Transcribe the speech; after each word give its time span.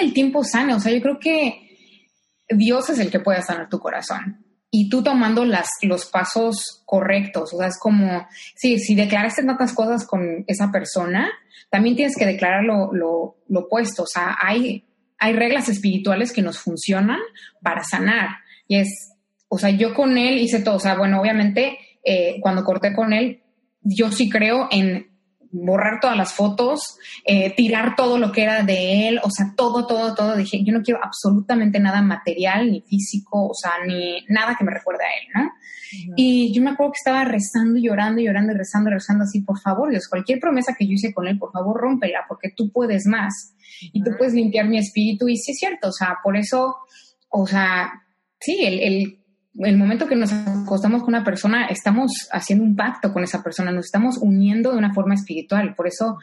el 0.00 0.12
tiempo 0.12 0.44
sane, 0.44 0.74
o 0.74 0.80
sea, 0.80 0.92
yo 0.92 1.00
creo 1.00 1.18
que 1.18 1.76
Dios 2.48 2.90
es 2.90 2.98
el 2.98 3.10
que 3.10 3.20
puede 3.20 3.42
sanar 3.42 3.68
tu 3.68 3.78
corazón. 3.78 4.44
Y 4.72 4.88
tú 4.88 5.02
tomando 5.02 5.44
las, 5.44 5.68
los 5.82 6.06
pasos 6.06 6.82
correctos, 6.86 7.52
o 7.52 7.58
sea, 7.58 7.66
es 7.66 7.78
como, 7.78 8.28
sí, 8.54 8.78
si 8.78 8.94
declaraste 8.94 9.44
tantas 9.44 9.72
cosas 9.72 10.06
con 10.06 10.44
esa 10.46 10.70
persona, 10.70 11.28
también 11.70 11.96
tienes 11.96 12.16
que 12.16 12.26
declarar 12.26 12.64
lo 12.64 13.36
opuesto, 13.52 14.04
o 14.04 14.06
sea, 14.06 14.36
hay, 14.40 14.84
hay 15.18 15.32
reglas 15.34 15.68
espirituales 15.68 16.32
que 16.32 16.42
nos 16.42 16.58
funcionan 16.58 17.18
para 17.62 17.82
sanar. 17.84 18.28
Y 18.66 18.76
es, 18.76 19.12
o 19.48 19.58
sea, 19.58 19.70
yo 19.70 19.94
con 19.94 20.16
él 20.16 20.38
hice 20.38 20.60
todo, 20.60 20.76
o 20.76 20.80
sea, 20.80 20.96
bueno, 20.96 21.20
obviamente 21.20 21.78
eh, 22.04 22.36
cuando 22.40 22.64
corté 22.64 22.94
con 22.94 23.12
él, 23.12 23.42
yo 23.82 24.10
sí 24.12 24.30
creo 24.30 24.68
en 24.70 25.09
borrar 25.52 26.00
todas 26.00 26.16
las 26.16 26.32
fotos, 26.32 26.98
eh, 27.24 27.54
tirar 27.54 27.96
todo 27.96 28.18
lo 28.18 28.32
que 28.32 28.42
era 28.42 28.62
de 28.62 29.08
él, 29.08 29.20
o 29.22 29.30
sea, 29.30 29.52
todo, 29.56 29.86
todo, 29.86 30.14
todo. 30.14 30.36
Dije, 30.36 30.62
yo 30.64 30.72
no 30.72 30.82
quiero 30.82 31.00
absolutamente 31.02 31.80
nada 31.80 32.02
material, 32.02 32.70
ni 32.70 32.82
físico, 32.82 33.48
o 33.48 33.54
sea, 33.54 33.72
ni 33.86 34.24
nada 34.28 34.56
que 34.56 34.64
me 34.64 34.72
recuerde 34.72 35.04
a 35.04 35.40
él, 35.40 35.44
¿no? 35.44 35.52
Y 36.16 36.52
yo 36.54 36.62
me 36.62 36.70
acuerdo 36.70 36.92
que 36.92 36.98
estaba 36.98 37.24
rezando, 37.24 37.80
llorando, 37.80 38.20
llorando 38.20 38.52
y 38.52 38.56
rezando, 38.56 38.90
rezando 38.90 39.24
así, 39.24 39.40
por 39.40 39.58
favor, 39.58 39.90
Dios, 39.90 40.08
cualquier 40.08 40.38
promesa 40.38 40.74
que 40.78 40.86
yo 40.86 40.92
hice 40.92 41.12
con 41.12 41.26
él, 41.26 41.38
por 41.38 41.50
favor, 41.52 41.80
rómpela, 41.80 42.24
porque 42.28 42.50
tú 42.56 42.70
puedes 42.70 43.06
más 43.06 43.54
y 43.80 44.02
tú 44.02 44.12
puedes 44.16 44.34
limpiar 44.34 44.68
mi 44.68 44.78
espíritu. 44.78 45.28
Y 45.28 45.36
sí 45.36 45.52
es 45.52 45.58
cierto, 45.58 45.88
o 45.88 45.92
sea, 45.92 46.18
por 46.22 46.36
eso, 46.36 46.76
o 47.28 47.46
sea, 47.46 47.90
sí, 48.38 48.64
el, 48.64 48.80
el 48.80 49.19
el 49.66 49.76
momento 49.76 50.06
que 50.06 50.16
nos 50.16 50.32
acostamos 50.32 51.02
con 51.02 51.14
una 51.14 51.24
persona, 51.24 51.66
estamos 51.66 52.28
haciendo 52.32 52.64
un 52.64 52.76
pacto 52.76 53.12
con 53.12 53.24
esa 53.24 53.42
persona, 53.42 53.70
nos 53.70 53.86
estamos 53.86 54.18
uniendo 54.18 54.72
de 54.72 54.78
una 54.78 54.94
forma 54.94 55.14
espiritual. 55.14 55.74
Por 55.74 55.86
eso 55.86 56.18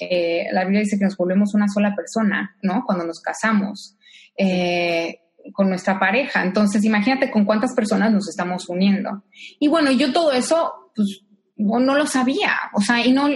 eh, 0.00 0.46
la 0.52 0.62
Biblia 0.64 0.80
dice 0.80 0.98
que 0.98 1.04
nos 1.04 1.16
volvemos 1.16 1.54
una 1.54 1.68
sola 1.68 1.94
persona, 1.96 2.56
¿no? 2.62 2.84
Cuando 2.86 3.04
nos 3.04 3.20
casamos 3.20 3.96
eh, 4.36 5.20
con 5.52 5.68
nuestra 5.68 5.98
pareja. 5.98 6.42
Entonces, 6.42 6.84
imagínate 6.84 7.30
con 7.30 7.44
cuántas 7.44 7.74
personas 7.74 8.12
nos 8.12 8.28
estamos 8.28 8.68
uniendo. 8.68 9.24
Y 9.58 9.68
bueno, 9.68 9.90
yo 9.90 10.12
todo 10.12 10.32
eso, 10.32 10.92
pues, 10.94 11.22
no, 11.56 11.80
lo 11.80 12.06
sabía. 12.06 12.54
O 12.74 12.80
sea, 12.80 13.04
y 13.04 13.12
no... 13.12 13.28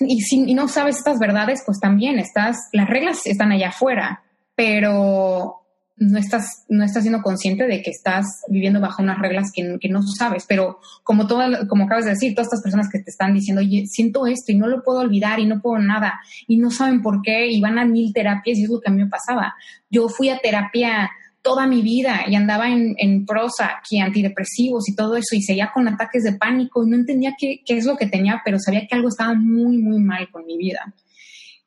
Y 0.00 0.22
si 0.22 0.50
y 0.50 0.54
no 0.54 0.68
sabes 0.68 0.96
estas 0.96 1.18
verdades, 1.20 1.62
pues 1.64 1.78
también 1.78 2.18
estás, 2.18 2.56
las 2.72 2.88
reglas 2.88 3.26
están 3.26 3.52
allá 3.52 3.68
afuera, 3.68 4.24
pero 4.56 5.61
no 6.02 6.18
estás, 6.18 6.64
no 6.68 6.84
estás 6.84 7.02
siendo 7.02 7.22
consciente 7.22 7.66
de 7.66 7.82
que 7.82 7.90
estás 7.90 8.26
viviendo 8.48 8.80
bajo 8.80 9.02
unas 9.02 9.18
reglas 9.18 9.50
que, 9.54 9.88
no 9.88 10.02
sabes, 10.02 10.44
pero 10.48 10.80
como 11.02 11.26
toda, 11.26 11.66
como 11.68 11.84
acabas 11.84 12.04
de 12.04 12.10
decir, 12.10 12.34
todas 12.34 12.46
estas 12.46 12.62
personas 12.62 12.88
que 12.90 12.98
te 12.98 13.10
están 13.10 13.34
diciendo, 13.34 13.62
siento 13.86 14.26
esto 14.26 14.52
y 14.52 14.56
no 14.56 14.66
lo 14.66 14.82
puedo 14.82 15.00
olvidar 15.00 15.38
y 15.38 15.46
no 15.46 15.60
puedo 15.60 15.78
nada 15.78 16.20
y 16.46 16.58
no 16.58 16.70
saben 16.70 17.02
por 17.02 17.22
qué 17.22 17.48
y 17.48 17.60
van 17.60 17.78
a 17.78 17.84
mil 17.84 18.12
terapias 18.12 18.58
y 18.58 18.64
es 18.64 18.70
lo 18.70 18.80
que 18.80 18.90
a 18.90 18.92
mí 18.92 19.02
me 19.02 19.10
pasaba. 19.10 19.54
Yo 19.90 20.08
fui 20.08 20.28
a 20.28 20.38
terapia 20.38 21.10
toda 21.40 21.66
mi 21.66 21.82
vida 21.82 22.24
y 22.26 22.34
andaba 22.36 22.68
en, 22.68 22.94
en 22.98 23.26
prosa, 23.26 23.80
que 23.88 24.00
antidepresivos 24.00 24.88
y 24.88 24.96
todo 24.96 25.16
eso 25.16 25.34
y 25.34 25.42
seguía 25.42 25.70
con 25.72 25.88
ataques 25.88 26.22
de 26.24 26.34
pánico 26.34 26.84
y 26.84 26.90
no 26.90 26.96
entendía 26.96 27.34
qué 27.38 27.62
es 27.66 27.84
lo 27.84 27.96
que 27.96 28.06
tenía, 28.06 28.42
pero 28.44 28.58
sabía 28.58 28.86
que 28.86 28.94
algo 28.94 29.08
estaba 29.08 29.34
muy, 29.34 29.78
muy 29.78 29.98
mal 29.98 30.28
con 30.30 30.46
mi 30.46 30.56
vida. 30.56 30.94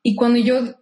Y 0.02 0.16
cuando 0.16 0.40
yo 0.40 0.76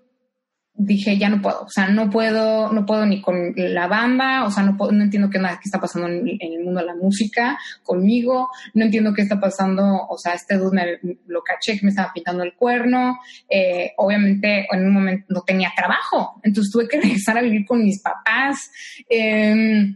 dije, 0.75 1.17
ya 1.17 1.29
no 1.29 1.41
puedo, 1.41 1.61
o 1.61 1.69
sea, 1.69 1.87
no 1.87 2.09
puedo, 2.09 2.71
no 2.73 2.85
puedo 2.85 3.05
ni 3.05 3.21
con 3.21 3.53
la 3.55 3.87
banda, 3.87 4.43
o 4.45 4.51
sea, 4.51 4.63
no, 4.63 4.75
puedo, 4.75 4.91
no 4.91 5.03
entiendo 5.03 5.29
qué, 5.29 5.37
nada, 5.37 5.55
qué 5.55 5.65
está 5.65 5.79
pasando 5.79 6.07
en, 6.07 6.37
el 6.39 6.63
mundo 6.63 6.79
de 6.79 6.87
la 6.87 6.95
música 6.95 7.59
conmigo, 7.83 8.49
no 8.73 8.85
entiendo 8.85 9.13
qué 9.13 9.21
está 9.21 9.39
pasando, 9.39 9.83
o 10.09 10.17
sea, 10.17 10.33
este 10.33 10.57
dude 10.57 10.75
me, 10.75 11.15
lo 11.27 11.43
caché 11.43 11.77
que 11.77 11.85
me 11.85 11.89
estaba 11.89 12.11
pintando 12.11 12.43
el 12.43 12.55
cuerno, 12.55 13.19
eh, 13.47 13.91
obviamente 13.97 14.67
en 14.71 14.85
un 14.85 14.93
momento 14.93 15.25
no 15.29 15.41
tenía 15.41 15.71
trabajo, 15.75 16.39
entonces 16.43 16.71
tuve 16.71 16.87
que 16.87 16.99
regresar 17.01 17.37
a 17.37 17.41
vivir 17.41 17.65
con 17.65 17.83
mis 17.83 18.01
papás, 18.01 18.71
eh, 19.07 19.95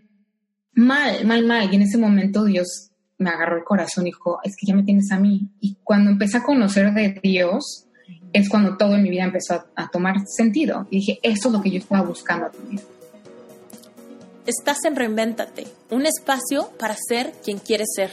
mal, 0.73 1.25
mal, 1.25 1.45
mal, 1.45 1.69
y 1.71 1.75
en 1.75 1.81
ese 1.81 1.97
momento 1.97 2.45
Dios 2.45 2.91
me 3.17 3.31
agarró 3.31 3.57
el 3.57 3.63
corazón 3.63 4.05
y 4.05 4.11
dijo, 4.11 4.39
es 4.43 4.55
que 4.55 4.67
ya 4.67 4.75
me 4.75 4.83
tienes 4.83 5.11
a 5.11 5.19
mí, 5.19 5.49
y 5.59 5.77
cuando 5.83 6.11
empecé 6.11 6.37
a 6.37 6.43
conocer 6.43 6.93
de 6.93 7.19
Dios, 7.23 7.86
es 8.33 8.49
cuando 8.49 8.77
todo 8.77 8.95
en 8.95 9.03
mi 9.03 9.09
vida 9.09 9.23
empezó 9.23 9.65
a, 9.75 9.89
tomar 9.89 10.15
sentido. 10.27 10.87
Y 10.89 10.97
dije, 10.97 11.19
eso 11.23 11.49
es 11.49 11.53
lo 11.53 11.61
que 11.61 11.71
yo 11.71 11.79
estaba 11.79 12.05
buscando 12.05 12.49
también. 12.49 12.81
Estás 14.45 14.85
en 14.85 14.95
Reinvéntate, 14.95 15.67
un 15.89 16.05
espacio 16.05 16.69
para 16.79 16.95
ser 16.95 17.33
quien 17.43 17.57
quieres 17.57 17.89
ser. 17.95 18.11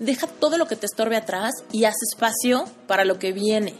Deja 0.00 0.26
todo 0.26 0.58
lo 0.58 0.66
que 0.66 0.76
te 0.76 0.86
estorbe 0.86 1.16
atrás 1.16 1.52
y 1.70 1.84
haz 1.84 1.94
espacio 2.10 2.64
para 2.86 3.04
lo 3.04 3.18
que 3.18 3.32
viene. 3.32 3.74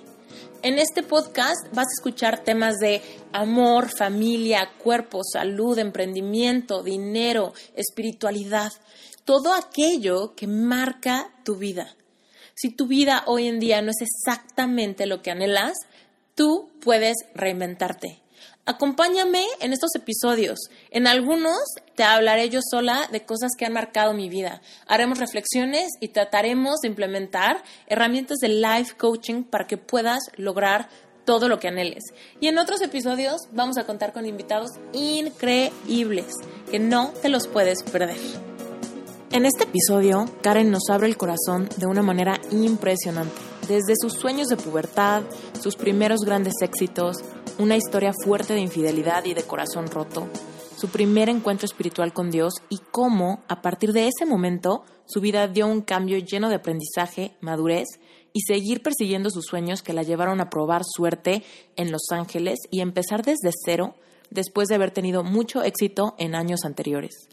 En 0.62 0.78
este 0.78 1.02
podcast 1.02 1.66
vas 1.74 1.86
a 1.88 1.96
escuchar 1.98 2.44
temas 2.44 2.78
de 2.78 3.02
amor, 3.32 3.88
familia, 3.90 4.70
cuerpo, 4.78 5.20
salud, 5.24 5.76
emprendimiento, 5.78 6.84
dinero, 6.84 7.52
espiritualidad, 7.74 8.70
todo 9.24 9.54
aquello 9.54 10.34
que 10.36 10.46
marca 10.46 11.30
tu 11.44 11.56
vida. 11.56 11.96
Si 12.62 12.70
tu 12.70 12.86
vida 12.86 13.24
hoy 13.26 13.48
en 13.48 13.58
día 13.58 13.82
no 13.82 13.90
es 13.90 14.00
exactamente 14.00 15.06
lo 15.06 15.20
que 15.20 15.32
anhelas, 15.32 15.72
tú 16.36 16.70
puedes 16.80 17.16
reinventarte. 17.34 18.22
Acompáñame 18.66 19.44
en 19.58 19.72
estos 19.72 19.90
episodios. 19.96 20.60
En 20.92 21.08
algunos 21.08 21.58
te 21.96 22.04
hablaré 22.04 22.50
yo 22.50 22.60
sola 22.62 23.08
de 23.10 23.24
cosas 23.24 23.50
que 23.58 23.66
han 23.66 23.72
marcado 23.72 24.14
mi 24.14 24.28
vida. 24.28 24.62
Haremos 24.86 25.18
reflexiones 25.18 25.88
y 25.98 26.10
trataremos 26.10 26.78
de 26.82 26.88
implementar 26.88 27.64
herramientas 27.88 28.38
de 28.38 28.50
life 28.50 28.94
coaching 28.96 29.42
para 29.42 29.66
que 29.66 29.76
puedas 29.76 30.20
lograr 30.36 30.88
todo 31.24 31.48
lo 31.48 31.58
que 31.58 31.66
anheles. 31.66 32.04
Y 32.40 32.46
en 32.46 32.58
otros 32.58 32.80
episodios 32.80 33.40
vamos 33.50 33.76
a 33.76 33.86
contar 33.86 34.12
con 34.12 34.24
invitados 34.24 34.70
increíbles 34.92 36.32
que 36.70 36.78
no 36.78 37.12
te 37.20 37.28
los 37.28 37.48
puedes 37.48 37.82
perder. 37.82 38.51
En 39.32 39.46
este 39.46 39.64
episodio, 39.64 40.26
Karen 40.42 40.70
nos 40.70 40.90
abre 40.90 41.06
el 41.06 41.16
corazón 41.16 41.66
de 41.78 41.86
una 41.86 42.02
manera 42.02 42.38
impresionante. 42.50 43.32
Desde 43.66 43.94
sus 43.98 44.12
sueños 44.12 44.48
de 44.48 44.58
pubertad, 44.58 45.22
sus 45.58 45.74
primeros 45.74 46.20
grandes 46.20 46.52
éxitos, 46.60 47.16
una 47.58 47.78
historia 47.78 48.12
fuerte 48.26 48.52
de 48.52 48.60
infidelidad 48.60 49.24
y 49.24 49.32
de 49.32 49.44
corazón 49.44 49.86
roto, 49.86 50.28
su 50.76 50.88
primer 50.90 51.30
encuentro 51.30 51.64
espiritual 51.64 52.12
con 52.12 52.30
Dios 52.30 52.52
y 52.68 52.80
cómo, 52.90 53.42
a 53.48 53.62
partir 53.62 53.94
de 53.94 54.06
ese 54.06 54.26
momento, 54.26 54.84
su 55.06 55.22
vida 55.22 55.48
dio 55.48 55.66
un 55.66 55.80
cambio 55.80 56.18
lleno 56.18 56.50
de 56.50 56.56
aprendizaje, 56.56 57.34
madurez 57.40 57.88
y 58.34 58.42
seguir 58.42 58.82
persiguiendo 58.82 59.30
sus 59.30 59.46
sueños 59.46 59.80
que 59.80 59.94
la 59.94 60.02
llevaron 60.02 60.42
a 60.42 60.50
probar 60.50 60.82
suerte 60.84 61.42
en 61.76 61.90
Los 61.90 62.02
Ángeles 62.10 62.58
y 62.70 62.80
empezar 62.80 63.22
desde 63.24 63.50
cero 63.64 63.94
después 64.28 64.68
de 64.68 64.74
haber 64.74 64.90
tenido 64.90 65.24
mucho 65.24 65.62
éxito 65.62 66.16
en 66.18 66.34
años 66.34 66.66
anteriores. 66.66 67.30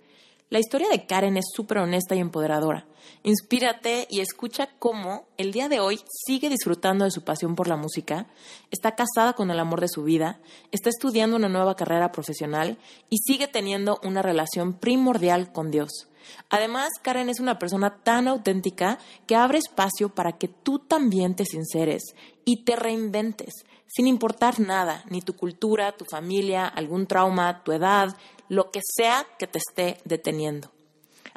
La 0.51 0.57
historia 0.57 0.89
de 0.89 1.05
Karen 1.05 1.37
es 1.37 1.45
súper 1.53 1.77
honesta 1.77 2.15
y 2.15 2.19
empoderadora. 2.19 2.87
Inspírate 3.21 4.07
y 4.09 4.21
escucha 4.21 4.67
cómo 4.79 5.27
el 5.37 5.51
día 5.51 5.69
de 5.69 5.79
hoy 5.79 5.99
sigue 6.25 6.49
disfrutando 6.49 7.05
de 7.05 7.11
su 7.11 7.23
pasión 7.23 7.53
por 7.53 7.67
la 7.67 7.77
música, 7.77 8.25
está 8.71 8.95
casada 8.95 9.33
con 9.33 9.51
el 9.51 9.59
amor 9.59 9.79
de 9.79 9.89
su 9.89 10.03
vida, 10.03 10.39
está 10.71 10.89
estudiando 10.89 11.35
una 11.35 11.49
nueva 11.49 11.75
carrera 11.75 12.11
profesional 12.11 12.79
y 13.11 13.17
sigue 13.19 13.47
teniendo 13.47 13.99
una 14.03 14.23
relación 14.23 14.73
primordial 14.73 15.51
con 15.51 15.69
Dios. 15.69 16.07
Además, 16.49 16.89
Karen 17.03 17.29
es 17.29 17.39
una 17.39 17.59
persona 17.59 18.01
tan 18.01 18.27
auténtica 18.27 18.97
que 19.27 19.35
abre 19.35 19.59
espacio 19.59 20.09
para 20.09 20.39
que 20.39 20.47
tú 20.47 20.79
también 20.79 21.35
te 21.35 21.45
sinceres 21.45 22.15
y 22.43 22.63
te 22.63 22.75
reinventes, 22.75 23.53
sin 23.85 24.07
importar 24.07 24.59
nada, 24.59 25.03
ni 25.09 25.21
tu 25.21 25.35
cultura, 25.35 25.91
tu 25.91 26.05
familia, 26.05 26.67
algún 26.67 27.05
trauma, 27.07 27.63
tu 27.63 27.71
edad, 27.71 28.15
lo 28.49 28.71
que 28.71 28.81
sea 28.83 29.25
que 29.37 29.47
te 29.47 29.59
esté 29.59 30.01
deteniendo. 30.03 30.71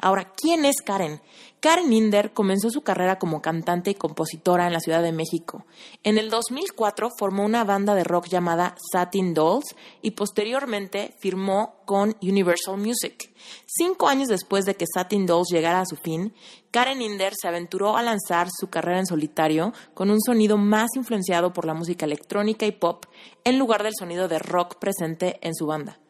Ahora, 0.03 0.33
¿quién 0.35 0.65
es 0.65 0.81
Karen? 0.83 1.21
Karen 1.61 1.93
Inder 1.93 2.33
comenzó 2.33 2.69
su 2.69 2.81
carrera 2.81 3.19
como 3.19 3.41
cantante 3.41 3.89
y 3.89 3.95
compositora 3.95 4.67
en 4.67 4.73
la 4.73 4.81
Ciudad 4.81 5.01
de 5.01 5.13
México. 5.13 5.65
En 6.03 6.17
el 6.17 6.29
2004 6.29 7.09
formó 7.17 7.45
una 7.45 7.63
banda 7.63 7.95
de 7.95 8.03
rock 8.03 8.27
llamada 8.27 8.75
Satin 8.91 9.33
Dolls 9.33 9.73
y 10.01 10.11
posteriormente 10.11 11.15
firmó 11.19 11.75
con 11.85 12.17
Universal 12.21 12.77
Music. 12.77 13.33
Cinco 13.65 14.09
años 14.09 14.27
después 14.27 14.65
de 14.65 14.75
que 14.75 14.87
Satin 14.93 15.25
Dolls 15.25 15.47
llegara 15.49 15.79
a 15.79 15.85
su 15.85 15.95
fin, 15.95 16.33
Karen 16.71 17.01
Inder 17.01 17.33
se 17.33 17.47
aventuró 17.47 17.95
a 17.95 18.03
lanzar 18.03 18.49
su 18.51 18.69
carrera 18.69 18.99
en 18.99 19.05
solitario 19.05 19.71
con 19.93 20.09
un 20.09 20.19
sonido 20.19 20.57
más 20.57 20.89
influenciado 20.97 21.53
por 21.53 21.63
la 21.63 21.75
música 21.75 22.05
electrónica 22.05 22.65
y 22.65 22.73
pop 22.73 23.05
en 23.45 23.57
lugar 23.57 23.83
del 23.83 23.93
sonido 23.97 24.27
de 24.27 24.39
rock 24.39 24.79
presente 24.79 25.39
en 25.41 25.55
su 25.55 25.65
banda. 25.65 26.02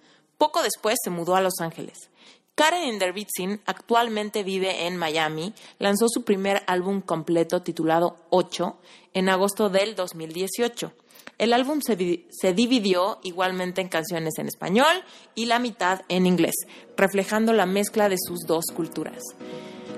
Poco 0.44 0.62
después 0.62 0.98
se 1.02 1.10
mudó 1.10 1.38
a 1.38 1.42
Los 1.42 1.62
Ángeles. 1.62 2.10
Karen 2.54 2.84
Inderbitzin 2.84 3.62
actualmente 3.66 4.44
vive 4.44 4.88
en 4.88 4.98
Miami. 4.98 5.54
Lanzó 5.80 6.10
su 6.10 6.26
primer 6.26 6.64
álbum 6.68 7.00
completo 7.00 7.62
titulado 7.62 8.18
8 8.30 8.78
en 9.14 9.30
agosto 9.30 9.70
del 9.70 9.96
2018. 9.96 10.92
El 11.38 11.54
álbum 11.54 11.80
se, 11.80 12.26
se, 12.30 12.54
dividió 12.54 13.20
igualmente 13.24 13.80
en 13.80 13.88
canciones 13.88 14.34
en 14.38 14.48
español 14.48 15.06
y 15.34 15.46
la 15.46 15.60
mitad 15.60 16.02
en 16.10 16.26
inglés, 16.26 16.56
reflejando 16.98 17.54
la 17.54 17.66
mezcla 17.66 18.10
de 18.10 18.18
sus 18.20 18.42
dos 18.46 18.66
culturas. 18.76 19.24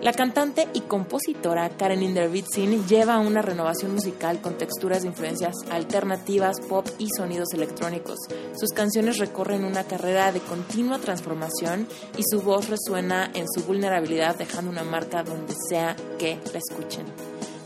La 0.02 0.14
cantante 0.14 0.68
y 0.74 0.82
compositora 0.82 1.70
Karen 1.70 2.04
Indervitsin 2.04 2.88
lleva 2.88 3.18
una 3.18 3.42
renovación 3.42 3.94
musical 3.94 4.40
con 4.40 4.58
texturas 4.58 5.02
de 5.02 5.08
influencias 5.08 5.56
alternativas, 5.72 6.60
pop 6.70 6.88
y 7.00 7.08
sonidos 7.10 7.54
electrónicos. 7.54 8.20
Sus 8.56 8.72
canciones 8.72 9.18
recorren 9.18 9.66
una 9.66 9.84
carrera 9.86 10.32
de 10.32 10.42
continua 10.42 11.00
transformación 11.00 11.88
y 12.18 12.24
su 12.24 12.42
voz 12.42 12.70
resuena 12.70 13.32
en 13.34 13.46
su 13.50 13.64
vulnerabilidad 13.64 14.38
dejando 14.38 14.70
una 14.70 14.84
marca 14.84 15.24
donde 15.24 15.56
sea 15.70 15.96
que 16.20 16.40
la 16.54 16.60
escuchen. 16.60 17.06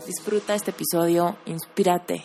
Disfruta 0.06 0.54
este 0.54 0.70
episodio, 0.70 1.36
inspírate. 1.44 2.24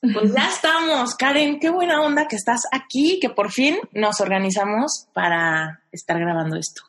Pues 0.00 0.32
ya 0.34 0.48
estamos, 0.48 1.14
Karen, 1.14 1.58
qué 1.58 1.70
buena 1.70 2.02
onda 2.02 2.28
que 2.28 2.36
estás 2.36 2.62
aquí, 2.70 3.18
que 3.20 3.30
por 3.30 3.50
fin 3.50 3.78
nos 3.92 4.20
organizamos 4.20 5.06
para 5.12 5.82
estar 5.90 6.18
grabando 6.20 6.56
esto. 6.56 6.82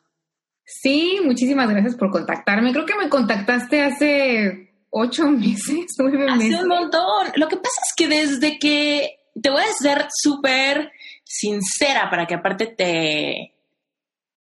Sí, 0.66 1.20
muchísimas 1.24 1.70
gracias 1.70 1.94
por 1.94 2.10
contactarme. 2.10 2.72
Creo 2.72 2.84
que 2.84 2.96
me 2.96 3.08
contactaste 3.08 3.82
hace 3.82 4.74
ocho 4.90 5.26
meses, 5.30 5.94
nueve 5.98 6.18
meses. 6.18 6.54
Hace 6.54 6.62
un 6.64 6.68
montón. 6.68 7.28
Lo 7.36 7.48
que 7.48 7.56
pasa 7.56 7.80
es 7.84 7.94
que 7.96 8.08
desde 8.08 8.58
que 8.58 9.20
te 9.40 9.50
voy 9.50 9.62
a 9.62 9.72
ser 9.72 10.06
súper 10.10 10.90
sincera 11.24 12.10
para 12.10 12.26
que 12.26 12.34
aparte 12.34 12.66
te 12.66 13.52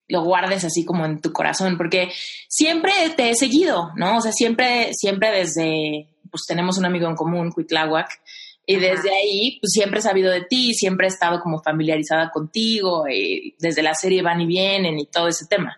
lo 0.07 0.23
guardes 0.23 0.63
así 0.63 0.83
como 0.83 1.05
en 1.05 1.21
tu 1.21 1.31
corazón, 1.31 1.77
porque 1.77 2.11
siempre 2.47 2.91
te 3.15 3.29
he 3.29 3.35
seguido, 3.35 3.91
¿no? 3.95 4.17
O 4.17 4.21
sea, 4.21 4.31
siempre, 4.31 4.91
siempre 4.93 5.31
desde, 5.31 6.09
pues 6.29 6.43
tenemos 6.47 6.77
un 6.77 6.85
amigo 6.85 7.07
en 7.07 7.15
común, 7.15 7.51
Cuitláhuac, 7.51 8.09
y 8.67 8.77
desde 8.77 9.09
ahí, 9.09 9.59
pues 9.59 9.71
siempre 9.71 9.99
he 9.99 10.03
sabido 10.03 10.31
de 10.31 10.41
ti, 10.41 10.73
siempre 10.73 11.07
he 11.07 11.09
estado 11.09 11.39
como 11.39 11.61
familiarizada 11.61 12.29
contigo, 12.29 13.07
y 13.07 13.55
desde 13.59 13.81
la 13.81 13.95
serie 13.95 14.21
Van 14.21 14.41
y 14.41 14.45
Vienen 14.45 14.99
y 14.99 15.07
todo 15.07 15.27
ese 15.27 15.47
tema. 15.47 15.75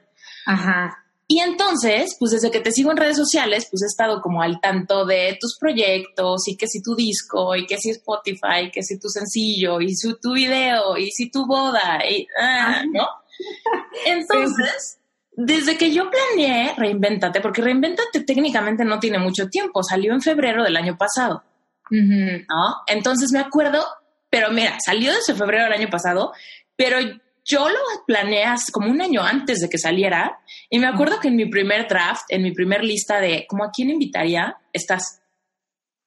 Ajá. 0.47 1.03
Y 1.29 1.41
entonces, 1.41 2.15
pues 2.17 2.31
desde 2.31 2.49
que 2.51 2.61
te 2.61 2.71
sigo 2.71 2.89
en 2.89 2.97
redes 2.97 3.17
sociales, 3.17 3.67
pues 3.69 3.83
he 3.83 3.85
estado 3.85 4.21
como 4.21 4.41
al 4.41 4.61
tanto 4.61 5.05
de 5.05 5.37
tus 5.39 5.57
proyectos 5.59 6.47
y 6.47 6.55
que 6.55 6.67
si 6.67 6.81
tu 6.81 6.95
disco 6.95 7.53
y 7.53 7.65
que 7.65 7.77
si 7.77 7.89
Spotify, 7.89 8.71
que 8.71 8.81
si 8.81 8.97
tu 8.97 9.09
sencillo 9.09 9.81
y 9.81 9.93
si 9.93 10.17
tu 10.21 10.33
video 10.33 10.97
y 10.97 11.11
si 11.11 11.29
tu 11.29 11.45
boda 11.45 11.99
y, 12.09 12.25
ah, 12.41 12.81
¿no? 12.89 13.05
Entonces, 14.05 14.99
desde 15.33 15.77
que 15.77 15.91
yo 15.91 16.09
planeé 16.09 16.73
Reinvéntate, 16.77 17.41
porque 17.41 17.61
Reinvéntate 17.61 18.21
técnicamente 18.21 18.85
no 18.85 18.97
tiene 18.97 19.19
mucho 19.19 19.49
tiempo, 19.49 19.83
salió 19.83 20.13
en 20.13 20.21
febrero 20.21 20.63
del 20.63 20.77
año 20.77 20.97
pasado, 20.97 21.43
¿no? 21.89 22.75
Entonces 22.87 23.33
me 23.33 23.39
acuerdo, 23.39 23.85
pero 24.29 24.49
mira, 24.51 24.77
salió 24.83 25.13
desde 25.13 25.35
febrero 25.35 25.65
del 25.65 25.73
año 25.73 25.89
pasado, 25.89 26.31
pero 26.77 26.99
yo 27.47 27.69
lo 27.69 27.79
planeé 28.05 28.45
como 28.71 28.91
un 28.91 29.01
año 29.01 29.23
antes 29.23 29.61
de 29.61 29.69
que 29.69 29.77
saliera 29.77 30.39
y 30.69 30.79
me 30.79 30.87
acuerdo 30.87 31.19
que 31.19 31.29
en 31.29 31.37
mi 31.37 31.45
primer 31.45 31.87
draft, 31.87 32.25
en 32.29 32.43
mi 32.43 32.51
primer 32.51 32.83
lista 32.83 33.21
de 33.21 33.45
como 33.47 33.63
a 33.63 33.71
quién 33.71 33.89
invitaría, 33.89 34.57
estás. 34.73 35.21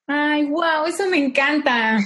Ay, 0.07 0.45
wow, 0.47 0.87
eso 0.87 1.09
me 1.09 1.19
encanta. 1.19 1.99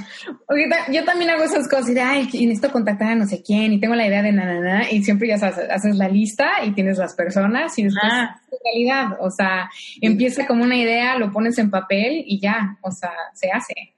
yo 0.92 1.04
también 1.04 1.30
hago 1.30 1.42
esas 1.42 1.66
cosas 1.68 1.88
y 1.88 1.94
de, 1.94 2.02
ay, 2.02 2.24
necesito 2.24 2.70
contactar 2.70 3.12
a 3.12 3.14
no 3.14 3.26
sé 3.26 3.42
quién 3.42 3.72
y 3.72 3.80
tengo 3.80 3.94
la 3.94 4.06
idea 4.06 4.22
de 4.22 4.30
nada, 4.30 4.60
nada, 4.60 4.90
y 4.90 5.02
siempre 5.02 5.26
ya 5.26 5.36
haces, 5.36 5.70
haces, 5.70 5.96
la 5.96 6.08
lista 6.08 6.62
y 6.64 6.72
tienes 6.72 6.98
las 6.98 7.14
personas 7.14 7.76
y 7.78 7.84
después 7.84 8.04
ah. 8.12 8.40
realidad. 8.62 9.16
O 9.20 9.30
sea, 9.30 9.70
empieza 10.00 10.46
como 10.46 10.64
una 10.64 10.76
idea, 10.76 11.18
lo 11.18 11.32
pones 11.32 11.58
en 11.58 11.70
papel 11.70 12.22
y 12.26 12.38
ya, 12.38 12.76
o 12.82 12.92
sea, 12.92 13.12
se 13.32 13.50
hace. 13.50 13.94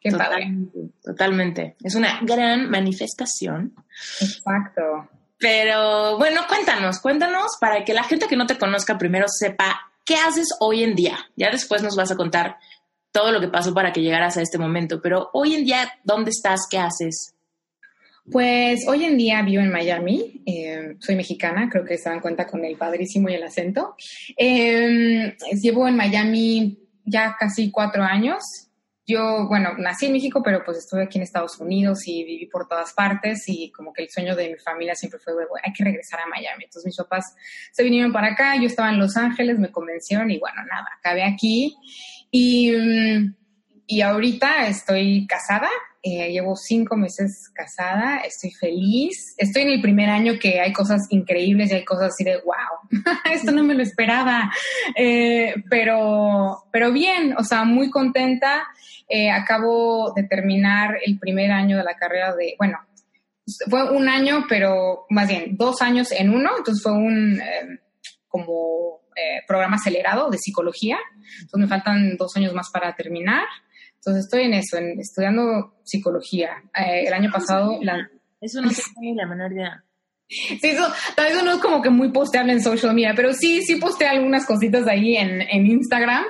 Qué 0.00 0.10
totalmente, 0.10 0.78
Totalmente. 1.02 1.76
Es 1.82 1.94
una 1.94 2.20
gran 2.22 2.70
manifestación. 2.70 3.74
Exacto. 4.20 5.08
Pero 5.38 6.18
bueno, 6.18 6.42
cuéntanos, 6.48 7.00
cuéntanos 7.00 7.52
para 7.60 7.84
que 7.84 7.94
la 7.94 8.04
gente 8.04 8.26
que 8.26 8.36
no 8.36 8.46
te 8.46 8.58
conozca 8.58 8.98
primero 8.98 9.26
sepa 9.28 9.92
qué 10.04 10.16
haces 10.16 10.48
hoy 10.60 10.82
en 10.82 10.94
día. 10.94 11.18
Ya 11.36 11.50
después 11.50 11.82
nos 11.82 11.96
vas 11.96 12.10
a 12.10 12.16
contar 12.16 12.56
todo 13.12 13.32
lo 13.32 13.40
que 13.40 13.48
pasó 13.48 13.72
para 13.74 13.92
que 13.92 14.02
llegaras 14.02 14.36
a 14.36 14.42
este 14.42 14.58
momento, 14.58 15.00
pero 15.00 15.30
hoy 15.32 15.54
en 15.54 15.64
día, 15.64 15.92
¿dónde 16.04 16.30
estás? 16.30 16.66
¿Qué 16.70 16.78
haces? 16.78 17.34
Pues 18.30 18.86
hoy 18.86 19.04
en 19.04 19.16
día 19.16 19.40
vivo 19.42 19.62
en 19.62 19.72
Miami, 19.72 20.42
eh, 20.44 20.96
soy 20.98 21.16
mexicana, 21.16 21.68
creo 21.70 21.84
que 21.84 21.96
se 21.96 22.10
dan 22.10 22.20
cuenta 22.20 22.46
con 22.46 22.64
el 22.64 22.76
padrísimo 22.76 23.28
y 23.28 23.34
el 23.34 23.42
acento. 23.42 23.96
Eh, 24.36 25.34
llevo 25.62 25.88
en 25.88 25.96
Miami 25.96 26.78
ya 27.04 27.36
casi 27.38 27.70
cuatro 27.70 28.02
años 28.02 28.67
yo, 29.08 29.48
bueno, 29.48 29.70
nací 29.78 30.04
en 30.04 30.12
México, 30.12 30.42
pero 30.44 30.62
pues 30.62 30.76
estuve 30.76 31.04
aquí 31.04 31.16
en 31.16 31.24
Estados 31.24 31.58
Unidos 31.58 32.06
y 32.06 32.24
viví 32.24 32.44
por 32.44 32.68
todas 32.68 32.92
partes 32.92 33.42
y 33.46 33.72
como 33.72 33.90
que 33.90 34.02
el 34.02 34.10
sueño 34.10 34.36
de 34.36 34.50
mi 34.50 34.58
familia 34.58 34.94
siempre 34.94 35.18
fue, 35.18 35.32
hay 35.64 35.72
que 35.72 35.82
regresar 35.82 36.20
a 36.20 36.26
Miami. 36.26 36.64
Entonces 36.64 36.84
mis 36.84 36.96
papás 36.96 37.34
se 37.72 37.82
vinieron 37.82 38.12
para 38.12 38.32
acá, 38.32 38.56
yo 38.56 38.66
estaba 38.66 38.90
en 38.90 38.98
Los 38.98 39.16
Ángeles, 39.16 39.58
me 39.58 39.72
convencieron 39.72 40.30
y 40.30 40.38
bueno, 40.38 40.62
nada, 40.70 40.88
acabé 40.98 41.24
aquí. 41.24 41.74
Y, 42.30 42.70
y 43.86 44.02
ahorita 44.02 44.66
estoy 44.68 45.26
casada, 45.26 45.70
eh, 46.02 46.30
llevo 46.30 46.54
cinco 46.54 46.96
meses 46.96 47.50
casada, 47.54 48.18
estoy 48.18 48.50
feliz, 48.52 49.34
estoy 49.36 49.62
en 49.62 49.70
el 49.70 49.80
primer 49.80 50.08
año 50.08 50.34
que 50.40 50.60
hay 50.60 50.72
cosas 50.72 51.06
increíbles 51.10 51.72
y 51.72 51.74
hay 51.74 51.84
cosas 51.84 52.14
así 52.14 52.24
de, 52.24 52.36
wow, 52.44 53.02
esto 53.32 53.50
no 53.50 53.64
me 53.64 53.74
lo 53.74 53.82
esperaba, 53.82 54.52
eh, 54.94 55.54
pero, 55.68 56.64
pero 56.70 56.92
bien, 56.92 57.34
o 57.36 57.42
sea, 57.42 57.64
muy 57.64 57.90
contenta. 57.90 58.68
Eh, 59.08 59.30
acabo 59.30 60.12
de 60.14 60.24
terminar 60.24 60.98
el 61.02 61.18
primer 61.18 61.50
año 61.50 61.78
de 61.78 61.84
la 61.84 61.96
carrera 61.96 62.36
de, 62.36 62.54
bueno, 62.58 62.78
fue 63.70 63.90
un 63.90 64.06
año, 64.06 64.44
pero 64.46 65.06
más 65.08 65.26
bien 65.26 65.56
dos 65.56 65.80
años 65.80 66.12
en 66.12 66.28
uno, 66.28 66.50
entonces 66.58 66.82
fue 66.82 66.92
un 66.92 67.40
eh, 67.40 67.80
como 68.26 69.00
eh, 69.16 69.40
programa 69.46 69.76
acelerado 69.76 70.28
de 70.28 70.36
psicología, 70.36 70.98
entonces 71.40 71.58
me 71.58 71.68
faltan 71.68 72.18
dos 72.18 72.36
años 72.36 72.52
más 72.52 72.68
para 72.70 72.94
terminar, 72.94 73.46
entonces 73.94 74.24
estoy 74.24 74.42
en 74.42 74.52
eso, 74.52 74.76
en, 74.76 75.00
estudiando 75.00 75.80
psicología. 75.84 76.62
el 76.74 77.12
año 77.12 77.30
pasado... 77.32 77.78
La, 77.80 78.10
eso 78.42 78.60
no 78.60 78.68
tengo 78.68 79.14
la 79.16 79.26
menor 79.26 79.52
idea. 79.52 79.84
Sí, 80.28 80.58
eso, 80.60 80.86
tal 81.16 81.32
vez 81.32 81.42
no 81.42 81.52
es 81.52 81.58
como 81.58 81.80
que 81.80 81.88
muy 81.88 82.12
posteable 82.12 82.52
en 82.52 82.62
social 82.62 82.94
media, 82.94 83.14
pero 83.16 83.32
sí, 83.32 83.62
sí 83.62 83.76
posteé 83.76 84.08
algunas 84.08 84.44
cositas 84.44 84.86
ahí 84.86 85.16
en, 85.16 85.40
en 85.40 85.66
Instagram, 85.66 86.24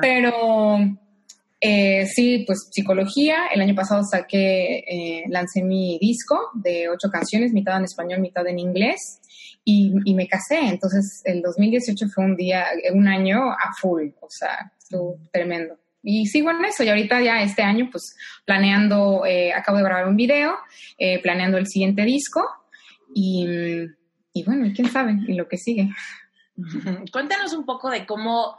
pero 0.00 0.78
eh, 1.64 2.06
sí, 2.06 2.42
pues 2.44 2.68
psicología. 2.72 3.46
El 3.54 3.60
año 3.60 3.76
pasado 3.76 4.02
saqué, 4.02 4.78
eh, 4.78 5.24
lancé 5.28 5.62
mi 5.62 5.96
disco 6.00 6.50
de 6.54 6.88
ocho 6.88 7.08
canciones, 7.08 7.52
mitad 7.52 7.76
en 7.76 7.84
español, 7.84 8.18
mitad 8.18 8.44
en 8.48 8.58
inglés, 8.58 9.20
y, 9.64 9.92
me 10.12 10.26
casé. 10.26 10.58
Entonces, 10.58 11.22
el 11.24 11.40
2018 11.40 12.08
fue 12.12 12.24
un 12.24 12.36
día, 12.36 12.66
un 12.92 13.06
año 13.06 13.52
a 13.52 13.72
full, 13.80 14.08
o 14.20 14.28
sea, 14.28 14.72
estuvo 14.76 15.20
tremendo. 15.30 15.78
Y 16.02 16.26
sigo 16.26 16.50
en 16.50 16.64
eso, 16.64 16.82
y 16.82 16.88
ahorita 16.88 17.22
ya 17.22 17.42
este 17.42 17.62
año, 17.62 17.88
pues 17.92 18.16
planeando, 18.44 19.24
eh, 19.24 19.52
acabo 19.52 19.78
de 19.78 19.84
grabar 19.84 20.08
un 20.08 20.16
video, 20.16 20.56
planeando 21.22 21.58
el 21.58 21.68
siguiente 21.68 22.02
disco, 22.02 22.44
y, 23.14 23.46
y 24.32 24.42
bueno, 24.42 24.66
quién 24.74 24.90
sabe, 24.90 25.14
y 25.28 25.34
lo 25.34 25.46
que 25.46 25.58
sigue. 25.58 25.90
Cuéntanos 27.12 27.52
un 27.52 27.64
poco 27.64 27.88
de 27.88 28.04
cómo 28.04 28.58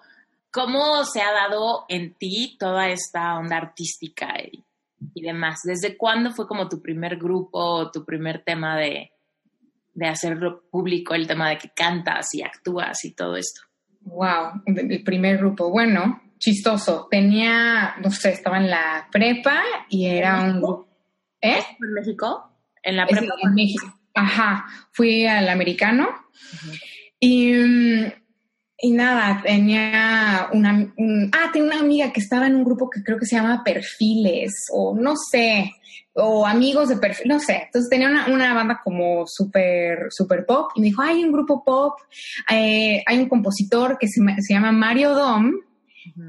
¿Cómo 0.53 1.03
se 1.03 1.19
ha 1.19 1.31
dado 1.31 1.85
en 1.89 2.13
ti 2.13 2.57
toda 2.59 2.89
esta 2.89 3.39
onda 3.39 3.57
artística 3.57 4.35
y, 4.39 4.63
demás? 5.19 5.61
¿Desde 5.63 5.97
cuándo 5.97 6.29
fue 6.29 6.47
como 6.47 6.69
tu 6.69 6.79
primer 6.79 7.17
grupo, 7.17 7.89
tu 7.89 8.05
primer 8.05 8.43
tema 8.43 8.77
de, 8.77 9.09
hacerlo 10.07 10.63
público, 10.69 11.15
el 11.15 11.25
tema 11.25 11.49
de 11.49 11.57
que 11.57 11.69
cantas 11.69 12.35
y 12.35 12.43
actúas 12.43 13.03
y 13.03 13.15
todo 13.15 13.35
esto? 13.35 13.61
Wow, 14.01 14.61
el 14.67 15.03
primer 15.03 15.39
grupo. 15.39 15.71
Bueno, 15.71 16.21
chistoso. 16.37 17.07
Tenía, 17.09 17.95
no 17.99 18.11
sé, 18.11 18.33
estaba 18.33 18.57
en 18.57 18.69
la 18.69 19.07
prepa 19.11 19.59
y 19.89 20.05
era 20.05 20.39
un 20.39 20.59
grupo. 20.59 20.87
¿Eh? 21.41 21.63
¿En 21.81 21.93
México? 21.93 22.51
¿En 22.83 22.97
la 22.97 23.07
prepa? 23.07 23.33
en 23.41 23.55
México. 23.55 23.99
Ajá, 24.13 24.67
fui 24.91 25.25
al 25.25 25.49
americano 25.49 26.09
y 27.19 27.53
mm, 27.53 28.22
y 28.83 28.91
nada, 28.91 29.41
tenía 29.41 30.49
una, 30.51 30.93
ah, 31.31 31.49
tenía 31.53 31.67
una 31.69 31.79
amiga 31.79 32.11
que 32.11 32.19
estaba 32.19 32.47
en 32.47 32.55
un 32.55 32.65
grupo 32.65 32.89
que 32.89 33.01
creo 33.01 33.17
que 33.17 33.25
se 33.25 33.37
llama 33.37 33.63
Perfiles, 33.63 34.65
o 34.73 34.93
no 34.93 35.15
sé, 35.15 35.71
o 36.11 36.45
amigos 36.45 36.89
de 36.89 36.97
perfil, 36.97 37.29
no 37.29 37.39
sé. 37.39 37.61
Entonces 37.67 37.89
tenía 37.89 38.09
una, 38.27 38.53
banda 38.53 38.81
como 38.83 39.25
súper, 39.25 40.07
súper 40.09 40.45
pop 40.45 40.71
y 40.75 40.81
me 40.81 40.87
dijo, 40.87 41.01
hay 41.01 41.23
un 41.23 41.31
grupo 41.31 41.63
pop, 41.63 41.93
eh, 42.51 43.01
hay 43.05 43.19
un 43.19 43.29
compositor 43.29 43.97
que 43.97 44.09
se, 44.09 44.19
se 44.41 44.53
llama 44.53 44.73
Mario 44.73 45.15
Dom, 45.15 45.53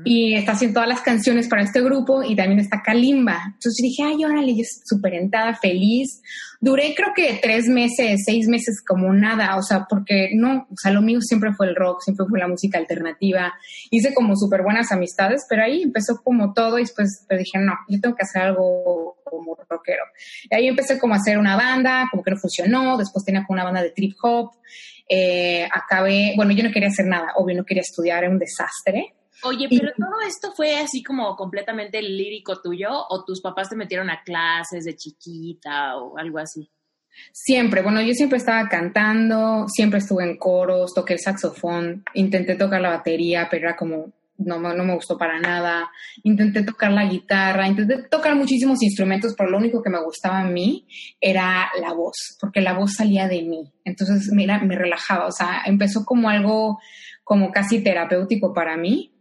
y 0.04 0.34
está 0.34 0.52
haciendo 0.52 0.74
todas 0.74 0.88
las 0.88 1.00
canciones 1.00 1.48
para 1.48 1.62
este 1.62 1.82
grupo 1.82 2.22
y 2.22 2.36
también 2.36 2.60
está 2.60 2.82
Kalimba. 2.82 3.42
Entonces 3.46 3.82
dije, 3.82 4.04
ay, 4.04 4.24
órale, 4.24 4.54
yo 4.54 4.62
súper 4.84 5.14
entada, 5.14 5.54
feliz. 5.54 6.22
Duré 6.64 6.94
creo 6.94 7.12
que 7.14 7.38
tres 7.42 7.68
meses, 7.68 8.22
seis 8.24 8.48
meses 8.48 8.82
como 8.86 9.12
nada, 9.12 9.54
o 9.58 9.62
sea, 9.62 9.84
porque 9.86 10.30
no, 10.34 10.66
o 10.70 10.76
sea, 10.80 10.92
lo 10.92 11.02
mío 11.02 11.20
siempre 11.20 11.52
fue 11.52 11.66
el 11.66 11.76
rock, 11.76 12.00
siempre 12.00 12.24
fue 12.26 12.38
la 12.38 12.48
música 12.48 12.78
alternativa. 12.78 13.52
Hice 13.90 14.14
como 14.14 14.34
súper 14.34 14.62
buenas 14.62 14.90
amistades, 14.90 15.44
pero 15.46 15.62
ahí 15.62 15.82
empezó 15.82 16.22
como 16.24 16.54
todo 16.54 16.78
y 16.78 16.84
después 16.84 17.26
te 17.28 17.36
dije, 17.36 17.58
no, 17.58 17.74
yo 17.86 18.00
tengo 18.00 18.16
que 18.16 18.22
hacer 18.22 18.40
algo 18.40 19.18
como 19.24 19.58
rockero. 19.68 20.04
Y 20.50 20.54
ahí 20.54 20.66
empecé 20.66 20.98
como 20.98 21.12
a 21.12 21.18
hacer 21.18 21.36
una 21.36 21.54
banda, 21.54 22.08
como 22.10 22.22
que 22.22 22.30
no 22.30 22.38
funcionó, 22.38 22.96
después 22.96 23.26
tenía 23.26 23.44
como 23.44 23.56
una 23.56 23.64
banda 23.64 23.82
de 23.82 23.90
trip 23.90 24.16
hop 24.22 24.52
Eh, 25.06 25.68
acabé, 25.70 26.32
bueno, 26.34 26.52
yo 26.52 26.64
no 26.64 26.72
quería 26.72 26.88
hacer 26.88 27.04
nada, 27.04 27.34
obvio, 27.36 27.58
no 27.58 27.66
quería 27.66 27.82
estudiar, 27.82 28.24
era 28.24 28.32
un 28.32 28.38
desastre. 28.38 29.12
Oye, 29.42 29.66
pero 29.68 29.92
todo 29.96 30.20
esto 30.26 30.52
fue 30.52 30.76
así 30.76 31.02
como 31.02 31.36
completamente 31.36 32.00
lírico 32.00 32.60
tuyo 32.62 32.90
o 33.08 33.24
tus 33.24 33.40
papás 33.40 33.68
te 33.68 33.76
metieron 33.76 34.08
a 34.10 34.22
clases 34.22 34.84
de 34.84 34.96
chiquita 34.96 35.96
o 35.96 36.16
algo 36.16 36.38
así. 36.38 36.70
Siempre, 37.32 37.82
bueno, 37.82 38.02
yo 38.02 38.12
siempre 38.12 38.38
estaba 38.38 38.68
cantando, 38.68 39.66
siempre 39.68 39.98
estuve 39.98 40.24
en 40.24 40.36
coros, 40.36 40.94
toqué 40.94 41.14
el 41.14 41.20
saxofón, 41.20 42.04
intenté 42.14 42.56
tocar 42.56 42.80
la 42.80 42.90
batería, 42.90 43.46
pero 43.50 43.68
era 43.68 43.76
como, 43.76 44.12
no, 44.38 44.58
no 44.58 44.84
me 44.84 44.94
gustó 44.94 45.16
para 45.16 45.38
nada. 45.38 45.90
Intenté 46.22 46.64
tocar 46.64 46.92
la 46.92 47.06
guitarra, 47.06 47.68
intenté 47.68 48.08
tocar 48.08 48.34
muchísimos 48.34 48.82
instrumentos, 48.82 49.34
pero 49.36 49.50
lo 49.50 49.58
único 49.58 49.82
que 49.82 49.90
me 49.90 50.02
gustaba 50.02 50.40
a 50.40 50.44
mí 50.44 50.86
era 51.20 51.70
la 51.80 51.92
voz, 51.92 52.36
porque 52.40 52.60
la 52.60 52.72
voz 52.74 52.94
salía 52.94 53.28
de 53.28 53.42
mí. 53.42 53.72
Entonces, 53.84 54.30
mira, 54.32 54.58
me 54.60 54.76
relajaba, 54.76 55.26
o 55.26 55.32
sea, 55.32 55.62
empezó 55.66 56.04
como 56.04 56.28
algo 56.28 56.78
como 57.22 57.52
casi 57.52 57.82
terapéutico 57.82 58.52
para 58.52 58.76
mí 58.76 59.13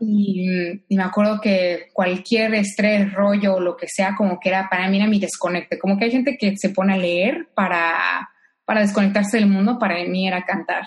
y, 0.00 0.80
me 0.88 1.02
acuerdo 1.02 1.40
que 1.40 1.90
cualquier 1.92 2.54
estrés, 2.54 3.12
rollo 3.12 3.54
o 3.56 3.60
lo 3.60 3.76
que 3.76 3.86
sea, 3.88 4.14
como 4.16 4.40
que 4.40 4.48
era 4.48 4.68
para 4.70 4.88
mí 4.88 4.96
era 4.96 5.06
mi 5.06 5.20
desconecte. 5.20 5.78
Como 5.78 5.98
que 5.98 6.06
hay 6.06 6.10
gente 6.10 6.36
que 6.38 6.56
se 6.56 6.70
pone 6.70 6.94
a 6.94 6.98
leer 6.98 7.48
para, 7.54 8.30
para 8.64 8.80
desconectarse 8.80 9.36
del 9.36 9.48
mundo, 9.48 9.78
para 9.78 10.02
mí 10.04 10.26
era 10.26 10.44
cantar. 10.44 10.86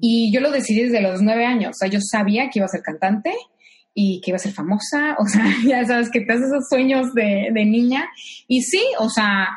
Y 0.00 0.32
yo 0.32 0.40
lo 0.40 0.50
decidí 0.50 0.84
desde 0.84 1.02
los 1.02 1.22
nueve 1.22 1.44
años. 1.44 1.70
O 1.70 1.78
sea, 1.78 1.88
yo 1.88 2.00
sabía 2.00 2.50
que 2.50 2.60
iba 2.60 2.66
a 2.66 2.70
ser 2.70 2.82
cantante 2.82 3.34
y 3.94 4.20
que 4.20 4.30
iba 4.30 4.36
a 4.36 4.40
ser 4.40 4.52
famosa. 4.52 5.16
O 5.18 5.26
sea, 5.26 5.44
ya 5.64 5.84
sabes 5.84 6.10
que 6.10 6.20
te 6.20 6.32
haces 6.32 6.46
esos 6.46 6.68
sueños 6.68 7.12
de, 7.14 7.50
de 7.52 7.64
niña. 7.64 8.08
Y 8.46 8.62
sí, 8.62 8.82
o 8.98 9.10
sea, 9.10 9.48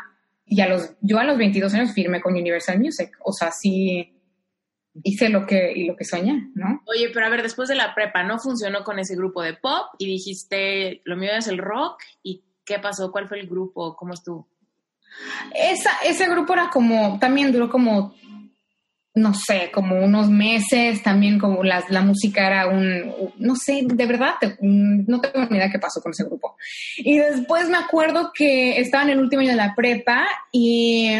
y 0.46 0.62
los, 0.64 0.92
yo 1.02 1.20
a 1.20 1.24
los 1.24 1.38
22 1.38 1.74
años 1.76 1.94
firmé 1.94 2.22
con 2.22 2.34
Universal 2.34 2.80
Music. 2.80 3.12
O 3.24 3.32
sea, 3.32 3.52
sí, 3.52 4.12
hice 5.04 5.30
lo 5.30 5.46
que, 5.46 5.72
y 5.74 5.86
lo 5.86 5.96
que 5.96 6.06
soñé, 6.06 6.50
¿no? 6.56 6.82
Oye, 6.86 7.10
pero 7.14 7.26
a 7.26 7.30
ver, 7.30 7.42
después 7.42 7.70
de 7.70 7.76
la 7.76 7.96
prepa, 7.96 8.24
¿no 8.24 8.40
funcionó 8.40 8.84
con 8.84 9.00
ese 9.00 9.16
grupo 9.16 9.42
de 9.42 9.54
pop? 9.54 9.88
Y 9.98 10.06
dijiste, 10.08 11.02
lo 11.06 11.16
mío 11.16 11.32
es 11.34 11.48
el 11.48 11.58
rock. 11.58 12.02
¿Y 12.24 12.44
qué 12.66 12.80
pasó? 12.80 13.12
¿Cuál 13.12 13.28
fue 13.28 13.40
el 13.40 13.48
grupo? 13.48 13.96
¿Cómo 13.96 14.14
estuvo? 14.14 14.48
Esa, 15.54 15.92
ese 16.06 16.30
grupo 16.30 16.54
era 16.54 16.70
como, 16.70 17.20
también 17.20 17.52
duró 17.52 17.70
como, 17.70 18.16
no 19.14 19.34
sé, 19.34 19.70
como 19.74 20.00
unos 20.04 20.30
meses, 20.30 21.04
también 21.04 21.38
como 21.38 21.64
la, 21.64 21.84
la 21.90 22.02
música 22.02 22.48
era 22.48 22.68
un, 22.68 23.34
no 23.38 23.56
sé, 23.56 23.82
de 23.86 24.06
verdad, 24.06 24.36
no 24.62 25.20
tengo 25.20 25.46
ni 25.50 25.58
idea 25.58 25.70
qué 25.70 25.80
pasó 25.80 26.02
con 26.02 26.12
ese 26.12 26.24
grupo. 26.24 26.56
Y 26.98 27.18
después 27.18 27.68
me 27.70 27.78
acuerdo 27.78 28.32
que 28.34 28.80
estaba 28.80 29.04
en 29.04 29.12
el 29.12 29.20
último 29.20 29.42
año 29.42 29.52
de 29.52 29.58
la 29.58 29.76
prepa 29.76 30.26
y 30.52 31.18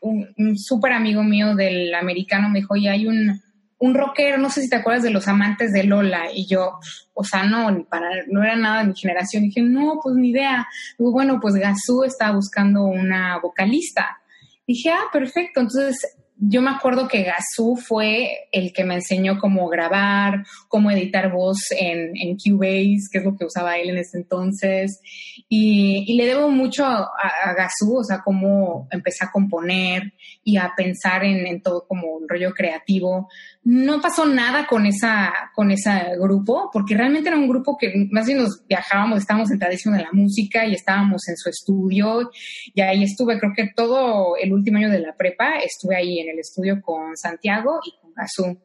un, 0.00 0.58
súper 0.58 0.92
amigo 0.92 1.22
mío 1.22 1.54
del 1.54 1.94
americano 1.94 2.48
me 2.48 2.60
dijo, 2.60 2.76
y 2.76 2.88
hay 2.88 3.06
un, 3.06 3.40
un 3.78 3.94
rockero, 3.94 4.38
no 4.38 4.50
sé 4.50 4.62
si 4.62 4.68
te 4.68 4.76
acuerdas 4.76 5.02
de 5.02 5.10
los 5.10 5.28
amantes 5.28 5.72
de 5.72 5.84
Lola, 5.84 6.32
y 6.34 6.46
yo, 6.46 6.78
o 7.14 7.24
sea, 7.24 7.44
no, 7.44 7.84
para, 7.84 8.08
no 8.28 8.42
era 8.42 8.56
nada 8.56 8.80
de 8.80 8.88
mi 8.88 8.96
generación, 8.96 9.44
dije, 9.44 9.62
no, 9.62 10.00
pues 10.02 10.16
ni 10.16 10.30
idea. 10.30 10.66
Digo, 10.98 11.12
bueno, 11.12 11.38
pues 11.40 11.54
Gazú 11.54 12.04
estaba 12.04 12.36
buscando 12.36 12.84
una 12.84 13.38
vocalista. 13.40 14.20
Dije, 14.66 14.90
ah, 14.90 15.04
perfecto, 15.12 15.60
entonces 15.60 16.19
yo 16.42 16.62
me 16.62 16.70
acuerdo 16.70 17.06
que 17.06 17.22
Gazú 17.22 17.76
fue 17.76 18.48
el 18.50 18.72
que 18.72 18.82
me 18.82 18.94
enseñó 18.94 19.38
cómo 19.38 19.68
grabar, 19.68 20.44
cómo 20.68 20.90
editar 20.90 21.30
voz 21.30 21.58
en, 21.70 22.16
en 22.16 22.36
Cubase, 22.36 23.08
que 23.12 23.18
es 23.18 23.24
lo 23.24 23.36
que 23.36 23.44
usaba 23.44 23.76
él 23.76 23.90
en 23.90 23.98
ese 23.98 24.16
entonces. 24.16 25.02
Y, 25.48 26.16
le 26.16 26.24
debo 26.24 26.48
mucho 26.48 26.86
a, 26.86 27.10
a, 27.44 27.52
Gazú, 27.54 27.98
o 27.98 28.04
sea, 28.04 28.22
cómo 28.24 28.88
empecé 28.90 29.24
a 29.24 29.30
componer 29.30 30.14
y 30.42 30.56
a 30.56 30.72
pensar 30.74 31.24
en, 31.24 31.46
en, 31.46 31.60
todo 31.60 31.86
como 31.86 32.06
un 32.08 32.26
rollo 32.26 32.52
creativo. 32.52 33.28
No 33.62 34.00
pasó 34.00 34.24
nada 34.24 34.66
con 34.66 34.86
esa, 34.86 35.32
con 35.54 35.70
ese 35.70 36.16
grupo, 36.18 36.70
porque 36.72 36.94
realmente 36.96 37.28
era 37.28 37.38
un 37.38 37.48
grupo 37.48 37.76
que 37.76 38.08
más 38.10 38.26
bien 38.26 38.38
nos 38.38 38.66
viajábamos, 38.66 39.18
estábamos 39.18 39.50
centradísimos 39.50 39.98
en 39.98 40.04
la 40.04 40.12
música 40.12 40.66
y 40.66 40.72
estábamos 40.72 41.28
en 41.28 41.36
su 41.36 41.50
estudio. 41.50 42.30
Y 42.74 42.80
ahí 42.80 43.02
estuve, 43.02 43.38
creo 43.38 43.52
que 43.54 43.70
todo 43.76 44.36
el 44.36 44.52
último 44.52 44.78
año 44.78 44.88
de 44.88 45.00
la 45.00 45.14
prepa 45.14 45.58
estuve 45.58 45.96
ahí 45.96 46.20
en 46.20 46.30
el 46.30 46.38
estudio 46.38 46.80
con 46.80 47.16
Santiago 47.16 47.80
y 47.84 48.00
con 48.00 48.14
Gazú. 48.14 48.58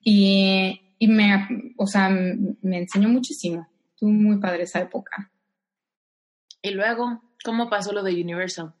Y, 0.00 0.94
y 0.98 1.08
me, 1.08 1.72
o 1.78 1.86
sea, 1.86 2.10
me 2.10 2.78
enseñó 2.78 3.08
muchísimo. 3.08 3.66
Estuvo 3.94 4.10
muy 4.10 4.38
padre 4.38 4.64
esa 4.64 4.80
época. 4.80 5.32
Y 6.60 6.70
luego, 6.72 7.22
¿cómo 7.42 7.70
pasó 7.70 7.92
lo 7.92 8.02
de 8.02 8.20
Universal? 8.20 8.74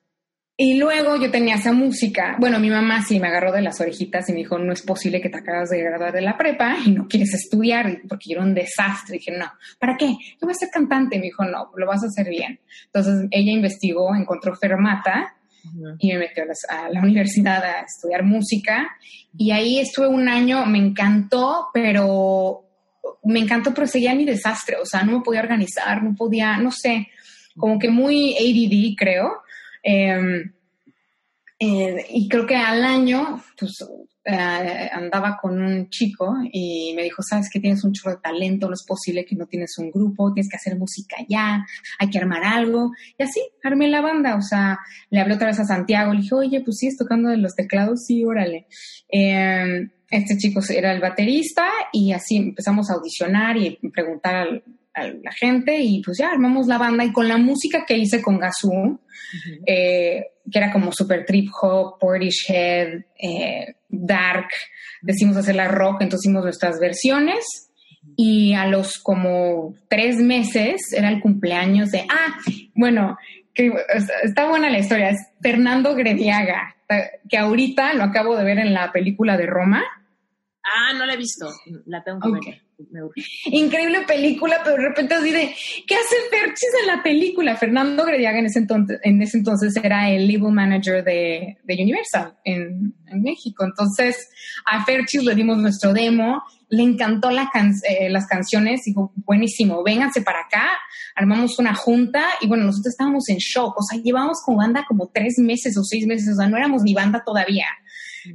Y 0.58 0.78
luego 0.78 1.16
yo 1.16 1.30
tenía 1.30 1.56
esa 1.56 1.72
música. 1.72 2.36
Bueno, 2.38 2.58
mi 2.58 2.70
mamá 2.70 3.02
sí 3.02 3.20
me 3.20 3.28
agarró 3.28 3.52
de 3.52 3.60
las 3.60 3.78
orejitas 3.78 4.26
y 4.28 4.32
me 4.32 4.38
dijo, 4.38 4.58
no 4.58 4.72
es 4.72 4.80
posible 4.80 5.20
que 5.20 5.28
te 5.28 5.36
acabas 5.36 5.68
de 5.68 5.82
graduar 5.82 6.12
de 6.12 6.22
la 6.22 6.38
prepa 6.38 6.76
y 6.84 6.92
no 6.92 7.06
quieres 7.08 7.34
estudiar 7.34 8.00
porque 8.08 8.30
yo 8.30 8.36
era 8.36 8.46
un 8.46 8.54
desastre. 8.54 9.16
Y 9.16 9.18
dije, 9.18 9.36
no, 9.36 9.52
¿para 9.78 9.98
qué? 9.98 10.06
Yo 10.06 10.46
voy 10.46 10.52
a 10.52 10.54
ser 10.54 10.70
cantante. 10.72 11.18
Me 11.18 11.24
dijo, 11.24 11.44
no, 11.44 11.70
lo 11.76 11.86
vas 11.86 12.02
a 12.04 12.06
hacer 12.06 12.30
bien. 12.30 12.58
Entonces 12.86 13.28
ella 13.30 13.52
investigó, 13.52 14.14
encontró 14.14 14.56
Fermata 14.56 15.36
y 15.98 16.12
me 16.12 16.18
metió 16.18 16.44
a 16.70 16.88
la, 16.88 17.00
universidad 17.02 17.62
a 17.62 17.80
estudiar 17.82 18.22
música. 18.22 18.88
Y 19.36 19.50
ahí 19.50 19.78
estuve 19.78 20.06
un 20.08 20.26
año, 20.26 20.64
me 20.64 20.78
encantó, 20.78 21.68
pero 21.74 22.64
me 23.24 23.40
encantó, 23.40 23.74
pero 23.74 23.86
seguía 23.86 24.14
mi 24.14 24.24
desastre. 24.24 24.76
O 24.76 24.86
sea, 24.86 25.02
no 25.02 25.18
me 25.18 25.24
podía 25.24 25.40
organizar, 25.40 26.02
no 26.02 26.14
podía, 26.14 26.56
no 26.56 26.70
sé, 26.70 27.08
como 27.58 27.78
que 27.78 27.90
muy 27.90 28.34
ADD, 28.34 28.96
creo. 28.96 29.42
Em, 29.88 30.52
eh, 31.60 32.06
y 32.10 32.28
creo 32.28 32.44
que 32.44 32.56
al 32.56 32.84
año, 32.84 33.40
pues 33.56 33.78
eh, 34.24 34.90
andaba 34.92 35.38
con 35.40 35.62
un 35.62 35.88
chico 35.90 36.34
y 36.52 36.92
me 36.96 37.04
dijo, 37.04 37.22
sabes 37.22 37.48
que 37.48 37.60
tienes 37.60 37.84
un 37.84 37.92
chorro 37.92 38.16
de 38.16 38.20
talento, 38.20 38.66
no 38.66 38.74
es 38.74 38.84
posible 38.84 39.24
que 39.24 39.36
no 39.36 39.46
tienes 39.46 39.78
un 39.78 39.92
grupo, 39.92 40.32
tienes 40.34 40.50
que 40.50 40.56
hacer 40.56 40.76
música 40.76 41.16
ya, 41.28 41.64
hay 42.00 42.10
que 42.10 42.18
armar 42.18 42.42
algo. 42.42 42.90
Y 43.16 43.22
así, 43.22 43.40
armé 43.62 43.86
la 43.86 44.00
banda, 44.00 44.34
o 44.34 44.42
sea, 44.42 44.80
le 45.10 45.20
hablé 45.20 45.34
otra 45.34 45.46
vez 45.46 45.60
a 45.60 45.64
Santiago, 45.64 46.12
le 46.12 46.22
dije, 46.22 46.34
oye, 46.34 46.60
pues 46.62 46.78
sí, 46.78 46.88
tocando 46.96 47.28
de 47.28 47.36
los 47.36 47.54
teclados, 47.54 48.04
sí, 48.06 48.24
órale. 48.24 48.66
Em, 49.08 49.88
este 50.10 50.36
chico 50.36 50.60
era 50.68 50.92
el 50.92 51.00
baterista 51.00 51.68
y 51.92 52.12
así 52.12 52.36
empezamos 52.38 52.90
a 52.90 52.94
audicionar 52.94 53.56
y 53.56 53.78
preguntar 53.94 54.64
a 54.96 55.08
la 55.08 55.32
gente 55.32 55.78
y 55.78 56.02
pues 56.02 56.18
ya 56.18 56.30
armamos 56.30 56.66
la 56.66 56.78
banda 56.78 57.04
y 57.04 57.12
con 57.12 57.28
la 57.28 57.36
música 57.36 57.84
que 57.86 57.98
hice 57.98 58.22
con 58.22 58.38
Gazú, 58.38 58.98
eh, 59.66 60.24
que 60.50 60.58
era 60.58 60.72
como 60.72 60.90
super 60.90 61.24
trip 61.26 61.50
hop, 61.60 61.98
Portishead, 62.00 63.04
eh, 63.18 63.76
dark, 63.88 64.48
decimos 65.02 65.36
hacer 65.36 65.54
la 65.54 65.68
rock, 65.68 66.00
entonces 66.00 66.26
hicimos 66.26 66.44
nuestras 66.44 66.80
versiones 66.80 67.70
y 68.16 68.54
a 68.54 68.66
los 68.66 68.98
como 68.98 69.74
tres 69.88 70.16
meses 70.16 70.92
era 70.92 71.10
el 71.10 71.20
cumpleaños 71.20 71.90
de, 71.90 72.06
ah, 72.08 72.38
bueno, 72.74 73.18
que 73.52 73.72
está 74.22 74.48
buena 74.48 74.70
la 74.70 74.78
historia, 74.78 75.10
es 75.10 75.18
Fernando 75.42 75.94
Grediaga, 75.94 76.76
que 77.28 77.36
ahorita 77.36 77.92
lo 77.94 78.04
acabo 78.04 78.36
de 78.36 78.44
ver 78.44 78.58
en 78.58 78.72
la 78.72 78.92
película 78.92 79.36
de 79.36 79.46
Roma. 79.46 79.82
Ah, 80.64 80.92
no 80.96 81.04
la 81.04 81.14
he 81.14 81.16
visto, 81.16 81.48
la 81.84 82.02
tengo 82.02 82.40
que 82.40 82.50
ver. 82.50 82.65
Increíble 83.46 84.02
película, 84.06 84.60
pero 84.62 84.76
de 84.76 84.88
repente 84.88 85.14
así 85.14 85.30
de, 85.30 85.54
¿qué 85.86 85.94
hace 85.94 86.16
Ferchis 86.30 86.68
en 86.82 86.86
la 86.86 87.02
película? 87.02 87.56
Fernando 87.56 88.04
Grediaga 88.04 88.38
en 88.38 88.46
ese 88.46 88.58
entonces, 88.58 89.00
en 89.02 89.22
ese 89.22 89.38
entonces 89.38 89.74
era 89.82 90.10
el 90.10 90.26
label 90.28 90.52
manager 90.52 91.02
de, 91.02 91.56
de 91.64 91.82
Universal 91.82 92.36
en, 92.44 92.94
en, 93.06 93.22
México. 93.22 93.64
Entonces 93.64 94.28
a 94.66 94.84
Ferchis 94.84 95.24
le 95.24 95.34
dimos 95.34 95.56
nuestro 95.56 95.94
demo, 95.94 96.42
le 96.68 96.82
encantó 96.82 97.30
la 97.30 97.50
eh, 97.88 98.10
las 98.10 98.26
canciones, 98.26 98.82
dijo, 98.84 99.10
buenísimo, 99.16 99.82
vénganse 99.82 100.20
para 100.20 100.40
acá, 100.40 100.68
armamos 101.14 101.58
una 101.58 101.74
junta 101.74 102.24
y 102.42 102.46
bueno, 102.46 102.64
nosotros 102.64 102.92
estábamos 102.92 103.28
en 103.30 103.38
shock, 103.38 103.74
o 103.78 103.82
sea, 103.82 103.98
llevamos 104.02 104.42
como 104.44 104.58
banda 104.58 104.84
como 104.86 105.08
tres 105.08 105.38
meses 105.38 105.78
o 105.78 105.82
seis 105.82 106.06
meses, 106.06 106.34
o 106.34 106.36
sea, 106.36 106.48
no 106.48 106.58
éramos 106.58 106.82
ni 106.82 106.92
banda 106.92 107.22
todavía. 107.24 107.66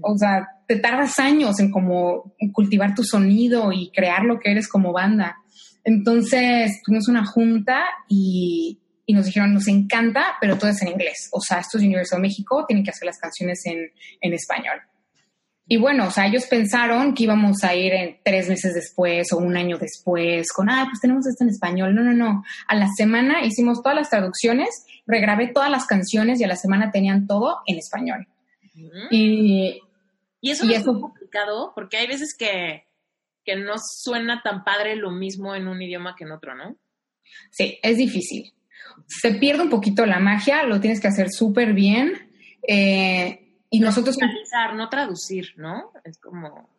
O 0.02 0.18
sea, 0.18 0.48
te 0.72 0.80
tardas 0.80 1.20
años 1.20 1.60
en 1.60 1.70
como 1.70 2.34
cultivar 2.54 2.96
tu 2.96 3.04
sonido 3.04 3.74
y 3.74 3.92
crear 3.92 4.24
lo 4.24 4.40
que 4.40 4.52
eres 4.52 4.70
como 4.70 4.94
banda. 4.94 5.36
Entonces 5.84 6.80
tuvimos 6.86 7.10
una 7.10 7.26
junta 7.26 7.84
y, 8.08 8.80
y, 9.06 9.14
nos 9.14 9.26
dijeron, 9.26 9.54
nos 9.54 9.68
encanta, 9.68 10.24
pero 10.40 10.58
todo 10.58 10.70
es 10.70 10.82
en 10.82 10.88
inglés. 10.88 11.28
O 11.34 11.42
sea, 11.42 11.60
esto 11.60 11.78
es 11.78 11.84
Universal 11.84 12.22
México, 12.22 12.64
tienen 12.66 12.86
que 12.86 12.92
hacer 12.92 13.06
las 13.06 13.18
canciones 13.18 13.66
en, 13.66 13.92
en 14.22 14.34
español. 14.34 14.80
Y 15.68 15.76
bueno, 15.76 16.08
o 16.08 16.10
sea, 16.10 16.28
ellos 16.28 16.46
pensaron 16.46 17.14
que 17.14 17.24
íbamos 17.24 17.66
a 17.66 17.76
ir 17.76 17.92
en 17.92 18.18
tres 18.24 18.48
meses 18.48 18.74
después 18.74 19.34
o 19.34 19.38
un 19.40 19.58
año 19.58 19.78
después 19.78 20.54
con, 20.54 20.70
ah, 20.70 20.86
pues 20.90 21.02
tenemos 21.02 21.28
esto 21.28 21.44
en 21.44 21.50
español. 21.50 21.94
No, 21.94 22.02
no, 22.02 22.14
no. 22.14 22.46
A 22.70 22.76
la 22.76 22.88
semana 22.96 23.44
hicimos 23.44 23.84
todas 23.84 23.98
las 23.98 24.10
traducciones, 24.10 24.86
regrabé 25.06 25.48
todas 25.48 25.70
las 25.70 25.86
canciones 25.86 26.40
y 26.40 26.46
a 26.46 26.48
la 26.48 26.56
semana 26.56 26.92
tenían 26.92 27.28
todo 27.28 27.58
en 27.66 27.78
español. 27.78 28.26
Y, 29.12 29.82
y 30.42 30.52
eso 30.52 30.66
es 30.68 30.84
complicado 30.84 31.72
porque 31.76 31.98
hay 31.98 32.08
veces 32.08 32.36
que, 32.38 32.88
que 33.46 33.56
no 33.56 33.76
suena 33.78 34.42
tan 34.44 34.64
padre 34.64 34.96
lo 34.96 35.12
mismo 35.12 35.56
en 35.56 35.68
un 35.68 35.82
idioma 35.82 36.16
que 36.18 36.24
en 36.24 36.32
otro, 36.32 36.56
¿no? 36.56 36.76
Sí, 37.52 37.80
es 37.82 37.98
difícil. 37.98 38.54
Se 39.08 39.36
pierde 39.36 39.64
un 39.64 39.70
poquito 39.70 40.06
la 40.06 40.20
magia, 40.20 40.64
lo 40.64 40.80
tienes 40.80 41.00
que 41.00 41.08
hacer 41.08 41.30
súper 41.32 41.74
bien. 41.74 42.30
Eh, 42.68 43.60
y 43.70 43.80
nosotros... 43.80 44.18
no 44.76 44.90
traducir, 44.90 45.54
¿no? 45.58 45.92
Es 46.04 46.20
como, 46.20 46.70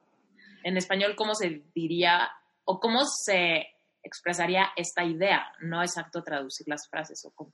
en 0.64 0.76
español, 0.76 1.14
¿cómo 1.16 1.34
se 1.34 1.62
diría 1.74 2.30
o 2.64 2.80
cómo 2.80 3.04
se 3.04 3.66
expresaría 4.02 4.70
esta 4.76 5.04
idea? 5.04 5.44
No 5.60 5.82
exacto 5.82 6.22
traducir 6.22 6.66
las 6.68 6.88
frases 6.88 7.24
o 7.24 7.30
cómo. 7.30 7.52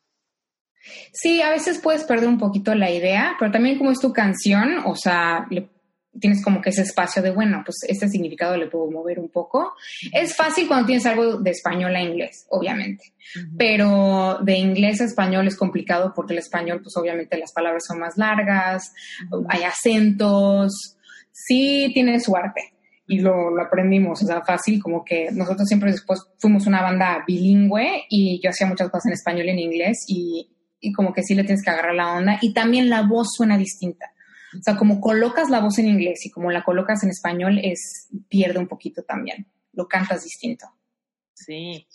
Sí, 1.12 1.42
a 1.42 1.50
veces 1.50 1.80
puedes 1.80 2.04
perder 2.04 2.28
un 2.28 2.38
poquito 2.38 2.74
la 2.74 2.90
idea, 2.90 3.36
pero 3.38 3.50
también 3.50 3.78
como 3.78 3.90
es 3.90 4.00
tu 4.00 4.12
canción, 4.12 4.78
o 4.86 4.94
sea, 4.94 5.46
le 5.50 5.68
tienes 6.18 6.42
como 6.42 6.60
que 6.60 6.70
ese 6.70 6.82
espacio 6.82 7.22
de, 7.22 7.30
bueno, 7.30 7.62
pues 7.64 7.78
este 7.88 8.08
significado 8.08 8.56
le 8.56 8.66
puedo 8.66 8.90
mover 8.90 9.18
un 9.18 9.28
poco. 9.28 9.74
Es 10.12 10.34
fácil 10.34 10.66
cuando 10.66 10.86
tienes 10.86 11.06
algo 11.06 11.38
de 11.38 11.50
español 11.50 11.94
a 11.94 12.02
inglés, 12.02 12.46
obviamente, 12.50 13.12
pero 13.56 14.38
de 14.42 14.56
inglés 14.56 15.00
a 15.00 15.04
español 15.04 15.46
es 15.46 15.56
complicado 15.56 16.12
porque 16.14 16.32
el 16.32 16.38
español, 16.40 16.80
pues 16.82 16.96
obviamente 16.96 17.38
las 17.38 17.52
palabras 17.52 17.84
son 17.86 18.00
más 18.00 18.16
largas, 18.16 18.92
hay 19.48 19.62
acentos, 19.64 20.96
sí 21.32 21.90
tiene 21.94 22.20
su 22.20 22.36
arte. 22.36 22.74
Y 23.10 23.20
lo, 23.20 23.50
lo, 23.50 23.62
aprendimos, 23.62 24.22
o 24.22 24.26
sea, 24.26 24.42
fácil, 24.44 24.82
como 24.82 25.02
que 25.02 25.30
nosotros 25.32 25.66
siempre 25.66 25.90
después 25.90 26.20
fuimos 26.36 26.66
una 26.66 26.82
banda 26.82 27.24
bilingüe 27.26 28.04
y 28.10 28.38
yo 28.44 28.50
hacía 28.50 28.66
muchas 28.66 28.90
cosas 28.90 29.06
en 29.06 29.12
español 29.14 29.46
y 29.46 29.50
en 29.50 29.58
inglés 29.58 30.04
y, 30.06 30.50
y 30.78 30.92
como 30.92 31.14
que 31.14 31.22
sí 31.22 31.34
le 31.34 31.44
tienes 31.44 31.64
que 31.64 31.70
agarrar 31.70 31.94
la 31.94 32.12
onda 32.12 32.38
y 32.42 32.52
también 32.52 32.90
la 32.90 33.00
voz 33.02 33.28
suena 33.34 33.56
distinta. 33.56 34.12
O 34.56 34.62
sea, 34.62 34.76
como 34.76 35.00
colocas 35.00 35.50
la 35.50 35.60
voz 35.60 35.78
en 35.78 35.88
inglés 35.88 36.24
y 36.24 36.30
como 36.30 36.50
la 36.50 36.64
colocas 36.64 37.02
en 37.02 37.10
español, 37.10 37.58
es 37.62 38.08
pierde 38.28 38.58
un 38.58 38.68
poquito 38.68 39.02
también. 39.02 39.46
Lo 39.72 39.86
cantas 39.86 40.24
distinto. 40.24 40.66
Sí. 41.34 41.86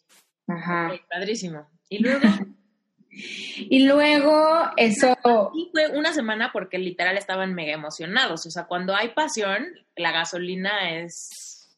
Ajá. 0.48 0.92
padrísimo. 1.10 1.68
Y 1.90 2.00
luego. 2.00 2.22
y 3.10 3.86
luego, 3.86 4.72
eso. 4.78 5.18
Y 5.56 5.70
fue 5.72 5.98
una 5.98 6.14
semana 6.14 6.52
porque 6.54 6.78
literal 6.78 7.18
estaban 7.18 7.54
mega 7.54 7.74
emocionados. 7.74 8.46
O 8.46 8.52
sea, 8.52 8.66
cuando 8.66 8.96
hay 8.96 9.10
pasión, 9.10 9.66
la 9.96 10.12
gasolina 10.12 11.00
es. 11.00 11.76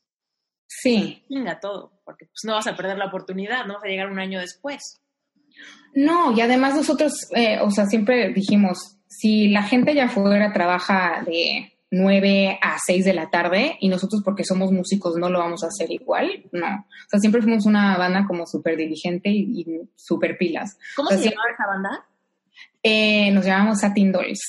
Sí. 0.67 1.23
Venga 1.29 1.59
todo. 1.59 2.01
Porque 2.03 2.25
pues 2.25 2.41
no 2.43 2.53
vas 2.53 2.67
a 2.67 2.75
perder 2.75 2.97
la 2.97 3.07
oportunidad, 3.07 3.65
no 3.65 3.75
vas 3.75 3.83
a 3.83 3.87
llegar 3.87 4.09
un 4.09 4.19
año 4.19 4.39
después. 4.39 5.01
No, 5.93 6.33
y 6.35 6.41
además 6.41 6.75
nosotros, 6.75 7.13
eh, 7.33 7.59
o 7.61 7.71
sea, 7.71 7.85
siempre 7.85 8.33
dijimos, 8.33 8.97
si 9.07 9.49
la 9.49 9.63
gente 9.63 9.91
allá 9.91 10.05
afuera 10.05 10.51
trabaja 10.53 11.23
de 11.25 11.73
9 11.91 12.59
a 12.61 12.77
6 12.83 13.05
de 13.05 13.13
la 13.13 13.29
tarde 13.29 13.77
y 13.79 13.87
nosotros 13.87 14.21
porque 14.23 14.43
somos 14.43 14.71
músicos 14.71 15.15
no 15.17 15.29
lo 15.29 15.39
vamos 15.39 15.63
a 15.63 15.67
hacer 15.67 15.91
igual, 15.91 16.43
no. 16.51 16.67
O 16.67 17.09
sea, 17.09 17.19
siempre 17.19 17.41
fuimos 17.41 17.65
una 17.65 17.97
banda 17.97 18.25
como 18.27 18.45
súper 18.45 18.77
diligente 18.77 19.29
y, 19.29 19.65
súper 19.95 20.37
pilas. 20.37 20.77
¿Cómo 20.95 21.09
se 21.09 21.29
llamaba 21.29 21.51
esa 21.53 21.67
banda? 21.67 22.05
Eh, 22.83 23.31
nos 23.31 23.45
llamamos 23.45 23.79
Satin 23.79 24.11
Dolls. 24.11 24.41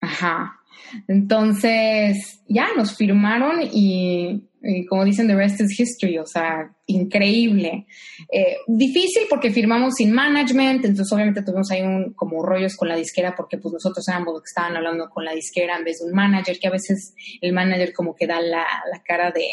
Ajá. 0.00 0.60
Entonces, 1.08 2.42
ya 2.46 2.68
nos 2.76 2.96
firmaron 2.96 3.60
y 3.62 4.44
como 4.88 5.04
dicen, 5.04 5.28
the 5.28 5.34
rest 5.34 5.60
is 5.60 5.78
history, 5.78 6.18
o 6.18 6.26
sea, 6.26 6.74
increíble. 6.86 7.86
Eh, 8.32 8.56
difícil 8.66 9.24
porque 9.28 9.50
firmamos 9.50 9.94
sin 9.94 10.12
management, 10.12 10.84
entonces 10.84 11.12
obviamente 11.12 11.42
tuvimos 11.42 11.70
ahí 11.70 11.82
un, 11.82 12.14
como 12.14 12.42
rollos 12.42 12.76
con 12.76 12.88
la 12.88 12.96
disquera 12.96 13.34
porque 13.36 13.58
pues 13.58 13.72
nosotros 13.72 14.06
éramos 14.08 14.34
los 14.34 14.42
que 14.42 14.48
estaban 14.48 14.76
hablando 14.76 15.08
con 15.08 15.24
la 15.24 15.32
disquera 15.32 15.76
en 15.76 15.84
vez 15.84 15.98
de 15.98 16.06
un 16.06 16.14
manager, 16.14 16.58
que 16.58 16.68
a 16.68 16.72
veces 16.72 17.14
el 17.40 17.52
manager 17.52 17.92
como 17.92 18.14
que 18.14 18.26
da 18.26 18.40
la, 18.40 18.66
cara 19.04 19.30
de, 19.30 19.46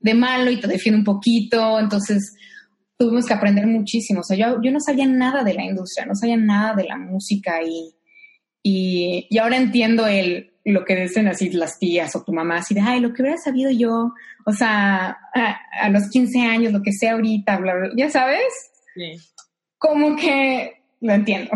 de, 0.00 0.14
malo 0.14 0.50
y 0.50 0.60
te 0.60 0.66
defiende 0.66 0.98
un 0.98 1.04
poquito, 1.04 1.78
entonces 1.78 2.34
tuvimos 2.98 3.26
que 3.26 3.34
aprender 3.34 3.66
muchísimo. 3.66 4.20
O 4.20 4.24
sea, 4.24 4.36
yo, 4.36 4.60
yo 4.62 4.70
no 4.70 4.80
sabía 4.80 5.06
nada 5.06 5.44
de 5.44 5.54
la 5.54 5.64
industria, 5.64 6.06
no 6.06 6.14
sabía 6.14 6.36
nada 6.36 6.74
de 6.74 6.84
la 6.84 6.96
música 6.96 7.60
y, 7.62 7.94
y 8.62 9.38
ahora 9.38 9.56
entiendo 9.56 10.06
el 10.06 10.51
lo 10.64 10.84
que 10.84 10.96
dicen 10.96 11.28
así 11.28 11.50
las 11.50 11.78
tías 11.78 12.14
o 12.14 12.22
tu 12.22 12.32
mamá, 12.32 12.58
así 12.58 12.74
de, 12.74 12.80
ay, 12.80 13.00
lo 13.00 13.12
que 13.12 13.22
hubiera 13.22 13.38
sabido 13.38 13.70
yo, 13.70 14.12
o 14.46 14.52
sea, 14.52 15.18
a, 15.34 15.88
los 15.88 16.08
15 16.10 16.40
años, 16.40 16.72
lo 16.72 16.82
que 16.82 16.92
sea 16.92 17.12
ahorita, 17.12 17.58
bla, 17.58 17.74
bla, 17.74 17.90
ya 17.96 18.10
sabes. 18.10 18.52
Sí. 18.94 19.16
Como 19.78 20.16
que 20.16 20.82
lo 21.00 21.12
entiendo. 21.12 21.50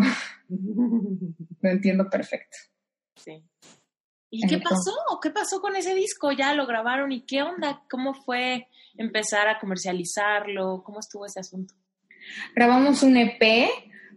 lo 1.61 1.69
entiendo 1.69 2.09
perfecto. 2.09 2.57
Sí. 3.15 3.43
¿Y 4.29 4.45
qué 4.45 4.57
pasó? 4.57 4.93
¿Qué 5.21 5.29
pasó 5.29 5.61
con 5.61 5.75
ese 5.75 5.95
disco? 5.95 6.31
¿Ya 6.31 6.53
lo 6.53 6.67
grabaron? 6.67 7.11
¿Y 7.11 7.21
qué 7.21 7.41
onda? 7.41 7.83
¿Cómo 7.89 8.13
fue 8.13 8.67
empezar 8.97 9.47
a 9.47 9.57
comercializarlo? 9.59 10.83
¿Cómo 10.83 10.99
estuvo 10.99 11.25
ese 11.25 11.39
asunto? 11.39 11.73
Grabamos 12.53 13.03
un 13.03 13.15
EP. 13.15 13.69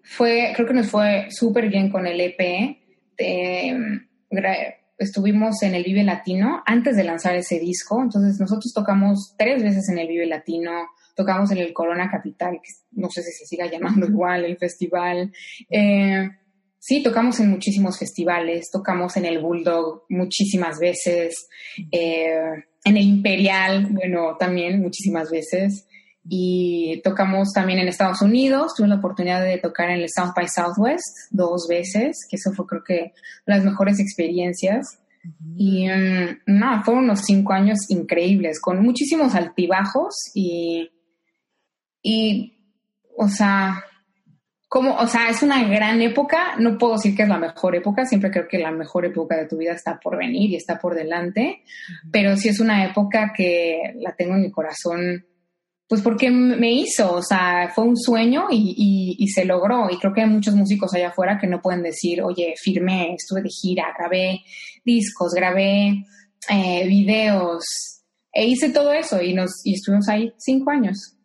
Fue, 0.02 0.52
creo 0.54 0.66
que 0.66 0.74
nos 0.74 0.88
fue 0.88 1.28
súper 1.30 1.68
bien 1.68 1.90
con 1.90 2.06
el 2.06 2.20
EP. 2.20 2.76
De, 3.16 4.00
estuvimos 5.00 5.62
en 5.62 5.74
el 5.74 5.82
Vive 5.82 6.04
Latino 6.04 6.62
antes 6.66 6.94
de 6.94 7.04
lanzar 7.04 7.34
ese 7.34 7.58
disco, 7.58 8.00
entonces 8.02 8.38
nosotros 8.38 8.72
tocamos 8.72 9.34
tres 9.36 9.62
veces 9.62 9.88
en 9.88 9.98
el 9.98 10.06
Vive 10.06 10.26
Latino, 10.26 10.70
tocamos 11.16 11.50
en 11.50 11.58
el 11.58 11.72
Corona 11.72 12.10
Capital, 12.10 12.60
que 12.62 12.70
no 12.92 13.10
sé 13.10 13.22
si 13.22 13.32
se 13.32 13.46
siga 13.46 13.66
llamando 13.66 14.06
igual, 14.06 14.44
el 14.44 14.58
festival. 14.58 15.32
Eh, 15.70 16.28
sí, 16.78 17.02
tocamos 17.02 17.40
en 17.40 17.50
muchísimos 17.50 17.98
festivales, 17.98 18.70
tocamos 18.70 19.16
en 19.16 19.24
el 19.24 19.40
Bulldog 19.40 20.04
muchísimas 20.10 20.78
veces, 20.78 21.48
eh, 21.90 22.62
en 22.84 22.96
el 22.96 23.02
Imperial, 23.02 23.86
bueno, 23.90 24.36
también 24.38 24.80
muchísimas 24.80 25.30
veces 25.30 25.86
y 26.32 27.02
tocamos 27.02 27.52
también 27.52 27.80
en 27.80 27.88
Estados 27.88 28.22
Unidos. 28.22 28.74
Tuve 28.76 28.86
la 28.86 28.94
oportunidad 28.94 29.42
de 29.42 29.58
tocar 29.58 29.90
en 29.90 30.00
el 30.00 30.08
South 30.08 30.32
by 30.36 30.46
Southwest 30.46 31.28
dos 31.32 31.66
veces, 31.68 32.24
que 32.30 32.36
eso 32.36 32.52
fue 32.52 32.66
creo 32.66 32.84
que 32.84 33.12
las 33.46 33.64
mejores 33.64 33.98
experiencias. 33.98 35.00
Y 35.56 35.90
um, 35.90 36.38
nada, 36.46 36.82
fueron 36.84 37.04
unos 37.04 37.22
cinco 37.22 37.52
años 37.52 37.78
increíbles, 37.88 38.60
con 38.60 38.80
muchísimos 38.80 39.34
altibajos 39.34 40.14
y, 40.32 40.92
y, 42.00 42.56
o 43.16 43.28
sea, 43.28 43.84
como, 44.68 44.94
o 44.98 45.08
sea, 45.08 45.30
es 45.30 45.42
una 45.42 45.64
gran 45.64 46.00
época. 46.00 46.54
No 46.60 46.78
puedo 46.78 46.92
decir 46.92 47.16
que 47.16 47.24
es 47.24 47.28
la 47.28 47.38
mejor 47.38 47.74
época, 47.74 48.06
siempre 48.06 48.30
creo 48.30 48.46
que 48.46 48.60
la 48.60 48.70
mejor 48.70 49.04
época 49.04 49.36
de 49.36 49.48
tu 49.48 49.56
vida 49.56 49.72
está 49.72 49.98
por 49.98 50.16
venir 50.16 50.48
y 50.48 50.54
está 50.54 50.78
por 50.78 50.94
delante, 50.94 51.64
pero 52.12 52.36
sí 52.36 52.50
es 52.50 52.60
una 52.60 52.84
época 52.84 53.32
que 53.36 53.94
la 53.96 54.14
tengo 54.14 54.36
en 54.36 54.42
mi 54.42 54.52
corazón 54.52 55.26
pues 55.90 56.02
porque 56.02 56.30
me 56.30 56.70
hizo, 56.70 57.14
o 57.14 57.20
sea, 57.20 57.68
fue 57.74 57.82
un 57.82 57.96
sueño 57.96 58.46
y, 58.48 59.26
se 59.34 59.44
logró. 59.44 59.90
Y 59.90 59.98
creo 59.98 60.14
que 60.14 60.20
hay 60.20 60.28
muchos 60.28 60.54
músicos 60.54 60.94
allá 60.94 61.08
afuera 61.08 61.36
que 61.36 61.48
no 61.48 61.60
pueden 61.60 61.82
decir, 61.82 62.22
oye, 62.22 62.54
firmé, 62.56 63.14
estuve 63.14 63.42
de 63.42 63.48
gira, 63.48 63.92
grabé 63.98 64.44
discos, 64.84 65.32
grabé 65.34 66.04
eh, 66.48 66.86
videos, 66.86 67.64
e 68.32 68.46
hice 68.46 68.70
todo 68.70 68.92
eso 68.92 69.20
y, 69.20 69.34
nos, 69.34 69.50
y 69.64 69.74
estuvimos 69.74 70.08
ahí 70.08 70.32
cinco 70.38 70.70
años. 70.70 71.16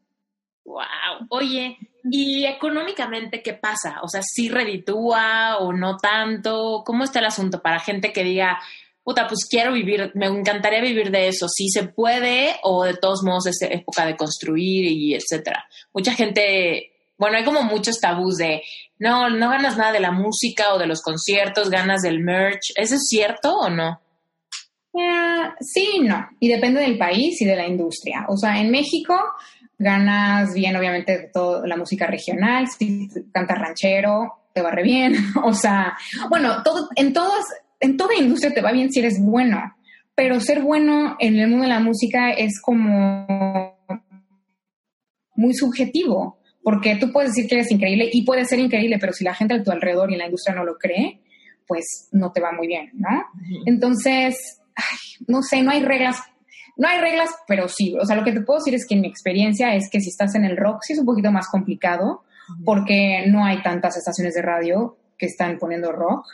Wow. 0.64 1.28
Oye, 1.30 1.78
¿y 2.10 2.46
económicamente 2.46 3.44
qué 3.44 3.54
pasa? 3.54 4.00
O 4.02 4.08
sea, 4.08 4.24
¿sí 4.24 4.50
reditúa 4.50 5.58
o 5.60 5.74
no 5.74 5.98
tanto? 5.98 6.82
¿Cómo 6.84 7.04
está 7.04 7.20
el 7.20 7.26
asunto 7.26 7.62
para 7.62 7.80
gente 7.80 8.12
que 8.12 8.24
diga, 8.24 8.58
puta, 9.06 9.28
pues 9.28 9.46
quiero 9.48 9.72
vivir, 9.72 10.12
me 10.16 10.26
encantaría 10.26 10.82
vivir 10.82 11.12
de 11.12 11.28
eso, 11.28 11.48
si 11.48 11.70
se 11.70 11.84
puede 11.84 12.56
o 12.64 12.84
de 12.84 12.96
todos 12.96 13.24
modos 13.24 13.46
es 13.46 13.62
época 13.62 14.06
de 14.06 14.18
construir 14.18 14.86
y 14.86 15.14
etcétera. 15.14 15.64
Mucha 15.94 16.14
gente, 16.14 16.92
bueno, 17.16 17.38
hay 17.38 17.46
como 17.46 17.62
muchos 17.62 18.02
tabús 18.02 18.38
de, 18.38 18.64
no, 18.98 19.30
no 19.30 19.50
ganas 19.52 19.78
nada 19.78 19.92
de 19.92 20.00
la 20.00 20.12
música 20.12 20.74
o 20.74 20.80
de 20.80 20.88
los 20.88 21.04
conciertos, 21.04 21.70
ganas 21.70 22.02
del 22.02 22.20
merch. 22.20 22.74
¿Eso 22.76 22.96
es 22.96 23.08
cierto 23.08 23.54
o 23.56 23.70
no? 23.70 24.02
Eh, 24.98 25.50
sí, 25.60 26.00
no. 26.02 26.28
Y 26.40 26.48
depende 26.48 26.82
del 26.82 26.98
país 26.98 27.40
y 27.42 27.46
de 27.46 27.56
la 27.56 27.68
industria. 27.68 28.26
O 28.28 28.38
sea, 28.38 28.60
en 28.60 28.72
México 28.72 29.20
ganas 29.78 30.54
bien, 30.54 30.76
obviamente, 30.76 31.30
toda 31.32 31.68
la 31.68 31.78
música 31.78 32.08
regional. 32.08 32.68
Si 32.68 33.08
cantas 33.32 33.60
ranchero, 33.60 34.46
te 34.54 34.62
va 34.62 34.72
re 34.72 34.84
bien. 34.84 35.14
O 35.44 35.54
sea, 35.54 35.96
bueno, 36.30 36.64
todo, 36.64 36.90
en 36.96 37.14
todas, 37.14 37.46
en 37.80 37.98
toda 37.98 38.16
industria 38.16 38.54
te 38.54 38.62
va 38.62 38.72
bien 38.72 38.92
si 38.92 39.00
eres 39.00 39.20
bueno, 39.22 39.76
pero 40.16 40.40
ser 40.40 40.62
bueno 40.62 41.18
en 41.20 41.38
el 41.38 41.50
mundo 41.50 41.64
de 41.64 41.70
la 41.70 41.80
música 41.80 42.32
es 42.32 42.62
como 42.62 43.76
muy 45.36 45.54
subjetivo, 45.54 46.40
porque 46.64 46.96
tú 46.96 47.12
puedes 47.12 47.32
decir 47.32 47.48
que 47.48 47.56
eres 47.56 47.72
increíble 47.72 48.10
y 48.12 48.24
puedes 48.24 48.48
ser 48.48 48.60
increíble, 48.60 48.98
pero 49.00 49.14
si 49.14 49.24
la 49.24 49.34
gente 49.36 49.54
a 49.54 49.64
tu 49.64 49.72
alrededor 49.72 50.10
y 50.10 50.14
en 50.14 50.20
la 50.20 50.26
industria 50.26 50.56
no 50.56 50.64
lo 50.64 50.78
cree, 50.78 51.22
pues 51.68 52.10
no 52.12 52.32
te 52.32 52.42
va 52.42 52.52
muy 52.52 52.68
bien, 52.68 52.92
¿no? 52.94 53.24
Entonces, 53.66 54.62
no 55.28 55.42
sé, 55.42 55.62
no 55.62 55.72
hay 55.72 55.84
reglas. 55.84 56.22
No 56.78 56.88
hay 56.88 57.00
reglas, 57.00 57.30
pero 57.48 57.70
sí. 57.70 57.96
O 58.02 58.06
sea, 58.06 58.16
lo 58.16 58.24
que 58.24 58.34
te 58.34 58.42
puedo 58.42 58.60
decir 58.60 58.76
es 58.76 58.86
que 58.86 58.96
mi 58.96 59.08
experiencia 59.08 59.76
es 59.76 59.90
que 59.90 60.02
si 60.02 60.10
estás 60.10 60.36
en 60.36 60.44
el 60.44 60.58
rock, 60.58 60.80
sí 60.82 60.94
es 60.94 61.00
un 61.00 61.06
poquito 61.06 61.32
más 61.32 61.48
complicado, 61.48 62.24
porque 62.64 63.26
no 63.28 63.46
hay 63.46 63.62
tantas 63.64 63.98
estaciones 63.98 64.34
de 64.34 64.42
radio 64.42 64.98
que 65.18 65.26
están 65.26 65.58
poniendo 65.58 65.92
rock. 65.92 66.26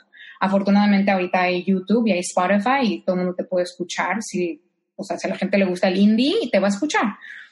Afortunadamente 0.41 1.11
ahorita 1.11 1.41
hay 1.41 1.63
YouTube 1.63 2.07
y 2.07 2.13
hay 2.13 2.19
Spotify 2.19 2.81
y 2.81 3.01
todo 3.03 3.15
el 3.15 3.21
mundo 3.21 3.35
te 3.35 3.43
puede 3.43 3.63
escuchar. 3.63 4.21
Si, 4.21 4.61
o 4.95 5.03
sea, 5.03 5.17
si 5.17 5.27
a 5.27 5.29
la 5.29 5.37
gente 5.37 5.57
le 5.57 5.65
gusta 5.65 5.87
el 5.87 5.97
indie, 5.97 6.49
te 6.51 6.59
va 6.59 6.67
a 6.67 6.71
escuchar, 6.71 7.05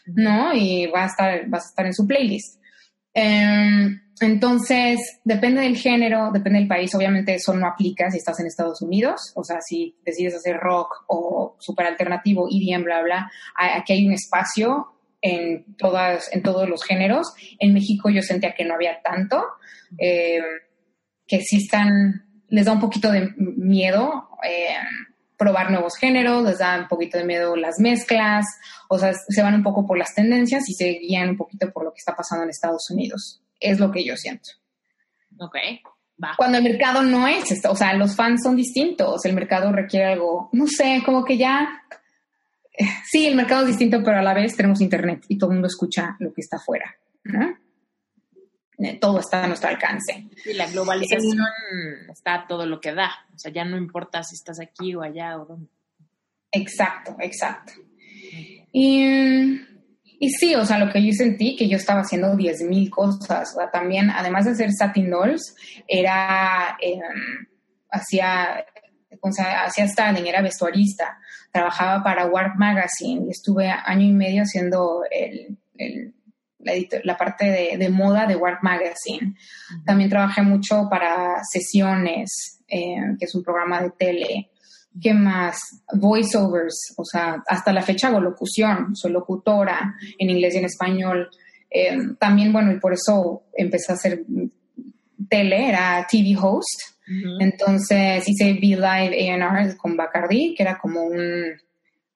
¿no? 0.07 0.53
Y 0.53 0.87
va 0.87 1.03
a 1.03 1.07
estar, 1.07 1.47
vas 1.47 1.65
a 1.65 1.69
estar 1.69 1.85
en 1.85 1.93
su 1.93 2.07
playlist. 2.07 2.59
Em, 3.13 4.01
entonces, 4.21 5.19
depende 5.23 5.61
del 5.61 5.77
género, 5.77 6.31
depende 6.33 6.59
del 6.59 6.67
país. 6.67 6.93
Obviamente 6.95 7.35
eso 7.35 7.53
no 7.53 7.67
aplica 7.67 8.09
si 8.09 8.17
estás 8.17 8.39
en 8.39 8.47
Estados 8.47 8.81
Unidos. 8.81 9.31
O 9.35 9.43
sea, 9.43 9.61
si 9.61 9.95
decides 10.03 10.35
hacer 10.35 10.57
rock 10.57 11.05
o 11.07 11.55
super 11.59 11.85
alternativo, 11.85 12.47
EDM, 12.49 12.83
bla, 12.83 13.01
bla, 13.01 13.31
aquí 13.55 13.93
hay 13.93 14.07
un 14.07 14.13
espacio 14.13 14.87
en, 15.21 15.75
todas, 15.75 16.33
en 16.33 16.43
todos 16.43 16.67
los 16.67 16.83
géneros. 16.83 17.33
En 17.59 17.73
México 17.73 18.09
yo 18.09 18.21
sentía 18.21 18.53
que 18.53 18.65
no 18.65 18.75
había 18.75 19.01
tanto, 19.01 19.43
eh, 19.97 20.41
que 21.27 21.41
sí 21.41 21.57
están, 21.57 22.28
les 22.49 22.65
da 22.65 22.73
un 22.73 22.79
poquito 22.79 23.11
de 23.11 23.33
miedo 23.37 24.29
eh, 24.43 24.75
probar 25.37 25.71
nuevos 25.71 25.95
géneros, 25.95 26.43
les 26.43 26.59
da 26.59 26.79
un 26.79 26.87
poquito 26.87 27.17
de 27.17 27.23
miedo 27.23 27.55
las 27.55 27.79
mezclas, 27.79 28.45
o 28.89 28.99
sea, 28.99 29.13
se 29.13 29.41
van 29.41 29.55
un 29.55 29.63
poco 29.63 29.85
por 29.85 29.97
las 29.97 30.13
tendencias 30.13 30.67
y 30.67 30.73
se 30.73 30.85
guían 30.99 31.29
un 31.29 31.37
poquito 31.37 31.71
por 31.71 31.83
lo 31.85 31.91
que 31.91 31.99
está 31.99 32.15
pasando 32.15 32.43
en 32.43 32.49
Estados 32.49 32.89
Unidos. 32.89 33.41
Es 33.59 33.79
lo 33.79 33.91
que 33.91 34.03
yo 34.03 34.15
siento. 34.17 34.49
Ok. 35.39 35.55
Va. 36.21 36.33
Cuando 36.35 36.57
el 36.57 36.63
mercado 36.65 37.01
no 37.01 37.27
es 37.27 37.49
esto, 37.49 37.71
o 37.71 37.75
sea, 37.75 37.93
los 37.93 38.15
fans 38.15 38.41
son 38.43 38.57
distintos, 38.57 39.23
el 39.23 39.33
mercado 39.33 39.71
requiere 39.71 40.13
algo, 40.13 40.49
no 40.51 40.67
sé, 40.67 41.01
como 41.05 41.23
que 41.23 41.37
ya 41.37 41.81
sí, 43.05 43.27
el 43.27 43.35
mercado 43.35 43.61
es 43.61 43.67
distinto, 43.67 44.01
pero 44.03 44.19
a 44.19 44.23
la 44.23 44.33
vez 44.33 44.55
tenemos 44.55 44.81
internet 44.81 45.23
y 45.27 45.37
todo 45.37 45.51
el 45.51 45.55
mundo 45.55 45.67
escucha 45.67 46.15
lo 46.19 46.33
que 46.33 46.41
está 46.41 46.57
afuera. 46.57 46.95
Eh, 47.25 47.55
todo 48.99 49.19
está 49.19 49.43
a 49.43 49.47
nuestro 49.47 49.69
alcance. 49.69 50.27
Y 50.45 50.53
la 50.53 50.67
globalización 50.67 51.37
está 52.11 52.45
todo 52.47 52.65
lo 52.65 52.79
que 52.79 52.93
da. 52.93 53.11
O 53.35 53.39
sea, 53.39 53.51
ya 53.51 53.65
no 53.65 53.77
importa 53.77 54.23
si 54.23 54.35
estás 54.35 54.59
aquí 54.59 54.95
o 54.95 55.01
allá 55.01 55.37
o 55.37 55.45
dónde. 55.45 55.69
Exacto, 56.51 57.15
exacto. 57.19 57.73
Y, 58.71 59.59
sí, 60.39 60.55
o 60.55 60.65
sea, 60.65 60.79
lo 60.79 60.91
que 60.91 61.05
yo 61.05 61.11
sentí, 61.13 61.55
que 61.55 61.67
yo 61.67 61.77
estaba 61.77 62.01
haciendo 62.01 62.33
10.000 62.33 62.89
cosas. 62.89 63.51
O 63.53 63.59
sea, 63.59 63.69
también, 63.71 64.09
además 64.09 64.45
de 64.45 64.51
hacer 64.51 64.71
satin 64.71 65.09
dolls, 65.09 65.55
era, 65.87 66.77
eh, 66.81 66.99
hacía, 67.89 68.65
o 69.21 69.31
sea, 69.31 69.65
hacía 69.65 69.87
styling, 69.87 70.27
era 70.27 70.41
vestuarista 70.41 71.19
trabajaba 71.51 72.03
para 72.03 72.27
Warp 72.27 72.55
Magazine 72.57 73.25
y 73.27 73.31
estuve 73.31 73.67
año 73.69 74.05
y 74.05 74.13
medio 74.13 74.43
haciendo 74.43 75.03
la, 76.59 77.17
parte 77.17 77.77
de, 77.77 77.89
moda 77.89 78.25
de 78.25 78.35
Warp 78.35 78.61
Magazine. 78.61 79.35
También 79.85 80.09
trabajé 80.09 80.41
mucho 80.41 80.87
para 80.89 81.41
Sesiones, 81.43 82.61
eh, 82.67 83.15
que 83.17 83.25
es 83.25 83.35
un 83.35 83.43
programa 83.43 83.81
de 83.81 83.91
tele. 83.91 84.49
¿Qué 85.01 85.13
más? 85.13 85.59
Voiceovers, 85.93 86.93
o 86.97 87.05
sea, 87.05 87.43
hasta 87.47 87.71
la 87.71 87.81
fecha 87.81 88.07
hago 88.07 88.19
locución, 88.19 88.95
soy 88.95 89.11
locutora 89.11 89.95
en 90.17 90.29
inglés 90.29 90.55
y 90.55 90.57
en 90.57 90.65
español. 90.65 91.29
Eh, 91.69 91.97
también, 92.19 92.51
bueno, 92.51 92.71
y 92.71 92.79
por 92.79 92.93
eso 92.93 93.43
empecé 93.53 93.91
a 93.91 93.95
hacer 93.95 94.23
tele, 95.29 95.69
era 95.69 96.05
TV 96.09 96.35
host. 96.39 96.99
Entonces 97.39 98.27
hice 98.27 98.53
Be 98.53 98.77
Live 98.77 99.31
AR 99.31 99.77
con 99.77 99.97
Bacardi, 99.97 100.53
que 100.53 100.61
era 100.61 100.77
como 100.77 101.05
un, 101.05 101.59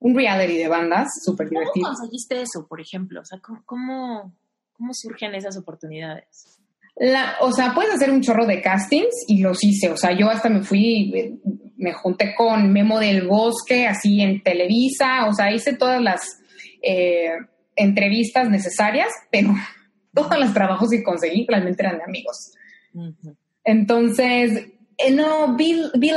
un 0.03 0.15
reality 0.15 0.57
de 0.57 0.67
bandas, 0.67 1.07
súper 1.23 1.49
divertido. 1.49 1.85
¿Cómo 1.85 1.95
conseguiste 1.95 2.41
eso, 2.41 2.67
por 2.67 2.81
ejemplo? 2.81 3.21
O 3.21 3.25
sea, 3.25 3.39
¿cómo, 3.39 3.63
cómo, 3.65 4.93
surgen 4.93 5.33
esas 5.33 5.57
oportunidades? 5.57 6.59
La, 6.97 7.37
o 7.39 7.53
sea, 7.53 7.73
puedes 7.73 7.93
hacer 7.95 8.11
un 8.11 8.21
chorro 8.21 8.45
de 8.45 8.61
castings 8.61 9.23
y 9.27 9.39
los 9.41 9.63
hice. 9.63 9.89
O 9.89 9.95
sea, 9.95 10.11
yo 10.15 10.29
hasta 10.29 10.49
me 10.49 10.61
fui, 10.61 11.39
me 11.77 11.93
junté 11.93 12.35
con 12.35 12.73
Memo 12.73 12.99
del 12.99 13.25
Bosque, 13.25 13.87
así 13.87 14.19
en 14.19 14.43
Televisa. 14.43 15.25
O 15.27 15.33
sea, 15.33 15.53
hice 15.53 15.73
todas 15.77 16.01
las 16.01 16.21
eh, 16.81 17.31
entrevistas 17.77 18.49
necesarias, 18.49 19.07
pero 19.31 19.55
todos 20.13 20.37
los 20.37 20.53
trabajos 20.53 20.89
que 20.89 21.01
conseguí 21.01 21.45
realmente 21.47 21.81
eran 21.81 21.99
de 21.99 22.03
amigos. 22.03 22.51
Entonces, 23.63 24.57
eh, 24.57 24.72
no, 25.12 25.56
Bill, 25.56 25.91
Bill 25.95 26.15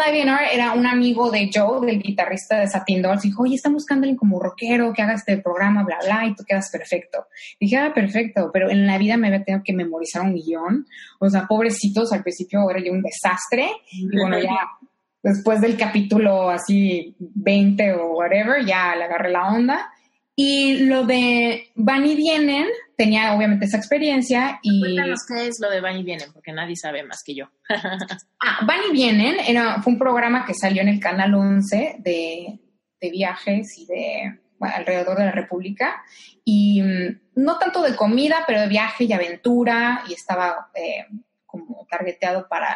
era 0.52 0.72
un 0.72 0.86
amigo 0.86 1.30
de 1.30 1.50
Joe, 1.52 1.86
del 1.86 2.02
guitarrista 2.02 2.60
de 2.60 2.68
Satin 2.68 3.02
Dolls. 3.02 3.22
Dijo, 3.22 3.42
oye, 3.42 3.54
están 3.54 3.72
buscando 3.72 4.04
alguien 4.04 4.16
como 4.16 4.40
rockero 4.40 4.92
que 4.92 5.02
haga 5.02 5.14
este 5.14 5.38
programa, 5.38 5.84
bla, 5.84 5.98
bla, 6.04 6.26
y 6.26 6.34
tú 6.34 6.44
quedas 6.44 6.70
perfecto. 6.70 7.26
Dije, 7.60 7.76
ah, 7.76 7.92
perfecto, 7.94 8.50
pero 8.52 8.70
en 8.70 8.86
la 8.86 8.98
vida 8.98 9.16
me 9.16 9.28
había 9.28 9.44
tenido 9.44 9.62
que 9.64 9.72
memorizar 9.72 10.22
un 10.22 10.34
guion. 10.34 10.86
O 11.18 11.28
sea, 11.28 11.46
pobrecitos, 11.46 12.12
al 12.12 12.22
principio 12.22 12.68
era 12.70 12.80
yo 12.80 12.92
un 12.92 13.02
desastre. 13.02 13.68
Y 13.92 14.18
bueno, 14.18 14.38
ya 14.38 14.58
después 15.22 15.60
del 15.60 15.76
capítulo 15.76 16.50
así 16.50 17.16
20 17.18 17.94
o 17.94 18.12
whatever, 18.14 18.64
ya 18.64 18.94
le 18.94 19.04
agarré 19.04 19.30
la 19.30 19.48
onda. 19.48 19.90
Y 20.34 20.84
lo 20.84 21.04
de 21.04 21.68
Van 21.74 22.04
y 22.04 22.14
Vienen, 22.14 22.66
tenía 22.96 23.34
obviamente 23.34 23.66
esa 23.66 23.76
experiencia 23.76 24.58
y... 24.62 24.80
Cuéntanos 24.80 25.20
qué 25.28 25.48
es 25.48 25.58
lo 25.60 25.70
de 25.70 25.80
Van 25.80 25.96
y 25.96 26.02
Vienen, 26.02 26.32
porque 26.32 26.52
nadie 26.52 26.76
sabe 26.76 27.02
más 27.02 27.22
que 27.22 27.34
yo. 27.34 27.50
ah, 27.68 28.60
Van 28.66 28.80
y 28.88 28.92
Vienen 28.92 29.36
era, 29.46 29.82
fue 29.82 29.92
un 29.92 29.98
programa 29.98 30.44
que 30.46 30.54
salió 30.54 30.82
en 30.82 30.88
el 30.88 31.00
Canal 31.00 31.34
11 31.34 31.96
de, 31.98 32.58
de 33.00 33.10
viajes 33.10 33.78
y 33.78 33.86
de 33.86 34.40
alrededor 34.60 35.18
de 35.18 35.26
la 35.26 35.32
República. 35.32 36.02
Y 36.44 36.82
mm, 36.82 37.20
no 37.36 37.58
tanto 37.58 37.82
de 37.82 37.94
comida, 37.94 38.44
pero 38.46 38.60
de 38.60 38.68
viaje 38.68 39.04
y 39.04 39.12
aventura, 39.12 40.02
y 40.08 40.14
estaba 40.14 40.70
eh, 40.74 41.06
como 41.44 41.86
targeteado 41.90 42.48
para 42.48 42.74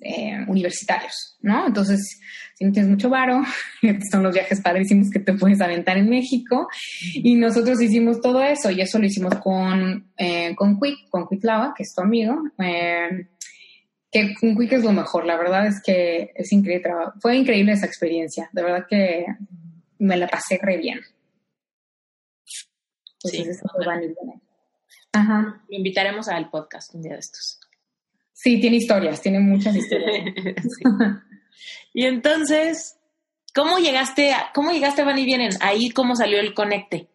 eh, 0.00 0.44
universitarios, 0.46 1.38
¿no? 1.40 1.66
Entonces, 1.66 2.20
si 2.54 2.64
no 2.64 2.72
tienes 2.72 2.90
mucho 2.90 3.08
varo, 3.08 3.42
son 4.10 4.22
los 4.22 4.34
viajes 4.34 4.60
padrísimos 4.60 5.10
que 5.10 5.20
te 5.20 5.32
puedes 5.32 5.60
aventar 5.60 5.96
en 5.96 6.08
México. 6.08 6.68
Y 7.14 7.34
nosotros 7.36 7.80
hicimos 7.80 8.20
todo 8.20 8.42
eso 8.42 8.70
y 8.70 8.80
eso 8.80 8.98
lo 8.98 9.06
hicimos 9.06 9.34
con, 9.36 10.12
eh, 10.16 10.54
con 10.54 10.78
Quick, 10.78 11.08
con 11.08 11.26
Quick 11.26 11.44
Lava, 11.44 11.74
que 11.76 11.82
es 11.82 11.94
tu 11.94 12.02
amigo. 12.02 12.36
Eh, 12.58 13.28
que 14.10 14.34
con 14.34 14.56
Quick 14.56 14.72
es 14.74 14.84
lo 14.84 14.92
mejor, 14.92 15.26
la 15.26 15.36
verdad 15.36 15.66
es 15.66 15.82
que 15.82 16.32
es 16.34 16.52
increíble. 16.52 16.90
Fue 17.20 17.36
increíble 17.36 17.72
esa 17.72 17.86
experiencia, 17.86 18.48
de 18.52 18.62
verdad 18.62 18.86
que 18.88 19.26
me 19.98 20.16
la 20.16 20.28
pasé 20.28 20.58
re 20.60 20.76
bien. 20.76 21.00
sí, 23.18 23.44
Ajá. 25.12 25.62
Lo 25.68 25.76
invitaremos 25.76 26.28
al 26.28 26.50
podcast 26.50 26.94
un 26.94 27.02
día 27.02 27.14
de 27.14 27.20
estos. 27.20 27.60
Sí, 28.36 28.60
tiene 28.60 28.76
historias, 28.76 29.22
tiene 29.22 29.40
muchas 29.40 29.74
historias. 29.80 30.34
Y 31.94 32.04
entonces, 32.04 32.98
¿cómo 33.54 33.78
llegaste 33.78 34.34
a, 34.34 34.50
cómo 34.54 34.72
llegaste 34.72 35.00
a 35.00 35.04
Van 35.06 35.18
y 35.18 35.24
Vienen? 35.24 35.52
Ahí, 35.60 35.88
¿cómo 35.88 36.14
salió 36.14 36.38
el 36.38 36.52
conecte? 36.52 37.08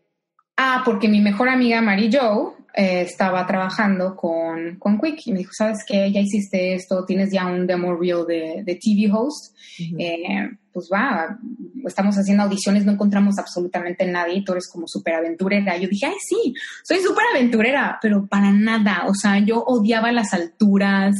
Ah, 0.57 0.81
porque 0.83 1.07
mi 1.07 1.21
mejor 1.21 1.47
amiga 1.47 1.79
Mary 1.79 2.09
Joe 2.11 2.53
eh, 2.73 3.01
estaba 3.01 3.45
trabajando 3.45 4.15
con, 4.15 4.77
con 4.79 4.99
Quick 4.99 5.27
y 5.27 5.31
me 5.33 5.39
dijo, 5.39 5.53
¿sabes 5.53 5.85
qué? 5.87 6.11
Ya 6.11 6.21
hiciste 6.21 6.73
esto, 6.73 7.05
tienes 7.05 7.31
ya 7.31 7.45
un 7.45 7.67
demo 7.67 7.95
reel 7.95 8.25
de, 8.27 8.63
de 8.63 8.75
TV 8.75 9.11
host. 9.13 9.55
eh, 9.99 10.49
pues 10.73 10.89
va, 10.91 11.37
estamos 11.85 12.15
haciendo 12.15 12.43
audiciones, 12.43 12.85
no 12.85 12.93
encontramos 12.93 13.37
absolutamente 13.37 14.05
nadie, 14.05 14.43
tú 14.45 14.53
eres 14.53 14.69
como 14.69 14.87
súper 14.87 15.15
aventurera. 15.15 15.77
Yo 15.77 15.89
dije, 15.89 16.05
ay, 16.05 16.15
sí, 16.19 16.53
soy 16.83 16.99
súper 16.99 17.25
aventurera, 17.33 17.99
pero 18.01 18.25
para 18.27 18.51
nada, 18.51 19.05
o 19.07 19.13
sea, 19.13 19.39
yo 19.39 19.63
odiaba 19.63 20.11
las 20.11 20.33
alturas. 20.33 21.15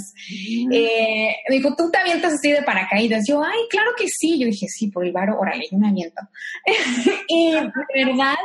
Eh, 0.72 1.36
me 1.50 1.56
dijo, 1.56 1.76
tú 1.76 1.90
te 1.92 1.98
avientas 1.98 2.34
así 2.34 2.52
de 2.52 2.64
paracaídas. 2.64 3.24
Yo, 3.28 3.44
ay, 3.44 3.60
claro 3.70 3.92
que 3.98 4.08
sí. 4.08 4.40
Yo 4.40 4.48
dije, 4.48 4.68
sí, 4.68 4.88
por 4.88 5.06
el 5.06 5.12
varo, 5.12 5.40
órale, 5.40 5.66
yo 5.72 5.78
me 5.78 5.90
aviento. 5.90 6.22
y 7.28 7.52
de 7.54 8.06
verdad, 8.06 8.36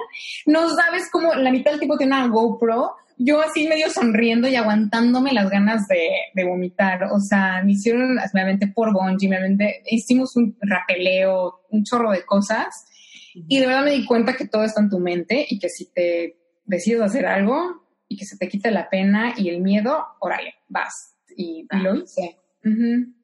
no 0.46 0.68
sabes 0.74 1.08
cómo 1.10 1.34
la 1.34 1.50
mitad 1.50 1.70
del 1.70 1.80
tipo 1.80 1.96
tiene 1.96 2.16
una 2.16 2.28
GoPro 2.28 2.96
yo 3.18 3.40
así 3.40 3.66
medio 3.66 3.90
sonriendo 3.90 4.48
y 4.48 4.56
aguantándome 4.56 5.32
las 5.32 5.48
ganas 5.50 5.86
de, 5.88 6.44
vomitar. 6.44 7.04
O 7.04 7.20
sea, 7.20 7.62
me 7.64 7.72
hicieron, 7.72 8.18
obviamente 8.18 8.66
por 8.66 8.92
Bonji, 8.92 9.28
me 9.28 9.38
hicimos 9.86 10.36
un 10.36 10.56
rapeleo, 10.60 11.62
un 11.70 11.82
chorro 11.84 12.10
de 12.10 12.24
cosas. 12.24 12.86
Y 13.34 13.58
de 13.58 13.66
verdad 13.66 13.84
me 13.84 13.92
di 13.92 14.04
cuenta 14.04 14.36
que 14.36 14.46
todo 14.46 14.64
está 14.64 14.80
en 14.80 14.90
tu 14.90 14.98
mente 14.98 15.46
y 15.48 15.58
que 15.58 15.68
si 15.68 15.92
te 15.92 16.36
decides 16.64 17.02
hacer 17.02 17.26
algo 17.26 17.82
y 18.08 18.16
que 18.16 18.24
se 18.24 18.36
te 18.36 18.48
quite 18.48 18.70
la 18.70 18.88
pena 18.88 19.34
y 19.36 19.48
el 19.48 19.60
miedo, 19.60 20.06
órale, 20.20 20.54
vas. 20.68 21.16
Y, 21.36 21.66
lo 21.70 21.96
hice. 21.96 22.38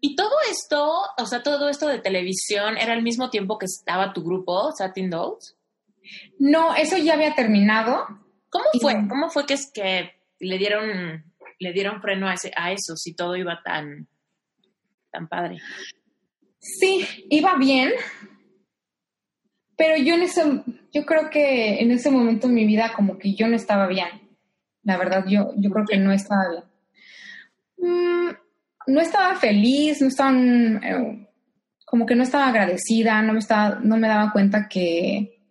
Y 0.01 0.15
todo 0.17 0.35
esto, 0.51 1.03
o 1.19 1.27
sea, 1.27 1.43
todo 1.43 1.69
esto 1.69 1.89
de 1.89 1.99
televisión, 1.99 2.79
¿era 2.79 2.93
al 2.93 3.03
mismo 3.03 3.31
tiempo 3.31 3.59
que 3.59 3.67
estaba 3.67 4.13
tu 4.13 4.23
grupo, 4.23 4.71
Satin 4.73 5.11
Dolls? 5.11 5.57
No, 6.39 6.75
eso 6.77 6.97
ya 6.97 7.15
había 7.15 7.35
terminado. 7.35 8.07
¿Cómo 8.53 8.67
fue? 8.81 9.09
¿Cómo 9.09 9.31
fue 9.31 9.47
que 9.47 9.55
es 9.55 9.73
que 9.73 10.13
le 10.39 10.59
dieron, 10.59 11.25
le 11.59 11.73
dieron 11.73 12.03
freno 12.03 12.29
a, 12.29 12.35
ese, 12.35 12.53
a 12.55 12.71
eso 12.71 12.97
si 12.97 13.15
todo 13.15 13.35
iba 13.35 13.63
tan, 13.65 14.07
tan 15.11 15.27
padre? 15.27 15.59
Sí, 16.59 17.07
iba 17.31 17.57
bien, 17.57 17.93
pero 19.75 19.97
yo 19.97 20.15
en 20.15 20.23
ese, 20.23 20.43
yo 20.93 21.07
creo 21.07 21.31
que 21.31 21.81
en 21.81 21.91
ese 21.93 22.11
momento 22.11 22.47
en 22.47 22.55
mi 22.55 22.67
vida 22.67 22.93
como 22.95 23.19
que 23.19 23.35
yo 23.35 23.49
no 23.49 23.57
estaba 23.57 23.87
bien. 23.87 24.09
La 24.83 24.99
verdad, 24.99 25.25
yo, 25.27 25.55
yo 25.57 25.71
creo 25.71 25.87
que 25.87 25.97
no 25.97 26.13
estaba 26.13 26.43
bien. 26.51 26.65
Mm, 27.79 28.31
no 28.89 29.01
estaba 29.01 29.35
feliz, 29.37 30.03
no 30.03 30.09
estaba, 30.09 30.31
eh, 30.33 31.29
como 31.87 32.05
que 32.05 32.15
no 32.15 32.23
estaba 32.23 32.49
agradecida, 32.49 33.23
no 33.23 33.33
me 33.33 33.39
estaba, 33.39 33.81
no 33.83 33.97
me 33.97 34.09
daba 34.09 34.31
cuenta 34.31 34.69
que, 34.69 35.42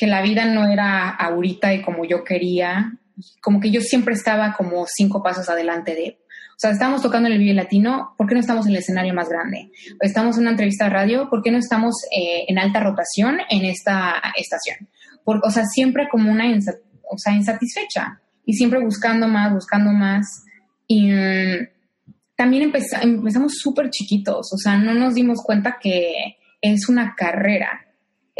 que 0.00 0.06
la 0.06 0.22
vida 0.22 0.46
no 0.46 0.66
era 0.66 1.10
ahorita 1.10 1.74
y 1.74 1.82
como 1.82 2.06
yo 2.06 2.24
quería. 2.24 2.94
como 3.42 3.60
que 3.60 3.70
yo 3.70 3.82
siempre 3.82 4.14
estaba 4.14 4.54
como 4.54 4.86
cinco 4.86 5.22
pasos 5.22 5.50
adelante 5.50 5.94
de, 5.94 6.18
o 6.26 6.56
sea, 6.56 6.70
estamos 6.70 7.02
tocando 7.02 7.28
en 7.28 7.34
el 7.34 7.38
Vive 7.38 7.52
Latino, 7.52 8.14
¿por 8.16 8.26
qué 8.26 8.32
no 8.32 8.40
estamos 8.40 8.64
en 8.64 8.72
el 8.72 8.78
escenario 8.78 9.12
más 9.12 9.28
grande? 9.28 9.70
Estamos 10.00 10.36
en 10.36 10.44
una 10.44 10.52
entrevista 10.52 10.84
de 10.84 10.90
radio, 10.90 11.28
¿por 11.28 11.42
qué 11.42 11.50
no 11.50 11.58
estamos 11.58 11.94
eh, 12.16 12.46
en 12.48 12.58
alta 12.58 12.80
rotación 12.80 13.40
en 13.50 13.66
esta 13.66 14.22
estación? 14.36 14.88
Por, 15.22 15.42
o 15.44 15.50
sea, 15.50 15.66
siempre 15.66 16.08
como 16.10 16.32
una 16.32 16.46
insatisfecha 16.46 18.22
y 18.46 18.54
siempre 18.54 18.82
buscando 18.82 19.28
más, 19.28 19.52
buscando 19.52 19.92
más. 19.92 20.26
Y 20.86 21.12
mm, 21.12 21.68
también 22.36 22.72
empezamos 23.02 23.52
súper 23.58 23.90
chiquitos, 23.90 24.50
o 24.50 24.56
sea, 24.56 24.78
no 24.78 24.94
nos 24.94 25.12
dimos 25.12 25.42
cuenta 25.44 25.76
que 25.78 26.38
es 26.62 26.88
una 26.88 27.14
carrera 27.14 27.89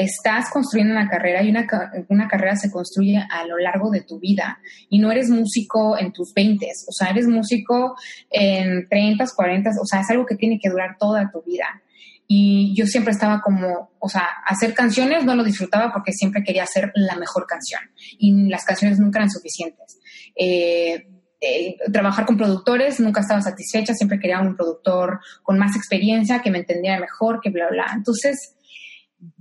estás 0.00 0.50
construyendo 0.50 0.94
una 0.94 1.08
carrera 1.08 1.42
y 1.42 1.50
una, 1.50 1.66
una, 2.08 2.26
carrera 2.26 2.56
se 2.56 2.70
construye 2.70 3.18
a 3.18 3.44
lo 3.44 3.58
largo 3.58 3.90
de 3.90 4.00
tu 4.00 4.18
vida 4.18 4.58
y 4.88 4.98
no 4.98 5.12
eres 5.12 5.28
músico 5.28 5.98
en 5.98 6.12
tus 6.12 6.32
20, 6.32 6.66
o 6.88 6.92
sea, 6.92 7.10
eres 7.10 7.26
músico 7.26 7.96
en 8.30 8.88
30, 8.88 9.24
40, 9.34 9.70
o 9.80 9.84
sea, 9.84 10.00
es 10.00 10.10
algo 10.10 10.24
que 10.24 10.36
tiene 10.36 10.58
que 10.58 10.70
durar 10.70 10.96
toda 10.98 11.30
tu 11.30 11.42
vida. 11.42 11.82
Y 12.26 12.74
yo 12.76 12.86
siempre 12.86 13.12
estaba 13.12 13.42
como, 13.42 13.90
o 13.98 14.08
sea, 14.08 14.26
hacer 14.46 14.72
canciones 14.72 15.24
no 15.24 15.34
lo 15.34 15.44
disfrutaba 15.44 15.92
porque 15.92 16.12
siempre 16.12 16.44
quería 16.44 16.62
hacer 16.62 16.92
la 16.94 17.16
mejor 17.16 17.44
canción 17.46 17.82
y 18.18 18.48
las 18.48 18.64
canciones 18.64 18.98
nunca 18.98 19.18
eran 19.18 19.30
suficientes. 19.30 19.98
Eh, 20.36 21.08
eh, 21.42 21.76
trabajar 21.92 22.26
con 22.26 22.36
productores, 22.36 23.00
nunca 23.00 23.22
estaba 23.22 23.40
satisfecha, 23.40 23.94
siempre 23.94 24.18
quería 24.18 24.40
un 24.40 24.56
productor 24.56 25.20
con 25.42 25.58
más 25.58 25.74
experiencia, 25.74 26.40
que 26.40 26.50
me 26.50 26.58
entendiera 26.58 27.00
mejor, 27.00 27.40
que 27.40 27.50
bla, 27.50 27.68
bla. 27.70 27.86
Entonces, 27.94 28.56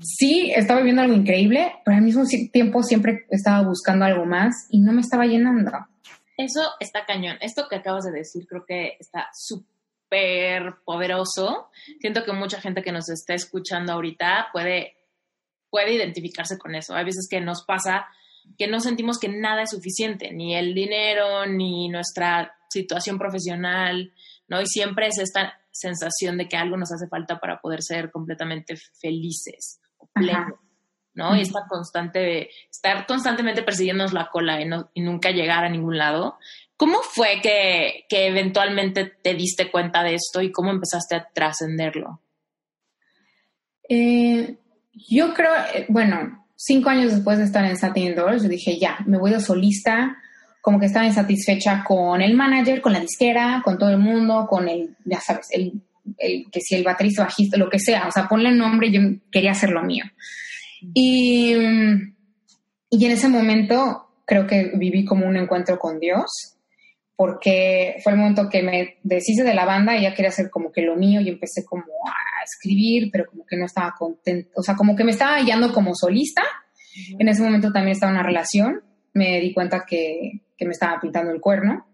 sí 0.01 0.51
estaba 0.55 0.81
viendo 0.81 1.01
algo 1.01 1.15
increíble, 1.15 1.73
pero 1.85 1.97
al 1.97 2.03
mismo 2.03 2.23
tiempo 2.51 2.83
siempre 2.83 3.25
estaba 3.29 3.67
buscando 3.67 4.05
algo 4.05 4.25
más 4.25 4.67
y 4.69 4.79
no 4.81 4.91
me 4.91 5.01
estaba 5.01 5.25
llenando. 5.25 5.71
Eso 6.37 6.61
está 6.79 7.05
cañón. 7.05 7.37
Esto 7.41 7.67
que 7.69 7.77
acabas 7.77 8.05
de 8.05 8.11
decir 8.11 8.45
creo 8.47 8.65
que 8.65 8.97
está 8.99 9.29
súper 9.33 10.75
poderoso. 10.85 11.69
Siento 11.99 12.23
que 12.23 12.31
mucha 12.31 12.61
gente 12.61 12.81
que 12.81 12.91
nos 12.91 13.09
está 13.09 13.33
escuchando 13.33 13.93
ahorita 13.93 14.47
puede, 14.53 14.95
puede 15.69 15.93
identificarse 15.93 16.57
con 16.57 16.75
eso. 16.75 16.95
Hay 16.95 17.05
veces 17.05 17.27
que 17.29 17.41
nos 17.41 17.65
pasa 17.65 18.07
que 18.57 18.67
no 18.67 18.79
sentimos 18.79 19.19
que 19.19 19.29
nada 19.29 19.63
es 19.63 19.71
suficiente, 19.71 20.31
ni 20.31 20.55
el 20.55 20.73
dinero, 20.73 21.45
ni 21.45 21.89
nuestra 21.89 22.55
situación 22.69 23.17
profesional, 23.17 24.13
¿no? 24.47 24.61
Y 24.61 24.65
siempre 24.65 25.07
es 25.07 25.19
esta 25.19 25.58
sensación 25.79 26.37
de 26.37 26.47
que 26.47 26.57
algo 26.57 26.77
nos 26.77 26.91
hace 26.91 27.07
falta 27.07 27.39
para 27.39 27.59
poder 27.59 27.81
ser 27.81 28.11
completamente 28.11 28.75
felices 28.99 29.79
o 29.97 30.07
plenos, 30.13 30.59
¿no? 31.13 31.35
Y 31.35 31.41
esta 31.41 31.65
constante, 31.67 32.49
estar 32.71 33.05
constantemente 33.05 33.63
persiguiéndonos 33.63 34.13
la 34.13 34.29
cola 34.29 34.61
y, 34.61 35.01
nunca 35.01 35.31
llegar 35.31 35.63
a 35.63 35.69
ningún 35.69 35.97
lado. 35.97 36.37
¿Cómo 36.77 37.01
fue 37.01 37.41
que, 37.41 38.05
eventualmente 38.09 39.05
te 39.05 39.33
diste 39.33 39.69
cuenta 39.71 40.03
de 40.03 40.15
esto 40.15 40.41
y 40.41 40.51
cómo 40.51 40.71
empezaste 40.71 41.15
a 41.15 41.27
trascenderlo? 41.33 42.21
Eh, 43.89 44.57
yo 44.93 45.33
creo, 45.33 45.53
eh, 45.73 45.85
bueno, 45.89 46.45
cinco 46.55 46.89
años 46.89 47.13
después 47.13 47.37
de 47.37 47.45
estar 47.45 47.65
en 47.65 47.77
Satin 47.77 48.15
Doors, 48.15 48.43
yo 48.43 48.49
dije, 48.49 48.77
ya, 48.77 48.99
me 49.05 49.17
voy 49.17 49.31
de 49.31 49.39
solista, 49.39 50.17
como 50.61 50.79
que 50.79 50.87
estaba 50.87 51.05
insatisfecha 51.05 51.83
con 51.83 52.21
el 52.21 52.35
manager, 52.35 52.81
con 52.81 52.93
la 52.93 52.99
disquera, 52.99 53.61
con 53.63 53.77
todo 53.77 53.89
el 53.89 53.97
mundo, 53.97 54.47
con 54.49 54.67
el, 54.67 54.95
ya 55.05 55.19
sabes, 55.19 55.47
el, 55.51 55.81
que 56.51 56.61
si 56.61 56.75
el 56.75 56.83
baterista, 56.83 57.23
bajista, 57.23 57.57
lo 57.57 57.69
que 57.69 57.79
sea, 57.79 58.07
o 58.07 58.11
sea, 58.11 58.27
ponle 58.27 58.49
el 58.49 58.57
nombre, 58.57 58.91
yo 58.91 59.01
quería 59.31 59.51
hacer 59.51 59.69
lo 59.69 59.83
mío. 59.83 60.05
Y, 60.93 61.53
y 62.89 63.05
en 63.05 63.11
ese 63.11 63.27
momento 63.27 64.09
creo 64.25 64.47
que 64.47 64.71
viví 64.75 65.05
como 65.05 65.27
un 65.27 65.37
encuentro 65.37 65.79
con 65.79 65.99
Dios, 65.99 66.55
porque 67.15 67.97
fue 68.01 68.13
el 68.13 68.17
momento 68.17 68.47
que 68.49 68.63
me 68.63 68.97
deshice 69.03 69.43
de 69.43 69.53
la 69.53 69.65
banda 69.65 69.97
y 69.97 70.03
ya 70.03 70.13
quería 70.13 70.29
hacer 70.29 70.49
como 70.49 70.71
que 70.71 70.81
lo 70.81 70.95
mío 70.95 71.19
y 71.19 71.29
empecé 71.29 71.65
como 71.65 71.83
a 71.83 72.43
escribir, 72.45 73.09
pero 73.11 73.25
como 73.25 73.45
que 73.45 73.57
no 73.57 73.65
estaba 73.65 73.93
contenta, 73.97 74.49
o 74.55 74.63
sea, 74.63 74.75
como 74.75 74.95
que 74.95 75.03
me 75.03 75.11
estaba 75.11 75.35
hallando 75.35 75.73
como 75.73 75.93
solista. 75.95 76.43
En 77.17 77.27
ese 77.27 77.41
momento 77.41 77.71
también 77.71 77.93
estaba 77.93 78.11
en 78.11 78.17
una 78.17 78.25
relación, 78.25 78.83
me 79.13 79.39
di 79.41 79.53
cuenta 79.53 79.83
que, 79.85 80.41
que 80.59 80.65
me 80.65 80.73
estaba 80.73 80.99
pintando 80.99 81.31
el 81.31 81.39
cuerno. 81.39 81.87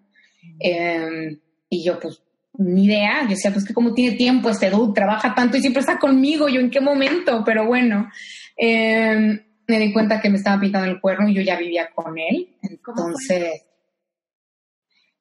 Em, 0.59 1.39
y 1.69 1.85
yo, 1.85 1.99
pues, 1.99 2.21
ni 2.57 2.85
idea. 2.85 3.21
Yo 3.23 3.29
decía, 3.29 3.51
pues, 3.51 3.63
que 3.63 3.75
como 3.75 3.93
tiene 3.93 4.17
tiempo 4.17 4.49
este 4.49 4.71
dude, 4.71 4.93
trabaja 4.93 5.35
tanto 5.35 5.57
y 5.57 5.61
siempre 5.61 5.81
está 5.81 5.99
conmigo. 5.99 6.49
Yo, 6.49 6.59
¿en 6.59 6.71
qué 6.71 6.81
momento? 6.81 7.43
Pero 7.45 7.67
bueno, 7.67 8.09
em, 8.57 9.39
me 9.67 9.79
di 9.79 9.93
cuenta 9.93 10.19
que 10.19 10.29
me 10.29 10.37
estaba 10.37 10.59
pintando 10.59 10.89
el 10.89 10.99
cuerno 10.99 11.29
y 11.29 11.35
yo 11.35 11.41
ya 11.43 11.57
vivía 11.57 11.89
con 11.93 12.17
él. 12.17 12.55
Entonces, 12.63 13.61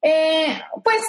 eh, 0.00 0.58
pues, 0.82 1.02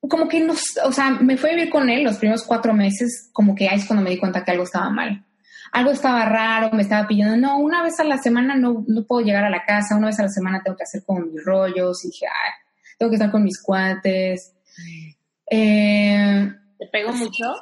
como 0.00 0.28
que 0.28 0.40
nos, 0.40 0.62
o 0.84 0.92
sea, 0.92 1.10
me 1.10 1.36
fui 1.36 1.50
a 1.50 1.54
vivir 1.54 1.70
con 1.70 1.90
él 1.90 2.04
los 2.04 2.18
primeros 2.18 2.44
cuatro 2.44 2.72
meses, 2.72 3.30
como 3.32 3.56
que 3.56 3.68
ahí 3.68 3.78
es 3.78 3.86
cuando 3.86 4.04
me 4.04 4.10
di 4.10 4.18
cuenta 4.18 4.44
que 4.44 4.52
algo 4.52 4.62
estaba 4.62 4.90
mal 4.90 5.24
algo 5.72 5.90
estaba 5.90 6.24
raro, 6.24 6.70
me 6.72 6.82
estaba 6.82 7.06
pidiendo, 7.06 7.36
no, 7.36 7.58
una 7.58 7.82
vez 7.82 7.98
a 8.00 8.04
la 8.04 8.18
semana 8.18 8.56
no, 8.56 8.84
no 8.86 9.04
puedo 9.04 9.24
llegar 9.24 9.44
a 9.44 9.50
la 9.50 9.64
casa, 9.64 9.96
una 9.96 10.08
vez 10.08 10.18
a 10.18 10.24
la 10.24 10.28
semana 10.28 10.62
tengo 10.62 10.76
que 10.76 10.84
hacer 10.84 11.04
como 11.04 11.20
mis 11.20 11.44
rollos, 11.44 12.04
y 12.04 12.08
dije, 12.08 12.26
ay, 12.26 12.52
tengo 12.98 13.10
que 13.10 13.16
estar 13.16 13.30
con 13.30 13.44
mis 13.44 13.62
cuates. 13.62 14.54
Eh, 15.50 16.52
¿Te 16.78 16.86
pegó 16.86 17.12
mucho? 17.12 17.54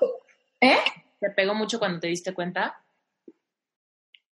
¿Eh? 0.61 0.79
¿Te 1.21 1.31
pegó 1.31 1.55
mucho 1.55 1.79
cuando 1.79 2.01
te 2.01 2.09
diste 2.09 2.35
cuenta? 2.35 2.81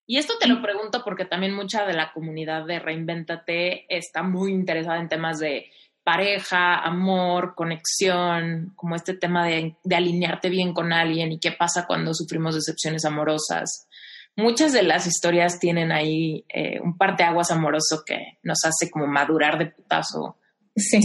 Y 0.06 0.18
esto 0.18 0.34
te 0.38 0.48
lo 0.48 0.60
pregunto 0.60 1.02
porque 1.02 1.24
también 1.24 1.54
mucha 1.54 1.86
de 1.86 1.94
la 1.94 2.12
comunidad 2.12 2.66
de 2.66 2.78
Reinventate 2.78 3.86
está 3.88 4.22
muy 4.22 4.52
interesada 4.52 4.98
en 4.98 5.08
temas 5.08 5.38
de 5.38 5.70
pareja, 6.04 6.78
amor, 6.78 7.54
conexión, 7.56 8.72
como 8.76 8.94
este 8.94 9.14
tema 9.14 9.46
de, 9.46 9.76
alinearte 9.90 10.50
bien 10.50 10.74
con 10.74 10.92
alguien 10.92 11.32
y 11.32 11.40
qué 11.40 11.52
pasa 11.52 11.86
cuando 11.86 12.12
sufrimos 12.14 12.54
decepciones 12.54 13.04
amorosas. 13.04 13.88
Muchas 14.36 14.72
de 14.72 14.82
las 14.82 15.06
historias 15.06 15.58
tienen 15.58 15.92
ahí 15.92 16.44
eh, 16.48 16.78
un 16.80 16.98
parteaguas 16.98 17.50
amoroso 17.50 18.02
que 18.04 18.38
nos 18.42 18.64
hace 18.64 18.90
como 18.90 19.06
madurar 19.06 19.58
de 19.58 19.66
putazo. 19.66 20.36
Sí. 20.76 21.00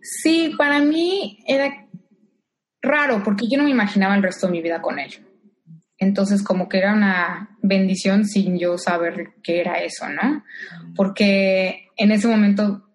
Sí, 0.00 0.54
para 0.56 0.80
mí 0.80 1.38
era 1.46 1.86
raro 2.80 3.22
porque 3.22 3.46
yo 3.48 3.58
no 3.58 3.64
me 3.64 3.70
imaginaba 3.70 4.16
el 4.16 4.22
resto 4.22 4.46
de 4.46 4.52
mi 4.52 4.62
vida 4.62 4.80
con 4.80 4.98
él. 4.98 5.12
Entonces, 5.98 6.42
como 6.42 6.68
que 6.68 6.78
era 6.78 6.94
una 6.94 7.56
bendición 7.62 8.24
sin 8.24 8.58
yo 8.58 8.76
saber 8.78 9.34
qué 9.42 9.60
era 9.60 9.74
eso, 9.74 10.08
¿no? 10.08 10.42
Porque 10.96 11.90
en 11.96 12.10
ese 12.10 12.26
momento 12.26 12.91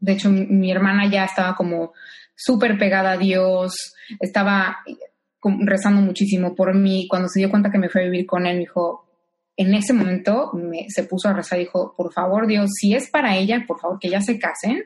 de 0.00 0.12
hecho, 0.12 0.30
mi, 0.30 0.70
hermana 0.70 1.10
ya 1.10 1.24
estaba 1.24 1.54
como 1.54 1.92
súper 2.34 2.78
pegada 2.78 3.12
a 3.12 3.18
Dios, 3.18 3.94
estaba 4.18 4.78
rezando 5.60 6.00
muchísimo 6.00 6.54
por 6.54 6.74
mí. 6.74 7.06
Cuando 7.08 7.28
se 7.28 7.40
dio 7.40 7.50
cuenta 7.50 7.70
que 7.70 7.78
me 7.78 7.88
fue 7.88 8.02
a 8.02 8.04
vivir 8.04 8.26
con 8.26 8.46
él, 8.46 8.54
me 8.54 8.60
dijo, 8.60 9.06
en 9.56 9.74
ese 9.74 9.92
momento 9.92 10.50
me, 10.54 10.86
se 10.88 11.04
puso 11.04 11.28
a 11.28 11.34
rezar 11.34 11.58
y 11.58 11.64
dijo, 11.64 11.94
por 11.96 12.12
favor 12.12 12.46
Dios, 12.46 12.70
si 12.80 12.94
es 12.94 13.10
para 13.10 13.36
ella, 13.36 13.64
por 13.66 13.78
favor 13.78 13.98
que 14.00 14.08
ya 14.08 14.22
se 14.22 14.38
casen, 14.38 14.84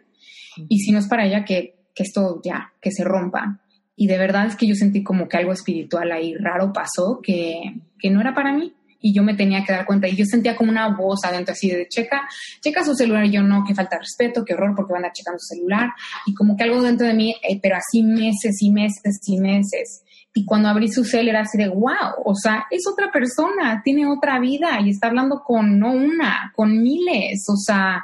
y 0.69 0.79
si 0.79 0.93
no 0.93 0.99
es 0.99 1.07
para 1.07 1.27
ella, 1.27 1.45
que, 1.45 1.77
que 1.95 2.03
esto 2.03 2.41
ya, 2.45 2.73
que 2.81 2.91
se 2.91 3.05
rompa. 3.05 3.61
Y 3.97 4.09
de 4.09 4.19
verdad 4.19 4.47
es 4.47 4.57
que 4.57 4.67
yo 4.67 4.75
sentí 4.75 5.05
como 5.05 5.29
que 5.29 5.37
algo 5.37 5.53
espiritual 5.53 6.11
ahí 6.11 6.35
raro 6.35 6.73
pasó, 6.73 7.21
que, 7.23 7.75
que 7.99 8.11
no 8.11 8.21
era 8.21 8.35
para 8.35 8.53
mí 8.53 8.75
y 9.05 9.13
yo 9.13 9.23
me 9.23 9.35
tenía 9.35 9.63
que 9.63 9.73
dar 9.73 9.85
cuenta 9.85 10.09
y 10.09 10.17
yo 10.17 10.25
sentía 10.25 10.57
como 10.57 10.71
una 10.71 10.89
voz 10.89 11.27
adentro 11.27 11.53
así 11.53 11.69
de 11.69 11.87
checa, 11.89 12.27
checa 12.63 12.83
su 12.83 12.95
celular 12.95 13.27
y 13.27 13.33
yo 13.33 13.43
no, 13.43 13.63
que 13.63 13.75
falta 13.75 13.99
respeto, 13.99 14.47
qué 14.47 14.55
horror 14.55 14.75
porque 14.75 14.95
van 14.95 15.05
a 15.05 15.13
checar 15.13 15.35
su 15.39 15.55
celular 15.57 15.91
y 16.25 16.33
como 16.33 16.57
que 16.57 16.65
algo 16.65 16.81
dentro 16.81 17.07
de 17.07 17.13
mí, 17.13 17.37
eh, 17.43 17.61
pero 17.63 17.77
así 17.77 18.03
meses 18.03 18.57
y 18.63 18.71
meses 18.71 19.21
y 19.27 19.39
meses. 19.39 20.03
Y 20.33 20.47
cuando 20.47 20.71
abrí 20.71 20.91
su 20.91 21.05
cel 21.05 21.29
era 21.29 21.43
así 21.43 21.59
de, 21.59 21.69
wow, 21.69 22.15
o 22.25 22.35
sea, 22.35 22.65
es 22.71 22.85
otra 22.91 23.13
persona, 23.13 23.83
tiene 23.85 24.07
otra 24.07 24.41
vida 24.41 24.81
y 24.81 24.89
está 24.89 25.09
hablando 25.09 25.43
con 25.45 25.79
no 25.79 25.93
una, 25.93 26.51
con 26.57 26.83
miles. 26.83 27.45
O 27.49 27.57
sea, 27.57 28.03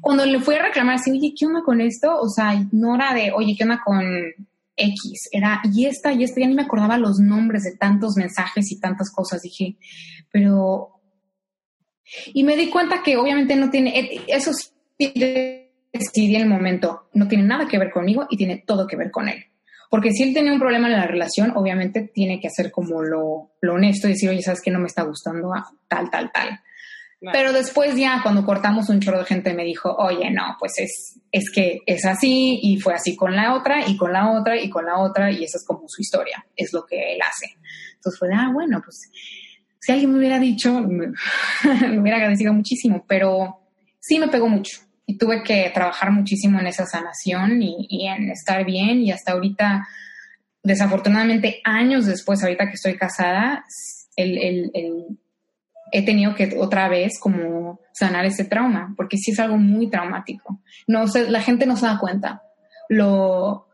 cuando 0.00 0.24
le 0.24 0.40
fui 0.40 0.54
a 0.54 0.62
reclamar 0.62 0.94
así, 0.94 1.10
oye, 1.10 1.34
¿qué 1.38 1.44
onda 1.44 1.60
con 1.62 1.82
esto? 1.82 2.18
O 2.18 2.30
sea, 2.30 2.54
no 2.72 2.94
era 2.94 3.12
de, 3.12 3.30
oye, 3.32 3.54
¿qué 3.56 3.64
onda 3.64 3.82
con 3.84 4.02
X? 4.80 5.28
Era, 5.32 5.60
y 5.64 5.86
esta, 5.86 6.12
y 6.12 6.24
esta, 6.24 6.40
ya 6.40 6.46
ni 6.46 6.54
me 6.54 6.62
acordaba 6.62 6.98
los 6.98 7.18
nombres 7.18 7.64
de 7.64 7.76
tantos 7.76 8.16
mensajes 8.16 8.70
y 8.72 8.80
tantas 8.80 9.10
cosas. 9.10 9.42
Dije, 9.42 9.76
pero... 10.30 11.00
Y 12.34 12.42
me 12.42 12.56
di 12.56 12.70
cuenta 12.70 13.02
que 13.04 13.16
obviamente 13.16 13.54
no 13.54 13.70
tiene, 13.70 13.98
eh, 13.98 14.22
eso 14.26 14.52
sí 14.52 15.12
decidí 15.92 16.34
en 16.34 16.42
el 16.42 16.48
momento, 16.48 17.08
no 17.14 17.28
tiene 17.28 17.44
nada 17.44 17.68
que 17.68 17.78
ver 17.78 17.92
conmigo 17.92 18.26
y 18.28 18.36
tiene 18.36 18.64
todo 18.66 18.86
que 18.86 18.96
ver 18.96 19.12
con 19.12 19.28
él. 19.28 19.44
Porque 19.90 20.12
si 20.12 20.22
él 20.22 20.34
tenía 20.34 20.52
un 20.52 20.60
problema 20.60 20.88
en 20.88 20.94
la 20.94 21.06
relación, 21.06 21.52
obviamente 21.56 22.10
tiene 22.14 22.40
que 22.40 22.46
hacer 22.46 22.70
como 22.70 23.02
lo, 23.02 23.50
lo 23.60 23.74
honesto 23.74 24.06
y 24.06 24.12
decir, 24.12 24.30
oye, 24.30 24.42
¿sabes 24.42 24.60
que 24.60 24.70
no 24.70 24.78
me 24.78 24.86
está 24.86 25.02
gustando? 25.02 25.52
Tal, 25.88 26.10
tal, 26.10 26.30
tal. 26.32 26.60
Pero 27.32 27.52
después 27.52 27.96
ya 27.96 28.20
cuando 28.22 28.46
cortamos 28.46 28.88
un 28.88 29.00
chorro 29.00 29.18
de 29.18 29.26
gente 29.26 29.52
me 29.52 29.64
dijo, 29.64 29.94
oye, 29.94 30.30
no, 30.30 30.56
pues 30.58 30.72
es, 30.78 31.20
es 31.30 31.50
que 31.50 31.80
es 31.84 32.06
así 32.06 32.58
y 32.62 32.80
fue 32.80 32.94
así 32.94 33.14
con 33.14 33.36
la 33.36 33.54
otra 33.54 33.86
y 33.86 33.96
con 33.96 34.12
la 34.12 34.30
otra 34.30 34.58
y 34.58 34.70
con 34.70 34.86
la 34.86 34.98
otra 34.98 35.30
y 35.30 35.44
esa 35.44 35.58
es 35.58 35.64
como 35.66 35.86
su 35.86 36.00
historia, 36.00 36.46
es 36.56 36.72
lo 36.72 36.86
que 36.86 37.12
él 37.12 37.18
hace. 37.22 37.58
Entonces 37.96 38.18
fue, 38.18 38.28
ah, 38.34 38.48
bueno, 38.52 38.80
pues 38.82 39.10
si 39.80 39.92
alguien 39.92 40.12
me 40.12 40.18
hubiera 40.18 40.38
dicho, 40.38 40.80
me, 40.80 41.12
hubiera 41.98 42.16
agradecido 42.16 42.52
muchísimo, 42.52 43.04
pero 43.06 43.60
sí 43.98 44.18
me 44.18 44.28
pegó 44.28 44.48
mucho. 44.48 44.78
y 45.06 45.18
tuve 45.18 45.42
que 45.42 45.70
trabajar 45.74 46.12
muchísimo 46.12 46.60
en 46.60 46.68
esa 46.68 46.86
sanación 46.86 47.60
y, 47.60 48.06
en 48.06 48.30
estar 48.30 48.64
bien 48.64 49.02
y 49.02 49.10
hasta 49.10 49.32
ahorita, 49.32 49.86
desafortunadamente 50.62 51.60
años 51.64 52.06
después, 52.06 52.42
ahorita 52.42 52.66
que 52.66 52.74
estoy 52.74 52.96
casada, 52.96 53.64
el, 54.16 54.70
he 55.92 56.04
tenido 56.04 56.34
que 56.34 56.56
otra 56.58 56.88
vez 56.88 57.18
como 57.20 57.80
sanar 57.92 58.24
ese 58.24 58.44
trauma, 58.44 58.94
porque 58.96 59.16
sí 59.16 59.32
es 59.32 59.40
algo 59.40 59.56
muy 59.56 59.90
traumático. 59.90 60.60
No 60.86 61.06
sé, 61.08 61.30
la 61.30 61.42
gente 61.42 61.66
no 61.66 61.76
se 61.76 61.86
da 61.86 61.98
cuenta. 61.98 62.42
Lo, 62.88 63.68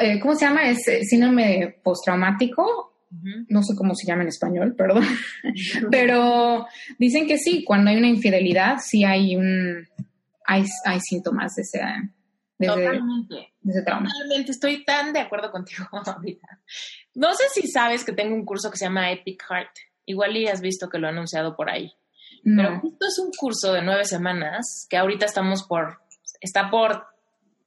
eh, 0.00 0.18
¿cómo 0.20 0.34
se 0.34 0.46
llama? 0.46 0.68
Es 0.68 0.84
síndrome 1.08 1.76
postraumático. 1.82 2.92
No 3.48 3.62
sé 3.62 3.74
cómo 3.76 3.94
se 3.94 4.06
llama 4.06 4.22
en 4.22 4.28
español, 4.28 4.74
perdón. 4.76 5.04
Pero 5.90 6.66
dicen 6.98 7.26
que 7.26 7.38
sí, 7.38 7.64
cuando 7.64 7.90
hay 7.90 7.96
una 7.96 8.08
infidelidad, 8.08 8.78
sí 8.78 9.04
hay 9.04 9.36
un, 9.36 9.88
hay, 10.44 10.64
hay 10.84 11.00
síntomas 11.00 11.54
de 11.54 11.62
ese, 11.62 11.80
de 12.58 12.66
Totalmente. 12.66 13.52
ese 13.64 13.82
trauma. 13.82 14.08
Totalmente, 14.10 14.52
estoy 14.52 14.84
tan 14.84 15.12
de 15.12 15.20
acuerdo 15.20 15.50
contigo 15.50 15.86
ahorita. 15.92 16.60
No 17.14 17.32
sé 17.34 17.44
si 17.54 17.68
sabes 17.68 18.04
que 18.04 18.12
tengo 18.12 18.34
un 18.34 18.44
curso 18.44 18.70
que 18.70 18.76
se 18.76 18.84
llama 18.84 19.10
Epic 19.10 19.42
Heart. 19.48 19.72
Igual 20.06 20.36
y 20.36 20.46
has 20.46 20.60
visto 20.60 20.88
que 20.88 20.98
lo 20.98 21.06
he 21.06 21.10
anunciado 21.10 21.56
por 21.56 21.68
ahí. 21.68 21.92
Pero 22.44 22.78
justo 22.78 23.06
es 23.06 23.18
un 23.18 23.32
curso 23.36 23.72
de 23.72 23.82
nueve 23.82 24.04
semanas 24.04 24.86
que 24.88 24.96
ahorita 24.96 25.26
estamos 25.26 25.64
por, 25.64 25.98
está 26.40 26.70
por 26.70 27.06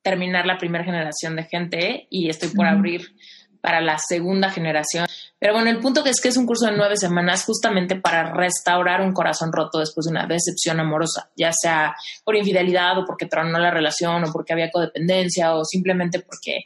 terminar 0.01 0.45
la 0.45 0.57
primera 0.57 0.85
generación 0.85 1.35
de 1.35 1.43
gente 1.43 2.07
y 2.09 2.29
estoy 2.29 2.49
por 2.49 2.65
abrir 2.65 3.13
para 3.61 3.81
la 3.81 3.97
segunda 3.97 4.49
generación. 4.49 5.05
Pero 5.37 5.53
bueno, 5.53 5.69
el 5.69 5.79
punto 5.79 6.01
que 6.01 6.09
es 6.09 6.21
que 6.21 6.29
es 6.29 6.37
un 6.37 6.45
curso 6.45 6.65
de 6.65 6.77
nueve 6.77 6.95
semanas 6.95 7.43
justamente 7.43 7.97
para 7.97 8.33
restaurar 8.33 9.01
un 9.01 9.13
corazón 9.13 9.51
roto 9.51 9.79
después 9.79 10.05
de 10.05 10.11
una 10.11 10.27
decepción 10.27 10.79
amorosa, 10.79 11.29
ya 11.35 11.51
sea 11.51 11.93
por 12.23 12.37
infidelidad 12.37 12.97
o 12.99 13.05
porque 13.05 13.25
tronó 13.25 13.59
la 13.59 13.71
relación 13.71 14.23
o 14.23 14.31
porque 14.31 14.53
había 14.53 14.71
codependencia 14.71 15.55
o 15.55 15.65
simplemente 15.65 16.19
porque 16.19 16.61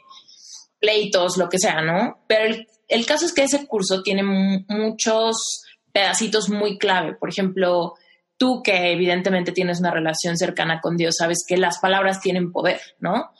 pleitos, 0.78 1.36
lo 1.36 1.48
que 1.48 1.58
sea, 1.58 1.80
¿no? 1.82 2.24
Pero 2.28 2.44
el, 2.44 2.68
el 2.88 3.06
caso 3.06 3.26
es 3.26 3.32
que 3.32 3.44
ese 3.44 3.66
curso 3.66 4.02
tiene 4.02 4.22
muchos 4.22 5.63
pedacitos 5.94 6.50
muy 6.50 6.76
clave. 6.76 7.14
Por 7.14 7.30
ejemplo, 7.30 7.94
tú 8.36 8.62
que 8.62 8.92
evidentemente 8.92 9.52
tienes 9.52 9.78
una 9.78 9.92
relación 9.92 10.36
cercana 10.36 10.80
con 10.80 10.96
Dios, 10.96 11.14
sabes 11.18 11.44
que 11.46 11.56
las 11.56 11.78
palabras 11.78 12.20
tienen 12.20 12.52
poder, 12.52 12.80
¿no? 12.98 13.30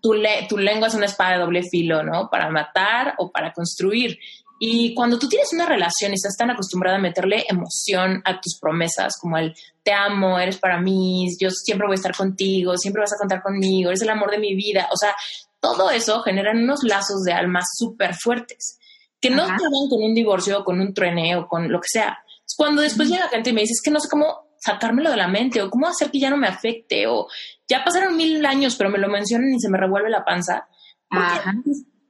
Tu, 0.00 0.14
tu, 0.48 0.56
lengua 0.56 0.88
es 0.88 0.94
una 0.94 1.06
espada 1.06 1.32
de 1.32 1.40
doble 1.40 1.62
filo, 1.64 2.04
¿no? 2.04 2.30
Para 2.30 2.48
matar 2.48 3.14
o 3.18 3.32
para 3.32 3.52
construir. 3.52 4.18
Y 4.60 4.94
cuando 4.94 5.18
tú 5.18 5.28
tienes 5.28 5.52
una 5.52 5.66
relación 5.66 6.12
y 6.12 6.14
estás 6.14 6.36
tan 6.36 6.50
acostumbrada 6.50 6.96
a 6.96 7.00
meterle 7.00 7.44
emoción 7.48 8.22
a 8.24 8.40
tus 8.40 8.56
promesas, 8.60 9.18
como 9.20 9.36
el 9.36 9.52
te 9.82 9.92
amo, 9.92 10.38
eres 10.38 10.58
para 10.58 10.80
mí, 10.80 11.26
yo 11.40 11.50
siempre 11.50 11.88
voy 11.88 11.94
a 11.94 11.96
estar 11.96 12.14
contigo, 12.14 12.76
siempre 12.76 13.00
vas 13.00 13.12
a 13.12 13.18
contar 13.18 13.42
conmigo, 13.42 13.90
eres 13.90 14.02
el 14.02 14.10
amor 14.10 14.30
de 14.30 14.38
mi 14.38 14.54
vida, 14.54 14.88
o 14.92 14.96
sea, 14.96 15.14
todo 15.60 15.90
eso 15.90 16.22
genera 16.22 16.52
unos 16.52 16.84
lazos 16.84 17.24
de 17.24 17.32
alma 17.32 17.62
súper 17.76 18.14
fuertes, 18.14 18.78
que 19.24 19.30
no 19.30 19.42
acaban 19.42 19.88
con 19.88 20.02
un 20.02 20.14
divorcio 20.14 20.58
o 20.58 20.64
con 20.64 20.78
un 20.78 20.92
truene 20.92 21.34
o 21.34 21.48
con 21.48 21.72
lo 21.72 21.80
que 21.80 21.88
sea. 21.88 22.18
Cuando 22.58 22.82
después 22.82 23.08
llega 23.08 23.28
gente 23.28 23.50
y 23.50 23.52
me 23.54 23.62
dice, 23.62 23.72
es 23.72 23.80
que 23.82 23.90
no 23.90 23.98
sé 23.98 24.08
cómo 24.10 24.50
sacármelo 24.58 25.10
de 25.10 25.16
la 25.16 25.28
mente 25.28 25.62
o 25.62 25.70
cómo 25.70 25.88
hacer 25.88 26.10
que 26.10 26.20
ya 26.20 26.28
no 26.28 26.36
me 26.36 26.46
afecte 26.46 27.06
o 27.06 27.26
ya 27.66 27.82
pasaron 27.82 28.18
mil 28.18 28.44
años 28.44 28.76
pero 28.76 28.90
me 28.90 28.98
lo 28.98 29.08
mencionan 29.08 29.54
y 29.54 29.60
se 29.60 29.70
me 29.70 29.78
revuelve 29.78 30.10
la 30.10 30.26
panza. 30.26 30.68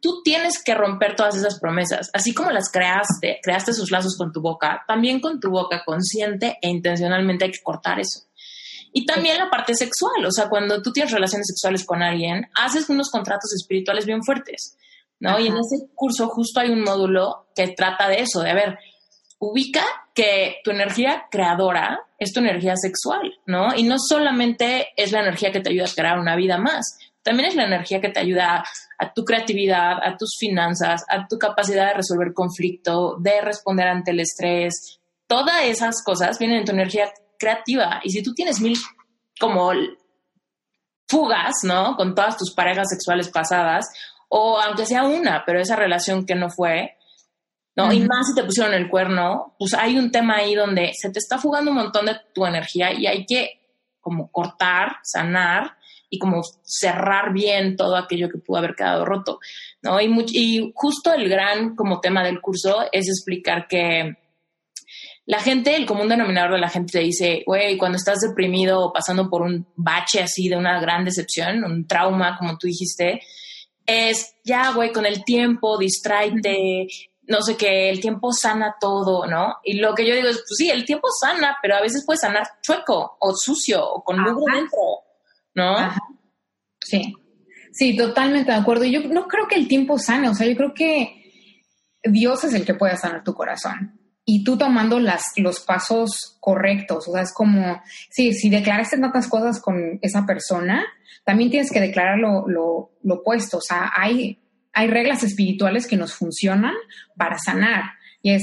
Tú 0.00 0.22
tienes 0.24 0.60
que 0.60 0.74
romper 0.74 1.14
todas 1.14 1.36
esas 1.36 1.60
promesas, 1.60 2.10
así 2.12 2.34
como 2.34 2.50
las 2.50 2.68
creaste, 2.68 3.38
creaste 3.40 3.72
sus 3.72 3.92
lazos 3.92 4.18
con 4.18 4.32
tu 4.32 4.40
boca, 4.40 4.82
también 4.88 5.20
con 5.20 5.38
tu 5.38 5.50
boca 5.50 5.84
consciente 5.84 6.58
e 6.60 6.68
intencionalmente 6.68 7.44
hay 7.44 7.52
que 7.52 7.62
cortar 7.62 8.00
eso. 8.00 8.24
Y 8.92 9.06
también 9.06 9.38
la 9.38 9.50
parte 9.50 9.74
sexual, 9.76 10.26
o 10.26 10.32
sea, 10.32 10.48
cuando 10.48 10.82
tú 10.82 10.92
tienes 10.92 11.12
relaciones 11.12 11.46
sexuales 11.46 11.84
con 11.86 12.02
alguien, 12.02 12.48
haces 12.54 12.88
unos 12.88 13.08
contratos 13.10 13.52
espirituales 13.54 14.04
bien 14.04 14.22
fuertes, 14.24 14.76
¿no? 15.20 15.38
Y 15.38 15.46
en 15.46 15.54
ese 15.56 15.88
curso 15.94 16.28
justo 16.28 16.60
hay 16.60 16.70
un 16.70 16.82
módulo 16.82 17.46
que 17.54 17.68
trata 17.68 18.08
de 18.08 18.20
eso, 18.20 18.40
de, 18.40 18.50
a 18.50 18.54
ver, 18.54 18.78
ubica 19.38 19.84
que 20.14 20.56
tu 20.64 20.70
energía 20.70 21.24
creadora 21.30 22.00
es 22.18 22.32
tu 22.32 22.40
energía 22.40 22.76
sexual, 22.76 23.34
¿no? 23.46 23.74
Y 23.74 23.82
no 23.82 23.96
solamente 23.98 24.88
es 24.96 25.12
la 25.12 25.20
energía 25.20 25.52
que 25.52 25.60
te 25.60 25.70
ayuda 25.70 25.86
a 25.86 25.94
crear 25.94 26.18
una 26.18 26.36
vida 26.36 26.58
más, 26.58 26.98
también 27.24 27.48
es 27.48 27.56
la 27.56 27.64
energía 27.64 28.02
que 28.02 28.10
te 28.10 28.20
ayuda 28.20 28.62
a, 28.98 29.12
tu 29.14 29.24
creatividad, 29.24 29.96
a 30.04 30.16
tus 30.16 30.36
finanzas, 30.38 31.04
a 31.08 31.26
tu 31.26 31.38
capacidad 31.38 31.88
de 31.88 31.94
resolver 31.94 32.34
conflicto, 32.34 33.16
de 33.18 33.40
responder 33.40 33.88
ante 33.88 34.10
el 34.10 34.20
estrés. 34.20 35.00
Todas 35.26 35.64
esas 35.64 36.04
cosas 36.04 36.38
vienen 36.38 36.58
en 36.58 36.64
tu 36.66 36.72
energía 36.72 37.10
creativa. 37.38 38.00
Y 38.04 38.10
si 38.10 38.22
tú 38.22 38.34
tienes 38.34 38.60
mil 38.60 38.76
como 39.40 39.72
fugas, 41.08 41.54
¿no? 41.62 41.96
Con 41.96 42.14
todas 42.14 42.36
tus 42.36 42.54
parejas 42.54 42.90
sexuales 42.90 43.30
pasadas, 43.30 43.86
o 44.36 44.58
aunque 44.58 44.84
sea 44.84 45.04
una, 45.04 45.44
pero 45.46 45.60
esa 45.60 45.76
relación 45.76 46.26
que 46.26 46.34
no 46.34 46.50
fue, 46.50 46.96
¿no? 47.76 47.92
Y 47.92 48.00
más 48.00 48.26
si 48.26 48.34
te 48.34 48.42
pusieron 48.42 48.74
el 48.74 48.90
cuerno, 48.90 49.54
pues 49.60 49.74
hay 49.74 49.96
un 49.96 50.10
tema 50.10 50.38
ahí 50.38 50.56
donde 50.56 50.90
se 50.92 51.10
te 51.10 51.20
está 51.20 51.38
fugando 51.38 51.70
un 51.70 51.76
montón 51.76 52.06
de 52.06 52.16
tu 52.34 52.44
energía 52.44 52.92
y 52.92 53.06
hay 53.06 53.26
que 53.26 53.60
como 54.00 54.32
cortar, 54.32 54.96
sanar 55.04 55.76
y 56.10 56.18
como 56.18 56.42
cerrar 56.64 57.32
bien 57.32 57.76
todo 57.76 57.94
aquello 57.94 58.28
que 58.28 58.38
pudo 58.38 58.58
haber 58.58 58.74
quedado 58.74 59.04
roto, 59.04 59.38
¿no? 59.82 60.00
Y, 60.00 60.12
y 60.32 60.72
justo 60.74 61.12
el 61.12 61.28
gran 61.28 61.76
como 61.76 62.00
tema 62.00 62.24
del 62.24 62.40
curso 62.40 62.88
es 62.90 63.06
explicar 63.06 63.68
que 63.68 64.16
la 65.26 65.38
gente, 65.38 65.76
el 65.76 65.86
común 65.86 66.08
denominador 66.08 66.54
de 66.54 66.58
la 66.58 66.68
gente 66.70 66.98
te 66.98 67.04
dice, 67.04 67.44
güey, 67.46 67.78
cuando 67.78 67.98
estás 67.98 68.18
deprimido 68.18 68.80
o 68.80 68.92
pasando 68.92 69.30
por 69.30 69.42
un 69.42 69.68
bache 69.76 70.20
así 70.20 70.48
de 70.48 70.56
una 70.56 70.80
gran 70.80 71.04
decepción, 71.04 71.62
un 71.62 71.86
trauma, 71.86 72.36
como 72.36 72.58
tú 72.58 72.66
dijiste, 72.66 73.20
es 73.86 74.34
ya, 74.44 74.72
güey, 74.72 74.92
con 74.92 75.06
el 75.06 75.24
tiempo, 75.24 75.78
distráete, 75.78 76.86
no 77.26 77.42
sé 77.42 77.56
qué, 77.56 77.88
el 77.90 78.00
tiempo 78.00 78.32
sana 78.32 78.76
todo, 78.80 79.26
¿no? 79.26 79.56
Y 79.64 79.74
lo 79.74 79.94
que 79.94 80.06
yo 80.06 80.14
digo 80.14 80.28
es, 80.28 80.36
pues 80.36 80.56
sí, 80.56 80.70
el 80.70 80.84
tiempo 80.84 81.08
sana, 81.20 81.56
pero 81.62 81.76
a 81.76 81.80
veces 81.80 82.04
puede 82.04 82.18
sanar 82.18 82.46
chueco 82.62 83.16
o 83.20 83.34
sucio 83.34 83.84
o 83.86 84.02
con 84.02 84.20
mugre 84.20 84.56
dentro, 84.56 84.78
¿no? 85.54 85.76
Sí, 86.80 87.14
sí, 87.72 87.96
totalmente 87.96 88.52
de 88.52 88.58
acuerdo. 88.58 88.84
Yo 88.84 89.00
no 89.08 89.26
creo 89.26 89.48
que 89.48 89.56
el 89.56 89.68
tiempo 89.68 89.98
sane, 89.98 90.28
o 90.28 90.34
sea, 90.34 90.46
yo 90.46 90.56
creo 90.56 90.74
que 90.74 91.24
Dios 92.02 92.44
es 92.44 92.54
el 92.54 92.64
que 92.64 92.74
puede 92.74 92.96
sanar 92.96 93.24
tu 93.24 93.34
corazón. 93.34 93.98
Y 94.26 94.42
tú 94.42 94.56
tomando 94.56 95.00
las, 95.00 95.22
los 95.36 95.60
pasos 95.60 96.38
correctos, 96.40 97.08
o 97.08 97.12
sea, 97.12 97.22
es 97.22 97.32
como, 97.34 97.82
sí, 98.10 98.32
si 98.32 98.48
declaraste 98.48 98.98
tantas 98.98 99.28
cosas 99.28 99.60
con 99.60 99.98
esa 100.00 100.24
persona, 100.24 100.82
también 101.24 101.50
tienes 101.50 101.72
que 101.72 101.80
declarar 101.80 102.18
lo, 102.18 102.46
lo, 102.48 102.92
lo 103.02 103.14
opuesto, 103.14 103.58
o 103.58 103.62
sea, 103.62 103.92
hay 103.96 104.38
hay 104.74 104.88
reglas 104.88 105.22
espirituales 105.22 105.86
que 105.86 105.96
nos 105.96 106.14
funcionan 106.14 106.74
para 107.16 107.38
sanar. 107.38 107.84
Y 108.20 108.32
es, 108.32 108.42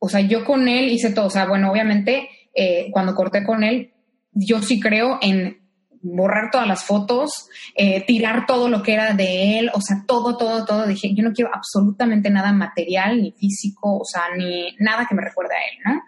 o 0.00 0.08
sea, 0.08 0.20
yo 0.20 0.44
con 0.44 0.68
él 0.68 0.90
hice 0.90 1.10
todo. 1.10 1.26
O 1.26 1.30
sea, 1.30 1.46
bueno, 1.46 1.70
obviamente, 1.70 2.28
eh, 2.54 2.88
cuando 2.90 3.14
corté 3.14 3.44
con 3.44 3.62
él, 3.62 3.92
yo 4.32 4.60
sí 4.60 4.80
creo 4.80 5.18
en 5.22 5.60
borrar 6.02 6.50
todas 6.50 6.66
las 6.66 6.84
fotos, 6.84 7.48
eh, 7.76 8.04
tirar 8.04 8.46
todo 8.46 8.68
lo 8.68 8.82
que 8.82 8.94
era 8.94 9.12
de 9.12 9.58
él, 9.58 9.70
o 9.72 9.80
sea, 9.80 10.02
todo, 10.06 10.36
todo, 10.36 10.64
todo. 10.64 10.86
Dije, 10.86 11.14
yo 11.14 11.22
no 11.22 11.32
quiero 11.32 11.50
absolutamente 11.54 12.30
nada 12.30 12.52
material, 12.52 13.22
ni 13.22 13.32
físico, 13.32 13.98
o 13.98 14.04
sea, 14.04 14.22
ni 14.36 14.74
nada 14.80 15.06
que 15.08 15.14
me 15.14 15.22
recuerde 15.22 15.54
a 15.54 15.58
él, 15.58 15.78
¿no? 15.84 16.02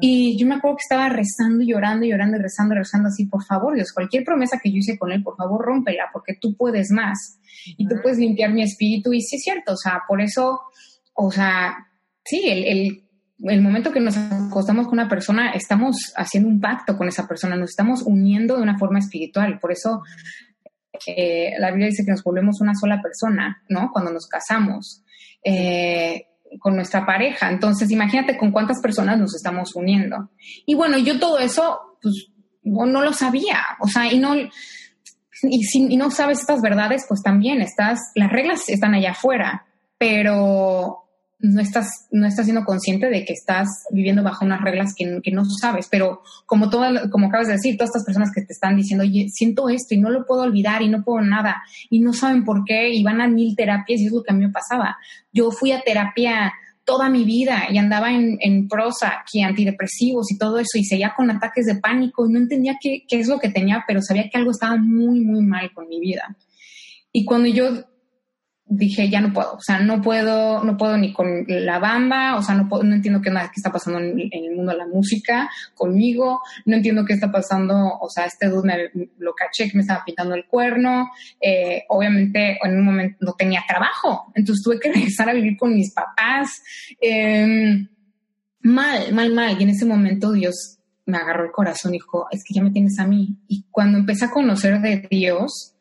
Y 0.00 0.38
yo 0.38 0.46
me 0.46 0.56
acuerdo 0.56 0.76
que 0.76 0.82
estaba 0.82 1.08
rezando, 1.08 1.64
llorando, 1.64 2.06
llorando 2.06 2.36
y 2.36 2.40
rezando, 2.40 2.74
rezando 2.74 3.08
así, 3.08 3.26
por 3.26 3.44
favor, 3.44 3.74
Dios, 3.74 3.92
cualquier 3.92 4.24
promesa 4.24 4.58
que 4.62 4.70
yo 4.70 4.78
hice 4.78 4.98
con 4.98 5.12
él, 5.12 5.22
por 5.22 5.36
favor, 5.36 5.64
rómpela, 5.64 6.10
porque 6.12 6.34
tú 6.40 6.56
puedes 6.56 6.90
más 6.90 7.38
y 7.66 7.86
tú 7.88 7.96
puedes 8.02 8.18
limpiar 8.18 8.52
mi 8.52 8.62
espíritu. 8.62 9.12
Y 9.12 9.20
sí 9.20 9.36
es 9.36 9.42
cierto, 9.42 9.72
o 9.72 9.76
sea, 9.76 10.02
por 10.06 10.20
eso, 10.20 10.60
o 11.14 11.30
sea, 11.30 11.76
sí, 12.24 12.42
el, 12.46 12.64
el 12.64 13.04
el 13.42 13.60
momento 13.60 13.92
que 13.92 14.00
nos 14.00 14.16
acostamos 14.16 14.86
con 14.86 14.94
una 14.94 15.08
persona, 15.08 15.50
estamos 15.52 16.12
haciendo 16.16 16.48
un 16.48 16.60
pacto 16.60 16.96
con 16.96 17.08
esa 17.08 17.26
persona, 17.26 17.56
nos 17.56 17.70
estamos 17.70 18.02
uniendo 18.02 18.56
de 18.56 18.62
una 18.62 18.78
forma 18.78 19.00
espiritual. 19.00 19.58
Por 19.58 19.72
eso 19.72 20.02
eh, 21.06 21.54
la 21.58 21.70
Biblia 21.70 21.88
dice 21.88 22.04
que 22.04 22.12
nos 22.12 22.22
volvemos 22.22 22.60
una 22.60 22.74
sola 22.74 23.02
persona, 23.02 23.62
¿no? 23.68 23.90
Cuando 23.92 24.12
nos 24.12 24.26
casamos 24.28 25.02
eh, 25.42 26.26
con 26.58 26.76
nuestra 26.76 27.04
pareja. 27.06 27.50
Entonces, 27.50 27.90
imagínate 27.90 28.36
con 28.36 28.50
cuántas 28.50 28.80
personas 28.80 29.18
nos 29.18 29.34
estamos 29.34 29.74
uniendo. 29.74 30.30
Y 30.66 30.74
bueno, 30.74 30.98
yo 30.98 31.18
todo 31.18 31.38
eso, 31.38 31.78
pues, 32.02 32.28
no, 32.62 32.86
lo 32.86 33.12
sabía. 33.12 33.60
O 33.80 33.88
sea, 33.88 34.12
y 34.12 34.18
no... 34.18 34.34
Y 35.46 35.64
si 35.64 35.96
no 35.96 36.10
sabes 36.10 36.40
estas 36.40 36.62
verdades, 36.62 37.04
pues 37.06 37.22
también 37.22 37.60
estás, 37.60 38.00
las 38.14 38.32
reglas 38.32 38.66
están 38.68 38.94
allá 38.94 39.10
afuera, 39.10 39.66
pero 39.98 41.03
no 41.40 41.60
estás, 41.60 42.06
no 42.10 42.26
estás 42.26 42.46
siendo 42.46 42.64
consciente 42.64 43.10
de 43.10 43.24
que 43.24 43.32
estás 43.32 43.68
viviendo 43.90 44.22
bajo 44.22 44.44
unas 44.44 44.62
reglas 44.62 44.94
que, 44.96 45.20
que 45.22 45.30
no 45.30 45.44
sabes, 45.44 45.88
pero 45.90 46.22
como, 46.46 46.70
todo, 46.70 47.10
como 47.10 47.26
acabas 47.26 47.48
de 47.48 47.54
decir, 47.54 47.76
todas 47.76 47.90
estas 47.90 48.04
personas 48.04 48.30
que 48.34 48.42
te 48.42 48.52
están 48.52 48.76
diciendo, 48.76 49.04
oye, 49.04 49.28
siento 49.28 49.68
esto 49.68 49.94
y 49.94 49.98
no 49.98 50.10
lo 50.10 50.24
puedo 50.24 50.42
olvidar 50.42 50.82
y 50.82 50.88
no 50.88 51.02
puedo 51.02 51.22
nada 51.22 51.62
y 51.90 52.00
no 52.00 52.12
saben 52.12 52.44
por 52.44 52.64
qué 52.64 52.90
y 52.90 53.02
van 53.02 53.20
a 53.20 53.28
mil 53.28 53.54
terapias 53.56 54.00
y 54.00 54.06
es 54.06 54.12
lo 54.12 54.22
que 54.22 54.32
a 54.32 54.36
mí 54.36 54.46
me 54.46 54.52
pasaba. 54.52 54.96
Yo 55.32 55.50
fui 55.50 55.72
a 55.72 55.82
terapia 55.82 56.52
toda 56.84 57.08
mi 57.08 57.24
vida 57.24 57.64
y 57.70 57.78
andaba 57.78 58.12
en, 58.12 58.36
en 58.40 58.68
prosa, 58.68 59.24
que 59.30 59.42
antidepresivos 59.42 60.30
y 60.30 60.38
todo 60.38 60.58
eso 60.58 60.78
y 60.78 60.84
seguía 60.84 61.14
con 61.16 61.30
ataques 61.30 61.66
de 61.66 61.76
pánico 61.76 62.26
y 62.26 62.32
no 62.32 62.38
entendía 62.38 62.76
qué, 62.80 63.04
qué 63.08 63.20
es 63.20 63.28
lo 63.28 63.38
que 63.38 63.48
tenía, 63.48 63.84
pero 63.86 64.02
sabía 64.02 64.28
que 64.30 64.38
algo 64.38 64.50
estaba 64.50 64.76
muy, 64.76 65.20
muy 65.20 65.42
mal 65.42 65.72
con 65.72 65.88
mi 65.88 65.98
vida. 65.98 66.36
Y 67.10 67.24
cuando 67.24 67.48
yo 67.48 67.84
dije, 68.66 69.10
ya 69.10 69.20
no 69.20 69.32
puedo, 69.32 69.54
o 69.54 69.60
sea, 69.60 69.78
no 69.80 70.00
puedo, 70.00 70.64
no 70.64 70.76
puedo 70.76 70.96
ni 70.96 71.12
con 71.12 71.44
la 71.46 71.78
banda, 71.78 72.36
o 72.36 72.42
sea, 72.42 72.54
no, 72.54 72.68
puedo, 72.68 72.82
no 72.82 72.94
entiendo 72.94 73.20
qué, 73.20 73.30
qué 73.30 73.56
está 73.56 73.70
pasando 73.70 74.00
en, 74.00 74.18
el 74.32 74.56
mundo 74.56 74.72
de 74.72 74.78
la 74.78 74.86
música 74.86 75.50
conmigo, 75.74 76.40
no 76.64 76.76
entiendo 76.76 77.04
qué 77.04 77.12
está 77.12 77.30
pasando, 77.30 77.74
o 78.00 78.08
sea, 78.08 78.24
este 78.24 78.48
dude 78.48 78.90
me, 78.94 79.08
lo 79.18 79.34
caché 79.34 79.70
que 79.70 79.76
me 79.76 79.82
estaba 79.82 80.04
pintando 80.04 80.34
el 80.34 80.46
cuerno, 80.46 81.10
eh, 81.40 81.84
obviamente 81.88 82.58
en 82.62 82.78
un 82.78 82.84
momento 82.84 83.16
no 83.20 83.34
tenía 83.34 83.62
trabajo, 83.68 84.32
entonces 84.34 84.64
tuve 84.64 84.80
que 84.80 84.92
regresar 84.94 85.28
a 85.28 85.34
vivir 85.34 85.56
con 85.58 85.74
mis 85.74 85.92
papás, 85.92 86.62
eh, 87.00 87.86
mal, 88.60 89.12
mal, 89.12 89.32
mal, 89.34 89.60
y 89.60 89.62
en 89.62 89.68
ese 89.70 89.84
momento 89.84 90.32
Dios 90.32 90.78
me 91.06 91.18
agarró 91.18 91.44
el 91.44 91.52
corazón 91.52 91.92
y 91.94 91.98
dijo, 91.98 92.28
es 92.30 92.42
que 92.42 92.54
ya 92.54 92.62
me 92.62 92.70
tienes 92.70 92.98
a 92.98 93.06
mí, 93.06 93.36
y 93.46 93.66
cuando 93.70 93.98
empecé 93.98 94.24
a 94.24 94.30
conocer 94.30 94.80
de 94.80 95.06
Dios, 95.10 95.73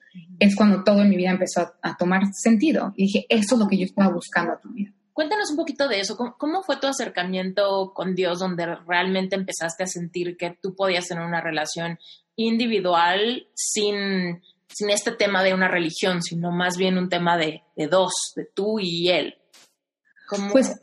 es 0.44 0.56
cuando 0.56 0.84
todo 0.84 1.02
en 1.02 1.10
mi 1.10 1.16
vida 1.16 1.32
empezó 1.32 1.74
a, 1.82 1.98
tomar 1.98 2.24
sentido. 2.34 2.94
Y 2.96 3.04
dije, 3.04 3.26
eso 3.30 3.56
es 3.56 3.62
lo 3.62 3.68
que 3.68 3.78
yo 3.78 3.86
estaba 3.86 4.14
buscando 4.14 4.54
a 4.54 4.60
tu 4.60 4.70
vida. 4.70 4.92
Cuéntanos 5.14 5.52
un 5.52 5.58
poquito 5.58 5.88
de 5.88 6.00
eso. 6.00 6.18
¿Cómo, 6.18 6.64
fue 6.64 6.78
tu 6.78 6.88
acercamiento 6.88 7.94
con 7.94 8.14
Dios 8.16 8.40
donde 8.40 8.66
realmente 8.88 9.36
empezaste 9.36 9.84
a 9.84 9.88
sentir 9.88 10.36
que 10.38 10.58
tú 10.62 10.76
podías 10.76 11.08
tener 11.08 11.24
una 11.24 11.40
relación 11.40 11.98
individual 12.36 13.48
sin, 13.54 14.42
sin 14.68 14.90
este 14.90 15.12
tema 15.12 15.44
de 15.44 15.54
una 15.54 15.68
religión, 15.68 16.22
sino 16.22 16.52
más 16.52 16.78
bien 16.78 16.98
un 16.98 17.10
tema 17.10 17.38
de, 17.38 17.62
de 17.78 17.88
dos, 17.88 18.12
de 18.36 18.46
tú 18.46 18.80
y 18.80 19.10
él? 19.10 19.36
Pues 20.52 20.78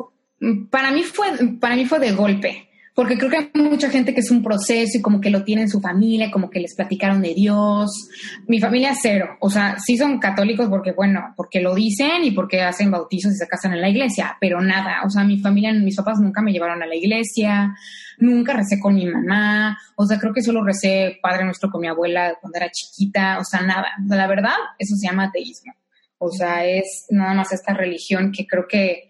para 0.70 0.90
mí, 0.90 1.02
fue, 1.02 1.26
para 1.60 1.76
mí 1.76 1.84
fue 1.84 1.98
de 1.98 2.12
golpe 2.12 2.69
porque 2.94 3.16
creo 3.16 3.30
que 3.30 3.36
hay 3.36 3.50
mucha 3.54 3.88
gente 3.88 4.12
que 4.12 4.20
es 4.20 4.30
un 4.30 4.42
proceso 4.42 4.98
y 4.98 5.02
como 5.02 5.20
que 5.20 5.30
lo 5.30 5.44
tiene 5.44 5.62
en 5.62 5.68
su 5.68 5.80
familia, 5.80 6.30
como 6.30 6.50
que 6.50 6.60
les 6.60 6.74
platicaron 6.74 7.22
de 7.22 7.34
Dios. 7.34 8.08
Mi 8.46 8.60
familia 8.60 8.94
cero, 9.00 9.36
o 9.40 9.50
sea, 9.50 9.76
sí 9.78 9.96
son 9.96 10.18
católicos 10.18 10.68
porque, 10.68 10.92
bueno, 10.92 11.32
porque 11.36 11.60
lo 11.60 11.74
dicen 11.74 12.24
y 12.24 12.32
porque 12.32 12.62
hacen 12.62 12.90
bautizos 12.90 13.32
y 13.32 13.36
se 13.36 13.48
casan 13.48 13.72
en 13.74 13.80
la 13.80 13.88
iglesia, 13.88 14.36
pero 14.40 14.60
nada, 14.60 15.02
o 15.04 15.10
sea, 15.10 15.24
mi 15.24 15.38
familia, 15.40 15.72
mis 15.72 15.96
papás 15.96 16.18
nunca 16.18 16.42
me 16.42 16.52
llevaron 16.52 16.82
a 16.82 16.86
la 16.86 16.96
iglesia, 16.96 17.74
nunca 18.18 18.52
recé 18.52 18.78
con 18.80 18.94
mi 18.94 19.06
mamá, 19.06 19.78
o 19.96 20.06
sea, 20.06 20.18
creo 20.18 20.32
que 20.32 20.42
solo 20.42 20.64
recé 20.64 21.18
Padre 21.22 21.44
Nuestro 21.44 21.70
con 21.70 21.80
mi 21.80 21.88
abuela 21.88 22.36
cuando 22.40 22.58
era 22.58 22.70
chiquita, 22.70 23.38
o 23.38 23.44
sea, 23.44 23.62
nada. 23.62 23.88
la 24.06 24.26
verdad, 24.26 24.56
eso 24.78 24.96
se 24.96 25.06
llama 25.06 25.24
ateísmo. 25.24 25.72
O 26.18 26.30
sea, 26.30 26.66
es 26.66 27.06
nada 27.08 27.32
más 27.32 27.50
esta 27.52 27.72
religión 27.72 28.30
que 28.30 28.46
creo 28.46 28.66
que 28.68 29.09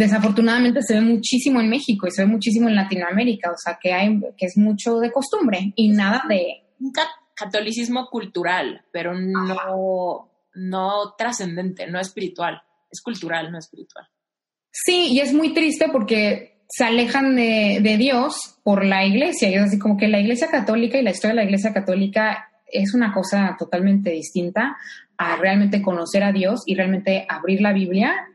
desafortunadamente 0.00 0.82
se 0.82 0.94
ve 0.94 1.02
muchísimo 1.02 1.60
en 1.60 1.68
México 1.68 2.06
y 2.06 2.10
se 2.10 2.22
ve 2.22 2.28
muchísimo 2.28 2.68
en 2.68 2.74
Latinoamérica, 2.74 3.50
o 3.50 3.56
sea, 3.56 3.78
que, 3.80 3.92
hay, 3.92 4.18
que 4.36 4.46
es 4.46 4.56
mucho 4.56 4.98
de 4.98 5.12
costumbre 5.12 5.72
y 5.76 5.90
nada 5.90 6.24
de... 6.26 6.62
Un 6.80 6.92
catolicismo 7.34 8.06
cultural, 8.06 8.82
pero 8.92 9.12
no, 9.14 10.30
no 10.54 11.14
trascendente, 11.18 11.86
no 11.86 12.00
espiritual. 12.00 12.62
Es 12.90 13.02
cultural, 13.02 13.52
no 13.52 13.58
espiritual. 13.58 14.06
Sí, 14.72 15.08
y 15.12 15.20
es 15.20 15.34
muy 15.34 15.52
triste 15.52 15.88
porque 15.92 16.64
se 16.68 16.84
alejan 16.84 17.36
de, 17.36 17.80
de 17.82 17.96
Dios 17.98 18.58
por 18.62 18.86
la 18.86 19.04
iglesia. 19.04 19.50
Y 19.50 19.54
es 19.54 19.62
así 19.62 19.78
como 19.78 19.98
que 19.98 20.08
la 20.08 20.20
iglesia 20.20 20.48
católica 20.48 20.98
y 20.98 21.02
la 21.02 21.10
historia 21.10 21.34
de 21.34 21.42
la 21.42 21.44
iglesia 21.44 21.74
católica 21.74 22.50
es 22.66 22.94
una 22.94 23.12
cosa 23.12 23.54
totalmente 23.58 24.10
distinta 24.10 24.78
a 25.18 25.36
realmente 25.36 25.82
conocer 25.82 26.22
a 26.22 26.32
Dios 26.32 26.62
y 26.64 26.74
realmente 26.74 27.26
abrir 27.28 27.60
la 27.60 27.74
Biblia 27.74 28.29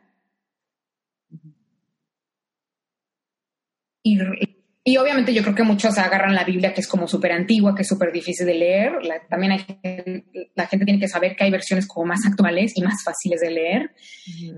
Y, 4.07 4.97
obviamente 4.97 5.33
yo 5.33 5.41
creo 5.41 5.55
que 5.55 5.63
muchos 5.63 5.97
agarran 5.97 6.35
la 6.35 6.43
Biblia, 6.43 6.71
que 6.71 6.81
es 6.81 6.87
como 6.87 7.07
súper 7.07 7.31
antigua, 7.31 7.73
que 7.73 7.81
es 7.81 7.87
súper 7.87 8.11
difícil 8.11 8.45
de 8.45 8.53
leer. 8.53 8.99
también 9.27 9.53
hay, 9.53 10.23
la 10.53 10.67
gente 10.67 10.85
tiene 10.85 10.99
que 10.99 11.07
saber 11.07 11.35
que 11.35 11.43
hay 11.43 11.49
versiones 11.49 11.87
como 11.87 12.05
más 12.05 12.23
actuales 12.27 12.73
y 12.75 12.83
más 12.83 13.03
fáciles 13.03 13.41
de 13.41 13.49
leer, 13.49 13.91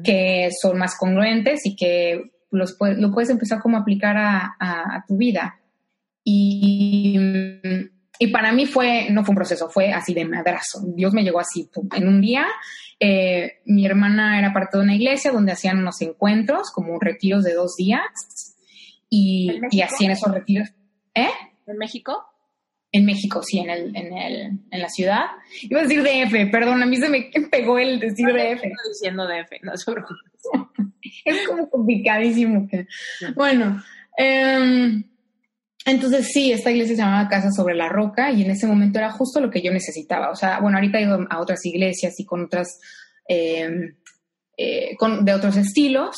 que 0.03 0.49
son 0.61 0.77
más 0.77 0.97
congruentes 0.97 1.65
y 1.65 1.77
que 1.77 2.23
los, 2.51 2.75
lo 2.97 3.11
puedes 3.11 3.29
empezar 3.29 3.61
como 3.61 3.77
a 3.77 3.81
aplicar 3.81 4.17
a, 4.17 5.05
tu 5.07 5.15
vida. 5.15 5.61
Y, 6.25 7.17
y, 8.19 8.27
para 8.27 8.51
mí 8.51 8.65
fue, 8.65 9.07
no 9.09 9.23
fue 9.23 9.31
un 9.31 9.37
proceso, 9.37 9.69
fue 9.69 9.93
así 9.93 10.13
de 10.13 10.25
madrazo. 10.25 10.81
Dios 10.93 11.13
me 11.13 11.23
llegó 11.23 11.39
así. 11.39 11.69
En 11.95 12.05
un 12.05 12.19
día, 12.19 12.45
eh, 12.99 13.59
mi 13.65 13.85
hermana 13.85 14.37
era 14.39 14.51
parte 14.51 14.77
de 14.77 14.83
una 14.83 14.95
iglesia 14.95 15.31
donde 15.31 15.53
hacían 15.53 15.77
unos 15.77 16.01
encuentros, 16.01 16.69
como 16.73 16.99
retiros 16.99 17.45
de 17.45 17.53
dos 17.53 17.77
días 17.77 18.46
y, 19.09 19.59
y 19.71 19.81
así 19.81 20.05
en 20.05 20.11
esos 20.11 20.33
retiros. 20.33 20.69
¿Eh? 21.13 21.29
¿En 21.65 21.77
México? 21.77 22.23
En 22.91 23.05
México, 23.05 23.41
sí, 23.43 23.59
en, 23.59 23.69
el, 23.69 23.95
en, 23.95 24.17
el, 24.17 24.59
en 24.71 24.79
la 24.79 24.89
ciudad. 24.89 25.25
Iba 25.61 25.81
a 25.81 25.83
decir 25.83 26.01
DF, 26.01 26.51
perdón, 26.51 26.81
a 26.81 26.85
mí 26.85 26.97
se 26.97 27.09
me 27.09 27.29
pegó 27.51 27.77
el 27.77 27.99
decir 27.99 28.27
DF. 28.27 28.63
Estoy 28.63 28.89
diciendo 28.89 29.27
DF, 29.27 29.63
no 29.63 29.73
es 31.25 31.47
como 31.47 31.69
complicadísimo. 31.69 32.67
Que... 32.67 32.87
Bueno, 33.35 33.83
em, 34.17 35.03
entonces 35.85 36.29
sí, 36.31 36.51
esta 36.51 36.71
iglesia 36.71 36.95
se 36.95 37.01
llamaba 37.01 37.29
Casa 37.29 37.51
sobre 37.51 37.75
la 37.75 37.89
Roca 37.89 38.31
y 38.31 38.43
en 38.43 38.51
ese 38.51 38.67
momento 38.67 38.99
era 38.99 39.11
justo 39.11 39.41
lo 39.41 39.49
que 39.49 39.61
yo 39.61 39.71
necesitaba. 39.71 40.29
O 40.29 40.35
sea, 40.35 40.59
bueno, 40.59 40.77
ahorita 40.77 40.99
he 40.99 41.03
ido 41.03 41.27
a 41.29 41.39
otras 41.39 41.65
iglesias 41.65 42.19
y 42.19 42.25
con 42.25 42.45
otras, 42.45 42.79
em, 43.27 43.95
eh, 44.55 44.95
con, 44.97 45.25
de 45.25 45.33
otros 45.33 45.57
estilos, 45.57 46.15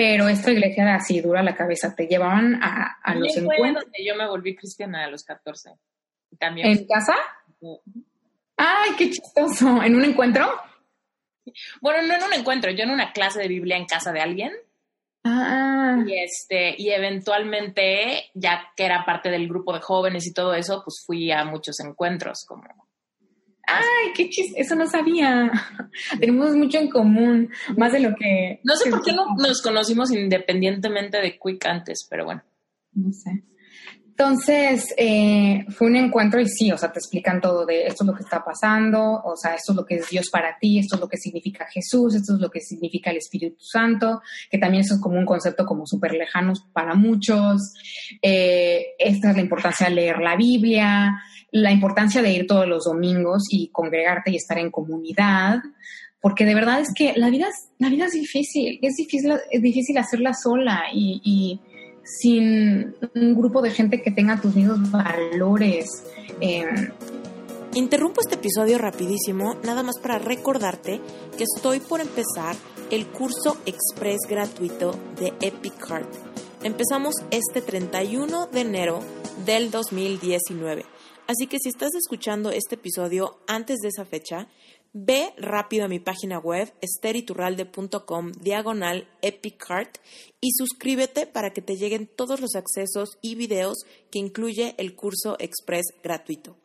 pero 0.00 0.30
esta 0.30 0.50
iglesia 0.50 0.82
era 0.84 0.94
así, 0.94 1.20
dura 1.20 1.42
la 1.42 1.54
cabeza, 1.54 1.94
te 1.94 2.06
llevaban 2.06 2.58
a, 2.62 2.96
a 3.02 3.14
los 3.14 3.36
encuentros. 3.36 3.84
yo 4.02 4.16
me 4.16 4.26
volví 4.26 4.56
cristiana 4.56 5.04
a 5.04 5.10
los 5.10 5.24
14. 5.24 5.72
También. 6.38 6.68
¿En 6.68 6.86
casa? 6.86 7.12
Ay, 8.56 8.92
qué 8.96 9.10
chistoso. 9.10 9.82
¿En 9.82 9.94
un 9.94 10.04
encuentro? 10.04 10.50
Bueno, 11.82 12.00
no 12.08 12.14
en 12.14 12.22
un 12.22 12.32
encuentro, 12.32 12.70
yo 12.70 12.84
en 12.84 12.92
una 12.92 13.12
clase 13.12 13.40
de 13.40 13.48
Biblia 13.48 13.76
en 13.76 13.84
casa 13.84 14.10
de 14.10 14.22
alguien. 14.22 14.52
Ah. 15.24 16.02
Y 16.06 16.18
este, 16.18 16.76
y 16.78 16.88
eventualmente, 16.88 18.30
ya 18.32 18.72
que 18.74 18.86
era 18.86 19.04
parte 19.04 19.28
del 19.28 19.48
grupo 19.48 19.74
de 19.74 19.82
jóvenes 19.82 20.26
y 20.26 20.32
todo 20.32 20.54
eso, 20.54 20.80
pues 20.82 21.04
fui 21.04 21.30
a 21.30 21.44
muchos 21.44 21.78
encuentros, 21.80 22.46
como 22.46 22.88
Ay, 23.72 24.12
qué 24.14 24.28
chiste, 24.28 24.60
eso 24.60 24.74
no 24.74 24.86
sabía. 24.86 25.50
Tenemos 26.20 26.54
mucho 26.56 26.78
en 26.78 26.90
común, 26.90 27.50
más 27.76 27.92
de 27.92 28.00
lo 28.00 28.14
que... 28.16 28.60
No 28.64 28.74
sé 28.76 28.90
por 28.90 29.02
qué 29.02 29.12
no 29.12 29.36
nos 29.36 29.62
conocimos 29.62 30.10
independientemente 30.10 31.18
de 31.18 31.38
Quick 31.38 31.66
antes, 31.66 32.06
pero 32.08 32.24
bueno. 32.24 32.42
No 32.94 33.12
sé. 33.12 33.44
Entonces, 34.20 34.92
eh, 34.98 35.64
fue 35.70 35.86
un 35.86 35.96
encuentro 35.96 36.38
y 36.42 36.46
sí, 36.46 36.70
o 36.70 36.76
sea, 36.76 36.92
te 36.92 36.98
explican 36.98 37.40
todo 37.40 37.64
de 37.64 37.86
esto 37.86 38.04
es 38.04 38.06
lo 38.06 38.14
que 38.14 38.22
está 38.22 38.44
pasando, 38.44 39.00
o 39.24 39.34
sea, 39.34 39.54
esto 39.54 39.72
es 39.72 39.76
lo 39.76 39.86
que 39.86 39.94
es 39.94 40.10
Dios 40.10 40.28
para 40.30 40.58
ti, 40.58 40.78
esto 40.78 40.96
es 40.96 41.00
lo 41.00 41.08
que 41.08 41.16
significa 41.16 41.66
Jesús, 41.72 42.14
esto 42.14 42.34
es 42.34 42.38
lo 42.38 42.50
que 42.50 42.60
significa 42.60 43.10
el 43.10 43.16
Espíritu 43.16 43.64
Santo, 43.64 44.20
que 44.50 44.58
también 44.58 44.82
eso 44.82 44.96
es 44.96 45.00
como 45.00 45.18
un 45.18 45.24
concepto 45.24 45.64
como 45.64 45.86
súper 45.86 46.12
lejano 46.12 46.52
para 46.74 46.94
muchos. 46.94 47.72
Eh, 48.20 48.88
esta 48.98 49.30
es 49.30 49.36
la 49.36 49.42
importancia 49.42 49.88
de 49.88 49.94
leer 49.94 50.18
la 50.18 50.36
Biblia, 50.36 51.18
la 51.52 51.72
importancia 51.72 52.22
de 52.22 52.32
ir 52.32 52.46
todos 52.46 52.66
los 52.66 52.84
domingos 52.84 53.44
y 53.50 53.68
congregarte 53.68 54.30
y 54.30 54.36
estar 54.36 54.58
en 54.58 54.70
comunidad, 54.70 55.58
porque 56.20 56.44
de 56.44 56.54
verdad 56.54 56.80
es 56.80 56.92
que 56.94 57.14
la 57.16 57.30
vida 57.30 57.48
es, 57.48 57.70
la 57.78 57.88
vida 57.88 58.06
es 58.06 58.12
difícil, 58.12 58.78
es 58.82 58.96
difícil, 58.96 59.32
es 59.50 59.62
difícil 59.62 59.98
hacerla 59.98 60.34
sola 60.34 60.84
y, 60.92 61.60
sin 62.02 62.94
un 63.14 63.34
grupo 63.36 63.62
de 63.62 63.70
gente 63.70 64.02
que 64.02 64.10
tenga 64.10 64.40
tus 64.40 64.54
mismos 64.56 64.90
valores. 64.90 66.02
Eh. 66.40 66.64
Interrumpo 67.74 68.20
este 68.20 68.34
episodio 68.34 68.78
rapidísimo, 68.78 69.54
nada 69.64 69.82
más 69.82 69.98
para 70.00 70.18
recordarte 70.18 71.00
que 71.36 71.44
estoy 71.44 71.78
por 71.78 72.00
empezar 72.00 72.56
el 72.90 73.06
curso 73.06 73.58
express 73.64 74.22
gratuito 74.28 74.98
de 75.20 75.28
Epic 75.40 75.74
Heart. 75.86 76.08
Empezamos 76.64 77.14
este 77.30 77.60
31 77.60 78.48
de 78.48 78.60
enero 78.60 79.00
del 79.46 79.70
2019 79.70 80.84
Así 81.30 81.46
que 81.46 81.60
si 81.60 81.68
estás 81.68 81.94
escuchando 81.94 82.50
este 82.50 82.74
episodio 82.74 83.38
antes 83.46 83.78
de 83.78 83.90
esa 83.90 84.04
fecha, 84.04 84.48
ve 84.92 85.32
rápido 85.36 85.84
a 85.84 85.88
mi 85.88 86.00
página 86.00 86.40
web 86.40 86.74
esteriturralde.com 86.80 88.32
diagonal 88.32 89.08
epicart 89.22 89.98
y 90.40 90.50
suscríbete 90.50 91.28
para 91.28 91.52
que 91.52 91.62
te 91.62 91.76
lleguen 91.76 92.08
todos 92.08 92.40
los 92.40 92.56
accesos 92.56 93.10
y 93.22 93.36
videos 93.36 93.84
que 94.10 94.18
incluye 94.18 94.74
el 94.76 94.96
curso 94.96 95.36
express 95.38 95.94
gratuito. 96.02 96.56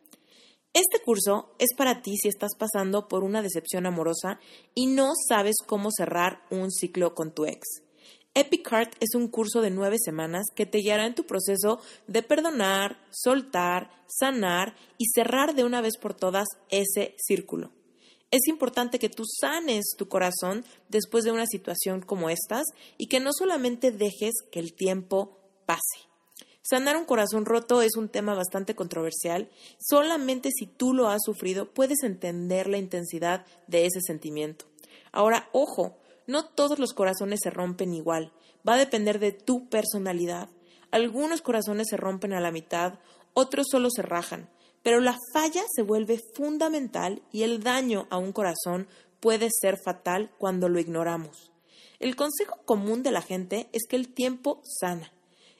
Este 0.72 0.98
curso 0.98 1.54
es 1.60 1.72
para 1.76 2.02
ti 2.02 2.16
si 2.16 2.26
estás 2.26 2.56
pasando 2.58 3.06
por 3.06 3.22
una 3.22 3.42
decepción 3.42 3.86
amorosa 3.86 4.40
y 4.74 4.86
no 4.86 5.12
sabes 5.28 5.58
cómo 5.64 5.90
cerrar 5.96 6.44
un 6.50 6.72
ciclo 6.72 7.14
con 7.14 7.32
tu 7.32 7.46
ex. 7.46 7.85
Epic 8.38 8.70
es 9.00 9.14
un 9.14 9.28
curso 9.28 9.62
de 9.62 9.70
nueve 9.70 9.96
semanas 9.98 10.44
que 10.54 10.66
te 10.66 10.80
guiará 10.80 11.06
en 11.06 11.14
tu 11.14 11.24
proceso 11.24 11.80
de 12.06 12.22
perdonar, 12.22 12.98
soltar, 13.10 13.90
sanar 14.06 14.76
y 14.98 15.06
cerrar 15.06 15.54
de 15.54 15.64
una 15.64 15.80
vez 15.80 15.96
por 15.96 16.12
todas 16.12 16.46
ese 16.68 17.14
círculo. 17.16 17.72
Es 18.30 18.46
importante 18.46 18.98
que 18.98 19.08
tú 19.08 19.24
sanes 19.40 19.94
tu 19.96 20.08
corazón 20.08 20.66
después 20.90 21.24
de 21.24 21.32
una 21.32 21.46
situación 21.46 22.02
como 22.02 22.28
estas 22.28 22.66
y 22.98 23.06
que 23.06 23.20
no 23.20 23.30
solamente 23.32 23.90
dejes 23.90 24.34
que 24.52 24.60
el 24.60 24.74
tiempo 24.74 25.38
pase. 25.64 26.06
Sanar 26.60 26.98
un 26.98 27.06
corazón 27.06 27.46
roto 27.46 27.80
es 27.80 27.96
un 27.96 28.10
tema 28.10 28.34
bastante 28.34 28.74
controversial. 28.74 29.48
Solamente 29.78 30.50
si 30.50 30.66
tú 30.66 30.92
lo 30.92 31.08
has 31.08 31.22
sufrido 31.24 31.72
puedes 31.72 32.02
entender 32.02 32.66
la 32.66 32.76
intensidad 32.76 33.46
de 33.66 33.86
ese 33.86 34.02
sentimiento. 34.02 34.66
Ahora, 35.10 35.48
ojo, 35.52 35.96
no 36.26 36.44
todos 36.44 36.78
los 36.78 36.92
corazones 36.92 37.40
se 37.42 37.50
rompen 37.50 37.94
igual. 37.94 38.32
Va 38.68 38.74
a 38.74 38.78
depender 38.78 39.18
de 39.18 39.32
tu 39.32 39.68
personalidad. 39.68 40.48
Algunos 40.90 41.42
corazones 41.42 41.86
se 41.90 41.96
rompen 41.96 42.32
a 42.32 42.40
la 42.40 42.52
mitad, 42.52 42.98
otros 43.34 43.66
solo 43.70 43.90
se 43.90 44.02
rajan. 44.02 44.48
Pero 44.82 45.00
la 45.00 45.18
falla 45.32 45.62
se 45.74 45.82
vuelve 45.82 46.20
fundamental 46.34 47.22
y 47.32 47.42
el 47.42 47.62
daño 47.62 48.06
a 48.10 48.18
un 48.18 48.32
corazón 48.32 48.86
puede 49.20 49.48
ser 49.50 49.78
fatal 49.84 50.30
cuando 50.38 50.68
lo 50.68 50.78
ignoramos. 50.78 51.52
El 51.98 52.14
consejo 52.14 52.58
común 52.64 53.02
de 53.02 53.10
la 53.10 53.22
gente 53.22 53.68
es 53.72 53.86
que 53.88 53.96
el 53.96 54.12
tiempo 54.12 54.60
sana. 54.64 55.12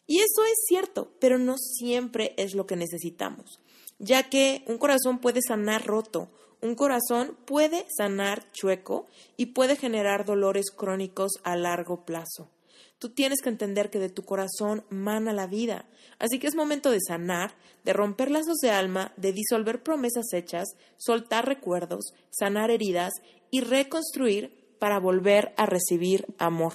Y 0.06 0.18
eso 0.18 0.44
es 0.44 0.64
cierto, 0.68 1.12
pero 1.18 1.38
no 1.38 1.56
siempre 1.58 2.34
es 2.36 2.54
lo 2.54 2.66
que 2.66 2.76
necesitamos, 2.76 3.60
ya 3.98 4.28
que 4.28 4.62
un 4.68 4.78
corazón 4.78 5.18
puede 5.18 5.40
sanar 5.42 5.84
roto, 5.84 6.30
un 6.66 6.74
corazón 6.74 7.36
puede 7.44 7.86
sanar 7.96 8.50
chueco 8.52 9.06
y 9.36 9.46
puede 9.46 9.76
generar 9.76 10.24
dolores 10.24 10.70
crónicos 10.70 11.32
a 11.44 11.56
largo 11.56 12.04
plazo. 12.04 12.50
Tú 12.98 13.10
tienes 13.10 13.42
que 13.42 13.50
entender 13.50 13.90
que 13.90 13.98
de 13.98 14.08
tu 14.08 14.22
corazón 14.22 14.84
mana 14.88 15.32
la 15.32 15.46
vida. 15.46 15.86
Así 16.18 16.38
que 16.38 16.46
es 16.46 16.54
momento 16.54 16.90
de 16.90 17.00
sanar, 17.06 17.54
de 17.84 17.92
romper 17.92 18.30
lazos 18.30 18.56
de 18.62 18.70
alma, 18.70 19.12
de 19.16 19.32
disolver 19.32 19.82
promesas 19.82 20.32
hechas, 20.32 20.68
soltar 20.96 21.46
recuerdos, 21.46 22.14
sanar 22.30 22.70
heridas 22.70 23.12
y 23.50 23.60
reconstruir 23.60 24.66
para 24.78 24.98
volver 24.98 25.52
a 25.56 25.66
recibir 25.66 26.26
amor. 26.38 26.72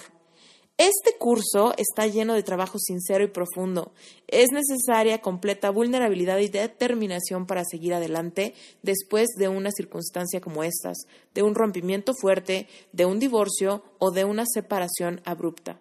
Este 0.82 1.16
curso 1.16 1.74
está 1.76 2.08
lleno 2.08 2.34
de 2.34 2.42
trabajo 2.42 2.76
sincero 2.80 3.22
y 3.22 3.28
profundo. 3.28 3.92
Es 4.26 4.48
necesaria 4.50 5.20
completa 5.20 5.70
vulnerabilidad 5.70 6.38
y 6.38 6.48
determinación 6.48 7.46
para 7.46 7.62
seguir 7.64 7.94
adelante 7.94 8.54
después 8.82 9.28
de 9.38 9.46
una 9.46 9.70
circunstancia 9.70 10.40
como 10.40 10.64
estas, 10.64 11.06
de 11.34 11.44
un 11.44 11.54
rompimiento 11.54 12.14
fuerte, 12.20 12.66
de 12.90 13.06
un 13.06 13.20
divorcio 13.20 13.84
o 14.00 14.10
de 14.10 14.24
una 14.24 14.42
separación 14.44 15.20
abrupta. 15.24 15.78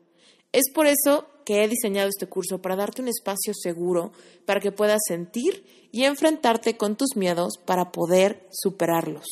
Es 0.51 0.65
por 0.71 0.85
eso 0.85 1.25
que 1.45 1.63
he 1.63 1.67
diseñado 1.67 2.07
este 2.07 2.27
curso 2.27 2.61
para 2.61 2.75
darte 2.75 3.01
un 3.01 3.07
espacio 3.07 3.55
seguro 3.55 4.11
para 4.45 4.59
que 4.59 4.71
puedas 4.71 4.99
sentir 5.07 5.89
y 5.91 6.03
enfrentarte 6.03 6.77
con 6.77 6.95
tus 6.95 7.15
miedos 7.15 7.53
para 7.65 7.91
poder 7.91 8.47
superarlos. 8.51 9.25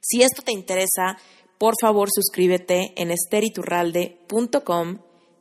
Si 0.00 0.22
esto 0.22 0.42
te 0.42 0.52
interesa, 0.52 1.18
por 1.60 1.74
favor 1.78 2.08
suscríbete 2.10 2.94
en 2.96 3.10
esteriturralde.com 3.10 4.98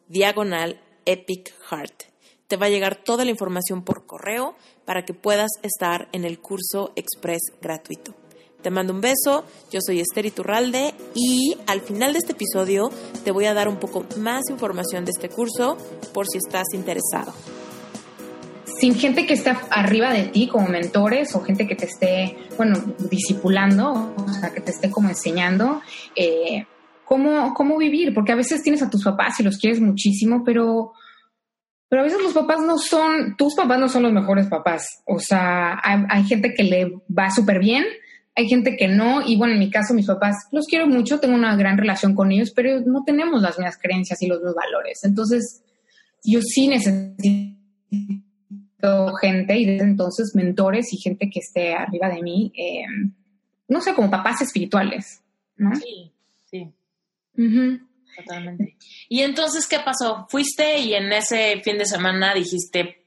diagonal 0.09 0.81
epic 1.05 1.53
heart. 1.69 2.03
Te 2.49 2.57
va 2.57 2.65
a 2.65 2.69
llegar 2.69 3.01
toda 3.01 3.23
la 3.23 3.31
información 3.31 3.85
por 3.85 4.05
correo 4.05 4.55
para 4.83 5.05
que 5.05 5.13
puedas 5.13 5.49
estar 5.63 6.09
en 6.11 6.25
el 6.25 6.41
curso 6.41 6.91
express 6.97 7.39
gratuito. 7.61 8.13
Te 8.61 8.69
mando 8.69 8.91
un 8.91 8.99
beso, 8.99 9.45
yo 9.71 9.79
soy 9.79 10.01
Esther 10.01 10.25
Iturralde 10.25 10.93
y 11.15 11.55
al 11.67 11.79
final 11.79 12.11
de 12.11 12.19
este 12.19 12.33
episodio 12.33 12.89
te 13.23 13.31
voy 13.31 13.45
a 13.45 13.53
dar 13.53 13.69
un 13.69 13.79
poco 13.79 14.03
más 14.17 14.49
información 14.49 15.05
de 15.05 15.11
este 15.11 15.29
curso 15.29 15.77
por 16.11 16.27
si 16.27 16.37
estás 16.37 16.65
interesado 16.73 17.33
sin 18.79 18.95
gente 18.95 19.25
que 19.25 19.33
esté 19.33 19.53
arriba 19.71 20.13
de 20.13 20.25
ti 20.25 20.47
como 20.47 20.67
mentores 20.67 21.35
o 21.35 21.41
gente 21.41 21.67
que 21.67 21.75
te 21.75 21.85
esté, 21.85 22.37
bueno, 22.55 22.75
discipulando, 23.09 24.15
o 24.15 24.29
sea, 24.29 24.53
que 24.53 24.61
te 24.61 24.71
esté 24.71 24.89
como 24.89 25.09
enseñando 25.09 25.81
eh, 26.15 26.65
cómo, 27.03 27.53
cómo 27.53 27.77
vivir, 27.77 28.13
porque 28.13 28.31
a 28.31 28.37
veces 28.37 28.63
tienes 28.63 28.81
a 28.81 28.89
tus 28.89 29.03
papás 29.03 29.37
y 29.39 29.43
los 29.43 29.57
quieres 29.57 29.81
muchísimo, 29.81 30.43
pero, 30.45 30.93
pero 31.89 32.01
a 32.01 32.05
veces 32.05 32.21
los 32.23 32.33
papás 32.33 32.61
no 32.65 32.77
son, 32.77 33.35
tus 33.35 33.53
papás 33.53 33.79
no 33.79 33.89
son 33.89 34.03
los 34.03 34.13
mejores 34.13 34.47
papás, 34.47 34.87
o 35.05 35.19
sea, 35.19 35.77
hay, 35.83 36.23
gente 36.23 36.53
que 36.53 36.63
le 36.63 36.93
va 37.09 37.31
súper 37.31 37.59
bien, 37.59 37.83
hay 38.33 38.47
gente 38.47 38.77
que 38.77 38.87
no, 38.87 39.27
y 39.27 39.35
bueno, 39.35 39.55
en 39.55 39.59
mi 39.59 39.69
caso 39.69 39.93
mis 39.93 40.07
papás 40.07 40.47
los 40.53 40.67
quiero 40.67 40.87
mucho, 40.87 41.19
tengo 41.19 41.35
una 41.35 41.57
gran 41.57 41.77
relación 41.77 42.15
con 42.15 42.31
ellos, 42.31 42.53
pero 42.55 42.79
no 42.79 43.03
tenemos 43.03 43.41
las 43.41 43.57
mismas 43.57 43.77
creencias 43.77 44.21
y 44.21 44.27
los 44.27 44.37
mismos 44.37 44.55
valores, 44.55 45.03
entonces 45.03 45.63
yo 46.23 46.39
sí 46.41 46.69
necesito 46.69 47.59
gente 49.21 49.57
y 49.57 49.65
desde 49.65 49.83
entonces 49.83 50.31
mentores 50.35 50.93
y 50.93 50.97
gente 50.97 51.29
que 51.29 51.39
esté 51.39 51.73
arriba 51.73 52.09
de 52.09 52.21
mí, 52.21 52.51
eh, 52.55 52.85
no 53.67 53.81
sé, 53.81 53.93
como 53.93 54.09
papás 54.09 54.41
espirituales, 54.41 55.21
¿no? 55.57 55.75
Sí, 55.75 56.11
sí. 56.49 56.73
Totalmente. 58.15 58.75
Y 59.07 59.21
entonces, 59.21 59.67
¿qué 59.67 59.79
pasó? 59.79 60.27
Fuiste 60.29 60.79
y 60.79 60.93
en 60.93 61.11
ese 61.13 61.61
fin 61.63 61.77
de 61.77 61.85
semana 61.85 62.33
dijiste, 62.33 63.05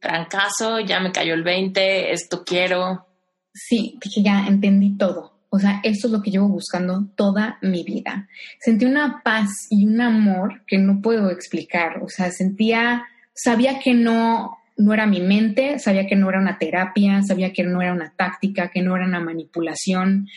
trancazo, 0.00 0.80
ya 0.80 1.00
me 1.00 1.12
cayó 1.12 1.34
el 1.34 1.42
20, 1.42 2.12
esto 2.12 2.44
quiero. 2.44 3.06
Sí, 3.54 3.98
dije, 4.02 4.22
ya 4.22 4.46
entendí 4.46 4.96
todo. 4.96 5.32
O 5.48 5.58
sea, 5.58 5.80
esto 5.84 6.06
es 6.06 6.12
lo 6.12 6.22
que 6.22 6.30
llevo 6.30 6.48
buscando 6.48 7.06
toda 7.14 7.58
mi 7.60 7.84
vida. 7.84 8.28
Sentí 8.58 8.86
una 8.86 9.22
paz 9.22 9.50
y 9.70 9.86
un 9.86 10.00
amor 10.00 10.64
que 10.66 10.78
no 10.78 11.00
puedo 11.02 11.30
explicar. 11.30 12.02
O 12.02 12.08
sea, 12.08 12.30
sentía, 12.30 13.04
sabía 13.34 13.78
que 13.78 13.92
no, 13.92 14.58
no 14.82 14.92
era 14.92 15.06
mi 15.06 15.20
mente, 15.20 15.78
sabía 15.78 16.06
que 16.06 16.16
no 16.16 16.28
era 16.28 16.40
una 16.40 16.58
terapia, 16.58 17.22
sabía 17.22 17.52
que 17.52 17.62
no 17.62 17.80
era 17.82 17.92
una 17.92 18.12
táctica, 18.16 18.70
que 18.70 18.82
no 18.82 18.96
era 18.96 19.06
una 19.06 19.20
manipulación. 19.20 20.28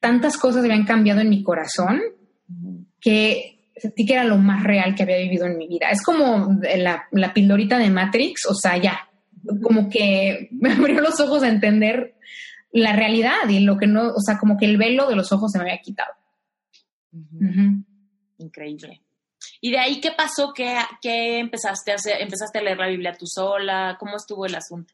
Tantas 0.00 0.36
cosas 0.36 0.64
habían 0.64 0.84
cambiado 0.84 1.20
en 1.20 1.30
mi 1.30 1.42
corazón 1.42 2.00
que 3.00 3.70
sentí 3.76 4.04
que 4.06 4.14
era 4.14 4.24
lo 4.24 4.38
más 4.38 4.62
real 4.64 4.94
que 4.94 5.02
había 5.02 5.18
vivido 5.18 5.46
en 5.46 5.58
mi 5.58 5.68
vida. 5.68 5.90
Es 5.90 6.02
como 6.02 6.58
la, 6.76 7.04
la 7.10 7.34
pildorita 7.34 7.78
de 7.78 7.90
Matrix, 7.90 8.46
o 8.46 8.54
sea, 8.54 8.76
ya, 8.76 9.08
como 9.62 9.88
que 9.88 10.48
me 10.52 10.72
abrió 10.74 11.00
los 11.00 11.20
ojos 11.20 11.42
a 11.42 11.48
entender 11.48 12.14
la 12.72 12.92
realidad 12.94 13.48
y 13.48 13.60
lo 13.60 13.76
que 13.76 13.86
no, 13.86 14.08
o 14.08 14.20
sea, 14.20 14.38
como 14.38 14.56
que 14.56 14.66
el 14.66 14.76
velo 14.76 15.08
de 15.08 15.16
los 15.16 15.30
ojos 15.32 15.52
se 15.52 15.58
me 15.58 15.64
había 15.64 15.80
quitado. 15.80 16.12
Increíble. 18.38 19.03
¿Y 19.64 19.70
de 19.70 19.78
ahí 19.78 19.98
qué 19.98 20.10
pasó? 20.10 20.52
¿Qué, 20.54 20.76
qué 21.00 21.38
empezaste 21.38 21.92
a 21.92 21.94
hacer? 21.94 22.20
¿Empezaste 22.20 22.58
a 22.58 22.62
leer 22.62 22.76
la 22.76 22.86
Biblia 22.86 23.16
tú 23.18 23.24
sola? 23.26 23.96
¿Cómo 23.98 24.18
estuvo 24.18 24.44
el 24.44 24.54
asunto? 24.54 24.92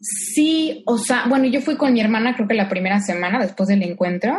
Sí, 0.00 0.82
o 0.86 0.96
sea, 0.96 1.26
bueno, 1.28 1.44
yo 1.44 1.60
fui 1.60 1.76
con 1.76 1.92
mi 1.92 2.00
hermana 2.00 2.34
creo 2.34 2.48
que 2.48 2.54
la 2.54 2.70
primera 2.70 3.00
semana 3.00 3.38
después 3.38 3.68
del 3.68 3.82
encuentro. 3.82 4.34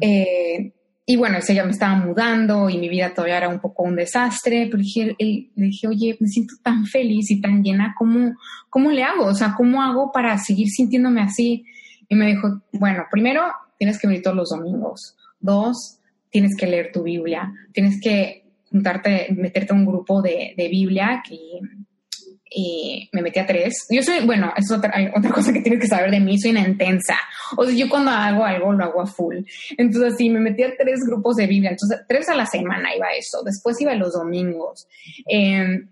Eh, 0.00 0.72
y 1.04 1.16
bueno, 1.16 1.36
ella 1.46 1.64
me 1.66 1.72
estaba 1.72 1.96
mudando 1.96 2.70
y 2.70 2.78
mi 2.78 2.88
vida 2.88 3.12
todavía 3.12 3.36
era 3.36 3.50
un 3.50 3.60
poco 3.60 3.82
un 3.82 3.96
desastre, 3.96 4.68
pero 4.70 4.82
dije, 4.82 5.14
le 5.18 5.50
dije, 5.54 5.86
oye, 5.86 6.16
me 6.18 6.28
siento 6.28 6.54
tan 6.62 6.86
feliz 6.86 7.30
y 7.30 7.42
tan 7.42 7.62
llena, 7.62 7.94
¿cómo, 7.98 8.34
¿cómo 8.70 8.90
le 8.90 9.02
hago? 9.02 9.26
O 9.26 9.34
sea, 9.34 9.52
¿cómo 9.54 9.82
hago 9.82 10.12
para 10.12 10.38
seguir 10.38 10.68
sintiéndome 10.68 11.20
así? 11.20 11.66
Y 12.08 12.14
me 12.14 12.28
dijo, 12.28 12.62
bueno, 12.72 13.04
primero 13.10 13.42
tienes 13.78 14.00
que 14.00 14.06
venir 14.06 14.22
todos 14.22 14.36
los 14.36 14.48
domingos. 14.48 15.14
Dos, 15.40 15.98
tienes 16.30 16.56
que 16.56 16.66
leer 16.66 16.90
tu 16.90 17.02
Biblia. 17.02 17.52
Tienes 17.74 18.00
que 18.00 18.43
juntarte, 18.74 19.28
meterte 19.30 19.72
a 19.72 19.76
un 19.76 19.86
grupo 19.86 20.20
de, 20.20 20.52
de 20.56 20.68
Biblia 20.68 21.22
y, 21.30 21.60
y, 22.50 23.08
me 23.12 23.22
metí 23.22 23.38
a 23.38 23.46
tres. 23.46 23.86
Yo 23.88 24.02
soy, 24.02 24.26
bueno, 24.26 24.52
es 24.56 24.68
otra, 24.72 24.92
otra, 25.16 25.30
cosa 25.30 25.52
que 25.52 25.60
tienes 25.60 25.80
que 25.80 25.86
saber 25.86 26.10
de 26.10 26.18
mí, 26.18 26.36
soy 26.40 26.50
una 26.50 26.66
intensa. 26.66 27.14
O 27.56 27.64
sea, 27.64 27.72
yo 27.72 27.88
cuando 27.88 28.10
hago 28.10 28.44
algo 28.44 28.72
lo 28.72 28.84
hago 28.84 29.00
a 29.00 29.06
full. 29.06 29.36
Entonces, 29.78 30.14
sí, 30.18 30.28
me 30.28 30.40
metí 30.40 30.64
a 30.64 30.76
tres 30.76 31.00
grupos 31.06 31.36
de 31.36 31.46
Biblia. 31.46 31.70
Entonces, 31.70 32.00
tres 32.08 32.28
a 32.28 32.34
la 32.34 32.46
semana 32.46 32.96
iba 32.96 33.06
eso. 33.16 33.44
Después 33.44 33.80
iba 33.80 33.94
los 33.94 34.12
domingos. 34.12 34.88
Eh, 35.30 35.84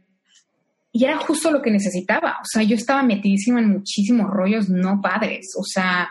y 0.91 1.05
era 1.05 1.19
justo 1.19 1.53
lo 1.53 1.63
que 1.63 1.71
necesitaba. 1.71 2.39
O 2.43 2.45
sea, 2.45 2.65
yo 2.65 2.75
estaba 2.75 3.05
metidísima 3.05 3.61
en 3.61 3.71
muchísimos 3.71 4.29
rollos 4.29 4.69
no 4.69 5.01
padres. 5.01 5.55
O 5.57 5.63
sea, 5.63 6.11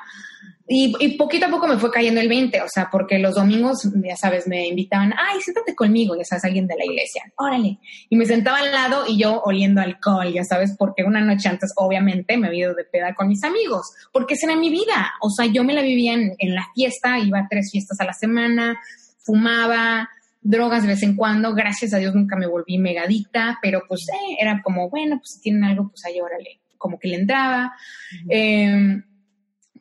y, 0.67 1.17
poquito 1.17 1.47
a 1.47 1.49
poco 1.49 1.67
me 1.67 1.77
fue 1.77 1.91
cayendo 1.91 2.21
el 2.21 2.29
20, 2.29 2.61
o 2.61 2.67
sea, 2.67 2.89
porque 2.91 3.19
los 3.19 3.35
domingos, 3.35 3.89
ya 4.03 4.15
sabes, 4.15 4.47
me 4.47 4.67
invitaban, 4.67 5.13
ay, 5.17 5.41
siéntate 5.41 5.75
conmigo, 5.75 6.15
ya 6.15 6.23
sabes, 6.23 6.45
alguien 6.45 6.67
de 6.67 6.75
la 6.77 6.85
iglesia, 6.85 7.23
órale. 7.37 7.79
Y 8.09 8.15
me 8.15 8.25
sentaba 8.25 8.59
al 8.59 8.71
lado 8.71 9.03
y 9.07 9.17
yo 9.17 9.41
oliendo 9.43 9.81
alcohol, 9.81 10.31
ya 10.31 10.43
sabes, 10.43 10.75
porque 10.77 11.03
una 11.03 11.21
noche 11.21 11.49
antes, 11.49 11.73
obviamente, 11.75 12.37
me 12.37 12.47
había 12.47 12.65
ido 12.65 12.75
de 12.75 12.85
peda 12.85 13.13
con 13.13 13.27
mis 13.27 13.43
amigos, 13.43 13.91
porque 14.13 14.35
esa 14.35 14.47
era 14.47 14.55
mi 14.55 14.69
vida. 14.69 15.13
O 15.21 15.29
sea, 15.29 15.45
yo 15.45 15.63
me 15.63 15.73
la 15.73 15.81
vivía 15.81 16.13
en, 16.13 16.35
en 16.37 16.55
la 16.55 16.65
fiesta, 16.73 17.19
iba 17.19 17.39
a 17.39 17.47
tres 17.49 17.69
fiestas 17.71 17.99
a 17.99 18.05
la 18.05 18.13
semana, 18.13 18.79
fumaba, 19.19 20.09
drogas 20.41 20.83
de 20.83 20.89
vez 20.89 21.03
en 21.03 21.15
cuando, 21.15 21.53
gracias 21.53 21.93
a 21.93 21.97
Dios 21.97 22.15
nunca 22.15 22.35
me 22.35 22.47
volví 22.47 22.77
megadicta, 22.77 23.59
pero 23.61 23.83
pues 23.87 24.07
eh, 24.09 24.37
era 24.39 24.61
como, 24.63 24.89
bueno, 24.89 25.17
pues 25.17 25.35
si 25.35 25.41
tienen 25.41 25.63
algo, 25.63 25.89
pues 25.89 26.03
ahí 26.05 26.19
órale, 26.19 26.61
como 26.77 26.97
que 26.97 27.09
le 27.09 27.17
entraba 27.17 27.73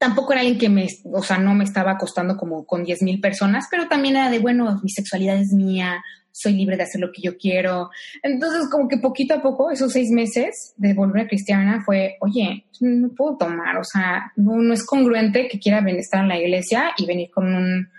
tampoco 0.01 0.33
era 0.33 0.41
alguien 0.41 0.59
que 0.59 0.71
me, 0.71 0.89
o 1.13 1.23
sea, 1.23 1.37
no 1.37 1.55
me 1.55 1.63
estaba 1.63 1.93
acostando 1.93 2.39
como 2.39 2.65
con 2.65 2.85
10 2.85 3.03
mil 3.03 3.21
personas, 3.21 3.67
pero 3.71 3.87
también 3.87 4.17
era 4.17 4.31
de, 4.31 4.39
bueno, 4.39 4.81
mi 4.83 4.89
sexualidad 4.89 5.37
es 5.37 5.53
mía, 5.53 6.03
soy 6.33 6.55
libre 6.55 6.79
de 6.79 6.85
hacer 6.85 7.03
lo 7.03 7.13
que 7.13 7.21
yo 7.21 7.37
quiero. 7.37 7.91
Entonces, 8.23 8.71
como 8.71 8.89
que 8.89 8.97
poquito 8.97 9.35
a 9.35 9.43
poco, 9.43 9.71
esos 9.71 9.93
seis 9.93 10.11
meses 10.11 10.73
de 10.79 10.95
volver 10.95 11.25
a 11.25 11.29
cristiana 11.29 11.83
fue, 11.85 12.17
oye, 12.23 12.65
no 12.81 13.11
puedo 13.11 13.37
tomar, 13.37 13.77
o 13.77 13.85
sea, 13.85 14.33
no, 14.37 14.73
es 14.73 14.87
congruente 14.87 15.49
que 15.49 15.61
quiera 15.61 15.87
estar 15.91 16.23
en 16.23 16.29
la 16.29 16.39
iglesia 16.39 16.93
y 16.97 17.05
venir 17.05 17.31
con 17.31 17.55
un 17.55 17.91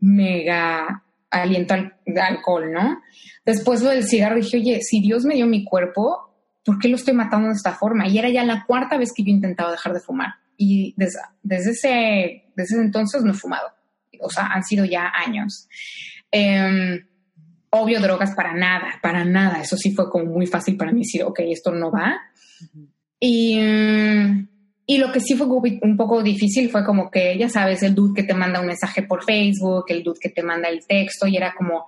mega 0.00 1.04
aliento 1.30 1.74
al, 1.74 1.92
de 2.06 2.20
alcohol, 2.20 2.72
¿no? 2.72 3.02
Después 3.44 3.82
lo 3.82 3.90
del 3.90 4.04
cigarro 4.04 4.36
dije, 4.36 4.56
oye, 4.56 4.80
si 4.80 5.02
Dios 5.02 5.26
me 5.26 5.34
dio 5.34 5.46
mi 5.46 5.64
cuerpo, 5.66 6.32
¿por 6.64 6.78
qué 6.78 6.88
lo 6.88 6.96
estoy 6.96 7.12
matando 7.12 7.48
de 7.48 7.54
esta 7.54 7.72
forma? 7.72 8.08
Y 8.08 8.16
era 8.16 8.30
ya 8.30 8.42
la 8.42 8.64
cuarta 8.64 8.96
vez 8.96 9.12
que 9.14 9.22
yo 9.22 9.28
intentaba 9.28 9.70
dejar 9.70 9.92
de 9.92 10.00
fumar. 10.00 10.41
Y 10.64 10.94
desde, 10.96 11.18
desde, 11.42 11.70
ese, 11.72 12.44
desde 12.54 12.76
ese 12.76 12.84
entonces 12.84 13.24
no 13.24 13.32
he 13.32 13.34
fumado. 13.34 13.66
O 14.20 14.30
sea, 14.30 14.46
han 14.46 14.62
sido 14.62 14.84
ya 14.84 15.10
años. 15.26 15.68
Eh, 16.30 17.00
obvio, 17.70 18.00
drogas 18.00 18.32
para 18.36 18.54
nada, 18.54 19.00
para 19.02 19.24
nada. 19.24 19.60
Eso 19.60 19.76
sí 19.76 19.92
fue 19.92 20.08
como 20.08 20.26
muy 20.26 20.46
fácil 20.46 20.76
para 20.76 20.92
mí 20.92 21.00
decir, 21.00 21.24
ok, 21.24 21.40
esto 21.46 21.72
no 21.72 21.90
va. 21.90 22.20
Y, 23.18 23.58
y 24.86 24.98
lo 24.98 25.10
que 25.10 25.18
sí 25.18 25.34
fue 25.34 25.48
un 25.48 25.96
poco 25.96 26.22
difícil 26.22 26.70
fue 26.70 26.84
como 26.84 27.10
que, 27.10 27.36
ya 27.36 27.48
sabes, 27.48 27.82
el 27.82 27.96
dude 27.96 28.14
que 28.14 28.22
te 28.22 28.34
manda 28.34 28.60
un 28.60 28.68
mensaje 28.68 29.02
por 29.02 29.24
Facebook, 29.24 29.86
el 29.88 30.04
dude 30.04 30.20
que 30.20 30.28
te 30.28 30.44
manda 30.44 30.68
el 30.68 30.86
texto, 30.86 31.26
y 31.26 31.36
era 31.36 31.54
como, 31.54 31.86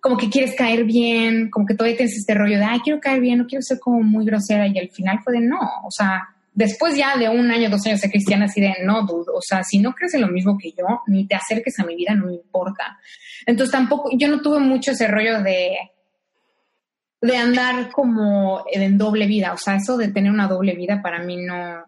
como 0.00 0.16
que 0.16 0.30
quieres 0.30 0.54
caer 0.54 0.84
bien, 0.84 1.50
como 1.50 1.66
que 1.66 1.74
todavía 1.74 1.98
tienes 1.98 2.16
este 2.16 2.32
rollo 2.32 2.56
de, 2.56 2.64
ay, 2.64 2.80
quiero 2.80 2.98
caer 2.98 3.20
bien, 3.20 3.38
no 3.38 3.46
quiero 3.46 3.60
ser 3.62 3.78
como 3.78 4.00
muy 4.00 4.24
grosera, 4.24 4.66
y 4.66 4.78
al 4.78 4.88
final 4.88 5.20
fue 5.22 5.34
de 5.34 5.40
no, 5.40 5.60
o 5.84 5.90
sea, 5.90 6.22
después 6.56 6.96
ya 6.96 7.16
de 7.16 7.28
un 7.28 7.50
año, 7.50 7.70
dos 7.70 7.86
años 7.86 8.00
de 8.00 8.10
cristiana, 8.10 8.46
así 8.46 8.60
de 8.60 8.74
no, 8.82 9.06
dude, 9.06 9.30
o 9.32 9.40
sea, 9.40 9.62
si 9.62 9.78
no 9.78 9.92
crees 9.92 10.14
en 10.14 10.22
lo 10.22 10.28
mismo 10.28 10.58
que 10.58 10.72
yo, 10.72 11.02
ni 11.06 11.28
te 11.28 11.36
acerques 11.36 11.78
a 11.78 11.84
mi 11.84 11.94
vida, 11.94 12.14
no 12.14 12.26
me 12.26 12.34
importa. 12.34 12.98
Entonces 13.44 13.70
tampoco, 13.70 14.10
yo 14.14 14.26
no 14.28 14.40
tuve 14.40 14.58
mucho 14.58 14.92
ese 14.92 15.06
rollo 15.06 15.42
de, 15.42 15.76
de 17.20 17.36
andar 17.36 17.92
como 17.92 18.64
en 18.72 18.96
doble 18.96 19.26
vida, 19.26 19.52
o 19.52 19.58
sea, 19.58 19.76
eso 19.76 19.98
de 19.98 20.08
tener 20.08 20.32
una 20.32 20.48
doble 20.48 20.74
vida 20.74 21.02
para 21.02 21.18
mí 21.20 21.36
no, 21.36 21.84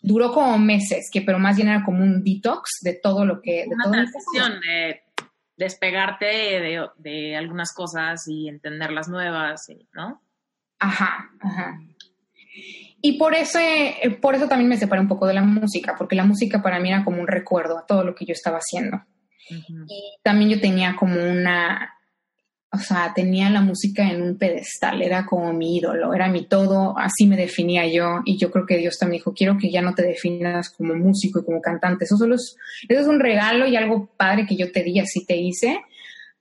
duró 0.00 0.32
como 0.32 0.56
meses, 0.56 1.10
que 1.12 1.22
pero 1.22 1.40
más 1.40 1.56
bien 1.56 1.68
era 1.68 1.82
como 1.84 2.02
un 2.02 2.22
detox 2.22 2.78
de 2.82 2.94
todo 2.94 3.24
lo 3.24 3.42
que... 3.42 3.64
De 3.68 3.74
una 3.74 3.90
transición 3.90 4.60
de 4.60 5.02
despegarte 5.56 6.24
de, 6.24 6.88
de, 6.96 7.36
algunas 7.36 7.74
cosas 7.74 8.26
y 8.28 8.48
entender 8.48 8.92
las 8.92 9.08
nuevas, 9.08 9.66
¿no? 9.92 10.22
Ajá, 10.78 11.28
ajá. 11.40 11.78
Y 13.02 13.18
por 13.18 13.34
eso, 13.34 13.58
por 14.20 14.34
eso 14.34 14.48
también 14.48 14.68
me 14.68 14.76
separé 14.76 15.00
un 15.00 15.08
poco 15.08 15.26
de 15.26 15.34
la 15.34 15.42
música, 15.42 15.94
porque 15.96 16.16
la 16.16 16.24
música 16.24 16.62
para 16.62 16.80
mí 16.80 16.90
era 16.90 17.04
como 17.04 17.20
un 17.20 17.26
recuerdo 17.26 17.78
a 17.78 17.86
todo 17.86 18.04
lo 18.04 18.14
que 18.14 18.26
yo 18.26 18.32
estaba 18.32 18.58
haciendo. 18.58 19.02
Y 19.48 20.16
también 20.22 20.50
yo 20.50 20.60
tenía 20.60 20.94
como 20.96 21.14
una, 21.14 21.94
o 22.72 22.78
sea, 22.78 23.12
tenía 23.14 23.50
la 23.50 23.62
música 23.62 24.08
en 24.08 24.22
un 24.22 24.38
pedestal, 24.38 25.02
era 25.02 25.26
como 25.26 25.52
mi 25.52 25.76
ídolo, 25.78 26.14
era 26.14 26.28
mi 26.28 26.46
todo, 26.46 26.96
así 26.96 27.26
me 27.26 27.36
definía 27.36 27.86
yo. 27.86 28.20
Y 28.24 28.36
yo 28.36 28.50
creo 28.50 28.66
que 28.66 28.76
Dios 28.76 28.98
también 28.98 29.20
dijo, 29.20 29.34
quiero 29.34 29.56
que 29.58 29.70
ya 29.70 29.82
no 29.82 29.94
te 29.94 30.02
definas 30.02 30.70
como 30.70 30.94
músico 30.94 31.40
y 31.40 31.44
como 31.44 31.60
cantante, 31.60 32.04
eso 32.04 32.16
solo 32.16 32.36
es, 32.36 32.56
eso 32.88 33.00
es 33.00 33.06
un 33.06 33.18
regalo 33.18 33.66
y 33.66 33.76
algo 33.76 34.06
padre 34.16 34.46
que 34.46 34.56
yo 34.56 34.70
te 34.70 34.84
di, 34.84 35.00
así 35.00 35.24
te 35.26 35.36
hice, 35.36 35.80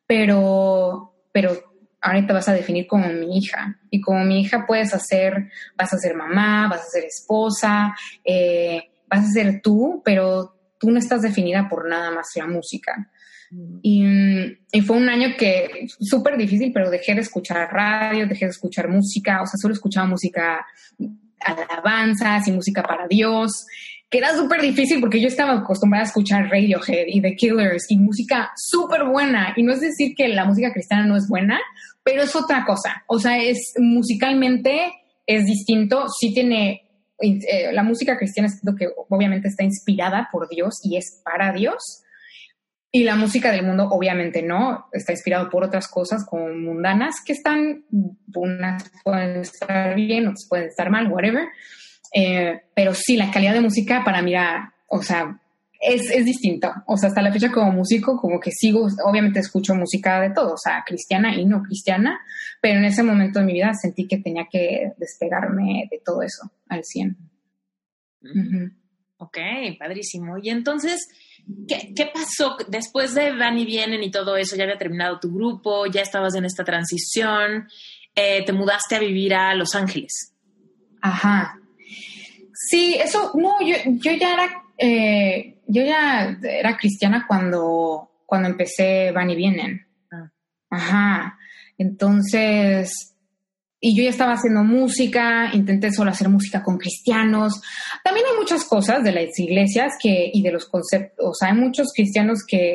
pero, 0.05 1.13
pero 1.31 1.68
ahorita 2.01 2.33
vas 2.33 2.49
a 2.49 2.53
definir 2.53 2.87
como 2.87 3.07
mi 3.09 3.37
hija. 3.37 3.79
Y 3.89 4.01
como 4.01 4.23
mi 4.23 4.41
hija 4.41 4.65
puedes 4.65 4.93
hacer, 4.93 5.49
vas 5.77 5.93
a 5.93 5.97
ser 5.97 6.15
mamá, 6.15 6.67
vas 6.69 6.81
a 6.81 6.89
ser 6.89 7.03
esposa, 7.05 7.95
eh, 8.23 8.83
vas 9.07 9.25
a 9.25 9.31
ser 9.31 9.61
tú, 9.61 10.01
pero 10.03 10.55
tú 10.79 10.91
no 10.91 10.99
estás 10.99 11.21
definida 11.21 11.67
por 11.69 11.87
nada 11.87 12.11
más 12.11 12.27
la 12.35 12.47
música. 12.47 13.09
Y, 13.81 14.03
fue 14.85 14.97
un 14.97 15.09
año 15.09 15.29
que 15.37 15.87
súper 15.99 16.37
difícil, 16.37 16.71
pero 16.71 16.91
dejé 16.91 17.15
de 17.15 17.21
escuchar 17.21 17.71
radio, 17.71 18.27
dejé 18.27 18.45
de 18.45 18.51
escuchar 18.51 18.87
música, 18.87 19.41
o 19.41 19.45
sea, 19.47 19.57
solo 19.59 19.73
escuchaba 19.73 20.05
música, 20.05 20.65
alabanzas 21.39 22.47
y 22.47 22.51
música 22.51 22.83
para 22.83 23.07
Dios, 23.07 23.65
que 24.09 24.17
era 24.17 24.35
súper 24.35 24.61
difícil 24.61 24.99
porque 24.99 25.21
yo 25.21 25.27
estaba 25.27 25.53
acostumbrada 25.53 26.05
a 26.05 26.07
escuchar 26.07 26.49
Radiohead 26.49 27.05
y 27.07 27.21
The 27.21 27.35
Killers 27.35 27.85
y 27.89 27.97
música 27.97 28.51
súper 28.55 29.05
buena. 29.05 29.53
Y 29.55 29.63
no 29.63 29.73
es 29.73 29.81
decir 29.81 30.15
que 30.15 30.27
la 30.29 30.45
música 30.45 30.73
cristiana 30.73 31.05
no 31.05 31.15
es 31.15 31.27
buena, 31.27 31.59
pero 32.03 32.23
es 32.23 32.35
otra 32.35 32.65
cosa. 32.65 33.03
O 33.07 33.19
sea, 33.19 33.37
es 33.37 33.73
musicalmente 33.77 34.93
es 35.27 35.45
distinto, 35.45 36.07
sí 36.19 36.33
tiene 36.33 36.89
eh, 37.19 37.71
la 37.71 37.83
música 37.83 38.17
cristiana 38.17 38.47
es 38.47 38.59
lo 38.63 38.75
que 38.75 38.87
obviamente 39.09 39.47
está 39.47 39.63
inspirada 39.63 40.27
por 40.31 40.49
Dios 40.49 40.79
y 40.83 40.97
es 40.97 41.21
para 41.23 41.51
Dios, 41.51 42.03
y 42.91 43.03
la 43.03 43.15
música 43.15 43.51
del 43.51 43.65
mundo, 43.65 43.87
obviamente 43.91 44.41
no, 44.41 44.87
está 44.91 45.11
inspirado 45.11 45.49
por 45.49 45.63
otras 45.63 45.87
cosas 45.87 46.25
como 46.25 46.47
mundanas 46.49 47.17
que 47.23 47.33
están, 47.33 47.85
unas 48.33 48.89
pueden 49.03 49.41
estar 49.41 49.95
bien, 49.95 50.27
otras 50.27 50.47
pueden 50.49 50.67
estar 50.69 50.89
mal, 50.89 51.11
whatever. 51.11 51.49
Eh, 52.13 52.61
pero 52.73 52.93
sí, 52.93 53.17
la 53.17 53.31
calidad 53.31 53.53
de 53.53 53.61
música 53.61 54.03
para 54.03 54.21
mí 54.21 54.31
era, 54.31 54.73
o 54.87 55.01
sea, 55.01 55.39
es, 55.79 56.09
es 56.11 56.25
distinto. 56.25 56.71
O 56.87 56.97
sea, 56.97 57.09
hasta 57.09 57.21
la 57.21 57.31
fecha 57.31 57.51
como 57.51 57.71
músico, 57.71 58.17
como 58.17 58.39
que 58.39 58.51
sigo, 58.51 58.87
obviamente 59.05 59.39
escucho 59.39 59.75
música 59.75 60.19
de 60.21 60.31
todo, 60.31 60.53
o 60.53 60.57
sea, 60.57 60.83
cristiana 60.85 61.35
y 61.35 61.45
no 61.45 61.61
cristiana, 61.61 62.19
pero 62.61 62.79
en 62.79 62.85
ese 62.85 63.03
momento 63.03 63.39
de 63.39 63.45
mi 63.45 63.53
vida 63.53 63.73
sentí 63.73 64.07
que 64.07 64.17
tenía 64.17 64.47
que 64.51 64.91
despegarme 64.97 65.87
de 65.89 66.01
todo 66.03 66.21
eso 66.21 66.51
al 66.67 66.83
100. 66.83 67.17
Ok, 69.17 69.37
padrísimo. 69.77 70.37
Y 70.41 70.49
entonces, 70.49 71.07
¿Qué, 71.67 72.11
pasó 72.13 72.57
después 72.67 73.15
de 73.15 73.35
Van 73.35 73.57
y 73.57 73.65
Vienen 73.65 74.03
y 74.03 74.11
todo 74.11 74.35
eso? 74.37 74.55
Ya 74.55 74.63
había 74.63 74.77
terminado 74.77 75.19
tu 75.19 75.33
grupo, 75.33 75.85
ya 75.87 76.01
estabas 76.01 76.35
en 76.35 76.45
esta 76.45 76.63
transición, 76.63 77.67
eh, 78.15 78.43
te 78.45 78.53
mudaste 78.53 78.95
a 78.95 78.99
vivir 78.99 79.33
a 79.33 79.55
Los 79.55 79.73
Ángeles. 79.75 80.35
Ajá. 81.01 81.58
Sí, 82.61 82.97
eso, 83.01 83.31
no, 83.35 83.55
yo, 83.65 83.75
yo 83.85 84.11
ya 84.19 84.33
era, 84.33 84.63
eh, 84.77 85.61
yo 85.65 85.81
ya 85.81 86.37
era 86.43 86.75
cristiana 86.75 87.23
cuando, 87.25 88.11
cuando 88.25 88.49
empecé 88.49 89.11
Van 89.11 89.29
y 89.29 89.35
Vienen. 89.37 89.87
Ah. 90.11 90.29
Ajá. 90.69 91.39
Entonces, 91.77 93.15
y 93.79 93.95
yo 93.95 94.03
ya 94.03 94.09
estaba 94.09 94.33
haciendo 94.33 94.65
música, 94.65 95.51
intenté 95.53 95.89
solo 95.93 96.11
hacer 96.11 96.27
música 96.27 96.61
con 96.61 96.77
cristianos. 96.77 97.61
También 98.03 98.25
hay 98.29 98.37
muchas 98.37 98.65
cosas 98.65 99.05
de 99.05 99.13
las 99.13 99.39
iglesias 99.39 99.93
que, 99.97 100.29
y 100.33 100.43
de 100.43 100.51
los 100.51 100.65
conceptos, 100.65 101.25
o 101.25 101.33
sea, 101.33 101.53
hay 101.53 101.57
muchos 101.57 101.93
cristianos 101.95 102.39
que, 102.45 102.73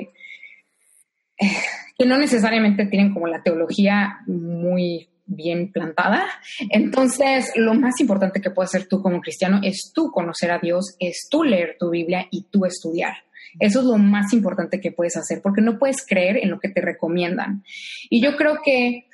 eh, 1.38 1.56
que 1.98 2.06
no 2.06 2.16
necesariamente 2.16 2.86
tienen 2.86 3.12
como 3.12 3.26
la 3.26 3.42
teología 3.42 4.20
muy 4.26 5.10
bien 5.26 5.72
plantada. 5.72 6.26
Entonces, 6.70 7.52
lo 7.56 7.74
más 7.74 8.00
importante 8.00 8.40
que 8.40 8.50
puedes 8.50 8.74
hacer 8.74 8.88
tú 8.88 9.02
como 9.02 9.20
cristiano 9.20 9.60
es 9.62 9.92
tú 9.94 10.10
conocer 10.10 10.50
a 10.50 10.58
Dios, 10.58 10.96
es 10.98 11.28
tú 11.30 11.44
leer 11.44 11.76
tu 11.78 11.90
Biblia 11.90 12.26
y 12.30 12.44
tú 12.50 12.64
estudiar. 12.64 13.14
Eso 13.58 13.80
es 13.80 13.86
lo 13.86 13.98
más 13.98 14.32
importante 14.32 14.80
que 14.80 14.92
puedes 14.92 15.16
hacer, 15.16 15.40
porque 15.42 15.60
no 15.60 15.78
puedes 15.78 16.04
creer 16.04 16.38
en 16.38 16.50
lo 16.50 16.58
que 16.58 16.68
te 16.68 16.80
recomiendan. 16.80 17.62
Y 18.10 18.20
yo 18.20 18.36
creo 18.36 18.58
que 18.64 19.06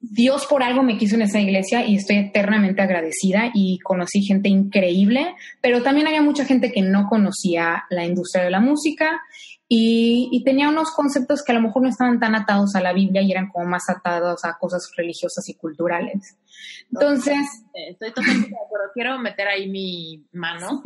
Dios 0.00 0.46
por 0.46 0.62
algo 0.62 0.82
me 0.82 0.98
quiso 0.98 1.14
en 1.14 1.22
esa 1.22 1.40
iglesia 1.40 1.86
y 1.86 1.96
estoy 1.96 2.16
eternamente 2.16 2.82
agradecida 2.82 3.50
y 3.54 3.78
conocí 3.78 4.22
gente 4.22 4.48
increíble, 4.48 5.34
pero 5.62 5.82
también 5.82 6.06
había 6.06 6.22
mucha 6.22 6.44
gente 6.44 6.72
que 6.72 6.82
no 6.82 7.08
conocía 7.08 7.84
la 7.88 8.04
industria 8.04 8.44
de 8.44 8.50
la 8.50 8.60
música 8.60 9.22
y, 9.68 10.42
tenía 10.44 10.68
unos 10.68 10.90
conceptos 10.90 11.42
que 11.42 11.52
a 11.52 11.54
lo 11.54 11.62
mejor 11.62 11.82
no 11.82 11.88
estaban 11.88 12.20
tan 12.20 12.34
atados 12.34 12.74
a 12.74 12.80
la 12.80 12.92
Biblia 12.92 13.22
y 13.22 13.32
eran 13.32 13.48
como 13.48 13.66
más 13.66 13.88
atados 13.88 14.44
a 14.44 14.58
cosas 14.58 14.90
religiosas 14.96 15.48
y 15.48 15.54
culturales. 15.54 16.36
Entonces... 16.92 17.38
Estoy 17.72 18.12
totalmente 18.12 18.50
de 18.50 18.56
acuerdo. 18.64 18.90
Quiero 18.92 19.18
meter 19.18 19.48
ahí 19.48 19.68
mi 19.68 20.26
mano 20.32 20.82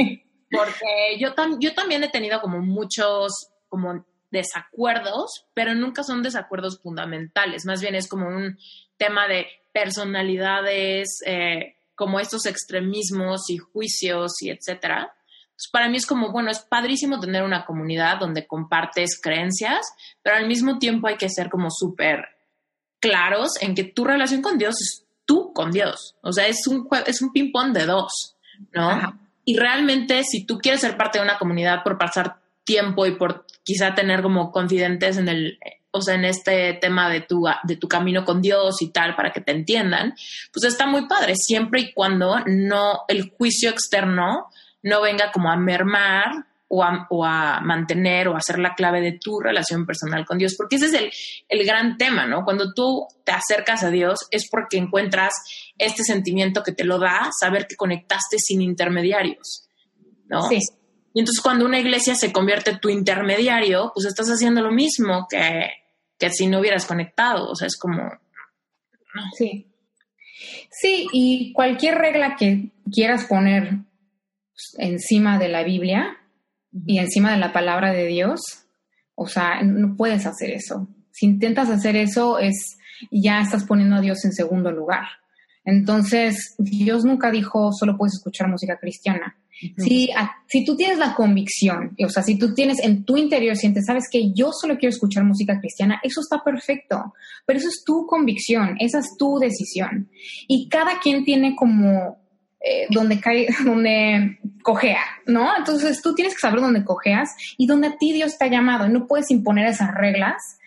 porque 0.51 1.19
yo, 1.19 1.35
yo 1.61 1.75
también 1.75 2.05
he 2.05 2.09
tenido 2.09 2.41
como 2.41 2.61
muchos 2.61 3.51
como 3.69 4.05
desacuerdos, 4.31 5.47
pero 5.55 5.75
nunca 5.75 6.03
son 6.03 6.23
desacuerdos 6.23 6.81
fundamentales, 6.81 7.65
más 7.65 7.81
bien 7.81 7.95
es 7.95 8.09
como 8.09 8.29
un 8.29 8.59
tema 8.97 9.27
de 9.27 9.47
personalidades, 9.73 11.21
eh, 11.25 11.77
como 11.95 12.21
estos 12.21 12.47
extremismos 12.47 13.49
y 13.49 13.59
juicios 13.59 14.33
y 14.43 14.51
etcétera. 14.51 15.13
Para 15.73 15.89
mí 15.89 15.97
es 15.97 16.07
como, 16.07 16.31
bueno, 16.31 16.51
es 16.51 16.61
padrísimo 16.61 17.19
tener 17.19 17.43
una 17.43 17.65
comunidad 17.65 18.19
donde 18.19 18.47
compartes 18.47 19.21
creencias, 19.21 19.81
pero 20.23 20.37
al 20.37 20.47
mismo 20.47 20.79
tiempo 20.79 21.09
hay 21.09 21.17
que 21.17 21.29
ser 21.29 21.51
como 21.51 21.69
súper 21.71 22.27
claros 23.01 23.51
en 23.61 23.75
que 23.75 23.85
tu 23.85 24.05
relación 24.05 24.43
con 24.43 24.59
Dios 24.59 24.77
es 24.81 25.05
tú 25.25 25.53
con 25.53 25.71
Dios. 25.71 26.17
O 26.23 26.33
sea, 26.33 26.47
es 26.47 26.67
un, 26.67 26.89
es 27.07 27.21
un 27.21 27.33
ping-pong 27.33 27.73
de 27.73 27.87
dos, 27.87 28.37
¿no? 28.73 29.19
Y 29.45 29.57
realmente, 29.57 30.23
si 30.25 30.45
tú 30.45 30.59
quieres 30.59 30.81
ser 30.81 30.97
parte 30.97 31.19
de 31.19 31.25
una 31.25 31.39
comunidad 31.39 31.83
por 31.83 31.99
pasar 31.99 32.37
tiempo 32.65 33.07
y 33.07 33.17
por 33.17 33.47
quizá 33.65 33.95
tener 33.95 34.23
como 34.23 34.53
confidentes 34.53 35.17
en 35.17 35.29
el, 35.29 35.59
o 35.91 36.03
sea, 36.03 36.15
en 36.15 36.25
este 36.25 36.75
tema 36.75 37.11
de 37.11 37.23
tu, 37.23 37.47
de 37.65 37.77
tu 37.77 37.89
camino 37.89 38.25
con 38.25 38.43
Dios 38.43 38.83
y 38.83 38.91
tal, 38.91 39.17
para 39.17 39.33
que 39.33 39.41
te 39.41 39.53
entiendan, 39.53 40.15
pues 40.53 40.65
está 40.65 40.87
muy 40.87 41.07
padre, 41.07 41.35
siempre 41.37 41.81
y 41.81 41.93
cuando 41.93 42.41
no, 42.47 43.05
el 43.09 43.31
juicio 43.31 43.71
externo 43.71 44.49
no 44.83 45.01
venga 45.03 45.31
como 45.33 45.51
a 45.51 45.57
mermar 45.57 46.47
o 46.69 46.85
a, 47.25 47.61
mantener 47.61 48.29
o 48.29 48.37
a 48.37 48.41
ser 48.41 48.59
la 48.59 48.75
clave 48.75 49.01
de 49.01 49.19
tu 49.19 49.41
relación 49.41 49.87
personal 49.87 50.27
con 50.27 50.39
Dios, 50.39 50.55
porque 50.57 50.77
ese 50.77 50.87
es 50.87 50.95
el, 50.95 51.11
el, 51.49 51.67
gran 51.67 51.97
tema, 51.97 52.27
¿no? 52.27 52.45
Cuando 52.45 52.75
tú 52.75 53.07
te 53.25 53.33
acercas 53.33 53.85
a 53.85 53.91
Dios 53.91 54.29
es 54.31 54.49
porque 54.51 54.77
encuentras 54.77 55.33
este 55.79 56.05
sentimiento 56.05 56.63
que 56.63 56.73
te 56.73 56.85
lo 56.85 56.99
da, 56.99 57.31
saber 57.39 57.67
que 57.67 57.77
conectaste 57.77 58.37
sin 58.39 58.61
intermediarios, 58.61 59.67
¿no? 60.27 60.43
Sí. 60.43 60.59
Y 61.15 61.21
entonces 61.21 61.43
cuando 61.43 61.65
una 61.65 61.81
iglesia 61.81 62.15
se 62.15 62.33
convierte 62.33 62.73
en 62.73 62.81
tu 62.81 62.91
intermediario, 62.91 63.91
pues 63.95 64.07
estás 64.07 64.29
haciendo 64.29 64.61
lo 64.61 64.71
mismo 64.71 65.27
que, 65.29 65.71
que 66.19 66.31
si 66.31 66.47
no 66.47 66.61
hubieras 66.61 66.85
conectado, 66.85 67.51
o 67.51 67.55
sea, 67.55 67.67
es 67.67 67.79
como... 67.79 68.03
Sí. 69.37 69.67
Sí, 70.71 71.09
y 71.13 71.53
cualquier 71.53 71.97
regla 71.97 72.37
que 72.37 72.71
quieras 72.93 73.25
poner 73.25 73.79
encima 74.79 75.39
de 75.39 75.49
la 75.49 75.63
Biblia 75.63 76.17
y 76.87 76.99
encima 76.99 77.33
de 77.33 77.39
la 77.39 77.53
palabra 77.53 77.93
de 77.93 78.07
Dios, 78.07 78.41
o 79.15 79.27
sea, 79.27 79.63
no 79.63 79.97
puedes 79.97 80.27
hacer 80.27 80.51
eso. 80.51 80.89
Si 81.11 81.27
intentas 81.27 81.71
hacer 81.71 81.97
eso, 81.97 82.39
es 82.39 82.79
ya 83.11 83.41
estás 83.41 83.65
poniendo 83.65 83.97
a 83.97 84.01
Dios 84.01 84.25
en 84.25 84.33
segundo 84.33 84.71
lugar. 84.71 85.05
Entonces, 85.65 86.55
Dios 86.59 87.05
nunca 87.05 87.31
dijo 87.31 87.73
solo 87.73 87.97
puedes 87.97 88.15
escuchar 88.15 88.49
música 88.49 88.79
cristiana. 88.79 89.37
si, 89.77 90.09
si 90.47 90.65
tú 90.65 90.77
tienes 90.77 90.99
la 90.99 91.15
convicción, 91.15 91.97
o 92.05 92.09
sea, 92.09 92.23
si 92.23 92.39
tú 92.39 92.55
tienes 92.55 92.79
en 92.79 93.05
tu 93.05 93.17
interior, 93.17 93.57
sientes, 93.57 93.87
sabes 93.87 94.05
que 94.11 94.33
yo 94.33 94.53
solo 94.53 94.79
quiero 94.79 94.91
escuchar 94.91 95.25
música 95.25 95.59
cristiana, 95.61 96.01
eso 96.03 96.21
está 96.21 96.43
perfecto, 96.45 97.13
pero 97.45 97.59
eso 97.59 97.69
es 97.69 97.83
tu 97.85 98.07
convicción, 98.07 98.77
esa 98.79 99.01
es 99.01 99.17
tu 99.19 99.39
decisión. 99.39 100.09
Y 100.47 100.69
cada 100.69 101.01
quien 101.01 101.25
tiene 101.25 101.57
como 101.57 102.19
eh, 102.61 102.87
donde 102.91 103.21
cae, 103.21 103.47
donde 103.65 104.39
cojea, 104.63 105.03
¿no? 105.27 105.51
Entonces 105.57 106.03
tú 106.03 106.15
tienes 106.15 106.35
que 106.35 106.41
saber 106.41 106.61
dónde 106.61 106.85
cojeas 106.85 107.31
y 107.57 107.67
donde 107.67 107.89
a 107.89 107.97
ti 107.97 108.13
Dios 108.13 108.37
te 108.37 108.45
ha 108.45 108.49
llamado 108.49 108.89
no 108.89 109.07
puedes 109.07 109.31
imponer 109.31 109.67
esas 109.67 109.95
reglas 109.95 110.59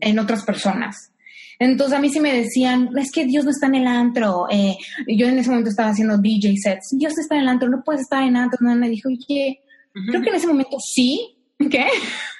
en 0.00 0.18
otras 0.18 0.44
personas. 0.44 1.12
Entonces 1.60 1.96
a 1.96 2.00
mí 2.00 2.08
sí 2.08 2.20
me 2.20 2.32
decían, 2.32 2.88
es 2.96 3.12
que 3.12 3.26
Dios 3.26 3.44
no 3.44 3.50
está 3.50 3.66
en 3.66 3.74
el 3.74 3.86
antro. 3.86 4.46
Eh, 4.50 4.76
yo 5.06 5.28
en 5.28 5.38
ese 5.38 5.50
momento 5.50 5.68
estaba 5.68 5.90
haciendo 5.90 6.16
DJ 6.16 6.56
sets. 6.56 6.96
Dios 6.98 7.16
está 7.18 7.36
en 7.36 7.42
el 7.42 7.48
antro, 7.48 7.68
no 7.68 7.82
puedes 7.84 8.02
estar 8.02 8.22
en 8.22 8.36
antro. 8.36 8.58
No, 8.62 8.74
me 8.74 8.88
dijo, 8.88 9.10
oye, 9.10 9.60
creo 9.92 10.22
que 10.22 10.30
en 10.30 10.36
ese 10.36 10.46
momento 10.46 10.78
sí, 10.80 11.36
¿Qué? 11.68 11.88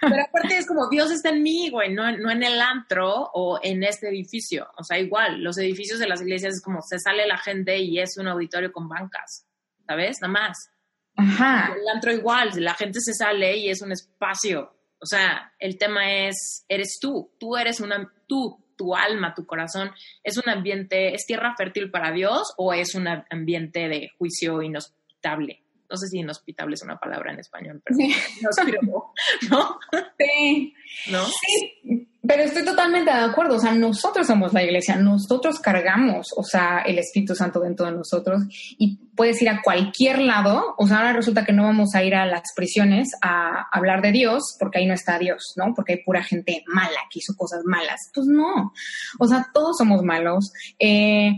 Pero 0.01 0.23
aparte 0.23 0.57
es 0.57 0.67
como 0.67 0.89
Dios 0.89 1.11
está 1.11 1.29
en 1.29 1.43
mí, 1.43 1.69
güey, 1.69 1.93
no, 1.93 2.11
no 2.17 2.31
en 2.31 2.43
el 2.43 2.61
antro 2.61 3.31
o 3.35 3.61
en 3.63 3.83
este 3.83 4.09
edificio. 4.09 4.69
O 4.79 4.85
sea, 4.85 4.99
igual, 4.99 5.43
los 5.43 5.59
edificios 5.59 5.99
de 5.99 6.09
las 6.09 6.23
iglesias 6.23 6.55
es 6.55 6.63
como 6.63 6.81
se 6.81 6.99
sale 6.99 7.27
la 7.27 7.37
gente 7.37 7.79
y 7.79 7.99
es 7.99 8.17
un 8.17 8.29
auditorio 8.29 8.73
con 8.73 8.89
bancas, 8.89 9.47
¿sabes? 9.87 10.19
Nada 10.23 10.33
más. 10.33 10.71
Ajá. 11.17 11.75
El 11.75 11.87
antro 11.95 12.13
igual, 12.13 12.51
la 12.57 12.75
gente 12.75 13.01
se 13.01 13.13
sale 13.13 13.57
y 13.59 13.69
es 13.69 13.83
un 13.83 13.93
espacio. 13.93 14.75
O 15.01 15.07
sea, 15.07 15.53
el 15.59 15.77
tema 15.77 16.27
es, 16.27 16.65
eres 16.69 16.99
tú, 17.01 17.33
tú 17.39 17.57
eres 17.57 17.81
una, 17.81 18.11
tú, 18.27 18.65
tu 18.77 18.95
alma, 18.95 19.35
tu 19.35 19.45
corazón, 19.45 19.91
¿es 20.23 20.39
un 20.39 20.49
ambiente, 20.49 21.15
es 21.15 21.27
tierra 21.27 21.55
fértil 21.57 21.91
para 21.91 22.13
Dios 22.13 22.55
o 22.57 22.73
es 22.73 22.95
un 22.95 23.07
ambiente 23.07 23.89
de 23.89 24.11
juicio 24.17 24.63
inhospitable? 24.63 25.63
No 25.91 25.97
sé 25.97 26.09
si 26.09 26.19
inhospitable 26.19 26.75
es 26.75 26.83
una 26.83 26.99
palabra 26.99 27.33
en 27.33 27.41
español, 27.41 27.83
pero 27.85 27.99
¿no? 29.51 29.79
Sí. 30.19 30.75
¿No? 31.11 31.25
Sí, 31.25 32.09
pero 32.27 32.43
estoy 32.43 32.65
totalmente 32.65 33.11
de 33.11 33.19
acuerdo, 33.19 33.57
o 33.57 33.59
sea, 33.59 33.73
nosotros 33.73 34.27
somos 34.27 34.53
la 34.53 34.63
iglesia, 34.63 34.97
nosotros 34.97 35.59
cargamos, 35.59 36.29
o 36.37 36.45
sea, 36.45 36.83
el 36.87 36.99
Espíritu 36.99 37.35
Santo 37.35 37.61
dentro 37.61 37.87
de 37.87 37.93
nosotros 37.93 38.43
y 38.79 38.99
puedes 39.17 39.41
ir 39.41 39.49
a 39.49 39.63
cualquier 39.63 40.21
lado, 40.21 40.75
o 40.77 40.87
sea, 40.87 40.99
ahora 40.99 41.15
resulta 41.15 41.45
que 41.45 41.53
no 41.53 41.65
vamos 41.65 41.95
a 41.95 42.05
ir 42.05 42.15
a 42.15 42.27
las 42.27 42.43
prisiones 42.55 43.09
a 43.23 43.67
hablar 43.73 44.03
de 44.03 44.13
Dios 44.13 44.57
porque 44.59 44.79
ahí 44.79 44.87
no 44.87 44.95
está 44.95 45.19
Dios, 45.19 45.55
¿no? 45.57 45.73
Porque 45.75 45.95
hay 45.95 46.05
pura 46.05 46.23
gente 46.23 46.63
mala 46.67 47.01
que 47.11 47.21
hizo 47.21 47.35
cosas 47.37 47.63
malas. 47.65 48.11
Pues 48.15 48.27
no, 48.27 48.73
o 49.19 49.27
sea, 49.27 49.49
todos 49.53 49.79
somos 49.79 50.03
malos. 50.03 50.53
Eh, 50.79 51.33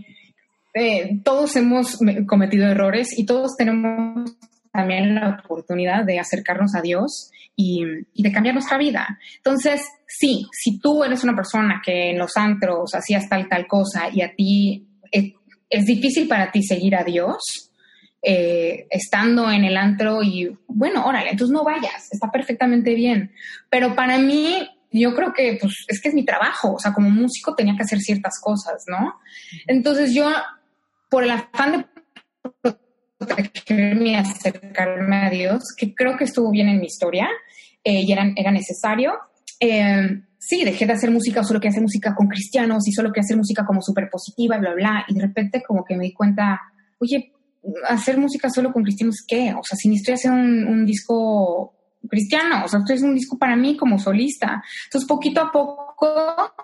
eh, 0.74 1.20
todos 1.22 1.56
hemos 1.56 1.98
cometido 2.26 2.66
errores 2.66 3.18
y 3.18 3.26
todos 3.26 3.56
tenemos 3.56 4.36
también 4.72 5.14
la 5.14 5.40
oportunidad 5.44 6.04
de 6.04 6.18
acercarnos 6.18 6.74
a 6.74 6.80
Dios 6.80 7.30
y, 7.54 7.84
de 8.14 8.32
cambiar 8.32 8.54
nuestra 8.54 8.78
vida. 8.78 9.18
Entonces, 9.36 9.82
sí, 10.06 10.46
si 10.52 10.78
tú 10.78 11.04
eres 11.04 11.22
una 11.24 11.36
persona 11.36 11.82
que 11.84 12.10
en 12.10 12.18
los 12.18 12.36
antros 12.36 12.94
hacías 12.94 13.28
tal, 13.28 13.48
tal 13.48 13.66
cosa 13.66 14.08
y 14.12 14.22
a 14.22 14.34
ti 14.34 14.86
es, 15.10 15.86
difícil 15.86 16.28
para 16.28 16.50
ti 16.50 16.62
seguir 16.62 16.96
a 16.96 17.04
Dios, 17.04 17.70
eh, 18.22 18.86
estando 18.90 19.50
en 19.50 19.64
el 19.64 19.76
antro 19.76 20.22
y, 20.22 20.56
bueno, 20.66 21.04
órale, 21.04 21.30
entonces 21.30 21.52
no 21.52 21.64
vayas, 21.64 22.08
está 22.10 22.30
perfectamente 22.30 22.94
bien. 22.94 23.32
Pero 23.68 23.94
para 23.94 24.18
mí, 24.18 24.68
yo 24.90 25.14
creo 25.14 25.32
que 25.32 25.58
pues 25.60 25.84
es 25.88 26.00
que 26.00 26.08
es 26.08 26.14
mi 26.14 26.24
trabajo, 26.24 26.74
o 26.74 26.78
sea, 26.78 26.92
como 26.92 27.10
músico 27.10 27.54
tenía 27.54 27.74
que 27.76 27.82
hacer 27.82 28.00
ciertas 28.00 28.38
cosas, 28.40 28.84
¿no? 28.86 29.14
Entonces 29.66 30.14
yo 30.14 30.30
por 31.12 31.24
el 31.24 31.30
afán 31.30 31.86
de 32.62 32.74
protegerme 33.18 34.12
y 34.12 34.14
acercarme 34.14 35.26
a 35.26 35.28
Dios, 35.28 35.62
que 35.76 35.94
creo 35.94 36.16
que 36.16 36.24
estuvo 36.24 36.50
bien 36.50 36.70
en 36.70 36.80
mi 36.80 36.86
historia 36.86 37.28
eh, 37.84 38.00
y 38.00 38.10
era, 38.10 38.50
necesario. 38.50 39.12
Eh, 39.60 40.22
sí, 40.38 40.64
dejé 40.64 40.86
de 40.86 40.94
hacer 40.94 41.10
música, 41.10 41.44
solo 41.44 41.60
que 41.60 41.68
hacer 41.68 41.82
música 41.82 42.14
con 42.14 42.28
cristianos 42.28 42.88
y 42.88 42.92
solo 42.92 43.12
que 43.12 43.20
hacer 43.20 43.36
música 43.36 43.66
como 43.66 43.82
súper 43.82 44.08
positiva 44.08 44.56
bla, 44.56 44.72
bla. 44.72 45.04
Y 45.06 45.14
de 45.14 45.20
repente 45.20 45.62
como 45.62 45.84
que 45.84 45.98
me 45.98 46.04
di 46.04 46.14
cuenta, 46.14 46.58
oye, 46.98 47.34
hacer 47.88 48.16
música 48.16 48.48
solo 48.48 48.72
con 48.72 48.82
cristianos, 48.82 49.16
¿qué? 49.28 49.52
O 49.52 49.62
sea, 49.62 49.76
si 49.76 49.90
ni 49.90 49.96
estoy 49.96 50.14
haciendo 50.14 50.40
un, 50.40 50.66
un 50.66 50.86
disco 50.86 51.74
cristiano, 52.08 52.64
o 52.64 52.68
sea, 52.68 52.80
esto 52.80 52.94
es 52.94 53.02
un 53.02 53.14
disco 53.14 53.36
para 53.36 53.54
mí 53.54 53.76
como 53.76 53.98
solista. 53.98 54.62
Entonces, 54.86 55.06
poquito 55.06 55.42
a 55.42 55.52
poco 55.52 56.54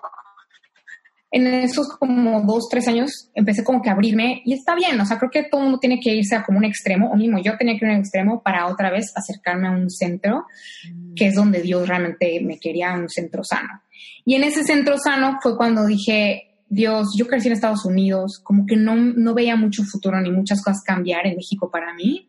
en 1.31 1.45
esos 1.45 1.89
como 1.89 2.41
dos, 2.41 2.67
tres 2.69 2.87
años 2.87 3.29
empecé 3.35 3.63
como 3.63 3.81
que 3.81 3.89
a 3.89 3.93
abrirme 3.93 4.41
y 4.45 4.53
está 4.53 4.73
bien, 4.73 4.99
o 4.99 5.05
sea, 5.05 5.19
creo 5.19 5.29
que 5.29 5.43
todo 5.43 5.61
el 5.61 5.65
mundo 5.65 5.79
tiene 5.79 5.99
que 5.99 6.13
irse 6.13 6.35
a 6.35 6.43
como 6.43 6.57
un 6.57 6.65
extremo, 6.65 7.11
o 7.11 7.15
mismo 7.15 7.39
yo 7.39 7.55
tenía 7.57 7.77
que 7.77 7.85
ir 7.85 7.91
a 7.91 7.93
un 7.93 7.99
extremo 7.99 8.41
para 8.41 8.65
otra 8.67 8.89
vez 8.89 9.11
acercarme 9.15 9.67
a 9.67 9.71
un 9.71 9.89
centro, 9.89 10.45
mm. 10.91 11.13
que 11.13 11.27
es 11.27 11.35
donde 11.35 11.61
Dios 11.61 11.87
realmente 11.87 12.41
me 12.43 12.57
quería, 12.59 12.93
un 12.93 13.09
centro 13.09 13.43
sano. 13.43 13.81
Y 14.25 14.35
en 14.35 14.43
ese 14.43 14.63
centro 14.63 14.97
sano 14.97 15.37
fue 15.41 15.55
cuando 15.55 15.85
dije, 15.85 16.61
Dios, 16.67 17.09
yo 17.15 17.27
crecí 17.27 17.47
en 17.47 17.53
Estados 17.53 17.85
Unidos, 17.85 18.41
como 18.43 18.65
que 18.65 18.75
no, 18.75 18.95
no 18.95 19.33
veía 19.35 19.55
mucho 19.55 19.83
futuro 19.83 20.19
ni 20.21 20.31
muchas 20.31 20.63
cosas 20.63 20.81
cambiar 20.83 21.27
en 21.27 21.35
México 21.35 21.69
para 21.71 21.93
mí. 21.93 22.27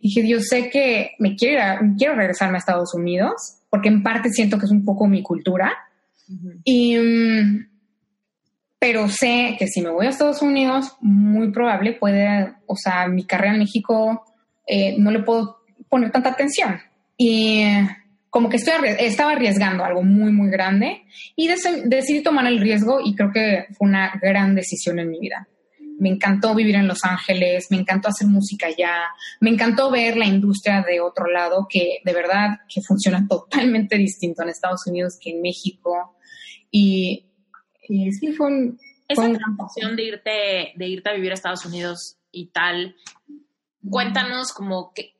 Dije, 0.00 0.22
Dios, 0.22 0.46
sé 0.48 0.70
que 0.70 1.12
me 1.18 1.34
quiero, 1.34 1.62
quiero 1.96 2.14
regresarme 2.14 2.56
a 2.56 2.58
Estados 2.58 2.94
Unidos, 2.94 3.32
porque 3.68 3.88
en 3.88 4.04
parte 4.04 4.30
siento 4.30 4.58
que 4.58 4.66
es 4.66 4.70
un 4.70 4.84
poco 4.84 5.08
mi 5.08 5.24
cultura. 5.24 5.72
Y... 6.62 6.96
Mm, 6.96 7.77
pero 8.78 9.08
sé 9.08 9.56
que 9.58 9.66
si 9.66 9.80
me 9.80 9.90
voy 9.90 10.06
a 10.06 10.10
Estados 10.10 10.40
Unidos, 10.40 10.96
muy 11.00 11.50
probable 11.50 11.94
puede, 11.94 12.52
o 12.66 12.76
sea, 12.76 13.08
mi 13.08 13.24
carrera 13.24 13.54
en 13.54 13.60
México 13.60 14.24
eh, 14.66 14.96
no 14.98 15.10
le 15.10 15.20
puedo 15.20 15.58
poner 15.88 16.12
tanta 16.12 16.30
atención. 16.30 16.80
Y 17.16 17.64
como 18.30 18.48
que 18.48 18.58
estoy, 18.58 18.74
estaba 19.00 19.32
arriesgando 19.32 19.84
algo 19.84 20.02
muy, 20.02 20.30
muy 20.30 20.50
grande 20.50 21.02
y 21.34 21.48
decidí 21.48 22.22
tomar 22.22 22.46
el 22.46 22.60
riesgo 22.60 23.00
y 23.04 23.14
creo 23.14 23.32
que 23.32 23.66
fue 23.76 23.88
una 23.88 24.12
gran 24.22 24.54
decisión 24.54 24.98
en 25.00 25.10
mi 25.10 25.18
vida. 25.18 25.48
Me 25.98 26.10
encantó 26.10 26.54
vivir 26.54 26.76
en 26.76 26.86
Los 26.86 27.04
Ángeles, 27.04 27.66
me 27.70 27.78
encantó 27.78 28.08
hacer 28.08 28.28
música 28.28 28.68
allá, 28.68 29.08
me 29.40 29.50
encantó 29.50 29.90
ver 29.90 30.16
la 30.16 30.26
industria 30.26 30.84
de 30.88 31.00
otro 31.00 31.26
lado 31.26 31.66
que 31.68 31.98
de 32.04 32.12
verdad 32.12 32.60
que 32.72 32.80
funciona 32.82 33.26
totalmente 33.28 33.96
distinto 33.96 34.42
en 34.42 34.50
Estados 34.50 34.86
Unidos 34.86 35.18
que 35.20 35.30
en 35.30 35.42
México. 35.42 36.14
Y 36.70 37.27
y 37.88 38.12
sí, 38.12 38.32
fue, 38.32 38.72
Esa 39.08 39.32
transición 39.32 39.96
de 39.96 40.02
irte, 40.02 40.72
de 40.76 40.88
irte 40.88 41.10
a 41.10 41.14
vivir 41.14 41.30
a 41.30 41.34
Estados 41.34 41.64
Unidos 41.64 42.16
y 42.30 42.46
tal, 42.46 42.94
cuéntanos 43.88 44.52
como 44.52 44.92
qué, 44.94 45.14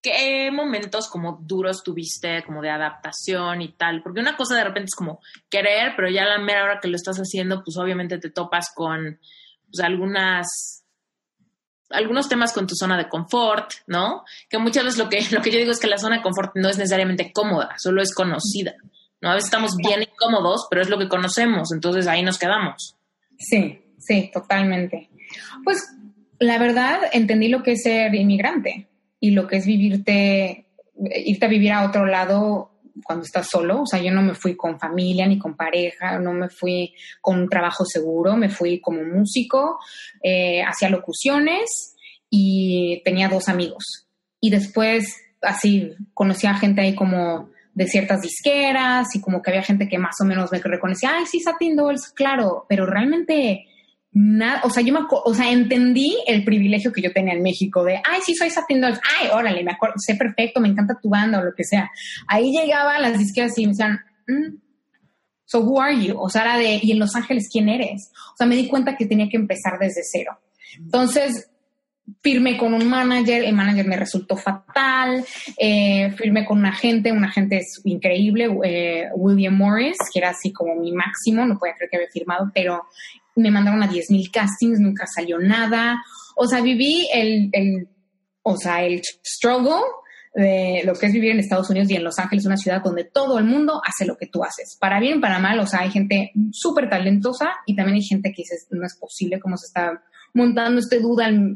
qué 0.00 0.50
momentos 0.52 1.08
como 1.08 1.38
duros 1.42 1.82
tuviste, 1.82 2.44
como 2.44 2.60
de 2.62 2.70
adaptación 2.70 3.62
y 3.62 3.72
tal, 3.72 4.02
porque 4.02 4.20
una 4.20 4.36
cosa 4.36 4.54
de 4.54 4.64
repente 4.64 4.90
es 4.90 4.94
como 4.94 5.20
querer, 5.48 5.94
pero 5.96 6.10
ya 6.10 6.24
la 6.24 6.38
mera 6.38 6.64
hora 6.64 6.80
que 6.80 6.88
lo 6.88 6.96
estás 6.96 7.16
haciendo, 7.16 7.64
pues 7.64 7.76
obviamente 7.78 8.18
te 8.18 8.30
topas 8.30 8.72
con 8.74 9.18
pues, 9.70 9.80
algunas 9.84 10.84
algunos 11.90 12.28
temas 12.28 12.52
con 12.52 12.66
tu 12.66 12.74
zona 12.74 12.96
de 12.96 13.08
confort, 13.08 13.70
¿no? 13.86 14.24
Que 14.48 14.58
muchas 14.58 14.84
veces 14.84 14.98
lo 14.98 15.08
que, 15.08 15.20
lo 15.30 15.40
que 15.40 15.50
yo 15.50 15.58
digo 15.58 15.70
es 15.70 15.80
que 15.80 15.86
la 15.86 15.98
zona 15.98 16.16
de 16.16 16.22
confort 16.22 16.52
no 16.56 16.68
es 16.68 16.76
necesariamente 16.76 17.32
cómoda, 17.32 17.74
solo 17.78 18.02
es 18.02 18.14
conocida. 18.14 18.74
¿No? 19.24 19.30
A 19.30 19.34
veces 19.34 19.46
estamos 19.46 19.74
bien 19.76 20.02
incómodos, 20.02 20.66
pero 20.68 20.82
es 20.82 20.90
lo 20.90 20.98
que 20.98 21.08
conocemos, 21.08 21.72
entonces 21.72 22.06
ahí 22.06 22.22
nos 22.22 22.38
quedamos. 22.38 22.96
Sí, 23.38 23.80
sí, 23.98 24.30
totalmente. 24.32 25.08
Pues 25.64 25.82
la 26.38 26.58
verdad, 26.58 27.00
entendí 27.12 27.48
lo 27.48 27.62
que 27.62 27.72
es 27.72 27.82
ser 27.82 28.14
inmigrante 28.14 28.86
y 29.18 29.30
lo 29.30 29.46
que 29.46 29.56
es 29.56 29.66
vivirte, 29.66 30.66
irte 31.16 31.46
a 31.46 31.48
vivir 31.48 31.72
a 31.72 31.86
otro 31.86 32.04
lado 32.04 32.70
cuando 33.02 33.24
estás 33.24 33.48
solo. 33.48 33.82
O 33.82 33.86
sea, 33.86 34.00
yo 34.00 34.12
no 34.12 34.20
me 34.20 34.34
fui 34.34 34.56
con 34.56 34.78
familia 34.78 35.26
ni 35.26 35.38
con 35.38 35.56
pareja, 35.56 36.18
no 36.18 36.32
me 36.34 36.50
fui 36.50 36.94
con 37.22 37.40
un 37.40 37.48
trabajo 37.48 37.86
seguro, 37.86 38.36
me 38.36 38.50
fui 38.50 38.80
como 38.80 39.02
músico, 39.02 39.78
eh, 40.22 40.62
hacía 40.62 40.90
locuciones 40.90 41.96
y 42.28 43.00
tenía 43.04 43.28
dos 43.28 43.48
amigos. 43.48 44.06
Y 44.38 44.50
después 44.50 45.16
así, 45.40 45.94
conocía 46.12 46.50
a 46.50 46.58
gente 46.58 46.82
ahí 46.82 46.94
como 46.94 47.50
de 47.74 47.86
ciertas 47.86 48.22
disqueras 48.22 49.14
y 49.14 49.20
como 49.20 49.42
que 49.42 49.50
había 49.50 49.62
gente 49.62 49.88
que 49.88 49.98
más 49.98 50.16
o 50.20 50.24
menos 50.24 50.50
me 50.52 50.58
reconocía, 50.58 51.12
ay, 51.16 51.26
sí, 51.26 51.40
Satin 51.40 51.76
Dolls, 51.76 52.12
claro, 52.14 52.66
pero 52.68 52.86
realmente 52.86 53.66
nada, 54.12 54.60
o 54.62 54.70
sea, 54.70 54.82
yo 54.82 54.94
me, 54.94 55.00
o 55.10 55.34
sea, 55.34 55.50
entendí 55.50 56.16
el 56.26 56.44
privilegio 56.44 56.92
que 56.92 57.02
yo 57.02 57.12
tenía 57.12 57.34
en 57.34 57.42
México 57.42 57.82
de, 57.82 57.96
ay, 57.96 58.20
sí, 58.24 58.34
soy 58.34 58.50
Satin 58.50 58.80
Dolls, 58.80 59.00
ay, 59.20 59.28
órale, 59.32 59.64
me 59.64 59.72
acuerdo, 59.72 59.96
sé 59.98 60.14
perfecto, 60.14 60.60
me 60.60 60.68
encanta 60.68 60.98
tu 61.02 61.08
banda 61.08 61.40
o 61.40 61.44
lo 61.44 61.54
que 61.54 61.64
sea. 61.64 61.90
Ahí 62.28 62.52
llegaba 62.52 62.94
a 62.94 63.00
las 63.00 63.18
disqueras 63.18 63.58
y 63.58 63.66
me 63.66 63.72
decían, 63.72 63.98
mm, 64.28 64.56
so 65.44 65.60
who 65.60 65.80
are 65.80 66.00
you? 66.00 66.16
O 66.18 66.30
sea, 66.30 66.42
era 66.42 66.58
de, 66.58 66.78
¿y 66.80 66.92
en 66.92 67.00
Los 67.00 67.16
Ángeles 67.16 67.48
quién 67.50 67.68
eres? 67.68 68.12
O 68.32 68.36
sea, 68.36 68.46
me 68.46 68.54
di 68.54 68.68
cuenta 68.68 68.96
que 68.96 69.06
tenía 69.06 69.28
que 69.28 69.36
empezar 69.36 69.78
desde 69.80 70.02
cero. 70.04 70.38
Entonces, 70.78 71.50
firmé 72.20 72.56
con 72.56 72.74
un 72.74 72.86
manager, 72.88 73.44
el 73.44 73.54
manager 73.54 73.86
me 73.86 73.96
resultó 73.96 74.36
fatal, 74.36 75.24
eh, 75.58 76.10
firmé 76.12 76.44
con 76.44 76.58
un 76.58 76.66
agente, 76.66 77.12
un 77.12 77.24
agente 77.24 77.62
increíble, 77.84 78.48
eh, 78.64 79.08
William 79.14 79.56
Morris, 79.56 79.96
que 80.12 80.18
era 80.18 80.30
así 80.30 80.52
como 80.52 80.74
mi 80.74 80.92
máximo, 80.92 81.46
no 81.46 81.58
podía 81.58 81.74
creer 81.74 81.90
que 81.90 81.96
había 81.96 82.10
firmado, 82.10 82.50
pero 82.54 82.84
me 83.36 83.50
mandaron 83.50 83.82
a 83.82 83.88
10.000 83.88 84.30
castings, 84.30 84.80
nunca 84.80 85.06
salió 85.06 85.38
nada, 85.38 86.02
o 86.36 86.46
sea, 86.46 86.60
viví 86.60 87.08
el, 87.12 87.48
el, 87.52 87.88
o 88.42 88.56
sea, 88.56 88.84
el 88.84 89.02
struggle 89.24 89.82
de 90.34 90.82
lo 90.84 90.94
que 90.94 91.06
es 91.06 91.12
vivir 91.12 91.30
en 91.30 91.38
Estados 91.38 91.70
Unidos 91.70 91.90
y 91.90 91.94
en 91.94 92.04
Los 92.04 92.18
Ángeles, 92.18 92.44
una 92.44 92.56
ciudad 92.56 92.82
donde 92.82 93.04
todo 93.04 93.38
el 93.38 93.44
mundo 93.44 93.80
hace 93.84 94.04
lo 94.04 94.16
que 94.16 94.26
tú 94.26 94.42
haces, 94.44 94.76
para 94.80 95.00
bien, 95.00 95.20
para 95.20 95.38
mal, 95.38 95.58
o 95.60 95.66
sea, 95.66 95.80
hay 95.80 95.90
gente 95.90 96.32
súper 96.50 96.90
talentosa 96.90 97.50
y 97.66 97.76
también 97.76 97.96
hay 97.96 98.02
gente 98.02 98.30
que 98.30 98.42
dice, 98.42 98.56
no 98.70 98.84
es 98.84 98.96
posible 98.98 99.40
cómo 99.40 99.56
se 99.56 99.66
está 99.66 100.02
montando 100.34 100.80
este 100.80 101.00
duda, 101.00 101.26
al, 101.26 101.54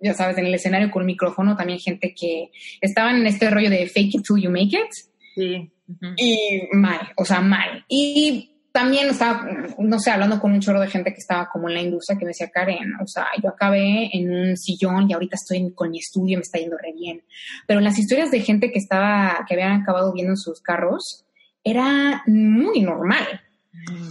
ya 0.00 0.12
sabes, 0.12 0.36
en 0.38 0.46
el 0.46 0.54
escenario 0.54 0.90
con 0.90 1.02
el 1.02 1.06
micrófono, 1.06 1.56
también 1.56 1.78
gente 1.78 2.14
que 2.14 2.50
estaban 2.80 3.16
en 3.16 3.26
este 3.26 3.48
rollo 3.48 3.70
de 3.70 3.86
fake 3.86 4.16
it 4.16 4.22
till 4.26 4.42
you 4.42 4.50
make 4.50 4.76
it. 4.76 4.90
Sí. 5.34 5.70
Y 6.16 6.62
mal, 6.72 7.12
o 7.16 7.24
sea, 7.24 7.40
mal. 7.40 7.84
Y 7.88 8.56
también 8.72 9.08
estaba, 9.08 9.48
no 9.78 9.98
sé, 9.98 10.10
hablando 10.10 10.38
con 10.38 10.52
un 10.52 10.60
chorro 10.60 10.80
de 10.80 10.88
gente 10.88 11.12
que 11.12 11.20
estaba 11.20 11.48
como 11.48 11.68
en 11.68 11.74
la 11.76 11.80
industria 11.80 12.18
que 12.18 12.26
me 12.26 12.30
decía, 12.30 12.50
Karen, 12.50 12.94
o 13.02 13.06
sea, 13.06 13.26
yo 13.42 13.48
acabé 13.48 14.10
en 14.12 14.30
un 14.30 14.56
sillón 14.56 15.08
y 15.08 15.14
ahorita 15.14 15.36
estoy 15.36 15.72
con 15.72 15.90
mi 15.90 15.98
estudio 15.98 16.34
y 16.34 16.36
me 16.36 16.42
está 16.42 16.58
yendo 16.58 16.76
re 16.76 16.92
bien. 16.92 17.22
Pero 17.66 17.80
las 17.80 17.98
historias 17.98 18.30
de 18.30 18.40
gente 18.40 18.72
que 18.72 18.78
estaba, 18.78 19.46
que 19.48 19.54
habían 19.54 19.80
acabado 19.80 20.12
viendo 20.12 20.32
en 20.32 20.36
sus 20.36 20.60
carros, 20.60 21.24
era 21.64 22.22
muy 22.26 22.82
normal. 22.82 23.40
Mm. 23.72 24.10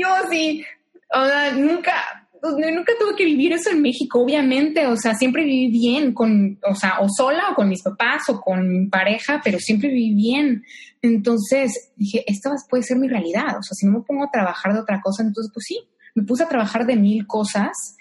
Yo 0.00 0.08
sí, 0.30 0.64
o 1.12 1.26
sea, 1.26 1.52
nunca, 1.52 2.17
nunca 2.42 2.92
tuve 2.98 3.16
que 3.16 3.24
vivir 3.24 3.52
eso 3.52 3.70
en 3.70 3.82
México, 3.82 4.20
obviamente, 4.20 4.86
o 4.86 4.96
sea, 4.96 5.14
siempre 5.14 5.44
viví 5.44 5.70
bien 5.70 6.12
con, 6.12 6.58
o 6.68 6.74
sea, 6.74 7.00
o 7.00 7.08
sola 7.08 7.50
o 7.50 7.54
con 7.54 7.68
mis 7.68 7.82
papás 7.82 8.22
o 8.28 8.40
con 8.40 8.68
mi 8.68 8.86
pareja, 8.86 9.40
pero 9.42 9.58
siempre 9.58 9.88
viví 9.88 10.14
bien. 10.14 10.64
Entonces 11.02 11.92
dije, 11.96 12.24
esto 12.26 12.50
puede 12.68 12.82
ser 12.82 12.98
mi 12.98 13.08
realidad, 13.08 13.58
o 13.58 13.62
sea, 13.62 13.74
si 13.74 13.86
no 13.86 13.98
me 13.98 14.04
pongo 14.04 14.24
a 14.24 14.30
trabajar 14.30 14.72
de 14.72 14.80
otra 14.80 15.00
cosa, 15.00 15.22
entonces 15.22 15.50
pues 15.52 15.64
sí, 15.66 15.80
me 16.14 16.24
puse 16.24 16.44
a 16.44 16.48
trabajar 16.48 16.86
de 16.86 16.96
mil 16.96 17.26
cosas, 17.26 17.96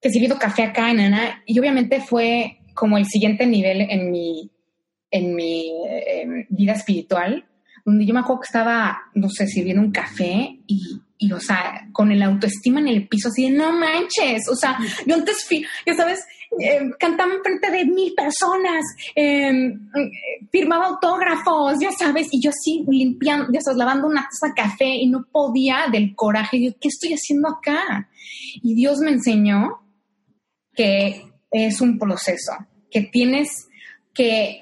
que 0.00 0.10
sirviendo 0.10 0.38
café 0.38 0.64
acá 0.64 0.90
en 0.90 1.00
Ana, 1.00 1.42
y 1.46 1.58
obviamente 1.58 2.00
fue 2.00 2.58
como 2.74 2.96
el 2.98 3.06
siguiente 3.06 3.46
nivel 3.46 3.80
en 3.80 4.10
mi, 4.10 4.50
en 5.10 5.34
mi 5.34 5.72
em, 6.06 6.46
vida 6.50 6.72
espiritual, 6.72 7.44
donde 7.84 8.04
yo 8.06 8.14
me 8.14 8.20
acuerdo 8.20 8.42
que 8.42 8.46
estaba, 8.46 8.98
no 9.14 9.28
sé, 9.30 9.46
sirviendo 9.46 9.82
un 9.82 9.90
café 9.90 10.58
y 10.66 11.00
y, 11.18 11.32
o 11.32 11.40
sea, 11.40 11.88
con 11.92 12.12
el 12.12 12.22
autoestima 12.22 12.80
en 12.80 12.88
el 12.88 13.08
piso, 13.08 13.28
así 13.28 13.50
de 13.50 13.56
no 13.56 13.72
manches. 13.72 14.48
O 14.48 14.54
sea, 14.54 14.78
yo 15.04 15.16
antes, 15.16 15.44
fui, 15.44 15.66
ya 15.84 15.94
sabes, 15.94 16.20
eh, 16.60 16.90
cantaba 16.98 17.34
en 17.34 17.42
frente 17.42 17.70
de 17.70 17.84
mil 17.84 18.14
personas, 18.14 18.84
em, 19.14 19.90
firmaba 20.50 20.86
autógrafos, 20.86 21.78
ya 21.80 21.90
sabes, 21.92 22.28
y 22.30 22.40
yo 22.40 22.50
así 22.50 22.84
limpiando, 22.88 23.48
ya 23.52 23.60
sabes, 23.60 23.78
lavando 23.78 24.06
una 24.06 24.22
taza 24.22 24.48
de 24.48 24.62
café 24.62 24.86
y 24.86 25.08
no 25.08 25.26
podía 25.30 25.88
del 25.90 26.14
coraje. 26.14 26.62
Yo, 26.62 26.70
¿qué 26.80 26.88
estoy 26.88 27.12
haciendo 27.12 27.48
acá? 27.48 28.08
Y 28.62 28.74
Dios 28.74 28.98
me 29.00 29.10
enseñó 29.10 29.80
que 30.74 31.24
es 31.50 31.80
un 31.80 31.98
proceso, 31.98 32.52
que 32.90 33.02
tienes 33.02 33.68
que, 34.14 34.60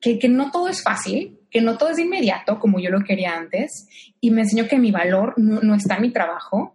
que, 0.00 0.18
que 0.18 0.28
no 0.28 0.50
todo 0.50 0.68
es 0.68 0.82
fácil, 0.82 1.38
que 1.52 1.60
no 1.60 1.76
todo 1.76 1.90
es 1.90 1.98
inmediato 1.98 2.58
como 2.58 2.80
yo 2.80 2.90
lo 2.90 3.04
quería 3.04 3.36
antes 3.36 3.86
y 4.20 4.30
me 4.30 4.40
enseñó 4.40 4.66
que 4.66 4.78
mi 4.78 4.90
valor 4.90 5.34
no, 5.36 5.74
está 5.74 5.96
en 5.96 6.02
mi 6.02 6.10
trabajo 6.10 6.74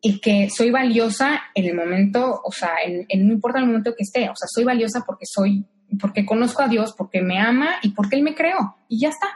y 0.00 0.20
que 0.20 0.48
soy 0.48 0.70
valiosa 0.70 1.42
en 1.54 1.64
el 1.64 1.74
momento, 1.74 2.40
o 2.44 2.52
sea, 2.52 2.70
en, 2.84 3.06
no 3.26 3.32
importa 3.32 3.58
el 3.58 3.66
momento 3.66 3.94
que 3.96 4.04
esté, 4.04 4.30
o 4.30 4.36
sea, 4.36 4.46
soy 4.48 4.64
valiosa 4.64 5.02
porque 5.04 5.26
soy, 5.26 5.66
porque 6.00 6.24
conozco 6.24 6.62
a 6.62 6.68
Dios, 6.68 6.94
porque 6.96 7.20
me 7.20 7.38
ama 7.38 7.74
y 7.82 7.90
porque 7.90 8.16
Él 8.16 8.22
me 8.22 8.34
creó 8.34 8.76
y 8.88 9.00
ya 9.00 9.08
está. 9.08 9.26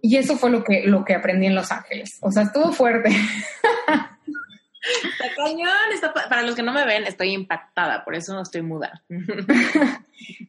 Y 0.00 0.16
eso 0.16 0.36
fue 0.36 0.50
lo 0.50 0.62
que, 0.62 0.86
lo 0.86 1.04
que 1.04 1.14
aprendí 1.14 1.46
en 1.46 1.56
Los 1.56 1.72
Ángeles. 1.72 2.18
O 2.20 2.30
sea, 2.30 2.44
estuvo 2.44 2.70
fuerte. 2.70 3.10
Para 6.28 6.42
los 6.42 6.54
que 6.54 6.62
no 6.62 6.72
me 6.72 6.84
ven, 6.84 7.04
estoy 7.04 7.32
impactada, 7.32 8.04
por 8.04 8.14
eso 8.14 8.34
no 8.34 8.42
estoy 8.42 8.62
muda. 8.62 9.02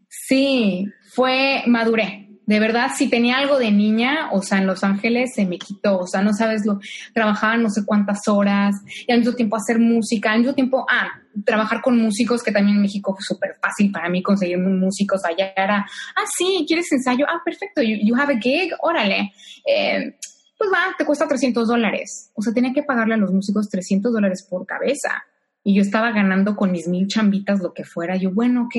sí, 0.10 0.86
fue, 1.14 1.64
maduré, 1.66 2.28
de 2.48 2.62
verdad, 2.62 2.92
si 2.96 3.10
tenía 3.10 3.40
algo 3.40 3.60
de 3.60 3.72
niña, 3.72 4.30
o 4.32 4.42
sea, 4.42 4.60
en 4.60 4.68
Los 4.68 4.82
Ángeles 4.82 5.34
se 5.36 5.46
me 5.46 5.60
quitó, 5.60 6.00
o 6.00 6.08
sea, 6.08 6.22
no 6.22 6.34
sabes, 6.34 6.66
lo 6.66 6.80
trabajaba 7.14 7.58
no 7.58 7.70
sé 7.70 7.82
cuántas 7.86 8.26
horas, 8.30 8.74
y 9.06 9.12
al 9.12 9.20
mismo 9.20 9.34
tiempo 9.34 9.58
hacer 9.58 9.80
música, 9.80 10.32
al 10.32 10.40
mismo 10.40 10.56
tiempo, 10.56 10.86
ah, 10.90 11.10
trabajar 11.46 11.82
con 11.82 12.00
músicos, 12.00 12.42
que 12.42 12.54
también 12.54 12.78
en 12.78 12.84
México 12.84 13.14
fue 13.14 13.22
súper 13.22 13.58
fácil 13.62 13.92
para 13.92 14.08
mí 14.08 14.24
conseguir 14.24 14.60
músicos, 14.60 15.26
allá 15.26 15.52
era, 15.58 15.86
ah, 16.16 16.26
sí, 16.38 16.64
¿quieres 16.66 16.90
ensayo? 16.94 17.26
Ah, 17.28 17.42
perfecto, 17.44 17.82
you, 17.82 18.16
have 18.16 18.34
a 18.34 18.40
gig, 18.40 18.72
órale. 18.80 19.34
Eh, 19.66 20.16
pues 20.58 20.72
va, 20.72 20.96
te 20.98 21.06
cuesta 21.06 21.28
300 21.28 21.68
dólares. 21.68 22.32
O 22.34 22.42
sea, 22.42 22.54
tenía 22.54 22.74
que 22.74 22.84
pagarle 22.84 23.14
a 23.14 23.18
los 23.18 23.32
músicos 23.32 23.70
300 23.70 24.12
dólares 24.12 24.46
por 24.50 24.66
cabeza. 24.66 25.24
Y 25.64 25.76
yo 25.76 25.82
estaba 25.82 26.12
ganando 26.12 26.56
con 26.56 26.72
mis 26.72 26.88
mil 26.88 27.08
chambitas 27.08 27.60
lo 27.60 27.74
que 27.74 27.84
fuera. 27.84 28.16
Yo, 28.16 28.32
bueno, 28.32 28.64
ok, 28.64 28.76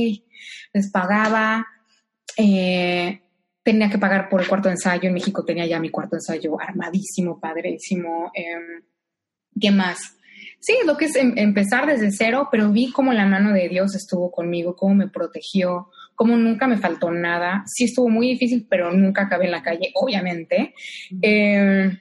les 0.72 0.90
pagaba. 0.90 1.66
Eh, 2.36 3.20
tenía 3.62 3.90
que 3.90 3.98
pagar 3.98 4.28
por 4.28 4.40
el 4.40 4.48
cuarto 4.48 4.68
de 4.68 4.74
ensayo. 4.74 5.08
En 5.08 5.14
México 5.14 5.44
tenía 5.44 5.66
ya 5.66 5.78
mi 5.78 5.90
cuarto 5.90 6.16
ensayo 6.16 6.60
armadísimo, 6.60 7.38
padrísimo. 7.38 8.30
Em, 8.34 8.82
¿Qué 9.60 9.70
más? 9.70 10.16
Sí, 10.60 10.74
lo 10.84 10.96
que 10.96 11.04
es 11.06 11.16
em, 11.16 11.34
empezar 11.36 11.86
desde 11.86 12.10
cero, 12.10 12.48
pero 12.50 12.70
vi 12.70 12.90
cómo 12.90 13.12
la 13.12 13.26
mano 13.26 13.52
de 13.52 13.68
Dios 13.68 13.94
estuvo 13.94 14.30
conmigo, 14.32 14.74
cómo 14.74 14.94
me 14.94 15.08
protegió, 15.08 15.90
cómo 16.18 16.36
nunca 16.36 16.66
me 16.66 16.78
faltó 16.78 17.12
nada. 17.12 17.62
Sí 17.66 17.84
estuvo 17.84 18.08
muy 18.08 18.30
difícil, 18.30 18.66
pero 18.68 18.92
nunca 18.92 19.22
acabé 19.22 19.44
en 19.44 19.52
la 19.52 19.62
calle, 19.62 19.92
obviamente. 19.94 20.74
Em, 21.22 21.96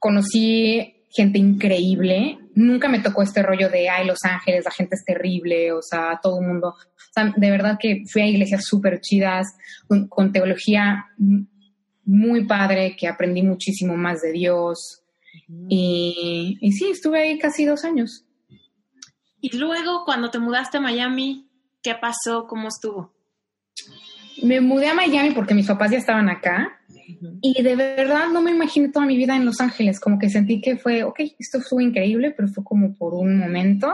conocí 0.00 1.04
gente 1.08 1.38
increíble. 1.38 2.40
Nunca 2.56 2.88
me 2.88 2.98
tocó 2.98 3.22
este 3.22 3.44
rollo 3.44 3.70
de, 3.70 3.88
ay, 3.88 4.08
Los 4.08 4.24
Ángeles, 4.24 4.64
la 4.64 4.72
gente 4.72 4.96
es 4.96 5.04
terrible, 5.04 5.70
o 5.70 5.80
sea, 5.80 6.18
todo 6.20 6.40
el 6.40 6.48
mundo. 6.48 6.70
O 6.70 7.12
sea, 7.12 7.32
de 7.36 7.50
verdad 7.52 7.78
que 7.80 8.02
fui 8.12 8.22
a 8.22 8.26
iglesias 8.26 8.64
súper 8.64 9.00
chidas, 9.00 9.46
con, 9.86 10.32
teología 10.32 11.06
muy 12.04 12.44
padre, 12.44 12.96
que 12.98 13.06
aprendí 13.06 13.42
muchísimo 13.42 13.96
más 13.96 14.20
de 14.20 14.32
Dios. 14.32 15.04
y, 15.68 16.58
y 16.60 16.72
sí, 16.72 16.90
estuve 16.90 17.20
ahí 17.20 17.38
casi 17.38 17.64
dos 17.64 17.84
años. 17.84 18.24
Y 19.40 19.56
luego, 19.56 20.04
cuando 20.04 20.28
te 20.28 20.40
mudaste 20.40 20.78
a 20.78 20.80
Miami, 20.80 21.48
¿qué 21.84 21.94
pasó? 21.94 22.48
¿Cómo 22.48 22.66
estuvo? 22.66 23.16
Me 24.42 24.60
mudé 24.60 24.88
a 24.88 24.94
Miami 24.94 25.32
porque 25.32 25.54
mis 25.54 25.66
papás 25.66 25.90
ya 25.90 25.98
estaban 25.98 26.28
acá 26.28 26.78
y 27.40 27.62
de 27.62 27.74
verdad 27.74 28.28
no 28.32 28.42
me 28.42 28.50
imaginé 28.50 28.88
toda 28.90 29.06
mi 29.06 29.16
vida 29.16 29.34
en 29.34 29.44
Los 29.44 29.60
Ángeles, 29.60 29.98
como 29.98 30.18
que 30.18 30.28
sentí 30.28 30.60
que 30.60 30.76
fue, 30.76 31.04
ok, 31.04 31.20
esto 31.38 31.60
fue 31.60 31.84
increíble, 31.84 32.32
pero 32.36 32.48
fue 32.48 32.62
como 32.62 32.94
por 32.94 33.14
un 33.14 33.38
momento. 33.38 33.90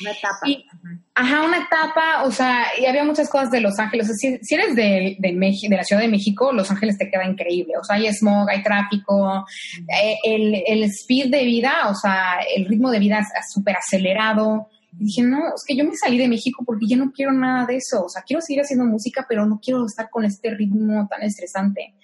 Una 0.00 0.10
etapa. 0.10 0.74
ajá, 1.14 1.42
una 1.42 1.58
etapa, 1.58 2.24
o 2.24 2.30
sea, 2.30 2.66
y 2.78 2.84
había 2.84 3.04
muchas 3.04 3.30
cosas 3.30 3.50
de 3.50 3.60
Los 3.60 3.78
Ángeles. 3.78 4.10
si, 4.18 4.54
eres 4.54 4.76
de, 4.76 5.16
de, 5.18 5.32
de, 5.32 5.76
la 5.76 5.84
Ciudad 5.84 6.02
de 6.02 6.08
México, 6.08 6.52
Los 6.52 6.70
Ángeles 6.70 6.98
te 6.98 7.10
queda 7.10 7.24
increíble. 7.24 7.74
O 7.80 7.84
sea, 7.84 7.96
hay 7.96 8.06
smog, 8.08 8.48
hay 8.50 8.62
tráfico, 8.62 9.46
eh, 9.88 10.16
el, 10.24 10.62
el, 10.66 10.82
speed 10.84 11.30
de 11.30 11.44
vida, 11.44 11.88
o 11.88 11.94
sea, 11.94 12.40
el 12.54 12.66
ritmo 12.66 12.90
de 12.90 12.98
vida 12.98 13.20
es 13.20 13.52
súper 13.52 13.76
acelerado. 13.76 14.68
Y 14.92 15.04
dije, 15.04 15.22
no, 15.22 15.54
es 15.54 15.64
que 15.66 15.76
yo 15.76 15.84
me 15.84 15.96
salí 15.96 16.18
de 16.18 16.28
México 16.28 16.64
porque 16.64 16.86
ya 16.86 16.96
no 16.96 17.12
quiero 17.12 17.32
nada 17.32 17.66
de 17.66 17.76
eso. 17.76 18.04
O 18.04 18.08
sea, 18.08 18.22
quiero 18.22 18.40
seguir 18.40 18.62
haciendo 18.62 18.84
música, 18.84 19.26
pero 19.28 19.46
no 19.46 19.60
quiero 19.62 19.84
estar 19.86 20.08
con 20.10 20.24
este 20.24 20.50
ritmo 20.50 21.06
tan 21.08 21.22
estresante. 21.22 21.94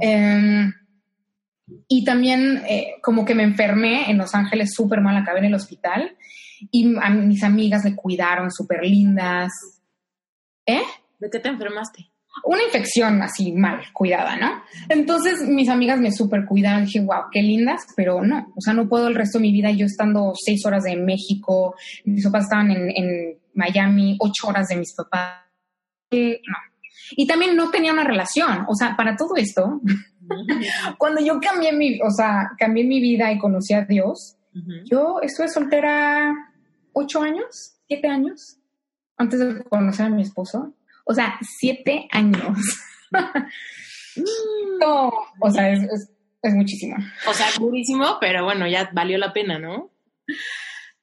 Em, 0.00 0.72
y 1.86 2.04
también 2.04 2.62
eh, 2.68 2.94
como 3.02 3.24
que 3.24 3.34
me 3.34 3.42
enfermé 3.42 4.10
en 4.10 4.18
Los 4.18 4.34
Ángeles 4.34 4.74
súper 4.74 5.00
mal, 5.00 5.16
acabé 5.16 5.40
en 5.40 5.46
el 5.46 5.54
hospital 5.54 6.16
y 6.70 6.96
a 7.00 7.10
mis 7.10 7.42
amigas 7.42 7.84
me 7.84 7.94
cuidaron 7.94 8.50
súper 8.50 8.82
lindas. 8.84 9.52
¿Eh? 10.66 10.82
¿De 11.18 11.30
qué 11.30 11.38
te 11.38 11.48
enfermaste? 11.48 12.10
Una 12.44 12.62
infección 12.62 13.20
así 13.22 13.52
mal 13.52 13.80
cuidada, 13.92 14.36
¿no? 14.36 14.62
Entonces 14.88 15.42
mis 15.42 15.68
amigas 15.68 16.00
me 16.00 16.12
súper 16.12 16.44
cuidaron, 16.44 16.84
dije, 16.84 17.00
wow, 17.00 17.24
qué 17.32 17.42
lindas, 17.42 17.86
pero 17.96 18.22
no, 18.22 18.52
o 18.56 18.60
sea, 18.60 18.74
no 18.74 18.88
puedo 18.88 19.08
el 19.08 19.14
resto 19.14 19.38
de 19.38 19.42
mi 19.42 19.52
vida 19.52 19.70
yo 19.70 19.86
estando 19.86 20.32
seis 20.34 20.64
horas 20.64 20.84
de 20.84 20.96
México, 20.96 21.74
mis 22.04 22.24
papás 22.24 22.44
estaban 22.44 22.70
en, 22.70 22.90
en 22.90 23.38
Miami, 23.54 24.16
ocho 24.20 24.48
horas 24.48 24.68
de 24.68 24.76
mis 24.76 24.94
papás 24.94 25.48
no. 26.10 26.58
Y 27.12 27.26
también 27.26 27.56
no 27.56 27.70
tenía 27.70 27.92
una 27.92 28.04
relación. 28.04 28.66
O 28.68 28.74
sea, 28.74 28.96
para 28.96 29.16
todo 29.16 29.36
esto, 29.36 29.80
cuando 30.98 31.20
yo 31.20 31.40
cambié 31.40 31.72
mi, 31.72 32.00
o 32.00 32.10
sea, 32.10 32.50
cambié 32.58 32.84
mi 32.84 33.00
vida 33.00 33.32
y 33.32 33.38
conocí 33.38 33.74
a 33.74 33.84
Dios, 33.84 34.36
yo 34.90 35.20
estuve 35.22 35.48
soltera 35.48 36.34
ocho 36.92 37.22
años, 37.22 37.76
siete 37.86 38.08
años, 38.08 38.58
antes 39.16 39.38
de 39.38 39.62
conocer 39.64 40.06
a 40.06 40.10
mi 40.10 40.22
esposo. 40.22 40.74
O 41.08 41.14
sea, 41.14 41.38
siete 41.40 42.06
años. 42.10 42.58
no, 44.80 45.10
o 45.40 45.50
sea, 45.50 45.72
es, 45.72 46.10
es, 46.42 46.54
muchísimo. 46.54 46.96
O 47.26 47.32
sea, 47.32 47.46
durísimo, 47.58 48.18
pero 48.20 48.44
bueno, 48.44 48.68
ya 48.68 48.90
valió 48.92 49.16
la 49.16 49.32
pena, 49.32 49.58
¿no? 49.58 49.90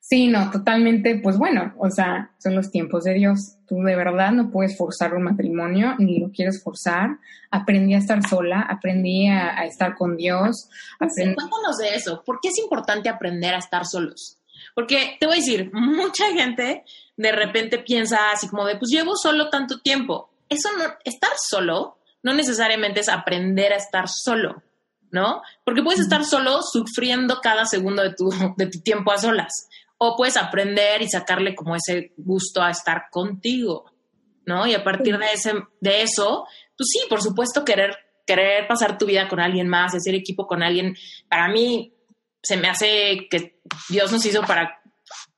Sí, 0.07 0.27
no, 0.27 0.51
totalmente, 0.51 1.15
pues 1.17 1.39
bueno, 1.39 1.73
o 1.79 1.89
sea, 1.89 2.29
son 2.37 2.55
los 2.55 2.69
tiempos 2.69 3.05
de 3.05 3.15
Dios. 3.15 3.57
Tú 3.67 3.77
de 3.77 3.95
verdad 3.95 4.31
no 4.31 4.51
puedes 4.51 4.77
forzar 4.77 5.15
un 5.15 5.23
matrimonio, 5.23 5.95
ni 5.97 6.19
lo 6.19 6.29
quieres 6.29 6.61
forzar. 6.63 7.17
Aprendí 7.49 7.95
a 7.95 7.97
estar 7.97 8.21
sola, 8.21 8.61
aprendí 8.61 9.27
a, 9.27 9.65
estar 9.65 9.95
con 9.95 10.15
Dios. 10.15 10.69
cuéntanos 10.99 11.77
de 11.79 11.95
eso. 11.95 12.21
¿Por 12.23 12.39
qué 12.39 12.49
es 12.49 12.59
importante 12.59 13.09
aprender 13.09 13.55
a 13.55 13.57
estar 13.57 13.83
solos? 13.87 14.37
Porque 14.75 15.17
te 15.19 15.25
voy 15.25 15.37
a 15.37 15.39
decir, 15.39 15.71
mucha 15.73 16.31
gente 16.33 16.83
de 17.17 17.31
repente 17.31 17.79
piensa 17.79 18.31
así 18.31 18.47
como 18.49 18.65
de, 18.65 18.77
pues 18.77 18.91
llevo 18.91 19.15
solo 19.15 19.49
tanto 19.49 19.79
tiempo. 19.79 20.31
Eso 20.49 20.69
no, 20.77 20.83
estar 21.03 21.31
solo 21.37 21.97
no 22.25 22.33
necesariamente 22.33 23.01
es 23.01 23.09
aprender 23.09 23.71
a 23.71 23.77
estar 23.77 24.05
solo, 24.09 24.63
¿no? 25.11 25.43
Porque 25.63 25.83
puedes 25.83 26.01
estar 26.01 26.25
solo 26.25 26.61
sufriendo 26.63 27.39
cada 27.39 27.65
segundo 27.65 28.01
de 28.01 28.15
tu, 28.15 28.29
de 28.57 28.65
tu 28.65 28.79
tiempo 28.81 29.11
a 29.11 29.19
solas 29.19 29.53
o 29.97 30.15
puedes 30.17 30.35
aprender 30.35 31.01
y 31.01 31.07
sacarle 31.07 31.55
como 31.55 31.75
ese 31.75 32.13
gusto 32.17 32.61
a 32.61 32.71
estar 32.71 33.05
contigo, 33.11 33.91
¿no? 34.45 34.65
Y 34.67 34.73
a 34.73 34.83
partir 34.83 35.17
de, 35.17 35.33
ese, 35.33 35.53
de 35.79 36.01
eso, 36.01 36.45
pues 36.75 36.89
sí, 36.91 37.01
por 37.07 37.21
supuesto, 37.21 37.63
querer, 37.63 37.95
querer 38.25 38.67
pasar 38.67 38.97
tu 38.97 39.05
vida 39.05 39.27
con 39.27 39.39
alguien 39.39 39.69
más, 39.69 39.93
hacer 39.93 40.15
equipo 40.15 40.47
con 40.47 40.63
alguien, 40.63 40.95
para 41.29 41.47
mí 41.47 41.93
se 42.41 42.57
me 42.57 42.67
hace 42.67 43.27
que 43.29 43.59
Dios 43.89 44.11
nos 44.11 44.25
hizo 44.25 44.41
para 44.41 44.81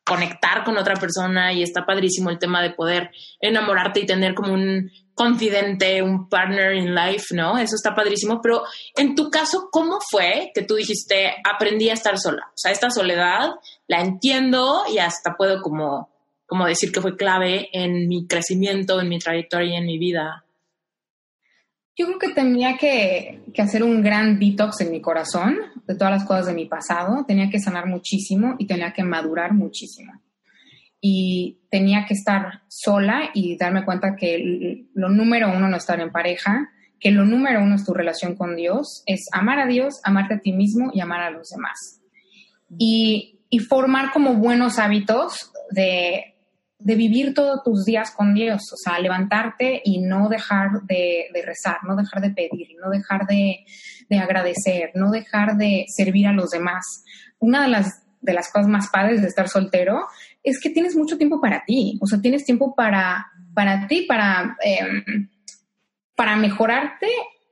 conectar 0.07 0.63
con 0.63 0.77
otra 0.77 0.95
persona 0.95 1.51
y 1.51 1.61
está 1.61 1.85
padrísimo 1.85 2.29
el 2.29 2.39
tema 2.39 2.61
de 2.61 2.71
poder 2.71 3.11
enamorarte 3.41 3.99
y 3.99 4.05
tener 4.05 4.33
como 4.33 4.53
un 4.53 4.89
confidente, 5.13 6.01
un 6.01 6.29
partner 6.29 6.75
in 6.75 6.95
life, 6.95 7.35
¿no? 7.35 7.57
Eso 7.57 7.75
está 7.75 7.93
padrísimo, 7.93 8.39
pero 8.41 8.63
en 8.95 9.15
tu 9.15 9.29
caso, 9.29 9.67
¿cómo 9.71 9.97
fue 10.09 10.51
que 10.53 10.61
tú 10.61 10.75
dijiste, 10.75 11.35
aprendí 11.43 11.89
a 11.89 11.93
estar 11.93 12.17
sola? 12.17 12.47
O 12.49 12.57
sea, 12.57 12.71
esta 12.71 12.89
soledad 12.89 13.49
la 13.87 13.99
entiendo 13.99 14.83
y 14.89 14.99
hasta 14.99 15.35
puedo 15.35 15.61
como, 15.61 16.09
como 16.45 16.65
decir 16.67 16.91
que 16.91 17.01
fue 17.01 17.17
clave 17.17 17.67
en 17.73 18.07
mi 18.07 18.27
crecimiento, 18.27 19.01
en 19.01 19.09
mi 19.09 19.19
trayectoria, 19.19 19.79
en 19.79 19.87
mi 19.87 19.97
vida. 19.97 20.45
Yo 21.97 22.05
creo 22.05 22.19
que 22.19 22.29
tenía 22.29 22.77
que, 22.77 23.41
hacer 23.57 23.83
un 23.83 24.03
gran 24.03 24.37
detox 24.37 24.81
en 24.81 24.91
mi 24.91 25.01
corazón 25.01 25.57
de 25.87 25.95
todas 25.95 26.13
las 26.13 26.25
cosas 26.25 26.45
de 26.45 26.53
mi 26.53 26.65
pasado, 26.65 27.25
tenía 27.27 27.49
que 27.49 27.59
sanar 27.59 27.87
muchísimo 27.87 28.55
y 28.59 28.67
tenía 28.67 28.93
que 28.93 29.03
madurar 29.03 29.53
muchísimo 29.53 30.13
y 31.01 31.59
tenía 31.69 32.05
que 32.05 32.13
estar 32.13 32.63
sola 32.67 33.29
y 33.33 33.57
darme 33.57 33.85
cuenta 33.85 34.15
que 34.15 34.85
lo 34.93 35.09
número 35.09 35.49
uno 35.49 35.67
no 35.67 35.77
estar 35.77 35.99
en 35.99 36.11
pareja, 36.11 36.69
que 36.99 37.11
lo 37.11 37.25
número 37.25 37.61
uno 37.61 37.75
es 37.75 37.85
tu 37.85 37.93
relación 37.93 38.35
con 38.35 38.55
Dios, 38.55 39.03
es 39.05 39.25
amar 39.31 39.59
a 39.59 39.67
Dios, 39.67 39.99
amarte 40.03 40.35
a 40.35 40.39
ti 40.39 40.53
mismo 40.53 40.91
y 40.93 40.99
amar 40.99 41.21
a 41.21 41.31
los 41.31 41.49
demás. 41.49 42.01
Y, 42.77 43.33
formar 43.69 44.11
como 44.11 44.35
buenos 44.35 44.77
hábitos 44.77 45.51
de, 45.71 46.35
vivir 46.79 47.33
todos 47.33 47.63
tus 47.63 47.85
días 47.85 48.11
con 48.11 48.33
Dios, 48.33 48.61
o 48.71 48.77
sea, 48.77 48.99
levantarte 48.99 49.81
y 49.83 49.99
no 49.99 50.29
dejar 50.29 50.83
de, 50.83 51.27
rezar, 51.45 51.77
no 51.83 51.95
dejar 51.95 52.21
de 52.21 52.29
pedir, 52.29 52.69
no 52.81 52.89
dejar 52.89 53.25
de, 53.25 53.65
de 54.09 54.19
agradecer, 54.19 54.91
no 54.93 55.09
dejar 55.11 55.57
de 55.57 55.85
servir 55.87 56.27
a 56.27 56.33
los 56.33 56.51
demás. 56.51 57.03
Una 57.39 57.63
de 57.63 57.69
las 57.69 58.03
de 58.19 58.33
las 58.33 58.51
cosas 58.51 58.67
más 58.67 58.89
padres 58.89 59.21
de 59.21 59.27
estar 59.27 59.47
soltero 59.47 60.05
es 60.43 60.59
que 60.59 60.69
tienes 60.69 60.95
mucho 60.95 61.17
tiempo 61.17 61.39
para 61.39 61.63
ti, 61.65 61.97
o 62.01 62.07
sea, 62.07 62.19
tienes 62.19 62.43
tiempo 62.45 62.75
para, 62.75 63.27
para 63.53 63.87
ti, 63.87 64.05
para, 64.07 64.57
em, 64.61 65.29
para 66.15 66.35
mejorarte 66.35 67.07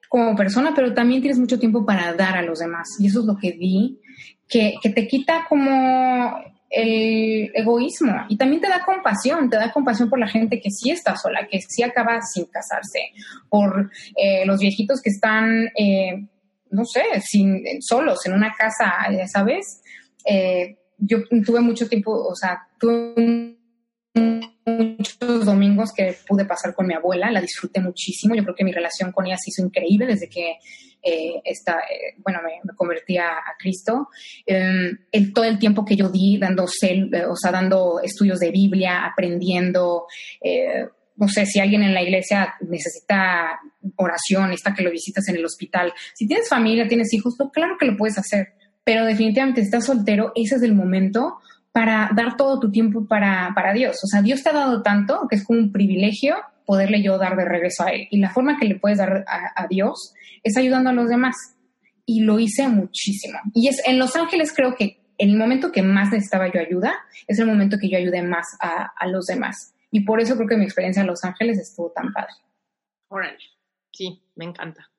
como 0.09 0.35
persona, 0.35 0.73
pero 0.75 0.93
también 0.93 1.21
tienes 1.21 1.39
mucho 1.39 1.59
tiempo 1.59 1.85
para 1.85 2.13
dar 2.13 2.37
a 2.37 2.41
los 2.41 2.59
demás. 2.59 2.87
Y 2.99 3.07
eso 3.07 3.21
es 3.21 3.25
lo 3.25 3.37
que 3.37 3.51
vi, 3.51 3.99
que, 4.47 4.75
que 4.81 4.89
te 4.89 5.07
quita 5.07 5.45
como 5.47 6.35
el 6.75 7.51
egoísmo. 7.53 8.25
Y 8.27 8.37
también 8.37 8.61
te 8.61 8.67
da 8.67 8.83
compasión, 8.83 9.49
te 9.49 9.55
da 9.55 9.71
compasión 9.71 10.09
por 10.09 10.19
la 10.19 10.27
gente 10.27 10.59
que 10.59 10.69
sí 10.69 10.91
está 10.91 11.15
sola, 11.15 11.47
que 11.49 11.61
sí 11.61 11.81
acaba 11.83 12.21
sin 12.21 12.45
casarse, 12.45 12.99
por 13.49 13.89
eh, 14.17 14.45
los 14.45 14.59
viejitos 14.59 15.01
que 15.01 15.09
están, 15.09 15.69
eh, 15.77 16.27
no 16.71 16.83
sé, 16.83 17.03
sin, 17.21 17.63
solos 17.81 18.25
en 18.25 18.33
una 18.33 18.53
casa, 18.53 18.93
sabes, 19.27 19.81
eh, 20.25 20.77
yo 20.97 21.19
tuve 21.45 21.61
mucho 21.61 21.87
tiempo, 21.87 22.11
o 22.11 22.35
sea, 22.35 22.67
tuve 22.77 23.54
muchos 24.15 25.45
domingos 25.45 25.91
que 25.93 26.15
pude 26.27 26.45
pasar 26.45 26.73
con 26.73 26.87
mi 26.87 26.93
abuela, 26.93 27.31
la 27.31 27.41
disfruté 27.41 27.79
muchísimo, 27.79 28.35
yo 28.35 28.43
creo 28.43 28.55
que 28.55 28.63
mi 28.63 28.71
relación 28.71 29.11
con 29.11 29.25
ella 29.25 29.37
se 29.37 29.51
hizo 29.51 29.65
increíble 29.65 30.07
desde 30.07 30.29
que 30.29 30.57
eh, 31.03 31.41
eh 31.45 32.15
bueno, 32.17 32.39
me, 32.43 32.73
convertí 32.75 33.17
a, 33.17 33.37
Cristo. 33.59 34.09
Em, 34.45 34.97
el, 35.11 35.33
todo 35.33 35.45
el 35.45 35.59
tiempo 35.59 35.85
que 35.85 35.95
yo 35.95 36.09
di 36.09 36.37
dando, 36.39 36.65
cel, 36.67 37.13
eh, 37.13 37.25
o 37.25 37.35
sea, 37.35 37.51
dando 37.51 37.99
estudios 38.01 38.39
de 38.39 38.49
Biblia, 38.51 39.05
aprendiendo, 39.05 40.05
eh, 40.41 40.87
no 41.17 41.27
sé, 41.27 41.45
si 41.45 41.59
alguien 41.59 41.83
en 41.83 41.93
la 41.93 42.01
iglesia 42.01 42.55
necesita 42.61 43.59
oración, 43.97 44.49
necesita 44.49 44.73
que 44.73 44.83
lo 44.83 44.91
visitas 44.91 45.27
en 45.29 45.35
el 45.35 45.45
hospital, 45.45 45.93
si 46.15 46.27
tienes 46.27 46.49
familia, 46.49 46.87
tienes 46.87 47.13
hijos, 47.13 47.35
pues 47.37 47.49
claro 47.53 47.77
que 47.79 47.85
lo 47.85 47.95
puedes 47.95 48.17
hacer 48.17 48.53
pero 48.85 49.03
definitivamente 49.03 49.61
si 49.61 49.65
estás 49.65 49.85
soltero, 49.85 50.31
ese 50.35 50.55
es 50.55 50.61
el 50.61 50.75
momento 50.75 51.39
para 51.75 52.09
dar 52.15 52.37
todo 52.37 52.57
tu 52.57 52.71
tiempo 52.71 53.05
para, 53.05 53.51
para 53.53 53.73
Dios. 53.73 53.97
O 54.01 54.07
sea, 54.07 54.21
Dios 54.21 54.41
te 54.41 54.47
ha 54.47 54.53
dado 54.53 54.81
tanto 54.81 55.27
que 55.29 55.35
es 55.35 55.43
como 55.43 55.59
un 55.59 55.73
privilegio 55.73 56.37
poderle 56.65 57.03
yo 57.03 57.17
dar 57.17 57.35
de 57.35 57.43
regreso 57.43 57.83
a 57.83 57.89
Él. 57.89 58.07
Y 58.11 58.19
la 58.19 58.29
forma 58.29 58.57
que 58.57 58.65
le 58.65 58.79
puedes 58.79 58.97
dar 58.97 59.25
a, 59.27 59.67
Dios 59.67 60.13
es 60.41 60.55
ayudando 60.55 60.91
a 60.91 60.93
los 60.93 61.09
demás. 61.09 61.35
Y 62.05 62.21
lo 62.21 62.39
hice 62.39 62.69
muchísimo. 62.69 63.39
Y 63.53 63.67
es 63.67 63.85
en 63.85 63.99
Los 63.99 64.15
Ángeles 64.15 64.53
creo 64.55 64.73
que 64.75 65.01
el 65.17 65.35
momento 65.35 65.73
que 65.73 65.81
más 65.81 66.13
necesitaba 66.13 66.49
yo 66.49 66.61
ayuda, 66.61 66.95
es 67.27 67.39
el 67.39 67.45
momento 67.45 67.77
que 67.77 67.89
yo 67.89 67.97
ayudé 67.97 68.21
más 68.21 68.47
a, 68.61 68.93
a 68.97 69.07
los 69.07 69.25
demás. 69.25 69.73
Y 69.91 70.05
por 70.05 70.21
eso 70.21 70.37
creo 70.37 70.47
que 70.47 70.55
mi 70.55 70.63
experiencia 70.63 71.01
en 71.01 71.07
Los 71.07 71.25
Ángeles 71.25 71.59
estuvo 71.59 71.91
tan 71.91 72.13
padre. 72.13 72.35
Órale, 73.09 73.37
sí, 73.91 74.23
me 74.35 74.45
encanta. 74.45 74.89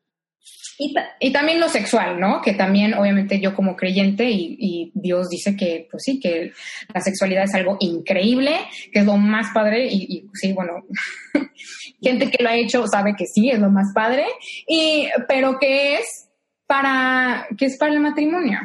Y, 0.79 1.33
también 1.33 1.59
lo 1.59 1.69
sexual, 1.69 2.21
¿no? 2.21 2.43
Que 2.43 2.53
también, 2.53 2.93
obviamente, 2.95 3.41
yo 3.41 3.55
como 3.55 3.77
creyente 3.77 4.31
y, 4.31 4.93
Dios 4.95 5.29
dice 5.29 5.57
que, 5.57 5.89
pues 5.91 6.03
sí, 6.05 6.21
que 6.21 6.53
la 6.93 7.01
sexualidad 7.01 7.45
es 7.45 7.55
algo 7.55 7.77
increíble, 7.81 8.59
que 8.93 9.01
es 9.01 9.07
lo 9.07 9.17
más 9.17 9.53
padre 9.55 9.87
y, 9.87 10.29
sí, 10.35 10.53
bueno, 10.53 10.85
gente 12.03 12.31
que 12.31 12.43
lo 12.43 12.51
ha 12.51 12.57
hecho 12.57 12.87
sabe 12.87 13.15
que 13.17 13.27
sí, 13.27 13.51
es 13.51 13.59
lo 13.59 13.71
más 13.71 13.93
padre, 13.95 14.27
y, 14.67 15.09
pero 15.29 15.59
que 15.59 15.97
es 15.97 16.29
para, 16.67 17.47
que 17.57 17.67
es 17.67 17.79
para 17.79 17.95
el 17.95 18.01
matrimonio. 18.01 18.59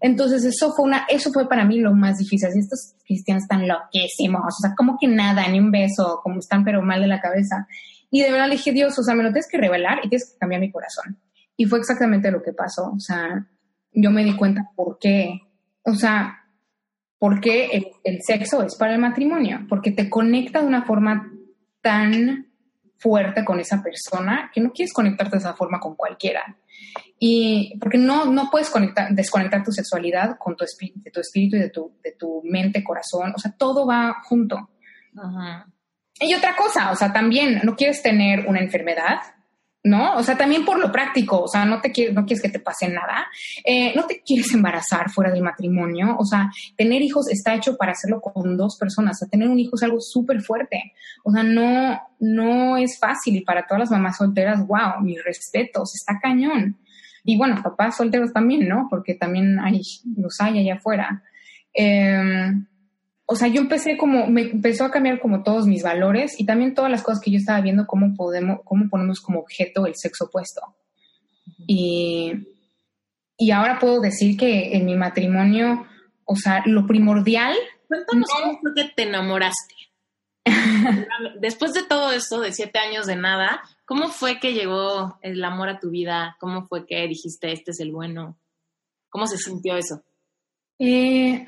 Entonces 0.00 0.44
eso 0.44 0.72
fue 0.74 0.86
una, 0.86 1.06
eso 1.08 1.30
fue 1.32 1.48
para 1.48 1.64
mí 1.64 1.78
lo 1.78 1.94
más 1.94 2.18
difícil. 2.18 2.48
Estos 2.48 2.94
cristianos 3.06 3.44
están 3.44 3.68
loquísimos, 3.68 4.42
o 4.42 4.60
sea, 4.60 4.74
como 4.76 4.96
que 5.00 5.06
nada, 5.06 5.46
ni 5.46 5.60
un 5.60 5.70
beso, 5.70 6.20
como 6.24 6.40
están 6.40 6.64
pero 6.64 6.82
mal 6.82 7.00
de 7.00 7.06
la 7.06 7.20
cabeza. 7.20 7.68
Y 8.14 8.20
de 8.20 8.30
verdad 8.30 8.46
le 8.46 8.56
dije, 8.56 8.72
Dios, 8.72 8.96
o 8.98 9.02
sea, 9.02 9.14
me 9.14 9.22
lo 9.22 9.30
tienes 9.30 9.48
que 9.50 9.56
revelar 9.56 10.00
y 10.04 10.10
tienes 10.10 10.30
que 10.30 10.38
cambiar 10.38 10.60
mi 10.60 10.70
corazón. 10.70 11.18
Y 11.56 11.64
fue 11.64 11.78
exactamente 11.78 12.30
lo 12.30 12.42
que 12.42 12.52
pasó. 12.52 12.92
O 12.94 13.00
sea, 13.00 13.48
yo 13.90 14.10
me 14.10 14.22
di 14.22 14.36
cuenta 14.36 14.70
por 14.76 14.98
qué. 15.00 15.40
O 15.82 15.94
sea, 15.94 16.44
por 17.18 17.40
qué 17.40 17.70
el, 18.04 18.18
sexo 18.20 18.62
es 18.62 18.76
para 18.76 18.92
el 18.92 19.00
matrimonio. 19.00 19.60
Porque 19.66 19.92
te 19.92 20.10
conecta 20.10 20.60
de 20.60 20.66
una 20.66 20.84
forma 20.84 21.32
tan 21.80 22.48
fuerte 22.98 23.46
con 23.46 23.58
esa 23.60 23.82
persona 23.82 24.50
que 24.52 24.60
no 24.60 24.72
quieres 24.72 24.92
conectarte 24.92 25.36
de 25.36 25.38
esa 25.38 25.54
forma 25.54 25.80
con 25.80 25.96
cualquiera. 25.96 26.58
Y 27.18 27.78
porque 27.80 27.96
no, 27.96 28.26
no 28.26 28.50
puedes 28.50 28.68
conectar, 28.68 29.10
desconectar 29.14 29.64
tu 29.64 29.72
sexualidad 29.72 30.36
con 30.38 30.54
tu, 30.54 30.66
de 30.66 31.10
tu 31.10 31.20
espíritu 31.20 31.56
y 31.56 31.60
de 31.60 31.70
tu, 31.70 31.94
de 32.04 32.12
tu 32.12 32.42
mente, 32.44 32.84
corazón. 32.84 33.32
O 33.34 33.38
sea, 33.38 33.52
todo 33.52 33.86
va 33.86 34.20
junto. 34.22 34.68
Ajá. 35.16 35.71
Y 36.22 36.34
otra 36.34 36.54
cosa, 36.56 36.90
o 36.90 36.96
sea, 36.96 37.12
también 37.12 37.60
no 37.64 37.74
quieres 37.74 38.02
tener 38.02 38.46
una 38.46 38.60
enfermedad, 38.60 39.20
¿no? 39.84 40.16
O 40.16 40.22
sea, 40.22 40.36
también 40.36 40.64
por 40.64 40.78
lo 40.78 40.92
práctico, 40.92 41.42
o 41.42 41.48
sea, 41.48 41.64
no 41.64 41.80
te 41.80 41.90
quieres, 41.90 42.14
no 42.14 42.24
quieres 42.24 42.40
que 42.40 42.48
te 42.48 42.60
pase 42.60 42.88
nada, 42.88 43.26
eh, 43.64 43.92
no 43.96 44.06
te 44.06 44.22
quieres 44.22 44.52
embarazar 44.54 45.10
fuera 45.10 45.32
del 45.32 45.42
matrimonio, 45.42 46.16
o 46.16 46.24
sea, 46.24 46.50
tener 46.76 47.02
hijos 47.02 47.28
está 47.28 47.54
hecho 47.54 47.76
para 47.76 47.92
hacerlo 47.92 48.20
con 48.20 48.56
dos 48.56 48.76
personas, 48.78 49.16
o 49.16 49.18
sea, 49.20 49.28
tener 49.28 49.48
un 49.48 49.58
hijo 49.58 49.74
es 49.74 49.82
algo 49.82 50.00
súper 50.00 50.40
fuerte, 50.40 50.92
o 51.24 51.32
sea, 51.32 51.42
no, 51.42 52.00
no 52.20 52.76
es 52.76 52.98
fácil 52.98 53.36
y 53.36 53.40
para 53.40 53.66
todas 53.66 53.80
las 53.80 53.90
mamás 53.90 54.18
solteras, 54.18 54.64
wow, 54.66 55.00
mis 55.02 55.22
respetos, 55.24 55.94
está 55.96 56.20
cañón. 56.20 56.78
Y 57.24 57.36
bueno, 57.36 57.60
papás 57.62 57.96
solteros 57.96 58.32
también, 58.32 58.68
¿no? 58.68 58.88
Porque 58.90 59.14
también 59.14 59.60
hay, 59.60 59.80
los 60.16 60.40
hay 60.40 60.58
allá 60.58 60.74
afuera. 60.74 61.22
Eh, 61.72 62.52
o 63.32 63.34
sea, 63.34 63.48
yo 63.48 63.62
empecé 63.62 63.96
como, 63.96 64.26
me 64.26 64.42
empezó 64.42 64.84
a 64.84 64.90
cambiar 64.90 65.18
como 65.18 65.42
todos 65.42 65.66
mis 65.66 65.82
valores 65.82 66.38
y 66.38 66.44
también 66.44 66.74
todas 66.74 66.90
las 66.90 67.02
cosas 67.02 67.22
que 67.24 67.30
yo 67.30 67.38
estaba 67.38 67.62
viendo, 67.62 67.86
cómo 67.86 68.14
podemos, 68.14 68.60
cómo 68.62 68.90
ponemos 68.90 69.22
como 69.22 69.40
objeto 69.40 69.86
el 69.86 69.94
sexo 69.96 70.26
opuesto. 70.26 70.60
Y, 71.66 72.30
y 73.38 73.50
ahora 73.50 73.78
puedo 73.78 74.02
decir 74.02 74.36
que 74.36 74.76
en 74.76 74.84
mi 74.84 74.96
matrimonio, 74.96 75.86
o 76.26 76.36
sea, 76.36 76.62
lo 76.66 76.86
primordial. 76.86 77.56
Cuéntanos 77.88 78.28
cómo 78.30 78.58
fue 78.60 78.74
que 78.74 78.90
te 78.94 79.04
enamoraste. 79.04 79.74
Después 81.40 81.72
de 81.72 81.84
todo 81.84 82.12
esto, 82.12 82.38
de 82.38 82.52
siete 82.52 82.80
años 82.80 83.06
de 83.06 83.16
nada, 83.16 83.62
¿cómo 83.86 84.08
fue 84.08 84.40
que 84.40 84.52
llegó 84.52 85.18
el 85.22 85.42
amor 85.42 85.70
a 85.70 85.80
tu 85.80 85.88
vida? 85.88 86.36
¿Cómo 86.38 86.66
fue 86.66 86.84
que 86.84 87.08
dijiste, 87.08 87.50
este 87.50 87.70
es 87.70 87.80
el 87.80 87.92
bueno? 87.92 88.36
¿Cómo 89.08 89.26
se 89.26 89.38
sintió 89.38 89.74
eso? 89.74 90.02
Eh, 90.78 91.46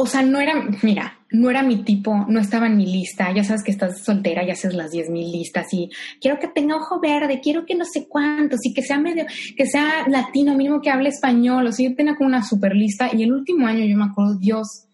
o 0.00 0.06
sea, 0.06 0.22
no 0.22 0.38
era, 0.40 0.54
mira, 0.84 1.18
no 1.32 1.50
era 1.50 1.64
mi 1.64 1.82
tipo, 1.82 2.24
no 2.28 2.38
estaba 2.38 2.68
en 2.68 2.76
mi 2.76 2.86
lista. 2.86 3.32
Ya 3.34 3.42
sabes 3.42 3.64
que 3.64 3.72
estás 3.72 4.04
soltera 4.04 4.44
y 4.44 4.50
haces 4.52 4.72
las 4.72 4.92
10 4.92 5.10
mil 5.10 5.32
listas 5.32 5.74
y 5.74 5.90
quiero 6.20 6.38
que 6.38 6.46
tenga 6.46 6.76
ojo 6.76 7.00
verde, 7.00 7.40
quiero 7.42 7.66
que 7.66 7.74
no 7.74 7.84
sé 7.84 8.06
cuántos 8.06 8.64
y 8.64 8.72
que 8.72 8.82
sea 8.82 9.00
medio, 9.00 9.26
que 9.56 9.66
sea 9.66 10.06
latino, 10.06 10.54
mínimo 10.54 10.80
que 10.80 10.90
hable 10.90 11.08
español. 11.08 11.66
O 11.66 11.72
sea, 11.72 11.88
yo 11.88 11.96
tenía 11.96 12.14
como 12.14 12.28
una 12.28 12.44
super 12.44 12.76
lista 12.76 13.10
y 13.12 13.24
el 13.24 13.32
último 13.32 13.66
año 13.66 13.84
yo 13.84 13.96
me 13.96 14.04
acuerdo, 14.04 14.38
Dios, 14.38 14.86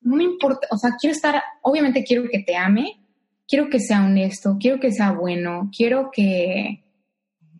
no 0.00 0.16
me 0.16 0.24
importa, 0.24 0.66
o 0.72 0.76
sea, 0.76 0.96
quiero 1.00 1.14
estar, 1.14 1.40
obviamente 1.62 2.02
quiero 2.02 2.28
que 2.28 2.40
te 2.40 2.56
ame, 2.56 3.00
quiero 3.46 3.70
que 3.70 3.78
sea 3.78 4.04
honesto, 4.04 4.56
quiero 4.58 4.80
que 4.80 4.90
sea 4.90 5.12
bueno, 5.12 5.70
quiero 5.74 6.10
que, 6.12 6.82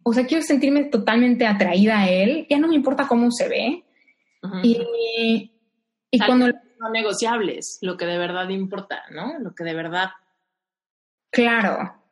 o 0.02 0.12
sea, 0.12 0.26
quiero 0.26 0.42
sentirme 0.42 0.86
totalmente 0.86 1.46
atraída 1.46 2.00
a 2.00 2.10
él, 2.10 2.44
ya 2.50 2.58
no 2.58 2.66
me 2.66 2.74
importa 2.74 3.06
cómo 3.06 3.30
se 3.30 3.48
ve. 3.48 3.84
Y 4.64 5.52
y 6.10 6.18
cuando... 6.18 6.46
No 6.78 6.90
negociables, 6.90 7.78
lo 7.80 7.96
que 7.96 8.04
de 8.04 8.18
verdad 8.18 8.48
importa, 8.50 9.02
¿no? 9.10 9.38
Lo 9.38 9.54
que 9.54 9.64
de 9.64 9.74
verdad... 9.74 10.10
Claro, 11.30 12.02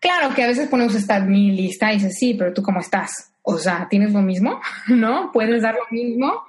claro 0.00 0.34
que 0.34 0.42
a 0.42 0.46
veces 0.46 0.68
ponemos 0.68 0.94
esta 0.94 1.20
mi 1.20 1.52
lista 1.52 1.90
y 1.90 1.96
dices, 1.96 2.16
sí, 2.18 2.34
pero 2.34 2.52
tú 2.52 2.62
cómo 2.62 2.80
estás. 2.80 3.32
O 3.42 3.58
sea, 3.58 3.86
¿tienes 3.88 4.12
lo 4.12 4.20
mismo? 4.20 4.60
¿No? 4.88 5.30
¿Puedes 5.32 5.62
dar 5.62 5.74
lo 5.74 5.86
mismo? 5.90 6.44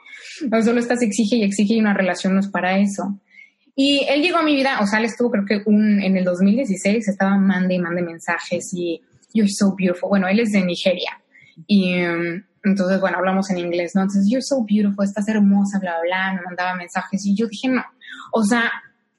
No 0.49 0.62
solo 0.62 0.80
estás 0.80 1.02
exige 1.02 1.38
y 1.38 1.43
exige 1.43 1.76
y 1.76 1.80
una 1.80 1.93
relación 1.93 2.34
no 2.34 2.41
es 2.41 2.49
para 2.49 2.78
eso. 2.78 3.20
Y 3.76 4.06
él 4.10 4.22
llegó 4.22 4.38
a 4.38 4.43
mi 4.43 4.56
vida, 4.56 4.80
o 4.82 4.86
sea, 4.86 4.99
él 4.99 5.06
estuvo 5.06 5.32
creo 5.32 5.45
que 5.45 5.62
un, 5.66 6.02
en 6.02 6.18
el 6.18 6.26
2016 6.26 7.08
estaba 7.08 7.38
mande 7.38 7.76
y 7.76 7.80
mande 7.80 8.02
mensajes 8.02 8.70
y 8.74 9.02
you're 9.34 9.49
so 9.49 9.74
beautiful. 9.78 10.10
Bueno, 10.10 10.28
él 10.28 10.41
es 10.41 10.52
de 10.52 10.64
Nigeria 10.64 11.22
y 11.68 12.04
um, 12.06 12.43
entonces, 12.64 12.99
bueno, 12.99 13.18
hablamos 13.18 13.49
en 13.49 13.57
inglés, 13.57 13.93
¿no? 13.95 14.01
Entonces, 14.01 14.30
you're 14.30 14.43
so 14.43 14.64
beautiful, 14.64 15.03
estás 15.03 15.28
hermosa, 15.28 15.80
bla, 15.80 15.99
bla, 16.01 16.01
bla, 16.03 16.34
me 16.34 16.41
mandaba 16.41 16.76
mensajes 16.76 17.26
y 17.26 17.36
yo 17.36 17.47
dije, 17.47 17.68
no, 17.68 17.84
o 18.32 18.43
sea, 18.43 18.72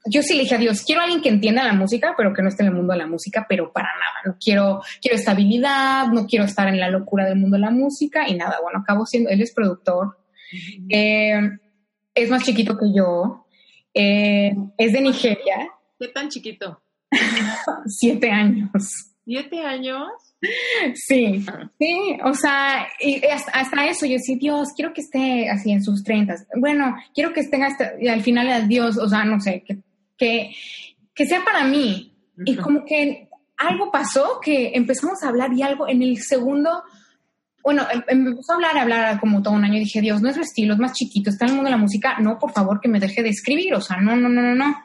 yo 0.06 0.22
sí 0.22 0.34
le 0.34 0.42
dije 0.42 0.56
a 0.56 0.58
Dios, 0.58 0.82
quiero 0.82 1.00
a 1.00 1.04
alguien 1.04 1.22
que 1.22 1.28
entienda 1.28 1.64
la 1.64 1.72
música, 1.72 2.14
pero 2.16 2.32
que 2.32 2.42
no 2.42 2.48
esté 2.48 2.62
en 2.62 2.70
el 2.70 2.74
mundo 2.74 2.92
de 2.92 2.98
la 2.98 3.06
música, 3.06 3.46
pero 3.48 3.72
para 3.72 3.88
nada, 3.88 4.20
no 4.24 4.36
quiero, 4.42 4.82
quiero 5.00 5.16
estabilidad, 5.16 6.08
no 6.08 6.26
quiero 6.26 6.44
estar 6.44 6.68
en 6.68 6.80
la 6.80 6.90
locura 6.90 7.26
del 7.26 7.38
mundo 7.38 7.56
de 7.56 7.62
la 7.62 7.70
música 7.70 8.28
y 8.28 8.34
nada, 8.34 8.58
bueno, 8.62 8.80
acabo 8.80 9.06
siendo, 9.06 9.30
él 9.30 9.40
es 9.40 9.52
productor, 9.52 10.18
eh, 10.88 11.40
es 12.14 12.30
más 12.30 12.44
chiquito 12.44 12.76
que 12.76 12.92
yo, 12.94 13.46
eh, 13.94 14.54
es 14.76 14.92
de 14.92 15.00
Nigeria. 15.00 15.68
¿Qué 15.98 16.08
tan 16.08 16.28
chiquito? 16.28 16.82
Siete 17.86 18.30
años. 18.30 18.70
¿Siete 19.24 19.64
años? 19.64 20.31
Sí, 20.94 21.44
sí, 21.78 22.18
o 22.24 22.34
sea, 22.34 22.88
y 22.98 23.22
hasta, 23.24 23.86
eso, 23.86 24.06
yo 24.06 24.18
sí, 24.18 24.34
Dios, 24.36 24.70
quiero 24.74 24.92
que 24.92 25.02
esté 25.02 25.48
así 25.48 25.70
en 25.70 25.82
sus 25.82 26.02
treintas. 26.02 26.46
Bueno, 26.56 26.96
quiero 27.14 27.32
que 27.32 27.40
esté 27.40 27.62
hasta, 27.62 27.92
y 28.00 28.08
al 28.08 28.22
final, 28.22 28.66
Dios, 28.68 28.98
o 28.98 29.08
sea, 29.08 29.24
no 29.24 29.40
sé, 29.40 29.62
que, 30.18 30.50
que, 31.14 31.26
sea 31.26 31.44
para 31.44 31.64
mí. 31.64 32.12
Y 32.44 32.56
como 32.56 32.84
que 32.84 33.28
algo 33.56 33.92
pasó 33.92 34.40
que 34.42 34.72
empezamos 34.74 35.22
a 35.22 35.28
hablar 35.28 35.52
y 35.52 35.62
algo 35.62 35.86
en 35.88 36.02
el 36.02 36.18
segundo, 36.18 36.82
bueno, 37.62 37.86
em, 37.92 38.26
empezó 38.26 38.52
a 38.52 38.54
hablar, 38.56 38.76
a 38.76 38.82
hablar 38.82 39.20
como 39.20 39.42
todo 39.42 39.54
un 39.54 39.64
año. 39.64 39.76
Y 39.76 39.84
dije, 39.84 40.00
Dios, 40.00 40.20
no 40.22 40.28
es 40.28 40.34
su 40.34 40.42
estilo, 40.42 40.74
es 40.74 40.80
más 40.80 40.92
chiquito, 40.92 41.30
está 41.30 41.44
en 41.44 41.50
el 41.50 41.56
mundo 41.56 41.68
de 41.68 41.76
la 41.76 41.82
música. 41.82 42.18
No, 42.18 42.38
por 42.38 42.50
favor, 42.50 42.80
que 42.80 42.88
me 42.88 42.98
deje 42.98 43.22
de 43.22 43.28
escribir. 43.28 43.74
O 43.74 43.80
sea, 43.80 43.98
no, 43.98 44.16
no, 44.16 44.28
no, 44.28 44.42
no, 44.42 44.54
no. 44.56 44.76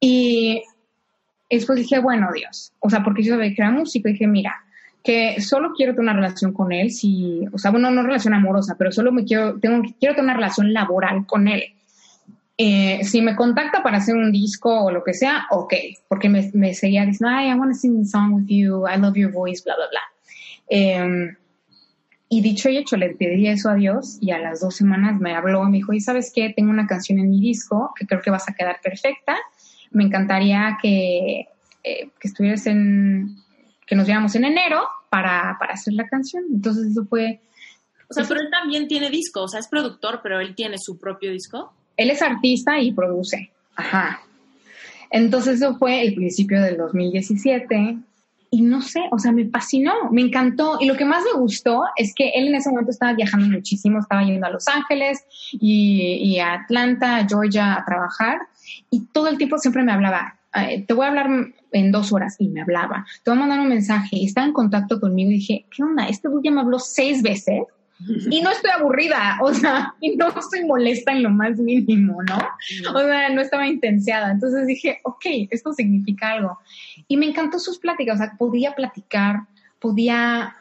Y 0.00 0.60
después 1.48 1.78
dije, 1.78 2.00
bueno, 2.00 2.30
Dios, 2.34 2.72
o 2.80 2.90
sea, 2.90 3.04
porque 3.04 3.22
yo 3.22 3.34
sabía 3.34 3.54
que 3.54 3.62
era 3.62 3.70
músico, 3.70 4.08
dije, 4.08 4.26
mira, 4.26 4.56
que 5.02 5.40
solo 5.40 5.72
quiero 5.76 5.94
tener 5.94 6.10
una 6.10 6.14
relación 6.14 6.52
con 6.52 6.72
él, 6.72 6.90
si, 6.90 7.44
o 7.52 7.58
sea, 7.58 7.70
bueno, 7.70 7.90
no 7.90 8.02
relación 8.02 8.34
amorosa, 8.34 8.76
pero 8.78 8.92
solo 8.92 9.10
me 9.10 9.24
quiero, 9.24 9.58
tengo, 9.58 9.82
quiero 9.98 10.14
tener 10.14 10.24
una 10.24 10.34
relación 10.34 10.72
laboral 10.72 11.26
con 11.26 11.48
él. 11.48 11.64
Eh, 12.56 13.00
si 13.02 13.22
me 13.22 13.34
contacta 13.34 13.82
para 13.82 13.98
hacer 13.98 14.14
un 14.14 14.30
disco 14.30 14.84
o 14.84 14.90
lo 14.92 15.02
que 15.02 15.14
sea, 15.14 15.46
ok, 15.50 15.74
porque 16.06 16.28
me, 16.28 16.50
me 16.54 16.74
seguía 16.74 17.04
diciendo, 17.04 17.34
ay, 17.36 17.50
I 17.50 17.54
want 17.54 17.72
to 17.72 17.78
sing 17.78 18.00
a 18.00 18.04
song 18.04 18.34
with 18.34 18.46
you, 18.46 18.86
I 18.86 18.98
love 18.98 19.16
your 19.16 19.32
voice, 19.32 19.62
bla, 19.64 19.74
bla, 19.74 19.86
bla. 19.90 20.00
Em, 20.68 21.36
y 22.28 22.40
dicho 22.40 22.68
y 22.68 22.76
hecho, 22.76 22.96
le 22.96 23.10
pedí 23.10 23.48
eso 23.48 23.70
a 23.70 23.74
Dios 23.74 24.18
y 24.20 24.30
a 24.30 24.38
las 24.38 24.60
dos 24.60 24.76
semanas 24.76 25.20
me 25.20 25.34
habló 25.34 25.66
y 25.66 25.70
me 25.70 25.76
dijo, 25.78 25.92
y 25.92 26.00
sabes 26.00 26.32
qué, 26.34 26.50
tengo 26.54 26.70
una 26.70 26.86
canción 26.86 27.18
en 27.18 27.30
mi 27.30 27.40
disco 27.40 27.92
que 27.98 28.06
creo 28.06 28.22
que 28.22 28.30
vas 28.30 28.48
a 28.48 28.54
quedar 28.54 28.80
perfecta. 28.80 29.36
Me 29.90 30.04
encantaría 30.04 30.78
que, 30.80 31.48
eh, 31.82 32.08
que 32.18 32.28
estuvieras 32.28 32.66
en, 32.66 33.41
que 33.92 33.96
nos 33.96 34.06
viéramos 34.06 34.34
en 34.36 34.46
enero 34.46 34.88
para, 35.10 35.54
para 35.60 35.74
hacer 35.74 35.92
la 35.92 36.06
canción. 36.06 36.44
Entonces 36.50 36.92
eso 36.92 37.04
fue... 37.04 37.42
O 38.08 38.14
sea, 38.14 38.24
pero 38.26 38.40
él 38.40 38.48
también 38.50 38.88
tiene 38.88 39.10
disco, 39.10 39.42
o 39.42 39.48
sea, 39.48 39.60
es 39.60 39.68
productor, 39.68 40.20
pero 40.22 40.40
él 40.40 40.54
tiene 40.54 40.78
su 40.78 40.98
propio 40.98 41.30
disco. 41.30 41.74
Él 41.98 42.08
es 42.08 42.22
artista 42.22 42.80
y 42.80 42.92
produce. 42.92 43.50
Ajá. 43.76 44.22
Entonces 45.10 45.56
eso 45.56 45.76
fue 45.76 46.00
el 46.00 46.14
principio 46.14 46.62
del 46.62 46.78
2017 46.78 47.98
y 48.50 48.62
no 48.62 48.80
sé, 48.80 49.02
o 49.10 49.18
sea, 49.18 49.30
me 49.30 49.44
fascinó, 49.50 49.92
me 50.10 50.22
encantó. 50.22 50.78
Y 50.80 50.86
lo 50.86 50.96
que 50.96 51.04
más 51.04 51.22
me 51.30 51.38
gustó 51.38 51.82
es 51.94 52.14
que 52.14 52.30
él 52.30 52.48
en 52.48 52.54
ese 52.54 52.70
momento 52.70 52.92
estaba 52.92 53.12
viajando 53.12 53.46
muchísimo, 53.46 53.98
estaba 53.98 54.24
yendo 54.24 54.46
a 54.46 54.50
Los 54.50 54.68
Ángeles 54.68 55.22
y, 55.52 56.18
y 56.22 56.38
a 56.38 56.54
Atlanta, 56.54 57.16
a 57.16 57.28
Georgia 57.28 57.74
a 57.74 57.84
trabajar 57.84 58.38
y 58.90 59.00
todo 59.12 59.28
el 59.28 59.36
tiempo 59.36 59.58
siempre 59.58 59.82
me 59.82 59.92
hablaba, 59.92 60.38
te 60.86 60.94
voy 60.94 61.04
a 61.04 61.08
hablar 61.10 61.28
en 61.72 61.90
dos 61.90 62.12
horas 62.12 62.36
y 62.38 62.48
me 62.48 62.62
hablaba, 62.62 63.06
te 63.22 63.30
voy 63.30 63.38
a 63.38 63.40
mandar 63.40 63.60
un 63.60 63.68
mensaje 63.68 64.22
estaba 64.24 64.46
en 64.46 64.52
contacto 64.52 65.00
conmigo 65.00 65.30
y 65.30 65.34
dije, 65.34 65.66
¿qué 65.74 65.82
onda? 65.82 66.06
Este 66.06 66.28
dude 66.28 66.42
ya 66.44 66.50
me 66.50 66.60
habló 66.60 66.78
seis 66.78 67.22
veces 67.22 67.64
y 68.30 68.40
no 68.42 68.50
estoy 68.50 68.70
aburrida, 68.70 69.38
o 69.42 69.52
sea, 69.52 69.94
y 70.00 70.16
no 70.16 70.28
estoy 70.28 70.64
molesta 70.64 71.12
en 71.12 71.22
lo 71.22 71.30
más 71.30 71.58
mínimo, 71.58 72.22
¿no? 72.22 72.38
O 72.94 72.98
sea, 73.00 73.28
no 73.30 73.40
estaba 73.40 73.66
intensiada. 73.66 74.32
Entonces 74.32 74.66
dije, 74.66 75.00
ok, 75.04 75.24
esto 75.50 75.72
significa 75.72 76.32
algo. 76.32 76.58
Y 77.08 77.16
me 77.16 77.26
encantó 77.26 77.58
sus 77.58 77.78
pláticas, 77.78 78.16
o 78.16 78.18
sea, 78.18 78.36
podía 78.36 78.74
platicar, 78.74 79.42
podía, 79.78 80.54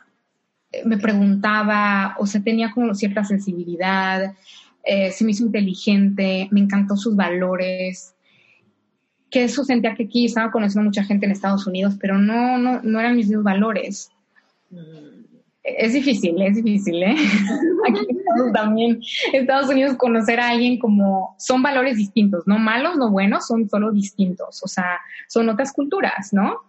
eh, 0.71 0.83
me 0.85 0.97
preguntaba, 0.97 2.15
o 2.19 2.25
sea, 2.25 2.41
tenía 2.41 2.71
como 2.71 2.93
cierta 2.93 3.23
sensibilidad, 3.23 4.33
eh, 4.83 5.11
se 5.11 5.23
me 5.23 5.31
hizo 5.31 5.45
inteligente, 5.45 6.47
me 6.51 6.59
encantó 6.59 6.95
sus 6.95 7.15
valores 7.15 8.15
que 9.31 9.45
eso 9.45 9.63
sentía 9.63 9.95
que 9.95 10.03
aquí 10.03 10.25
estaba 10.25 10.51
conociendo 10.51 10.85
mucha 10.85 11.03
gente 11.03 11.25
en 11.25 11.31
Estados 11.31 11.65
Unidos, 11.65 11.95
pero 11.99 12.17
no, 12.17 12.57
no, 12.57 12.81
no 12.83 12.99
eran 12.99 13.15
mis 13.15 13.27
mismos 13.27 13.45
valores. 13.45 14.11
Mm. 14.69 15.11
Es 15.63 15.93
difícil, 15.93 16.41
es 16.41 16.55
difícil, 16.55 17.03
¿eh? 17.03 17.15
Aquí 17.87 18.07
también, 18.51 18.99
Estados 19.31 19.69
Unidos, 19.69 19.95
conocer 19.95 20.39
a 20.39 20.49
alguien 20.49 20.79
como 20.79 21.35
son 21.37 21.61
valores 21.61 21.97
distintos, 21.97 22.47
no 22.47 22.57
malos, 22.57 22.97
no 22.97 23.11
buenos, 23.11 23.45
son 23.45 23.69
solo 23.69 23.91
distintos, 23.91 24.61
o 24.63 24.67
sea, 24.67 24.99
son 25.27 25.49
otras 25.49 25.71
culturas, 25.71 26.33
¿no? 26.33 26.61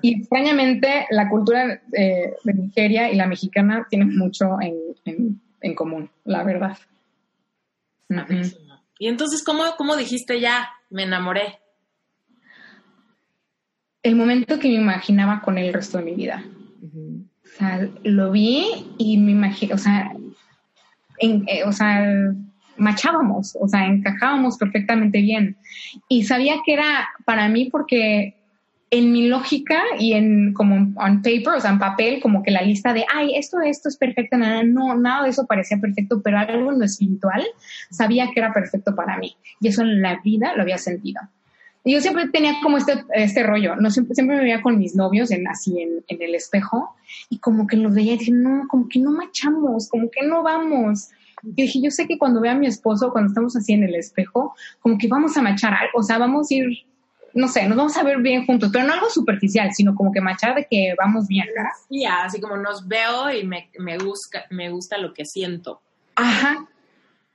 Y 0.00 0.20
extrañamente 0.20 1.06
la 1.10 1.28
cultura 1.28 1.82
eh, 1.92 2.34
de 2.42 2.54
Nigeria 2.54 3.12
y 3.12 3.16
la 3.16 3.26
mexicana 3.26 3.86
tienen 3.90 4.16
mucho 4.16 4.56
en, 4.62 5.40
en, 5.60 5.74
común, 5.74 6.10
la 6.24 6.42
verdad. 6.42 6.78
Y 8.98 9.08
entonces, 9.08 9.44
¿cómo, 9.44 9.62
¿cómo 9.76 9.94
dijiste 9.94 10.40
ya? 10.40 10.70
Me 10.88 11.02
enamoré 11.02 11.58
el 14.08 14.16
momento 14.16 14.58
que 14.58 14.68
me 14.68 14.74
imaginaba 14.74 15.40
con 15.40 15.58
el 15.58 15.72
resto 15.72 15.98
de 15.98 16.04
mi 16.04 16.14
vida. 16.14 16.42
O 16.82 17.58
sea, 17.58 17.88
lo 18.04 18.30
vi 18.30 18.64
y 18.98 19.18
me 19.18 19.32
imaginé, 19.32 19.74
o 19.74 19.78
sea, 19.78 20.12
eh, 21.20 21.64
o 21.64 21.72
sea, 21.72 22.32
machábamos, 22.76 23.56
o 23.60 23.68
sea, 23.68 23.86
encajábamos 23.86 24.56
perfectamente 24.56 25.20
bien. 25.20 25.56
Y 26.08 26.24
sabía 26.24 26.56
que 26.64 26.74
era 26.74 27.08
para 27.24 27.48
mí 27.48 27.68
porque 27.70 28.34
en 28.90 29.12
mi 29.12 29.28
lógica 29.28 29.82
y 29.98 30.14
en 30.14 30.54
como 30.54 30.76
on 30.96 31.20
paper, 31.20 31.54
o 31.56 31.60
sea, 31.60 31.72
en 31.72 31.78
papel, 31.78 32.20
como 32.20 32.42
que 32.42 32.50
la 32.50 32.62
lista 32.62 32.94
de, 32.94 33.04
ay, 33.14 33.36
esto, 33.36 33.60
esto 33.60 33.88
es 33.88 33.96
perfecto, 33.98 34.38
nada, 34.38 34.62
no, 34.62 34.96
nada 34.96 35.24
de 35.24 35.30
eso 35.30 35.46
parecía 35.46 35.78
perfecto, 35.78 36.22
pero 36.22 36.38
algo 36.38 36.72
en 36.72 36.78
lo 36.78 36.84
espiritual 36.84 37.44
sabía 37.90 38.30
que 38.32 38.40
era 38.40 38.52
perfecto 38.52 38.94
para 38.94 39.18
mí. 39.18 39.36
Y 39.60 39.68
eso 39.68 39.82
en 39.82 40.00
la 40.00 40.20
vida 40.22 40.54
lo 40.54 40.62
había 40.62 40.78
sentido 40.78 41.20
yo 41.92 42.00
siempre 42.00 42.28
tenía 42.28 42.54
como 42.62 42.76
este, 42.76 43.04
este 43.14 43.42
rollo, 43.42 43.76
no 43.76 43.90
siempre, 43.90 44.14
siempre 44.14 44.36
me 44.36 44.42
veía 44.42 44.62
con 44.62 44.78
mis 44.78 44.94
novios 44.94 45.30
en, 45.30 45.46
así 45.48 45.80
en, 45.80 46.02
el 46.08 46.34
espejo 46.34 46.94
y 47.30 47.38
como 47.38 47.66
que 47.66 47.76
los 47.76 47.94
veía 47.94 48.14
y 48.14 48.18
dije, 48.18 48.32
no, 48.32 48.66
como 48.68 48.88
que 48.88 48.98
no 48.98 49.12
machamos, 49.12 49.88
como 49.88 50.10
que 50.10 50.26
no 50.26 50.42
vamos. 50.42 51.08
Yo 51.42 51.52
dije, 51.54 51.80
yo 51.80 51.90
sé 51.90 52.06
que 52.06 52.18
cuando 52.18 52.40
vea 52.40 52.52
a 52.52 52.56
mi 52.56 52.66
esposo, 52.66 53.12
cuando 53.12 53.28
estamos 53.28 53.54
así 53.56 53.72
en 53.72 53.84
el 53.84 53.94
espejo, 53.94 54.54
como 54.80 54.98
que 54.98 55.06
vamos 55.06 55.36
a 55.36 55.42
machar 55.42 55.72
algo, 55.72 56.00
o 56.00 56.02
sea, 56.02 56.18
vamos 56.18 56.50
a 56.50 56.54
ir, 56.54 56.66
no 57.32 57.46
sé, 57.46 57.68
nos 57.68 57.76
vamos 57.76 57.96
a 57.96 58.02
ver 58.02 58.18
bien 58.18 58.44
juntos, 58.44 58.70
pero 58.72 58.84
no 58.84 58.92
algo 58.92 59.08
superficial, 59.08 59.72
sino 59.72 59.94
como 59.94 60.10
que 60.12 60.20
machar 60.20 60.56
de 60.56 60.66
que 60.68 60.94
vamos 60.98 61.28
bien. 61.28 61.46
Sí, 61.88 62.04
así 62.04 62.40
como 62.40 62.56
nos 62.56 62.88
veo 62.88 63.30
y 63.30 63.46
me, 63.46 63.70
me, 63.78 63.98
gusta, 63.98 64.44
me 64.50 64.70
gusta 64.70 64.98
lo 64.98 65.14
que 65.14 65.24
siento. 65.24 65.80
Ajá. 66.16 66.66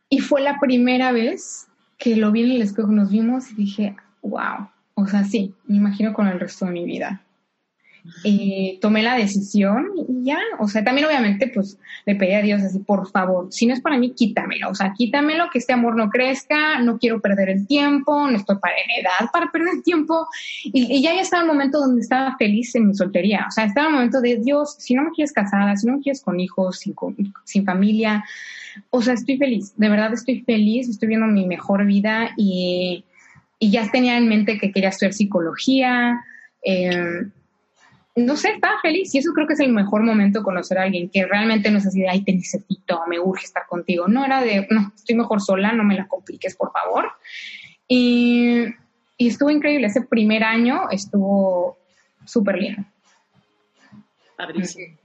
Y 0.10 0.20
fue 0.20 0.42
la 0.42 0.60
primera 0.60 1.12
vez 1.12 1.68
que 1.98 2.18
lo 2.18 2.32
vi 2.32 2.44
en 2.44 2.52
el 2.52 2.62
espejo, 2.62 2.90
nos 2.90 3.10
vimos 3.10 3.50
y 3.52 3.56
dije, 3.56 3.96
wow, 4.24 4.70
o 4.96 5.06
sea, 5.06 5.24
sí, 5.24 5.54
me 5.66 5.78
imagino 5.78 6.14
con 6.14 6.28
el 6.28 6.40
resto 6.40 6.66
de 6.66 6.72
mi 6.72 6.86
vida. 6.86 7.22
Y 8.26 8.80
tomé 8.82 9.02
la 9.02 9.16
decisión 9.16 9.92
y 9.96 10.26
ya, 10.26 10.40
o 10.60 10.68
sea, 10.68 10.84
también 10.84 11.08
obviamente 11.08 11.48
pues 11.48 11.80
le 12.06 12.16
pedí 12.16 12.34
a 12.34 12.42
Dios 12.42 12.62
así, 12.62 12.80
por 12.80 13.10
favor, 13.10 13.48
si 13.50 13.66
no 13.66 13.74
es 13.74 13.80
para 13.80 13.98
mí, 13.98 14.12
quítamelo, 14.12 14.70
o 14.72 14.76
sea, 14.76 14.92
quítamelo, 14.92 15.46
que 15.50 15.60
este 15.60 15.72
amor 15.72 15.96
no 15.96 16.10
crezca, 16.10 16.80
no 16.80 16.98
quiero 16.98 17.22
perder 17.22 17.50
el 17.50 17.66
tiempo, 17.66 18.30
no 18.30 18.36
estoy 18.36 18.58
para 18.58 18.76
en 18.76 19.06
edad 19.06 19.32
para 19.32 19.50
perder 19.52 19.76
el 19.76 19.84
tiempo. 19.84 20.28
Y, 20.66 21.02
ya 21.02 21.14
ya 21.16 21.22
estaba 21.22 21.44
el 21.44 21.48
momento 21.48 21.80
donde 21.80 22.02
estaba 22.02 22.36
feliz 22.38 22.76
en 22.76 22.88
mi 22.88 22.94
soltería, 22.94 23.46
o 23.48 23.52
sea, 23.52 23.66
estaba 23.66 23.88
el 23.88 23.94
momento 23.94 24.20
de 24.20 24.36
Dios, 24.36 24.76
si 24.80 24.96
no 24.96 25.04
me 25.04 25.12
quieres 25.12 25.32
casada, 25.32 25.78
si 25.78 25.88
no 25.88 25.94
me 25.94 26.02
quieres 26.02 26.22
con 26.22 26.42
hijos, 26.42 26.80
sin, 26.80 26.94
sin 27.46 27.64
familia, 27.64 28.26
o 28.90 29.02
sea, 29.02 29.14
estoy 29.14 29.38
feliz, 29.38 29.74
de 29.78 29.88
verdad 29.88 30.12
estoy 30.14 30.42
feliz, 30.42 30.90
estoy 30.90 31.08
viendo 31.08 31.28
mi 31.28 31.48
mejor 31.48 31.86
vida 31.86 32.32
y, 32.36 33.06
y 33.64 33.72
ya 33.72 33.90
tenía 33.90 34.18
en 34.18 34.28
mente 34.28 34.58
que 34.58 34.74
quería 34.74 34.90
estudiar 34.90 35.14
psicología. 35.14 36.22
Eh, 36.62 37.24
no 38.14 38.36
sé, 38.36 38.50
estaba 38.50 38.82
feliz 38.82 39.16
y 39.16 39.20
eso 39.20 39.32
creo 39.32 39.48
que 39.48 39.54
es 39.54 39.62
el 39.62 39.72
mejor 39.72 40.04
momento 40.04 40.44
conocer 40.44 40.78
a 40.78 40.84
alguien 40.84 41.10
que 41.10 41.26
realmente 41.26 41.72
no 41.72 41.78
es 41.78 41.88
así 41.88 42.02
de, 42.02 42.10
ay, 42.10 42.26
te 42.26 42.34
necesito, 42.34 43.04
me 43.08 43.22
urge 43.22 43.46
estar 43.46 43.66
contigo. 43.66 44.10
No 44.10 44.26
era 44.26 44.42
de, 44.42 44.68
no, 44.70 44.92
estoy 44.94 45.16
mejor 45.16 45.42
sola, 45.42 45.72
no 45.72 45.86
me 45.86 45.96
la 45.96 46.10
compliques, 46.10 46.58
por 46.58 46.74
favor. 46.74 47.10
Y, 47.88 48.66
y 49.18 49.28
estuvo 49.30 49.50
increíble. 49.50 49.88
Ese 49.88 50.02
primer 50.02 50.44
año 50.44 50.90
estuvo 50.92 51.78
súper 52.26 52.60
bien. 52.60 52.86
Padrísimo. 54.36 54.98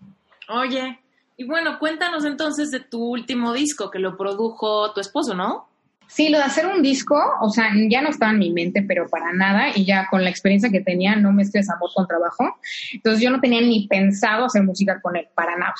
Oye, 0.49 0.99
y 1.37 1.45
bueno, 1.45 1.79
cuéntanos 1.79 2.25
entonces 2.25 2.73
de 2.73 2.81
tu 2.81 3.05
último 3.05 3.53
disco 3.53 3.89
que 3.89 4.01
lo 4.01 4.17
produjo 4.17 4.93
tu 4.95 5.01
esposo, 5.01 5.37
¿no? 5.37 5.68
Sí, 6.09 6.31
lo 6.31 6.39
de 6.39 6.45
hacer 6.45 6.67
un 6.67 6.83
disco, 6.83 7.23
o 7.43 7.51
sea, 7.51 7.71
ya 7.89 8.01
no 8.01 8.09
estaba 8.09 8.33
en 8.33 8.39
mi 8.39 8.51
mente, 8.51 8.83
pero 8.83 9.09
para 9.09 9.31
nada, 9.35 9.69
y 9.75 9.85
ya 9.85 10.07
con 10.11 10.25
la 10.25 10.31
experiencia 10.31 10.71
que 10.71 10.81
tenía, 10.81 11.15
no 11.17 11.33
me 11.33 11.43
estresamos 11.43 11.93
con 11.95 12.07
trabajo. 12.07 12.57
Entonces 12.95 13.23
yo 13.23 13.31
no 13.31 13.41
tenía 13.41 13.61
ni 13.61 13.87
pensado 13.89 14.47
hacer 14.47 14.63
música 14.63 15.01
con 15.03 15.17
él, 15.17 15.29
para 15.35 15.57
nada. 15.57 15.75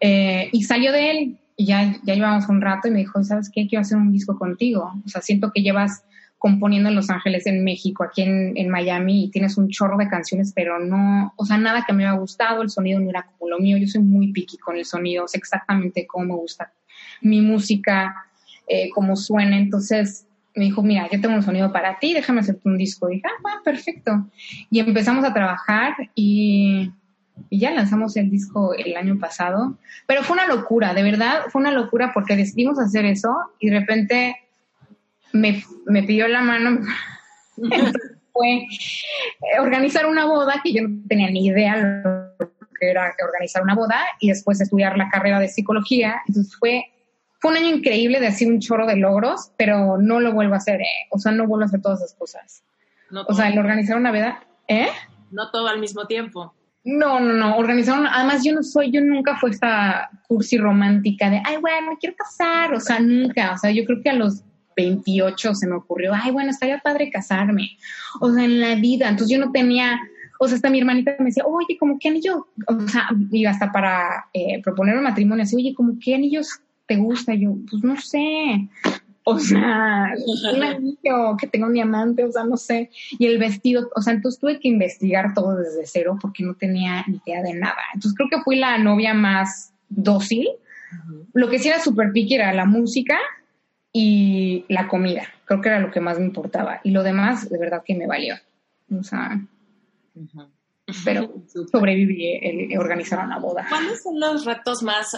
Eh, 0.00 0.48
y 0.50 0.62
salió 0.62 0.92
de 0.92 1.10
él, 1.10 1.38
y 1.56 1.66
ya, 1.66 1.94
ya 2.04 2.14
llevamos 2.14 2.48
un 2.48 2.62
rato, 2.62 2.88
y 2.88 2.90
me 2.90 3.00
dijo, 3.00 3.22
¿sabes 3.22 3.50
qué? 3.54 3.68
Quiero 3.68 3.82
hacer 3.82 3.98
un 3.98 4.10
disco 4.10 4.38
contigo. 4.38 4.94
O 5.04 5.08
sea, 5.08 5.20
siento 5.20 5.52
que 5.52 5.62
llevas 5.62 6.04
componiendo 6.38 6.88
en 6.88 6.94
Los 6.94 7.10
Ángeles, 7.10 7.46
en 7.46 7.62
México, 7.62 8.02
aquí 8.02 8.22
en, 8.22 8.56
en 8.56 8.70
Miami, 8.70 9.24
y 9.24 9.30
tienes 9.30 9.58
un 9.58 9.68
chorro 9.68 9.98
de 9.98 10.08
canciones, 10.08 10.54
pero 10.56 10.78
no, 10.78 11.34
o 11.36 11.44
sea, 11.44 11.58
nada 11.58 11.84
que 11.86 11.92
me 11.92 12.06
haya 12.06 12.18
gustado, 12.18 12.62
el 12.62 12.70
sonido 12.70 12.98
no 12.98 13.10
era 13.10 13.26
como 13.38 13.50
lo 13.50 13.58
mío, 13.58 13.76
yo 13.76 13.86
soy 13.86 14.00
muy 14.00 14.32
picky 14.32 14.56
con 14.56 14.78
el 14.78 14.86
sonido, 14.86 15.28
sé 15.28 15.36
exactamente 15.36 16.06
cómo 16.06 16.24
me 16.24 16.40
gusta 16.40 16.72
mi 17.20 17.40
música, 17.40 18.29
eh, 18.66 18.90
cómo 18.94 19.16
suena. 19.16 19.58
Entonces 19.58 20.26
me 20.54 20.64
dijo, 20.64 20.82
mira, 20.82 21.08
yo 21.10 21.20
tengo 21.20 21.34
un 21.34 21.42
sonido 21.42 21.72
para 21.72 21.98
ti, 21.98 22.12
déjame 22.12 22.40
hacerte 22.40 22.68
un 22.68 22.78
disco. 22.78 23.08
Y 23.08 23.16
dije, 23.16 23.28
ah, 23.28 23.60
perfecto. 23.64 24.26
Y 24.70 24.80
empezamos 24.80 25.24
a 25.24 25.32
trabajar 25.32 25.94
y, 26.14 26.90
y, 27.48 27.58
ya 27.58 27.70
lanzamos 27.70 28.16
el 28.16 28.30
disco 28.30 28.74
el 28.74 28.96
año 28.96 29.18
pasado. 29.18 29.76
Pero 30.06 30.22
fue 30.22 30.34
una 30.34 30.46
locura, 30.46 30.94
de 30.94 31.02
verdad, 31.02 31.44
fue 31.50 31.60
una 31.60 31.70
locura 31.70 32.12
porque 32.12 32.36
decidimos 32.36 32.78
hacer 32.78 33.04
eso 33.04 33.34
y 33.58 33.70
de 33.70 33.80
repente 33.80 34.36
me, 35.32 35.62
me 35.86 36.02
pidió 36.02 36.28
la 36.28 36.42
mano. 36.42 36.80
fue 38.32 38.66
organizar 39.60 40.06
una 40.06 40.24
boda 40.24 40.60
que 40.62 40.72
yo 40.72 40.86
no 40.86 41.02
tenía 41.08 41.30
ni 41.30 41.46
idea 41.46 41.76
lo 41.76 42.50
que 42.78 42.90
era 42.90 43.14
organizar 43.22 43.62
una 43.62 43.74
boda 43.74 44.00
y 44.20 44.28
después 44.28 44.60
estudiar 44.60 44.96
la 44.96 45.08
carrera 45.10 45.38
de 45.38 45.48
psicología. 45.48 46.22
Entonces 46.26 46.56
fue 46.56 46.84
fue 47.40 47.52
un 47.52 47.56
año 47.56 47.76
increíble 47.76 48.20
de 48.20 48.26
así 48.26 48.44
un 48.44 48.60
chorro 48.60 48.86
de 48.86 48.96
logros, 48.96 49.50
pero 49.56 49.96
no 49.98 50.20
lo 50.20 50.32
vuelvo 50.32 50.54
a 50.54 50.58
hacer, 50.58 50.80
¿eh? 50.82 51.08
O 51.10 51.18
sea, 51.18 51.32
no 51.32 51.46
vuelvo 51.46 51.64
a 51.64 51.66
hacer 51.66 51.80
todas 51.80 52.00
esas 52.00 52.14
cosas. 52.14 52.62
o 53.26 53.34
sea, 53.34 53.48
el 53.48 53.58
organizar 53.58 53.96
una 53.96 54.12
vida, 54.12 54.44
¿eh? 54.68 54.88
No 55.30 55.50
todo 55.50 55.68
al 55.68 55.80
mismo 55.80 56.06
tiempo. 56.06 56.54
No, 56.84 57.20
no, 57.20 57.34
no, 57.34 57.56
organizar 57.56 57.98
una, 57.98 58.14
además 58.14 58.42
yo 58.42 58.54
no 58.54 58.62
soy, 58.62 58.90
yo 58.90 59.00
nunca 59.02 59.36
fui 59.36 59.50
esta 59.50 60.10
cursi 60.26 60.56
romántica 60.56 61.28
de, 61.28 61.42
ay, 61.44 61.56
bueno, 61.58 61.90
me 61.90 61.98
quiero 61.98 62.16
casar, 62.16 62.72
o 62.72 62.80
sea, 62.80 63.00
nunca, 63.00 63.52
o 63.52 63.58
sea, 63.58 63.70
yo 63.70 63.84
creo 63.84 64.00
que 64.02 64.08
a 64.08 64.14
los 64.14 64.42
28 64.76 65.54
se 65.54 65.66
me 65.66 65.74
ocurrió, 65.74 66.12
ay, 66.14 66.30
bueno, 66.30 66.50
estaría 66.50 66.78
padre 66.78 67.10
casarme, 67.10 67.76
o 68.20 68.32
sea, 68.32 68.44
en 68.44 68.60
la 68.60 68.76
vida, 68.76 69.10
entonces 69.10 69.36
yo 69.36 69.44
no 69.44 69.52
tenía, 69.52 70.00
o 70.38 70.46
sea, 70.48 70.56
hasta 70.56 70.70
mi 70.70 70.78
hermanita 70.78 71.16
me 71.18 71.26
decía, 71.26 71.44
oye, 71.44 71.76
como 71.78 71.98
qué 71.98 72.08
anillo, 72.08 72.48
o 72.66 72.88
sea, 72.88 73.10
y 73.30 73.44
hasta 73.44 73.70
para 73.70 74.28
eh, 74.32 74.62
proponer 74.62 74.96
un 74.96 75.04
matrimonio, 75.04 75.42
así, 75.42 75.56
oye, 75.56 75.74
como 75.74 75.98
qué 76.02 76.14
anillos 76.14 76.62
te 76.90 76.96
gusta? 76.96 77.34
yo, 77.34 77.54
pues 77.70 77.84
no 77.84 77.96
sé. 78.00 78.68
O 79.22 79.38
sea, 79.38 80.12
un 80.26 80.62
anillo, 80.64 81.36
que 81.38 81.46
tengo 81.46 81.66
un 81.66 81.74
diamante, 81.74 82.24
o 82.24 82.32
sea, 82.32 82.42
no 82.42 82.56
sé. 82.56 82.90
Y 83.16 83.26
el 83.26 83.38
vestido, 83.38 83.88
o 83.94 84.02
sea, 84.02 84.12
entonces 84.12 84.40
tuve 84.40 84.58
que 84.58 84.66
investigar 84.66 85.32
todo 85.32 85.54
desde 85.54 85.86
cero 85.86 86.18
porque 86.20 86.42
no 86.42 86.54
tenía 86.54 87.04
ni 87.06 87.20
idea 87.24 87.42
de 87.42 87.54
nada. 87.54 87.78
Entonces 87.94 88.16
creo 88.16 88.28
que 88.28 88.42
fui 88.42 88.56
la 88.56 88.76
novia 88.78 89.14
más 89.14 89.72
dócil. 89.88 90.48
Lo 91.32 91.48
que 91.48 91.60
sí 91.60 91.68
era 91.68 91.78
súper 91.78 92.10
piqui 92.10 92.34
era 92.34 92.52
la 92.52 92.64
música 92.64 93.16
y 93.92 94.64
la 94.68 94.88
comida. 94.88 95.28
Creo 95.44 95.60
que 95.60 95.68
era 95.68 95.78
lo 95.78 95.92
que 95.92 96.00
más 96.00 96.18
me 96.18 96.24
importaba. 96.24 96.80
Y 96.82 96.90
lo 96.90 97.04
demás, 97.04 97.48
de 97.48 97.58
verdad 97.58 97.84
que 97.86 97.94
me 97.94 98.08
valió. 98.08 98.34
O 98.98 99.04
sea, 99.04 99.40
pero 101.04 101.32
sobreviví 101.70 102.36
el, 102.42 102.76
organizar 102.76 103.24
una 103.24 103.38
boda. 103.38 103.64
¿Cuáles 103.68 104.02
son 104.02 104.18
los 104.18 104.44
retos 104.44 104.82
más 104.82 105.14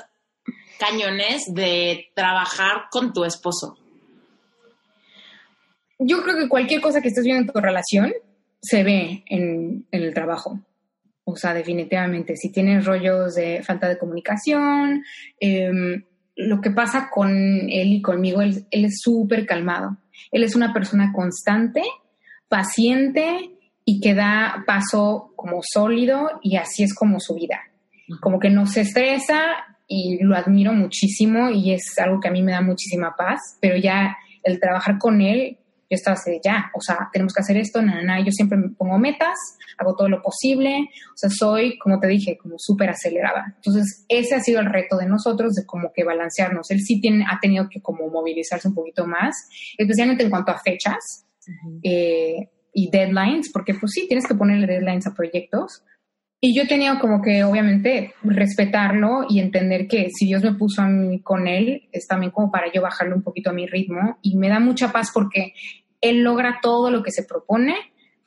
cañones 0.79 1.43
de 1.53 2.11
trabajar 2.15 2.85
con 2.91 3.13
tu 3.13 3.25
esposo? 3.25 3.79
Yo 5.99 6.23
creo 6.23 6.37
que 6.37 6.49
cualquier 6.49 6.81
cosa 6.81 7.01
que 7.01 7.09
estés 7.09 7.25
viendo 7.25 7.43
en 7.43 7.53
tu 7.53 7.61
relación 7.61 8.13
se 8.61 8.83
ve 8.83 9.25
en, 9.27 9.87
el 9.91 10.13
trabajo. 10.15 10.61
O 11.25 11.37
sea, 11.37 11.55
definitivamente, 11.55 12.37
si 12.37 12.51
tienes 12.51 12.85
rollos 12.85 13.35
de 13.35 13.63
falta 13.63 13.89
de 13.89 13.99
comunicación, 13.99 15.05
em, 15.39 16.05
lo 16.35 16.61
que 16.61 16.71
pasa 16.71 17.09
con 17.11 17.31
él 17.31 17.93
y 17.93 18.03
conmigo, 18.03 18.41
él, 18.41 18.67
él 18.71 18.85
es 18.87 19.01
súper 19.01 19.47
calmado. 19.47 19.99
Él 20.31 20.43
es 20.43 20.57
una 20.57 20.73
persona 20.73 21.13
constante, 21.13 21.83
paciente 22.49 23.51
y 23.85 24.01
que 24.01 24.15
da 24.15 24.65
paso 24.67 25.33
como 25.37 25.61
sólido 25.63 26.41
y 26.43 26.57
así 26.57 26.83
es 26.83 26.95
como 26.95 27.21
su 27.21 27.35
vida. 27.35 27.61
Como 28.21 28.39
que 28.39 28.51
no 28.51 28.67
se 28.67 28.83
estresa 28.83 29.39
y 29.95 30.19
lo 30.23 30.35
admiro 30.35 30.73
muchísimo 30.73 31.51
y 31.51 31.75
es 31.75 31.99
algo 31.99 32.19
que 32.19 32.29
a 32.29 32.31
mí 32.31 32.41
me 32.41 32.53
da 32.53 32.63
muchísima 32.63 33.15
paz, 33.15 33.59
pero 33.61 33.77
ya 33.77 34.17
el 34.43 34.59
trabajar 34.59 34.97
con 34.99 35.21
él, 35.21 35.59
yo 35.91 35.97
estaba 35.97 36.15
así, 36.15 36.41
ya, 36.43 36.71
o 36.75 36.81
sea, 36.81 37.11
tenemos 37.13 37.35
que 37.35 37.43
hacer 37.43 37.59
esto, 37.59 37.83
nada, 37.83 38.03
nada, 38.03 38.25
yo 38.25 38.33
siempre 38.33 38.57
me 38.57 38.71
pongo 38.71 38.99
metas, 38.99 39.37
hago 39.77 39.95
todo 39.95 40.09
lo 40.09 40.23
posible, 40.23 40.89
o 41.13 41.17
sea, 41.17 41.29
soy, 41.29 41.79
como 41.79 42.01
te 42.01 42.09
dije, 42.09 42.39
como 42.39 42.55
súper 42.57 42.89
acelerada. 42.89 43.53
Entonces, 43.57 44.07
ese 44.09 44.35
ha 44.35 44.41
sido 44.41 44.61
el 44.61 44.73
reto 44.73 44.97
de 44.97 45.07
nosotros, 45.07 45.53
de 45.53 45.67
como 45.67 45.93
que 45.93 46.05
balancearnos. 46.05 46.71
Él 46.71 46.81
sí 46.81 46.99
tiene, 46.99 47.27
ha 47.31 47.39
tenido 47.39 47.69
que 47.69 47.83
como 47.83 48.09
movilizarse 48.09 48.69
un 48.69 48.75
poquito 48.75 49.07
más, 49.07 49.37
especialmente 49.77 50.25
en 50.25 50.31
cuanto 50.31 50.53
a 50.53 50.59
fechas 50.59 51.27
eh, 51.83 52.49
y 52.73 52.91
deadlines, 52.91 53.51
porque 53.53 53.75
pues 53.75 53.93
sí, 53.93 54.07
tienes 54.09 54.27
que 54.27 54.35
ponerle 54.35 54.67
deadlines 54.67 55.07
a 55.07 55.13
proyectos, 55.13 55.85
y 56.45 56.57
yo 56.57 56.67
tenido 56.67 56.99
como 56.99 57.23
que, 57.23 57.45
obviamente, 57.45 58.15
respetarlo 58.25 59.27
y 59.29 59.39
entender 59.39 59.87
que 59.87 60.09
si 60.11 60.27
Dios 60.27 60.43
me 60.43 60.55
puso 60.55 60.83
a 60.83 60.89
mí 60.89 61.23
con 61.23 61.47
él, 61.47 61.89
es 61.93 62.09
también 62.09 62.33
como 62.33 62.51
para 62.51 62.67
yo 62.73 62.83
bajarle 62.83 63.15
un 63.15 63.23
poquito 63.23 63.51
a 63.51 63.53
mi 63.53 63.69
ritmo. 63.69 64.19
Y 64.23 64.37
me 64.37 64.49
da 64.49 64.59
mucha 64.59 64.91
paz 64.91 65.13
porque 65.15 65.55
él 66.01 66.25
logra 66.25 66.59
todo 66.61 66.91
lo 66.91 67.05
que 67.05 67.13
se 67.13 67.23
propone, 67.23 67.77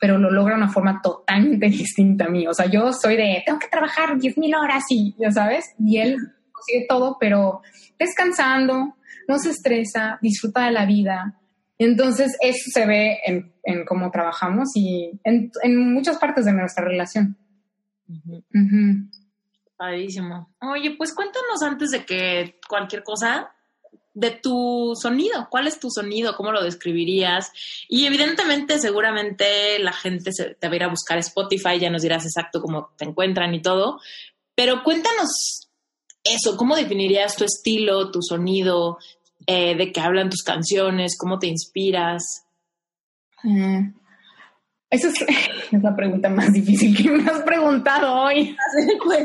pero 0.00 0.16
lo 0.16 0.30
logra 0.30 0.54
de 0.54 0.62
una 0.62 0.72
forma 0.72 1.02
totalmente 1.02 1.66
distinta 1.68 2.24
a 2.24 2.30
mí. 2.30 2.46
O 2.46 2.54
sea, 2.54 2.64
yo 2.70 2.90
soy 2.94 3.18
de, 3.18 3.42
tengo 3.44 3.58
que 3.58 3.68
trabajar 3.68 4.18
10 4.18 4.38
mil 4.38 4.54
horas 4.54 4.84
y, 4.88 5.14
ya 5.18 5.30
sabes, 5.30 5.66
y 5.78 5.98
él 5.98 6.16
consigue 6.52 6.86
todo, 6.88 7.18
pero 7.20 7.60
descansando, 7.98 8.96
no 9.28 9.38
se 9.38 9.50
estresa, 9.50 10.18
disfruta 10.22 10.64
de 10.64 10.72
la 10.72 10.86
vida. 10.86 11.38
Entonces, 11.76 12.34
eso 12.40 12.64
se 12.72 12.86
ve 12.86 13.18
en, 13.26 13.52
en 13.62 13.84
cómo 13.84 14.10
trabajamos 14.10 14.70
y 14.74 15.20
en, 15.22 15.50
en 15.62 15.92
muchas 15.92 16.16
partes 16.16 16.46
de 16.46 16.54
nuestra 16.54 16.82
relación. 16.82 17.36
Padrísimo. 19.76 20.48
Oye, 20.60 20.94
pues 20.96 21.14
cuéntanos 21.14 21.62
antes 21.62 21.90
de 21.90 22.04
que 22.04 22.58
cualquier 22.68 23.02
cosa 23.02 23.52
de 24.16 24.30
tu 24.30 24.94
sonido. 24.98 25.46
¿Cuál 25.50 25.66
es 25.66 25.78
tu 25.78 25.90
sonido? 25.90 26.34
¿Cómo 26.36 26.50
lo 26.50 26.64
describirías? 26.64 27.52
Y 27.86 28.06
evidentemente, 28.06 28.78
seguramente 28.78 29.78
la 29.78 29.92
gente 29.92 30.32
se, 30.32 30.54
te 30.54 30.68
va 30.68 30.72
a 30.72 30.76
ir 30.76 30.84
a 30.84 30.88
buscar 30.88 31.18
Spotify, 31.18 31.78
ya 31.78 31.90
nos 31.90 32.00
dirás 32.00 32.24
exacto 32.24 32.62
cómo 32.62 32.92
te 32.96 33.04
encuentran 33.04 33.54
y 33.54 33.60
todo. 33.60 34.00
Pero 34.54 34.82
cuéntanos 34.82 35.68
eso, 36.24 36.56
¿cómo 36.56 36.74
definirías 36.74 37.36
tu 37.36 37.44
estilo, 37.44 38.10
tu 38.10 38.20
sonido, 38.22 38.96
eh, 39.46 39.76
de 39.76 39.92
qué 39.92 40.00
hablan 40.00 40.30
tus 40.30 40.42
canciones, 40.42 41.16
cómo 41.18 41.38
te 41.38 41.48
inspiras? 41.48 42.46
Mm. 43.42 43.90
Esa 44.90 45.08
es, 45.72 45.82
la 45.82 45.94
pregunta 45.94 46.28
más 46.28 46.52
difícil 46.52 46.96
que 46.96 47.10
me 47.10 47.28
has 47.28 47.42
preguntado 47.42 48.22
hoy. 48.22 48.56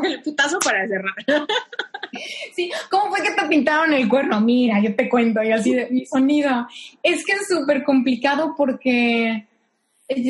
el 0.03 0.21
putazo 0.23 0.59
para 0.59 0.87
cerrar. 0.87 1.47
Sí, 2.53 2.69
¿cómo 2.89 3.09
fue 3.09 3.23
que 3.23 3.31
te 3.31 3.47
pintaron 3.47 3.93
el 3.93 4.09
cuerno? 4.09 4.41
Mira, 4.41 4.81
yo 4.81 4.93
te 4.97 5.07
cuento, 5.07 5.41
y 5.41 5.51
así 5.53 5.73
de 5.73 5.87
mi 5.89 6.05
sonido. 6.05 6.67
Es 7.01 7.23
que 7.23 7.31
es 7.31 7.47
súper 7.47 7.85
complicado 7.85 8.53
porque 8.57 9.47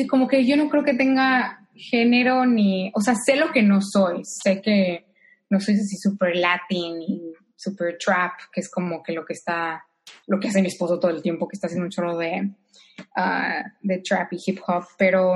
como 0.08 0.28
que 0.28 0.46
yo 0.46 0.56
no 0.56 0.68
creo 0.68 0.84
que 0.84 0.94
tenga 0.94 1.66
género 1.74 2.46
ni, 2.46 2.92
o 2.94 3.00
sea, 3.00 3.14
sé 3.14 3.36
lo 3.36 3.50
que 3.50 3.62
no 3.62 3.80
soy, 3.80 4.22
sé 4.24 4.60
que 4.60 5.06
no 5.50 5.60
soy 5.60 5.74
así 5.74 5.96
súper 5.96 6.36
latin 6.36 7.02
y 7.02 7.32
súper 7.56 7.98
trap, 7.98 8.32
que 8.52 8.60
es 8.60 8.70
como 8.70 9.02
que 9.02 9.12
lo 9.12 9.24
que 9.24 9.32
está, 9.32 9.84
lo 10.26 10.38
que 10.38 10.48
hace 10.48 10.62
mi 10.62 10.68
esposo 10.68 10.98
todo 10.98 11.10
el 11.10 11.22
tiempo, 11.22 11.48
que 11.48 11.56
está 11.56 11.66
haciendo 11.66 11.84
un 11.84 11.90
chorro 11.90 12.16
de, 12.16 12.50
uh, 13.16 13.70
de 13.82 13.98
trap 13.98 14.32
y 14.32 14.38
hip 14.44 14.60
hop, 14.66 14.84
pero 14.96 15.34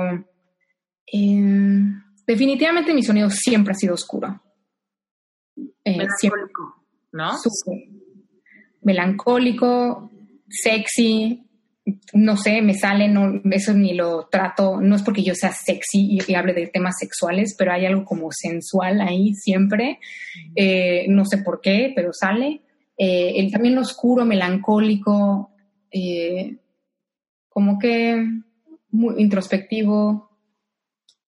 em, 1.05 2.03
definitivamente 2.25 2.93
mi 2.93 3.03
sonido 3.03 3.29
siempre 3.29 3.71
ha 3.71 3.75
sido 3.75 3.93
oscuro. 3.93 4.41
Eh, 5.83 5.97
melancólico, 5.97 6.85
¿no? 7.11 7.31
melancólico, 8.81 10.11
sexy, 10.49 11.47
no 12.13 12.37
sé, 12.37 12.61
me 12.61 12.73
sale, 12.73 13.07
no, 13.07 13.41
eso 13.51 13.73
ni 13.73 13.93
lo 13.93 14.27
trato, 14.27 14.81
no 14.81 14.95
es 14.95 15.03
porque 15.03 15.23
yo 15.23 15.33
sea 15.35 15.51
sexy 15.51 16.19
y, 16.27 16.33
hable 16.35 16.53
de 16.53 16.67
temas 16.67 16.95
sexuales, 16.99 17.55
pero 17.57 17.71
hay 17.71 17.85
algo 17.85 18.03
como 18.03 18.29
sensual 18.31 19.01
ahí 19.01 19.33
siempre, 19.33 19.99
eh, 20.55 21.05
no 21.09 21.25
sé 21.25 21.39
por 21.39 21.61
qué, 21.61 21.93
pero 21.95 22.11
sale. 22.13 22.61
Eh, 22.97 23.33
el, 23.35 23.51
también 23.51 23.77
oscuro, 23.77 24.25
melancólico, 24.25 25.51
eh, 25.91 26.57
como 27.47 27.77
que 27.77 28.27
muy 28.91 29.21
introspectivo. 29.21 30.31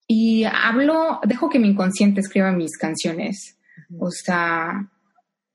Y 0.08 0.44
hablo, 0.46 1.20
dejo 1.24 1.50
que 1.50 1.60
mi 1.60 1.70
inconsciente 1.70 2.22
escriba 2.22 2.52
mis 2.52 2.76
canciones. 2.78 3.60
O 4.00 4.10
sea, 4.10 4.90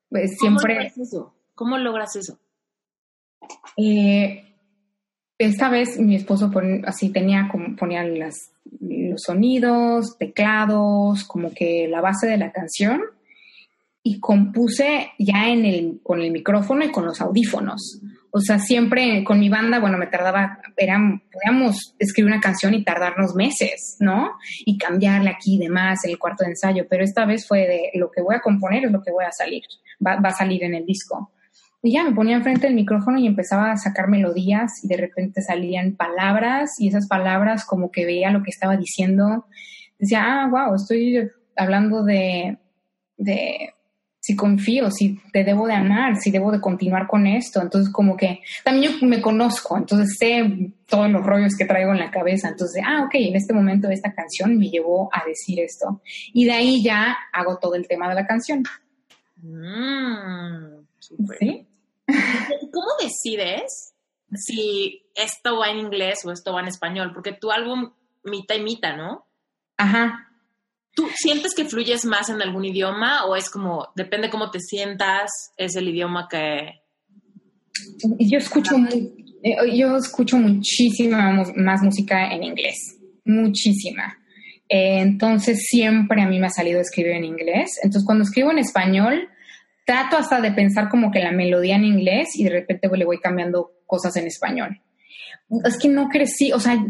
pues, 0.08 0.36
siempre... 0.38 0.74
Logras 0.74 0.98
eso? 0.98 1.34
¿Cómo 1.54 1.78
logras 1.78 2.14
eso? 2.16 2.38
Eh, 3.76 4.44
esta 5.38 5.68
vez 5.68 5.98
mi 5.98 6.14
esposo 6.14 6.50
así 6.86 7.10
tenía 7.10 7.48
como 7.50 7.76
ponía 7.76 8.04
las, 8.04 8.52
los 8.80 9.22
sonidos, 9.22 10.16
teclados, 10.18 11.24
como 11.24 11.52
que 11.52 11.88
la 11.88 12.00
base 12.00 12.28
de 12.28 12.38
la 12.38 12.52
canción 12.52 13.02
y 14.06 14.20
compuse 14.20 15.12
ya 15.18 15.48
en 15.48 15.64
el, 15.64 16.00
con 16.02 16.20
el 16.20 16.30
micrófono 16.30 16.84
y 16.84 16.92
con 16.92 17.06
los 17.06 17.22
audífonos. 17.22 18.02
O 18.30 18.40
sea, 18.40 18.58
siempre 18.58 19.24
con 19.24 19.40
mi 19.40 19.48
banda, 19.48 19.80
bueno, 19.80 19.96
me 19.96 20.08
tardaba, 20.08 20.58
eran, 20.76 21.22
podíamos 21.32 21.94
escribir 21.98 22.32
una 22.32 22.40
canción 22.40 22.74
y 22.74 22.84
tardarnos 22.84 23.34
meses, 23.34 23.96
¿no? 24.00 24.32
Y 24.66 24.76
cambiarla 24.76 25.30
aquí 25.30 25.54
y 25.54 25.58
demás 25.58 26.04
en 26.04 26.10
el 26.10 26.18
cuarto 26.18 26.44
de 26.44 26.50
ensayo, 26.50 26.86
pero 26.90 27.02
esta 27.02 27.24
vez 27.24 27.48
fue 27.48 27.60
de 27.60 27.98
lo 27.98 28.10
que 28.10 28.20
voy 28.20 28.34
a 28.34 28.40
componer 28.40 28.84
es 28.84 28.92
lo 28.92 29.02
que 29.02 29.10
voy 29.10 29.24
a 29.24 29.32
salir, 29.32 29.62
va, 30.06 30.16
va 30.16 30.28
a 30.28 30.34
salir 30.34 30.62
en 30.64 30.74
el 30.74 30.84
disco. 30.84 31.32
Y 31.82 31.92
ya 31.92 32.04
me 32.04 32.14
ponía 32.14 32.36
enfrente 32.36 32.66
del 32.66 32.76
micrófono 32.76 33.18
y 33.18 33.26
empezaba 33.26 33.72
a 33.72 33.76
sacar 33.76 34.08
melodías 34.08 34.82
y 34.82 34.88
de 34.88 34.96
repente 34.98 35.40
salían 35.40 35.96
palabras 35.96 36.72
y 36.78 36.88
esas 36.88 37.08
palabras 37.08 37.64
como 37.64 37.90
que 37.90 38.04
veía 38.04 38.30
lo 38.30 38.42
que 38.42 38.50
estaba 38.50 38.76
diciendo. 38.76 39.46
Decía, 39.98 40.24
ah, 40.24 40.48
wow, 40.50 40.74
estoy 40.74 41.30
hablando 41.56 42.02
de, 42.02 42.58
de 43.16 43.73
si 44.24 44.34
confío, 44.34 44.90
si 44.90 45.20
te 45.34 45.44
debo 45.44 45.66
de 45.66 45.74
amar, 45.74 46.16
si 46.16 46.30
debo 46.30 46.50
de 46.50 46.58
continuar 46.58 47.06
con 47.06 47.26
esto. 47.26 47.60
Entonces 47.60 47.92
como 47.92 48.16
que 48.16 48.40
también 48.64 48.90
yo 48.90 49.06
me 49.06 49.20
conozco, 49.20 49.76
entonces 49.76 50.16
sé 50.18 50.72
todos 50.88 51.10
los 51.10 51.26
rollos 51.26 51.52
que 51.58 51.66
traigo 51.66 51.92
en 51.92 51.98
la 51.98 52.10
cabeza. 52.10 52.48
Entonces, 52.48 52.82
ah, 52.86 53.02
ok, 53.04 53.16
en 53.16 53.36
este 53.36 53.52
momento 53.52 53.90
esta 53.90 54.14
canción 54.14 54.56
me 54.56 54.70
llevó 54.70 55.10
a 55.12 55.26
decir 55.26 55.60
esto. 55.60 56.00
Y 56.32 56.46
de 56.46 56.52
ahí 56.52 56.82
ya 56.82 57.14
hago 57.34 57.58
todo 57.58 57.74
el 57.74 57.86
tema 57.86 58.08
de 58.08 58.14
la 58.14 58.26
canción. 58.26 58.64
Mm, 59.42 60.86
¿Sí? 61.38 61.66
¿Cómo 62.72 62.86
decides 63.02 63.92
si 64.34 65.04
esto 65.14 65.58
va 65.58 65.68
en 65.68 65.80
inglés 65.80 66.24
o 66.24 66.32
esto 66.32 66.54
va 66.54 66.60
en 66.60 66.68
español? 66.68 67.12
Porque 67.12 67.34
tu 67.34 67.50
álbum 67.50 67.92
mita 68.22 68.54
y 68.54 68.62
mita, 68.62 68.96
¿no? 68.96 69.26
Ajá. 69.76 70.30
¿Tú 70.94 71.08
sientes 71.16 71.54
que 71.54 71.64
fluyes 71.64 72.04
más 72.04 72.28
en 72.28 72.40
algún 72.40 72.64
idioma 72.64 73.24
o 73.26 73.34
es 73.34 73.50
como, 73.50 73.88
depende 73.96 74.30
cómo 74.30 74.50
te 74.50 74.60
sientas, 74.60 75.30
es 75.56 75.74
el 75.76 75.88
idioma 75.88 76.28
que... 76.30 76.80
Yo 78.20 78.38
escucho, 78.38 78.76
eh, 79.42 79.76
yo 79.76 79.96
escucho 79.96 80.36
muchísima 80.36 81.44
más 81.56 81.82
música 81.82 82.32
en 82.32 82.44
inglés, 82.44 82.96
muchísima. 83.24 84.16
entonces 84.68 85.66
siempre 85.66 86.22
a 86.22 86.28
mí 86.28 86.38
me 86.38 86.46
ha 86.46 86.50
salido 86.50 86.80
escribir 86.80 87.12
en 87.12 87.24
inglés. 87.24 87.78
Entonces 87.82 88.06
cuando 88.06 88.22
escribo 88.22 88.52
en 88.52 88.58
español, 88.58 89.28
trato 89.84 90.16
hasta 90.16 90.40
de 90.40 90.52
pensar 90.52 90.88
como 90.88 91.10
que 91.10 91.18
la 91.18 91.32
melodía 91.32 91.76
en 91.76 91.84
inglés 91.84 92.30
y 92.36 92.44
de 92.44 92.50
repente 92.50 92.88
le 92.96 93.04
voy 93.04 93.18
cambiando 93.18 93.72
cosas 93.86 94.16
en 94.16 94.26
español. 94.26 94.80
Es 95.64 95.78
que 95.78 95.88
no 95.88 96.08
crecí, 96.08 96.52
o 96.52 96.58
sea, 96.58 96.82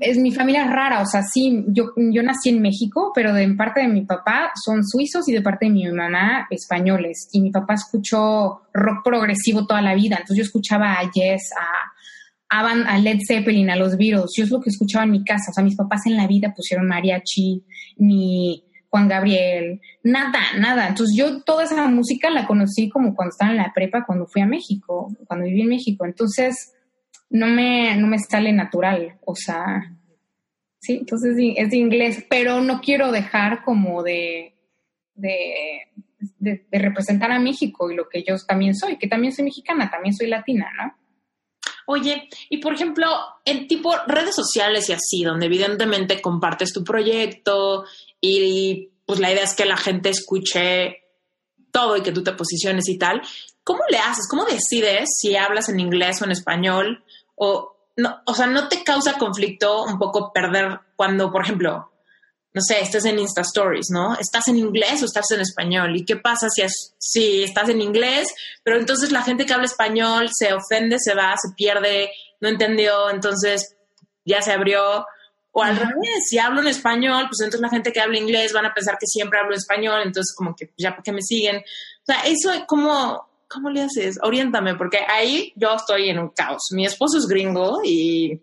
es 0.00 0.18
mi 0.18 0.32
familia 0.32 0.66
rara, 0.66 1.00
o 1.00 1.06
sea, 1.06 1.22
sí, 1.22 1.64
yo, 1.68 1.92
yo 1.96 2.22
nací 2.22 2.50
en 2.50 2.60
México, 2.60 3.12
pero 3.14 3.32
de 3.32 3.48
parte 3.54 3.80
de 3.80 3.88
mi 3.88 4.02
papá 4.02 4.52
son 4.64 4.84
suizos 4.84 5.28
y 5.28 5.32
de 5.32 5.42
parte 5.42 5.66
de 5.66 5.72
mi 5.72 5.86
mamá 5.90 6.46
españoles. 6.50 7.28
Y 7.32 7.40
mi 7.40 7.50
papá 7.50 7.74
escuchó 7.74 8.62
rock 8.72 9.04
progresivo 9.04 9.66
toda 9.66 9.82
la 9.82 9.94
vida, 9.94 10.16
entonces 10.16 10.36
yo 10.36 10.42
escuchaba 10.44 10.94
a 10.94 11.10
Yes, 11.10 11.50
a, 11.58 12.60
a, 12.60 12.98
Led 12.98 13.18
Zeppelin, 13.26 13.70
a 13.70 13.76
los 13.76 13.96
Beatles, 13.96 14.32
yo 14.36 14.44
es 14.44 14.50
lo 14.50 14.60
que 14.60 14.70
escuchaba 14.70 15.04
en 15.04 15.10
mi 15.10 15.24
casa, 15.24 15.50
o 15.50 15.54
sea, 15.54 15.64
mis 15.64 15.76
papás 15.76 16.06
en 16.06 16.16
la 16.16 16.26
vida 16.26 16.52
pusieron 16.54 16.86
mariachi, 16.86 17.64
ni 17.96 18.64
Juan 18.94 19.08
Gabriel, 19.08 19.80
nada, 20.04 20.38
nada. 20.56 20.86
Entonces 20.86 21.16
yo 21.16 21.42
toda 21.42 21.64
esa 21.64 21.88
música 21.88 22.30
la 22.30 22.46
conocí 22.46 22.88
como 22.88 23.16
cuando 23.16 23.32
estaba 23.32 23.50
en 23.50 23.56
la 23.56 23.72
prepa, 23.74 24.04
cuando 24.06 24.28
fui 24.28 24.40
a 24.40 24.46
México, 24.46 25.08
cuando 25.26 25.46
viví 25.46 25.62
en 25.62 25.68
México. 25.68 26.04
Entonces 26.04 26.74
no 27.30 27.46
me, 27.46 27.96
no 27.96 28.06
me 28.06 28.18
sale 28.18 28.52
natural, 28.52 29.18
o 29.24 29.34
sea, 29.34 29.92
sí, 30.80 30.98
entonces 31.00 31.36
es 31.56 31.70
de 31.70 31.76
inglés, 31.76 32.24
pero 32.28 32.60
no 32.60 32.80
quiero 32.80 33.10
dejar 33.10 33.64
como 33.64 34.02
de, 34.02 34.54
de, 35.14 35.88
de, 36.38 36.66
representar 36.72 37.32
a 37.32 37.40
México 37.40 37.90
y 37.90 37.96
lo 37.96 38.08
que 38.08 38.22
yo 38.22 38.36
también 38.46 38.74
soy, 38.74 38.98
que 38.98 39.08
también 39.08 39.32
soy 39.32 39.44
mexicana, 39.44 39.90
también 39.90 40.14
soy 40.14 40.28
latina, 40.28 40.70
¿no? 40.76 40.94
Oye, 41.86 42.28
y 42.48 42.58
por 42.58 42.74
ejemplo, 42.74 43.06
en 43.44 43.66
tipo 43.68 43.94
redes 44.06 44.34
sociales 44.34 44.88
y 44.88 44.92
así, 44.94 45.22
donde 45.22 45.46
evidentemente 45.46 46.22
compartes 46.22 46.72
tu 46.72 46.82
proyecto 46.82 47.84
y 48.20 48.90
pues 49.04 49.20
la 49.20 49.30
idea 49.30 49.44
es 49.44 49.54
que 49.54 49.66
la 49.66 49.76
gente 49.76 50.08
escuche 50.08 51.02
todo 51.70 51.96
y 51.96 52.02
que 52.02 52.12
tú 52.12 52.22
te 52.22 52.32
posiciones 52.32 52.88
y 52.88 52.96
tal. 52.96 53.20
¿Cómo 53.64 53.80
le 53.90 53.98
haces? 53.98 54.26
¿Cómo 54.30 54.44
decides 54.44 55.08
si 55.20 55.36
hablas 55.36 55.68
en 55.68 55.80
inglés 55.80 56.22
o 56.22 56.24
en 56.24 56.30
español? 56.30 57.04
O, 57.36 57.76
no, 57.96 58.22
o 58.26 58.34
sea, 58.34 58.46
¿no 58.46 58.68
te 58.68 58.82
causa 58.82 59.18
conflicto 59.18 59.84
un 59.84 59.98
poco 59.98 60.32
perder 60.32 60.80
cuando, 60.96 61.30
por 61.30 61.42
ejemplo, 61.42 61.90
no 62.54 62.60
sé, 62.60 62.80
estás 62.80 63.04
en 63.04 63.18
Insta 63.18 63.40
Stories, 63.40 63.90
¿no? 63.90 64.16
¿Estás 64.16 64.46
en 64.46 64.56
inglés 64.56 65.02
o 65.02 65.06
estás 65.06 65.28
en 65.32 65.40
español? 65.40 65.96
¿Y 65.96 66.04
qué 66.04 66.16
pasa 66.16 66.48
si, 66.48 66.62
es, 66.62 66.94
si 66.98 67.42
estás 67.42 67.68
en 67.68 67.80
inglés, 67.80 68.32
pero 68.62 68.78
entonces 68.78 69.10
la 69.10 69.22
gente 69.22 69.44
que 69.44 69.52
habla 69.52 69.66
español 69.66 70.30
se 70.32 70.54
ofende, 70.54 70.98
se 71.00 71.14
va, 71.14 71.34
se 71.36 71.52
pierde, 71.56 72.12
no 72.40 72.48
entendió, 72.48 73.10
entonces 73.10 73.76
ya 74.24 74.40
se 74.40 74.52
abrió? 74.52 75.04
O 75.50 75.62
al 75.62 75.76
revés, 75.76 76.28
si 76.28 76.38
hablo 76.38 76.60
en 76.60 76.68
español, 76.68 77.26
pues 77.28 77.40
entonces 77.40 77.60
la 77.60 77.70
gente 77.70 77.92
que 77.92 78.00
habla 78.00 78.18
inglés 78.18 78.52
van 78.52 78.66
a 78.66 78.74
pensar 78.74 78.98
que 78.98 79.06
siempre 79.06 79.40
hablo 79.40 79.56
español, 79.56 80.02
entonces 80.04 80.32
como 80.36 80.54
que 80.54 80.70
ya 80.78 80.94
porque 80.94 81.12
me 81.12 81.22
siguen. 81.22 81.56
O 81.58 82.04
sea, 82.04 82.22
eso 82.24 82.52
como, 82.68 83.28
¿cómo 83.48 83.70
le 83.70 83.82
haces? 83.82 84.18
Oriéntame, 84.22 84.74
porque 84.74 84.98
ahí 85.08 85.52
yo 85.56 85.74
estoy 85.74 86.08
en 86.08 86.18
un 86.18 86.28
caos. 86.30 86.68
Mi 86.72 86.86
esposo 86.86 87.18
es 87.18 87.26
gringo 87.26 87.80
y 87.84 88.40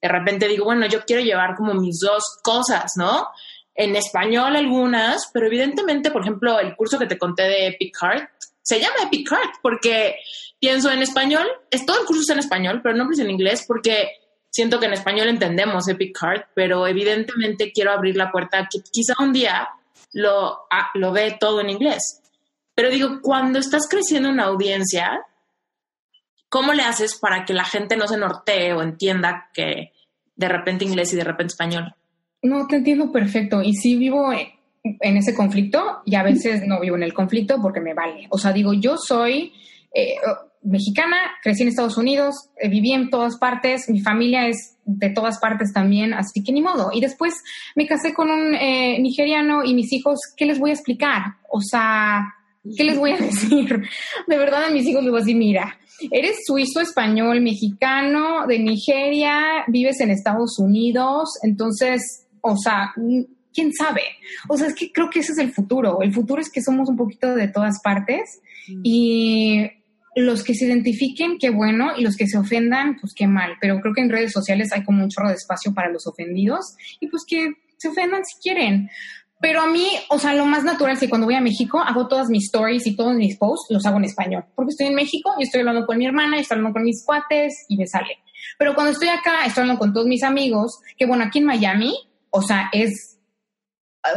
de 0.00 0.08
repente 0.08 0.48
digo, 0.48 0.64
bueno, 0.64 0.86
yo 0.86 1.04
quiero 1.04 1.22
llevar 1.22 1.54
como 1.56 1.74
mis 1.74 2.00
dos 2.00 2.24
cosas, 2.42 2.92
¿no? 2.96 3.28
En 3.74 3.96
español 3.96 4.56
algunas, 4.56 5.30
pero 5.32 5.46
evidentemente, 5.46 6.10
por 6.10 6.22
ejemplo, 6.22 6.58
el 6.58 6.74
curso 6.76 6.98
que 6.98 7.06
te 7.06 7.18
conté 7.18 7.42
de 7.42 7.66
Epic 7.68 7.96
Heart, 8.00 8.30
se 8.62 8.80
llama 8.80 9.04
Epic 9.04 9.28
Heart 9.30 9.56
porque 9.62 10.16
pienso 10.58 10.90
en 10.90 11.02
español, 11.02 11.46
es 11.70 11.86
todo 11.86 12.00
el 12.00 12.06
curso 12.06 12.20
está 12.22 12.34
en 12.34 12.40
español, 12.40 12.80
pero 12.82 12.96
no 12.96 13.10
es 13.10 13.18
en 13.18 13.30
inglés 13.30 13.64
porque 13.66 14.12
siento 14.50 14.78
que 14.78 14.86
en 14.86 14.92
español 14.92 15.28
entendemos 15.28 15.88
Epic 15.88 16.16
Heart, 16.20 16.48
pero 16.54 16.86
evidentemente 16.86 17.72
quiero 17.72 17.92
abrir 17.92 18.16
la 18.16 18.30
puerta 18.30 18.68
que 18.70 18.80
quizá 18.92 19.14
un 19.18 19.32
día 19.32 19.68
lo, 20.12 20.66
ah, 20.70 20.90
lo 20.94 21.12
ve 21.12 21.36
todo 21.38 21.60
en 21.60 21.70
inglés. 21.70 22.19
Pero 22.80 22.92
digo, 22.92 23.20
cuando 23.20 23.58
estás 23.58 23.86
creciendo 23.90 24.30
una 24.30 24.44
audiencia, 24.44 25.20
¿cómo 26.48 26.72
le 26.72 26.82
haces 26.82 27.14
para 27.14 27.44
que 27.44 27.52
la 27.52 27.64
gente 27.64 27.94
no 27.94 28.08
se 28.08 28.16
nortee 28.16 28.72
o 28.72 28.80
entienda 28.80 29.50
que 29.52 29.92
de 30.34 30.48
repente 30.48 30.86
inglés 30.86 31.12
y 31.12 31.16
de 31.16 31.24
repente 31.24 31.52
español? 31.52 31.94
No, 32.40 32.66
te 32.66 32.76
entiendo 32.76 33.12
perfecto. 33.12 33.60
Y 33.60 33.74
sí 33.74 33.96
vivo 33.96 34.32
en 34.32 35.16
ese 35.18 35.34
conflicto 35.34 36.00
y 36.06 36.14
a 36.14 36.22
veces 36.22 36.66
no 36.66 36.80
vivo 36.80 36.96
en 36.96 37.02
el 37.02 37.12
conflicto 37.12 37.60
porque 37.60 37.82
me 37.82 37.92
vale. 37.92 38.28
O 38.30 38.38
sea, 38.38 38.50
digo, 38.50 38.72
yo 38.72 38.96
soy 38.96 39.52
eh, 39.92 40.14
mexicana, 40.62 41.18
crecí 41.42 41.64
en 41.64 41.68
Estados 41.68 41.98
Unidos, 41.98 42.48
eh, 42.56 42.70
viví 42.70 42.94
en 42.94 43.10
todas 43.10 43.36
partes, 43.36 43.90
mi 43.90 44.00
familia 44.00 44.48
es 44.48 44.78
de 44.86 45.10
todas 45.10 45.38
partes 45.38 45.74
también, 45.74 46.14
así 46.14 46.42
que 46.42 46.52
ni 46.52 46.62
modo. 46.62 46.92
Y 46.94 47.02
después 47.02 47.34
me 47.76 47.86
casé 47.86 48.14
con 48.14 48.30
un 48.30 48.54
eh, 48.54 48.98
nigeriano 49.00 49.64
y 49.64 49.74
mis 49.74 49.92
hijos, 49.92 50.18
¿qué 50.34 50.46
les 50.46 50.58
voy 50.58 50.70
a 50.70 50.72
explicar? 50.72 51.24
O 51.50 51.60
sea, 51.60 52.36
¿qué 52.76 52.84
les 52.84 52.98
voy 52.98 53.12
a 53.12 53.16
decir? 53.18 53.82
De 54.26 54.38
verdad 54.38 54.64
a 54.64 54.70
mis 54.70 54.86
hijos 54.86 55.02
les 55.02 55.10
voy 55.10 55.20
a 55.20 55.24
decir, 55.24 55.36
mira, 55.36 55.78
eres 56.10 56.38
suizo, 56.46 56.80
español, 56.80 57.40
mexicano, 57.40 58.46
de 58.46 58.58
Nigeria, 58.58 59.64
vives 59.68 60.00
en 60.00 60.10
Estados 60.10 60.58
Unidos, 60.58 61.30
entonces, 61.42 62.26
o 62.40 62.56
sea, 62.56 62.92
quién 63.52 63.72
sabe. 63.72 64.02
O 64.48 64.56
sea, 64.56 64.68
es 64.68 64.74
que 64.74 64.92
creo 64.92 65.10
que 65.10 65.20
ese 65.20 65.32
es 65.32 65.38
el 65.38 65.52
futuro. 65.52 66.02
El 66.02 66.12
futuro 66.12 66.40
es 66.40 66.50
que 66.50 66.62
somos 66.62 66.88
un 66.88 66.96
poquito 66.96 67.34
de 67.34 67.48
todas 67.48 67.80
partes 67.82 68.40
y 68.82 69.68
los 70.16 70.42
que 70.42 70.54
se 70.54 70.66
identifiquen, 70.66 71.38
qué 71.38 71.50
bueno, 71.50 71.92
y 71.96 72.02
los 72.02 72.16
que 72.16 72.26
se 72.26 72.38
ofendan, 72.38 72.96
pues 73.00 73.12
qué 73.14 73.26
mal. 73.26 73.52
Pero 73.60 73.80
creo 73.80 73.94
que 73.94 74.02
en 74.02 74.10
redes 74.10 74.32
sociales 74.32 74.72
hay 74.72 74.84
como 74.84 75.02
un 75.02 75.08
chorro 75.08 75.28
de 75.28 75.34
espacio 75.34 75.72
para 75.72 75.90
los 75.90 76.06
ofendidos 76.06 76.74
y 77.00 77.08
pues 77.08 77.24
que 77.26 77.52
se 77.76 77.88
ofendan 77.88 78.24
si 78.24 78.40
quieren. 78.42 78.90
Pero 79.40 79.62
a 79.62 79.66
mí, 79.66 79.86
o 80.10 80.18
sea, 80.18 80.34
lo 80.34 80.44
más 80.44 80.64
natural 80.64 80.94
es 80.94 81.00
que 81.00 81.08
cuando 81.08 81.26
voy 81.26 81.34
a 81.34 81.40
México 81.40 81.80
hago 81.80 82.08
todas 82.08 82.28
mis 82.28 82.44
stories 82.44 82.86
y 82.86 82.94
todos 82.94 83.14
mis 83.14 83.38
posts 83.38 83.66
los 83.70 83.86
hago 83.86 83.96
en 83.96 84.04
español. 84.04 84.44
Porque 84.54 84.70
estoy 84.70 84.88
en 84.88 84.94
México 84.94 85.32
y 85.38 85.44
estoy 85.44 85.60
hablando 85.60 85.86
con 85.86 85.96
mi 85.98 86.06
hermana, 86.06 86.36
y 86.36 86.40
estoy 86.40 86.56
hablando 86.56 86.74
con 86.74 86.84
mis 86.84 87.04
cuates 87.04 87.64
y 87.68 87.76
me 87.76 87.86
sale. 87.86 88.18
Pero 88.58 88.74
cuando 88.74 88.92
estoy 88.92 89.08
acá, 89.08 89.46
estoy 89.46 89.62
hablando 89.62 89.78
con 89.78 89.92
todos 89.92 90.06
mis 90.06 90.22
amigos, 90.22 90.78
que 90.98 91.06
bueno, 91.06 91.24
aquí 91.24 91.38
en 91.38 91.46
Miami, 91.46 91.94
o 92.30 92.42
sea, 92.42 92.68
es 92.72 93.18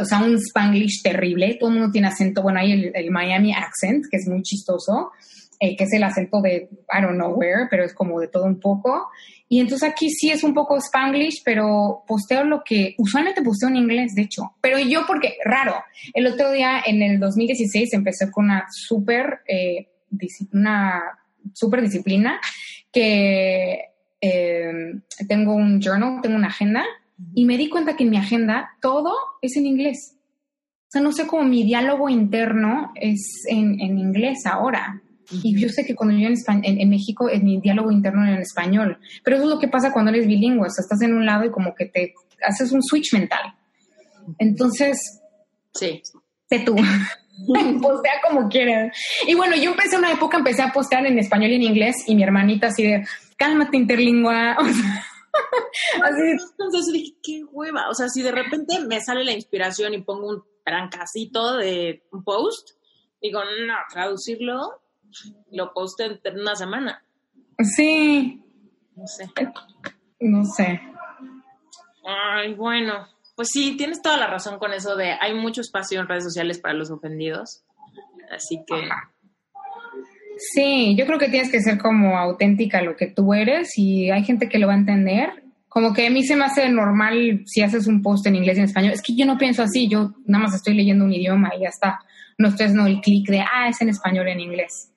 o 0.00 0.04
sea, 0.04 0.18
un 0.18 0.36
spanglish 0.36 1.02
terrible, 1.02 1.56
todo 1.58 1.70
el 1.70 1.76
mundo 1.76 1.92
tiene 1.92 2.08
acento, 2.08 2.42
bueno, 2.42 2.60
hay 2.60 2.90
el, 2.94 3.10
Miami 3.10 3.52
accent, 3.52 4.06
que 4.10 4.16
es 4.16 4.26
muy 4.26 4.42
chistoso, 4.42 5.12
eh, 5.60 5.76
que 5.76 5.84
es 5.84 5.92
el 5.92 6.02
acento 6.02 6.40
de 6.40 6.68
I 6.92 7.02
don't 7.02 7.14
know 7.14 7.32
where, 7.34 7.66
pero 7.70 7.84
es 7.84 7.94
como 7.94 8.20
de 8.20 8.28
todo 8.28 8.44
un 8.44 8.60
poco. 8.60 9.08
Y 9.54 9.60
entonces 9.60 9.88
aquí 9.88 10.10
sí 10.10 10.30
es 10.30 10.42
un 10.42 10.52
poco 10.52 10.76
spanglish, 10.78 11.42
pero 11.44 12.02
posteo 12.08 12.42
lo 12.42 12.64
que 12.64 12.96
usualmente 12.98 13.40
posteo 13.40 13.68
en 13.68 13.76
inglés, 13.76 14.12
de 14.16 14.22
hecho. 14.22 14.56
Pero 14.60 14.80
yo 14.80 15.06
porque, 15.06 15.36
raro, 15.44 15.76
el 16.12 16.26
otro 16.26 16.50
día 16.50 16.82
en 16.84 17.02
el 17.02 17.20
2016 17.20 17.92
empecé 17.92 18.32
con 18.32 18.46
una 18.46 18.66
súper, 18.72 19.42
eh, 19.46 19.90
una 20.52 21.04
super 21.52 21.82
disciplina 21.82 22.40
que 22.90 23.78
eh, 24.20 24.72
tengo 25.28 25.54
un 25.54 25.80
journal, 25.80 26.18
tengo 26.20 26.34
una 26.34 26.48
agenda 26.48 26.84
y 27.32 27.44
me 27.44 27.56
di 27.56 27.68
cuenta 27.68 27.94
que 27.94 28.02
en 28.02 28.10
mi 28.10 28.16
agenda 28.16 28.70
todo 28.80 29.14
es 29.40 29.56
en 29.56 29.66
inglés. 29.66 30.16
O 30.16 30.90
sea, 30.90 31.00
no 31.00 31.12
sé 31.12 31.28
cómo 31.28 31.44
mi 31.44 31.62
diálogo 31.62 32.08
interno 32.08 32.90
es 32.96 33.44
en, 33.48 33.80
en 33.80 34.00
inglés 34.00 34.46
ahora. 34.46 35.00
Y 35.30 35.58
yo 35.58 35.68
sé 35.68 35.84
que 35.84 35.94
cuando 35.94 36.16
yo 36.16 36.28
en, 36.28 36.34
en, 36.64 36.80
en, 36.80 36.90
México, 36.90 37.28
es 37.28 37.42
mi 37.42 37.60
diálogo 37.60 37.90
interno 37.90 38.26
en 38.26 38.40
español. 38.40 38.98
Pero 39.22 39.36
eso 39.36 39.44
es 39.44 39.50
lo 39.50 39.58
que 39.58 39.68
pasa 39.68 39.92
cuando 39.92 40.10
eres 40.10 40.26
bilingüe. 40.26 40.66
O 40.66 40.70
sea, 40.70 40.82
estás 40.82 41.00
en 41.02 41.14
un 41.14 41.24
lado 41.24 41.44
y 41.44 41.50
como 41.50 41.74
que 41.74 41.86
te 41.86 42.14
haces 42.42 42.72
un 42.72 42.82
switch 42.82 43.12
mental. 43.14 43.54
Entonces, 44.38 44.98
sí. 45.72 46.02
Sé 46.48 46.58
tú. 46.60 46.76
postea 47.82 48.12
como 48.28 48.48
quieras. 48.48 48.96
Y 49.26 49.34
bueno, 49.34 49.56
yo 49.56 49.70
empecé 49.70 49.96
una 49.96 50.12
época, 50.12 50.38
empecé 50.38 50.62
a 50.62 50.72
postear 50.72 51.06
en 51.06 51.18
español 51.18 51.50
y 51.50 51.56
en 51.56 51.62
inglés 51.62 51.96
y 52.06 52.14
mi 52.14 52.22
hermanita 52.22 52.68
así 52.68 52.84
de, 52.84 53.04
cálmate 53.36 53.76
interlingua. 53.76 54.56
O 54.64 54.64
sea, 54.66 55.04
Así 56.04 56.22
entonces 56.50 56.92
dije, 56.92 57.16
qué 57.20 57.42
hueva. 57.50 57.88
O 57.90 57.94
sea, 57.94 58.08
si 58.08 58.22
de 58.22 58.30
repente 58.30 58.78
me 58.86 59.00
sale 59.00 59.24
la 59.24 59.32
inspiración 59.32 59.92
y 59.92 60.02
pongo 60.02 60.28
un 60.28 60.44
trancacito 60.64 61.56
de 61.56 62.04
un 62.12 62.22
post, 62.22 62.70
digo, 63.20 63.40
no, 63.40 63.74
traducirlo, 63.90 64.80
lo 65.50 65.72
poste 65.72 66.20
en 66.24 66.40
una 66.40 66.54
semana. 66.54 67.04
Sí. 67.58 68.42
No 68.96 69.06
sé. 69.06 69.28
No 70.20 70.44
sé. 70.44 70.80
Ay, 72.04 72.54
bueno. 72.54 73.06
Pues 73.36 73.48
sí, 73.52 73.76
tienes 73.76 74.00
toda 74.00 74.16
la 74.16 74.28
razón 74.28 74.58
con 74.58 74.72
eso 74.72 74.94
de 74.96 75.12
hay 75.12 75.34
mucho 75.34 75.60
espacio 75.60 76.00
en 76.00 76.08
redes 76.08 76.24
sociales 76.24 76.58
para 76.58 76.74
los 76.74 76.90
ofendidos. 76.90 77.64
Así 78.30 78.62
que. 78.66 78.88
Sí, 80.36 80.96
yo 80.96 81.06
creo 81.06 81.18
que 81.18 81.28
tienes 81.28 81.50
que 81.50 81.60
ser 81.60 81.78
como 81.78 82.18
auténtica 82.18 82.82
lo 82.82 82.96
que 82.96 83.06
tú 83.06 83.34
eres 83.34 83.76
y 83.76 84.10
hay 84.10 84.24
gente 84.24 84.48
que 84.48 84.58
lo 84.58 84.66
va 84.66 84.74
a 84.74 84.78
entender. 84.78 85.30
Como 85.68 85.92
que 85.92 86.06
a 86.06 86.10
mí 86.10 86.22
se 86.24 86.36
me 86.36 86.44
hace 86.44 86.68
normal 86.68 87.42
si 87.46 87.62
haces 87.62 87.88
un 87.88 88.02
post 88.02 88.26
en 88.26 88.36
inglés 88.36 88.56
y 88.56 88.60
en 88.60 88.66
español. 88.66 88.92
Es 88.92 89.02
que 89.02 89.16
yo 89.16 89.26
no 89.26 89.36
pienso 89.36 89.62
así, 89.62 89.88
yo 89.88 90.12
nada 90.26 90.44
más 90.44 90.54
estoy 90.54 90.74
leyendo 90.74 91.04
un 91.04 91.12
idioma 91.12 91.50
y 91.56 91.62
ya 91.62 91.68
está. 91.68 92.00
No 92.38 92.48
estoy 92.48 92.66
haciendo 92.66 92.86
el 92.86 93.00
clic 93.00 93.28
de, 93.28 93.40
ah, 93.40 93.68
es 93.68 93.80
en 93.80 93.88
español 93.88 94.28
en 94.28 94.40
inglés. 94.40 94.93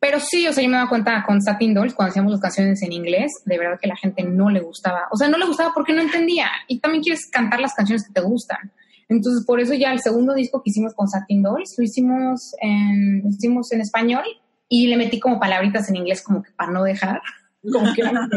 Pero 0.00 0.20
sí, 0.20 0.46
o 0.46 0.52
sea, 0.52 0.62
yo 0.62 0.68
me 0.68 0.76
daba 0.76 0.88
cuenta 0.88 1.24
con 1.26 1.40
Satin 1.40 1.72
Dolls, 1.72 1.94
cuando 1.94 2.10
hacíamos 2.10 2.32
las 2.32 2.40
canciones 2.40 2.82
en 2.82 2.92
inglés, 2.92 3.32
de 3.46 3.58
verdad 3.58 3.78
que 3.80 3.88
la 3.88 3.96
gente 3.96 4.22
no 4.22 4.50
le 4.50 4.60
gustaba. 4.60 5.08
O 5.10 5.16
sea, 5.16 5.28
no 5.28 5.38
le 5.38 5.46
gustaba 5.46 5.72
porque 5.72 5.94
no 5.94 6.02
entendía. 6.02 6.48
Y 6.68 6.78
también 6.80 7.02
quieres 7.02 7.26
cantar 7.30 7.60
las 7.60 7.74
canciones 7.74 8.06
que 8.06 8.12
te 8.12 8.20
gustan. 8.20 8.72
Entonces, 9.08 9.44
por 9.46 9.60
eso 9.60 9.72
ya 9.74 9.92
el 9.92 10.00
segundo 10.00 10.34
disco 10.34 10.62
que 10.62 10.70
hicimos 10.70 10.94
con 10.94 11.08
Satin 11.08 11.42
Dolls, 11.42 11.74
lo 11.78 11.84
hicimos 11.84 12.54
en, 12.60 13.22
lo 13.22 13.28
hicimos 13.30 13.72
en 13.72 13.80
español 13.80 14.24
y 14.68 14.88
le 14.88 14.96
metí 14.96 15.20
como 15.20 15.38
palabritas 15.38 15.88
en 15.88 15.96
inglés 15.96 16.22
como 16.22 16.42
que 16.42 16.50
para 16.52 16.72
no 16.72 16.82
dejar, 16.82 17.22
como 17.72 17.94
que 17.94 18.02
van 18.02 18.16
a 18.16 18.28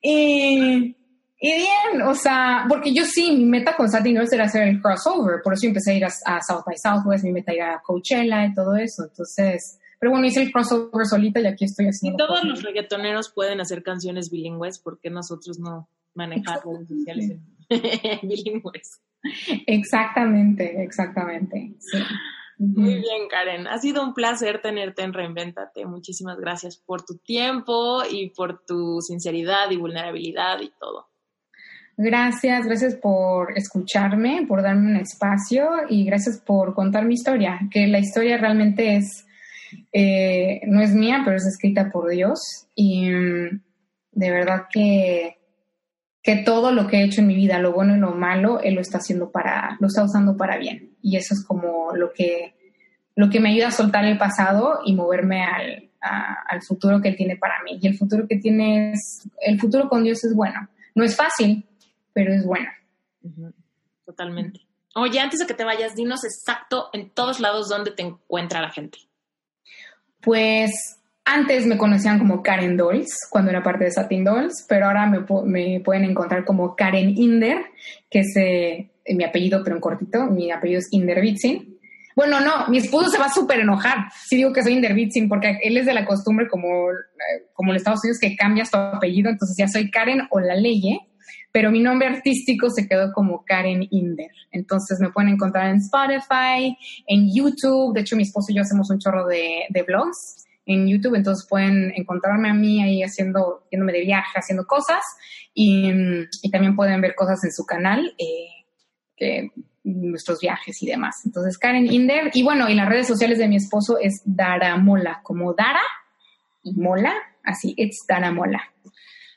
Y, 0.00 0.96
y 1.40 1.52
bien, 1.52 2.02
o 2.06 2.14
sea, 2.14 2.64
porque 2.68 2.94
yo 2.94 3.04
sí, 3.04 3.32
mi 3.36 3.44
meta 3.44 3.76
con 3.76 3.90
Satin 3.90 4.12
Girls 4.12 4.32
era 4.32 4.44
hacer 4.44 4.68
el 4.68 4.80
crossover, 4.80 5.42
por 5.42 5.54
eso 5.54 5.66
empecé 5.66 5.92
a 5.92 5.94
ir 5.94 6.04
a, 6.04 6.40
South 6.40 6.62
by 6.64 6.76
Southwest, 6.78 7.24
mi 7.24 7.32
meta 7.32 7.52
era 7.52 7.74
a 7.74 7.82
Coachella 7.82 8.46
y 8.46 8.54
todo 8.54 8.76
eso, 8.76 9.04
entonces... 9.04 9.78
Pero 10.00 10.12
bueno, 10.12 10.26
hice 10.26 10.42
el 10.42 10.50
crossover 10.50 11.06
solita 11.06 11.40
y 11.40 11.46
aquí 11.46 11.66
estoy 11.66 11.86
haciendo. 11.86 12.24
Y 12.24 12.26
todos 12.26 12.44
los 12.44 12.62
reggaetoneros 12.62 13.30
pueden 13.30 13.60
hacer 13.60 13.82
canciones 13.82 14.30
bilingües, 14.30 14.78
porque 14.80 15.10
nosotros 15.10 15.58
no 15.60 15.88
manejamos 16.14 16.64
redes 16.64 16.88
sociales 16.88 17.38
bilingües? 18.22 19.00
Exactamente, 19.66 20.82
exactamente. 20.82 21.74
Sí. 21.78 21.98
Muy 22.58 22.96
bien, 22.96 23.28
Karen. 23.30 23.66
Ha 23.66 23.78
sido 23.78 24.04
un 24.04 24.12
placer 24.12 24.60
tenerte 24.60 25.02
en 25.02 25.14
Reinventate. 25.14 25.86
Muchísimas 25.86 26.38
gracias 26.38 26.76
por 26.76 27.02
tu 27.04 27.16
tiempo 27.16 28.02
y 28.10 28.30
por 28.30 28.64
tu 28.66 29.00
sinceridad 29.00 29.70
y 29.70 29.76
vulnerabilidad 29.76 30.60
y 30.60 30.70
todo. 30.78 31.08
Gracias, 31.96 32.66
gracias 32.66 32.96
por 32.96 33.56
escucharme, 33.56 34.44
por 34.46 34.62
darme 34.62 34.90
un 34.90 34.96
espacio 34.96 35.70
y 35.88 36.04
gracias 36.04 36.38
por 36.38 36.74
contar 36.74 37.04
mi 37.04 37.14
historia, 37.14 37.60
que 37.70 37.86
la 37.86 37.98
historia 37.98 38.36
realmente 38.36 38.96
es, 38.96 39.26
eh, 39.92 40.60
no 40.66 40.80
es 40.80 40.94
mía, 40.94 41.22
pero 41.24 41.36
es 41.36 41.46
escrita 41.46 41.90
por 41.90 42.08
Dios 42.10 42.66
y 42.74 43.08
mm, 43.08 43.62
de 44.12 44.30
verdad 44.30 44.66
que, 44.72 45.38
que 46.22 46.36
todo 46.36 46.72
lo 46.72 46.86
que 46.86 46.98
he 46.98 47.04
hecho 47.04 47.20
en 47.20 47.26
mi 47.26 47.34
vida, 47.34 47.58
lo 47.58 47.72
bueno 47.72 47.96
y 47.96 48.00
lo 48.00 48.12
malo, 48.12 48.60
Él 48.60 48.74
lo 48.74 48.80
está 48.80 48.98
haciendo 48.98 49.30
para, 49.30 49.76
lo 49.80 49.86
está 49.86 50.04
usando 50.04 50.36
para 50.36 50.58
bien 50.58 50.96
y 51.02 51.16
eso 51.16 51.34
es 51.34 51.44
como 51.44 51.94
lo 51.94 52.12
que, 52.12 52.54
lo 53.16 53.30
que 53.30 53.40
me 53.40 53.50
ayuda 53.50 53.68
a 53.68 53.72
soltar 53.72 54.04
el 54.04 54.18
pasado 54.18 54.80
y 54.84 54.94
moverme 54.94 55.42
al, 55.42 55.90
al 56.00 56.62
futuro 56.62 57.00
que 57.00 57.08
él 57.08 57.16
tiene 57.16 57.36
para 57.36 57.62
mí. 57.62 57.78
Y 57.80 57.86
el 57.86 57.96
futuro 57.96 58.26
que 58.28 58.36
tiene 58.36 58.92
es, 58.92 59.28
el 59.40 59.60
futuro 59.60 59.88
con 59.88 60.02
Dios 60.02 60.24
es 60.24 60.34
bueno. 60.34 60.68
No 60.94 61.04
es 61.04 61.16
fácil, 61.16 61.66
pero 62.12 62.32
es 62.32 62.44
bueno. 62.44 62.68
Totalmente. 64.04 64.60
Oye, 64.94 65.20
antes 65.20 65.38
de 65.38 65.46
que 65.46 65.54
te 65.54 65.64
vayas, 65.64 65.94
dinos 65.94 66.24
exacto 66.24 66.90
en 66.92 67.10
todos 67.10 67.40
lados 67.40 67.68
dónde 67.68 67.92
te 67.92 68.02
encuentra 68.02 68.60
la 68.60 68.70
gente. 68.70 68.98
Pues 70.22 70.70
antes 71.24 71.66
me 71.66 71.78
conocían 71.78 72.18
como 72.18 72.42
Karen 72.42 72.76
Dolls, 72.76 73.28
cuando 73.30 73.50
era 73.50 73.62
parte 73.62 73.84
de 73.84 73.90
Satin 73.90 74.24
Dolls, 74.24 74.66
pero 74.68 74.86
ahora 74.86 75.06
me, 75.06 75.24
me 75.44 75.80
pueden 75.80 76.04
encontrar 76.04 76.44
como 76.44 76.74
Karen 76.74 77.16
Inder, 77.16 77.58
que 78.10 78.20
es 78.20 78.36
eh, 78.36 78.90
mi 79.14 79.24
apellido, 79.24 79.62
pero 79.62 79.76
en 79.76 79.80
cortito. 79.80 80.26
Mi 80.26 80.50
apellido 80.50 80.80
es 80.80 80.88
Indervitsin. 80.90 81.78
Bueno, 82.16 82.40
no, 82.40 82.68
mi 82.68 82.78
esposo 82.78 83.08
se 83.08 83.18
va 83.18 83.26
a 83.26 83.32
súper 83.32 83.60
enojar 83.60 84.08
si 84.26 84.36
digo 84.36 84.52
que 84.52 84.62
soy 84.62 84.74
Indervitsin, 84.74 85.28
porque 85.28 85.58
él 85.62 85.76
es 85.76 85.86
de 85.86 85.94
la 85.94 86.04
costumbre, 86.04 86.48
como, 86.48 86.90
eh, 86.90 87.46
como 87.52 87.70
en 87.70 87.76
Estados 87.76 88.00
Unidos, 88.02 88.18
que 88.20 88.36
cambias 88.36 88.70
tu 88.70 88.76
apellido, 88.76 89.30
entonces 89.30 89.56
ya 89.56 89.68
soy 89.68 89.90
Karen 89.90 90.22
o 90.30 90.40
la 90.40 90.54
leye, 90.54 91.00
pero 91.52 91.70
mi 91.70 91.80
nombre 91.80 92.08
artístico 92.08 92.70
se 92.70 92.86
quedó 92.86 93.12
como 93.12 93.44
Karen 93.44 93.86
Inder. 93.90 94.30
Entonces 94.50 95.00
me 95.00 95.10
pueden 95.10 95.30
encontrar 95.30 95.70
en 95.70 95.76
Spotify, 95.76 96.76
en 97.06 97.34
YouTube. 97.34 97.94
De 97.94 98.00
hecho, 98.00 98.16
mi 98.16 98.22
esposo 98.22 98.52
y 98.52 98.56
yo 98.56 98.62
hacemos 98.62 98.90
un 98.90 98.98
chorro 98.98 99.26
de, 99.26 99.64
de 99.68 99.82
vlogs 99.82 100.46
en 100.66 100.86
YouTube, 100.86 101.16
entonces 101.16 101.48
pueden 101.48 101.92
encontrarme 101.96 102.48
a 102.48 102.54
mí 102.54 102.80
ahí 102.80 103.02
haciendo, 103.02 103.64
yéndome 103.72 103.92
de 103.92 104.02
viaje, 104.02 104.38
haciendo 104.38 104.66
cosas 104.66 105.02
y, 105.52 105.90
y 106.42 106.50
también 106.50 106.76
pueden 106.76 107.00
ver 107.00 107.14
cosas 107.16 107.42
en 107.42 107.52
su 107.52 107.64
canal. 107.64 108.14
Eh, 108.18 109.50
nuestros 109.82 110.40
viajes 110.40 110.82
y 110.82 110.86
demás. 110.86 111.22
Entonces, 111.24 111.58
Karen 111.58 111.90
Inder. 111.90 112.30
Y 112.34 112.42
bueno, 112.42 112.68
y 112.68 112.74
las 112.74 112.88
redes 112.88 113.06
sociales 113.06 113.38
de 113.38 113.48
mi 113.48 113.56
esposo 113.56 113.98
es 113.98 114.22
Dara 114.24 114.76
Mola, 114.76 115.20
como 115.22 115.54
Dara 115.54 115.82
y 116.62 116.74
Mola, 116.74 117.14
así, 117.44 117.74
it's 117.76 118.04
Dara 118.06 118.30
Mola. 118.30 118.62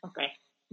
Ok. 0.01 0.19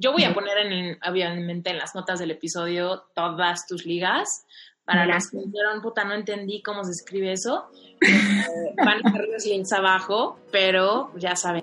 Yo 0.01 0.13
voy 0.13 0.25
a 0.25 0.33
poner 0.33 0.57
en, 0.67 0.99
obviamente 1.07 1.69
en 1.69 1.77
las 1.77 1.95
notas 1.95 2.19
del 2.19 2.31
episodio 2.31 3.05
todas 3.15 3.67
tus 3.67 3.85
ligas 3.85 4.47
Para 4.87 5.05
los 5.05 5.29
que 5.29 5.37
dijeron, 5.37 5.83
puta, 5.83 6.05
no 6.05 6.15
entendí 6.15 6.63
cómo 6.63 6.83
se 6.85 6.93
escribe 6.93 7.33
eso, 7.33 7.69
eh, 8.01 8.75
van 8.79 8.89
a 8.89 8.97
estar 8.97 9.29
los 9.31 9.45
links 9.45 9.73
abajo, 9.73 10.39
pero 10.51 11.13
ya 11.17 11.37
saben. 11.37 11.63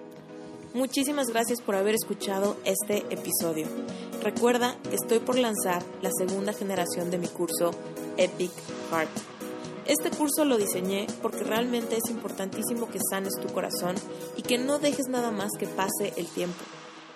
Muchísimas 0.76 1.30
gracias 1.30 1.62
por 1.62 1.76
haber 1.76 1.96
escuchado 1.96 2.58
este 2.64 3.00
episodio. 3.10 3.66
Recuerda 4.22 4.76
que 4.84 4.96
estoy 4.96 5.18
por 5.18 5.40
lanzar 5.40 5.82
la 6.04 6.12
segunda 6.16 6.54
generación 6.54 7.10
de 7.10 7.18
mi 7.18 7.28
curso 7.28 7.72
Epic 8.18 8.52
Heart. 8.92 9.10
Este 9.88 10.12
curso 10.12 10.46
lo 10.46 10.58
diseñé 10.58 11.08
porque 11.24 11.44
realmente 11.44 11.98
es 11.98 12.12
importantísimo 12.12 12.88
que 12.88 13.00
sanes 13.10 13.34
tu 13.42 13.52
corazón 13.52 13.96
y 14.36 14.44
que 14.44 14.60
no 14.60 14.78
dejes 14.78 15.08
nada 15.10 15.32
más 15.32 15.50
que 15.58 15.66
pase 15.66 16.14
el 16.18 16.28
tiempo. 16.28 16.64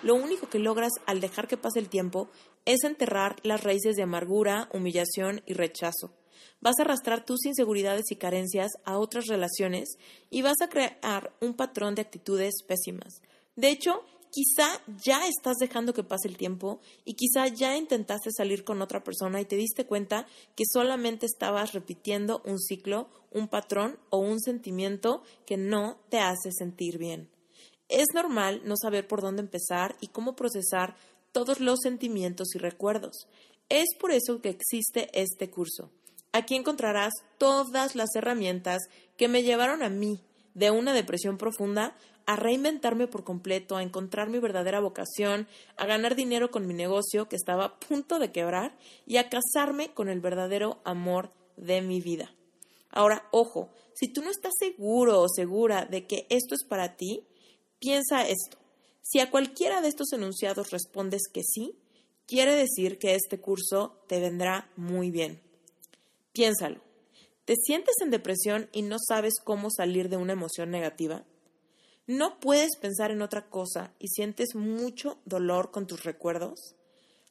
Lo 0.02 0.14
único 0.16 0.48
que 0.48 0.58
logras 0.58 0.92
al 1.06 1.20
dejar 1.20 1.46
que 1.46 1.56
pase 1.56 1.78
el 1.78 1.88
tiempo 1.88 2.28
es 2.64 2.82
enterrar 2.84 3.36
las 3.44 3.62
raíces 3.62 3.94
de 3.94 4.02
amargura, 4.02 4.68
humillación 4.72 5.42
y 5.46 5.54
rechazo. 5.54 6.12
Vas 6.60 6.78
a 6.78 6.82
arrastrar 6.82 7.24
tus 7.24 7.44
inseguridades 7.44 8.10
y 8.10 8.16
carencias 8.16 8.72
a 8.84 8.98
otras 8.98 9.26
relaciones 9.26 9.96
y 10.30 10.42
vas 10.42 10.60
a 10.60 10.68
crear 10.68 11.32
un 11.40 11.54
patrón 11.54 11.94
de 11.94 12.02
actitudes 12.02 12.62
pésimas. 12.66 13.20
De 13.56 13.68
hecho, 13.70 14.02
quizá 14.32 14.80
ya 15.04 15.26
estás 15.26 15.56
dejando 15.58 15.92
que 15.92 16.04
pase 16.04 16.26
el 16.26 16.36
tiempo 16.36 16.80
y 17.04 17.14
quizá 17.14 17.48
ya 17.48 17.76
intentaste 17.76 18.30
salir 18.30 18.64
con 18.64 18.80
otra 18.80 19.04
persona 19.04 19.40
y 19.40 19.44
te 19.44 19.56
diste 19.56 19.86
cuenta 19.86 20.26
que 20.56 20.64
solamente 20.66 21.26
estabas 21.26 21.72
repitiendo 21.74 22.42
un 22.44 22.58
ciclo, 22.58 23.08
un 23.30 23.48
patrón 23.48 23.98
o 24.10 24.18
un 24.18 24.40
sentimiento 24.40 25.22
que 25.46 25.56
no 25.56 25.98
te 26.10 26.18
hace 26.18 26.50
sentir 26.50 26.98
bien. 26.98 27.31
Es 27.88 28.06
normal 28.14 28.62
no 28.64 28.76
saber 28.76 29.06
por 29.06 29.20
dónde 29.20 29.42
empezar 29.42 29.96
y 30.00 30.08
cómo 30.08 30.34
procesar 30.34 30.96
todos 31.32 31.60
los 31.60 31.80
sentimientos 31.80 32.54
y 32.54 32.58
recuerdos. 32.58 33.26
Es 33.68 33.88
por 33.98 34.12
eso 34.12 34.40
que 34.40 34.50
existe 34.50 35.08
este 35.12 35.50
curso. 35.50 35.90
Aquí 36.32 36.54
encontrarás 36.54 37.12
todas 37.38 37.94
las 37.94 38.14
herramientas 38.14 38.82
que 39.16 39.28
me 39.28 39.42
llevaron 39.42 39.82
a 39.82 39.88
mí 39.88 40.20
de 40.54 40.70
una 40.70 40.92
depresión 40.92 41.38
profunda 41.38 41.94
a 42.26 42.36
reinventarme 42.36 43.08
por 43.08 43.24
completo, 43.24 43.76
a 43.76 43.82
encontrar 43.82 44.28
mi 44.28 44.38
verdadera 44.38 44.80
vocación, 44.80 45.48
a 45.76 45.86
ganar 45.86 46.14
dinero 46.14 46.50
con 46.50 46.66
mi 46.66 46.74
negocio 46.74 47.28
que 47.28 47.36
estaba 47.36 47.64
a 47.64 47.80
punto 47.80 48.18
de 48.18 48.32
quebrar 48.32 48.76
y 49.06 49.16
a 49.16 49.28
casarme 49.28 49.92
con 49.92 50.08
el 50.08 50.20
verdadero 50.20 50.80
amor 50.84 51.32
de 51.56 51.82
mi 51.82 52.00
vida. 52.00 52.32
Ahora, 52.90 53.26
ojo, 53.30 53.70
si 53.94 54.08
tú 54.08 54.22
no 54.22 54.30
estás 54.30 54.52
seguro 54.58 55.20
o 55.20 55.28
segura 55.28 55.86
de 55.86 56.06
que 56.06 56.26
esto 56.30 56.54
es 56.54 56.64
para 56.64 56.96
ti, 56.96 57.24
piensa 57.82 58.26
esto. 58.28 58.58
Si 59.02 59.18
a 59.18 59.30
cualquiera 59.30 59.80
de 59.80 59.88
estos 59.88 60.12
enunciados 60.12 60.70
respondes 60.70 61.22
que 61.32 61.42
sí, 61.42 61.76
quiere 62.26 62.54
decir 62.54 62.98
que 62.98 63.16
este 63.16 63.40
curso 63.40 63.98
te 64.06 64.20
vendrá 64.20 64.70
muy 64.76 65.10
bien. 65.10 65.42
Piénsalo. 66.32 66.80
¿Te 67.44 67.56
sientes 67.56 67.96
en 68.00 68.10
depresión 68.10 68.70
y 68.72 68.82
no 68.82 68.96
sabes 68.98 69.34
cómo 69.42 69.68
salir 69.68 70.08
de 70.08 70.16
una 70.16 70.32
emoción 70.32 70.70
negativa? 70.70 71.24
¿No 72.06 72.38
puedes 72.38 72.76
pensar 72.80 73.10
en 73.10 73.20
otra 73.20 73.50
cosa 73.50 73.92
y 73.98 74.08
sientes 74.08 74.54
mucho 74.54 75.18
dolor 75.24 75.72
con 75.72 75.88
tus 75.88 76.04
recuerdos? 76.04 76.76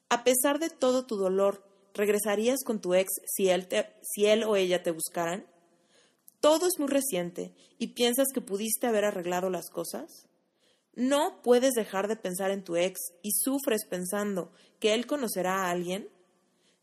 A 0.09 0.25
pesar 0.25 0.59
de 0.59 0.69
todo 0.69 1.05
tu 1.05 1.15
dolor, 1.15 1.65
¿regresarías 1.93 2.63
con 2.65 2.81
tu 2.81 2.93
ex 2.93 3.09
si 3.25 3.47
él, 3.49 3.69
si 4.01 4.25
él 4.25 4.43
o 4.43 4.57
ella 4.57 4.83
te 4.83 4.91
buscaran? 4.91 5.45
Todo 6.41 6.67
es 6.67 6.77
muy 6.77 6.89
reciente 6.89 7.55
y 7.77 7.87
piensas 7.87 8.27
que 8.33 8.41
pudiste 8.41 8.87
haber 8.87 9.05
arreglado 9.05 9.49
las 9.49 9.69
cosas. 9.69 10.27
No 10.93 11.41
puedes 11.41 11.73
dejar 11.73 12.07
de 12.07 12.15
pensar 12.15 12.51
en 12.51 12.63
tu 12.63 12.75
ex 12.75 12.99
y 13.21 13.31
sufres 13.31 13.85
pensando 13.85 14.51
que 14.79 14.93
él 14.93 15.07
conocerá 15.07 15.63
a 15.63 15.71
alguien. 15.71 16.09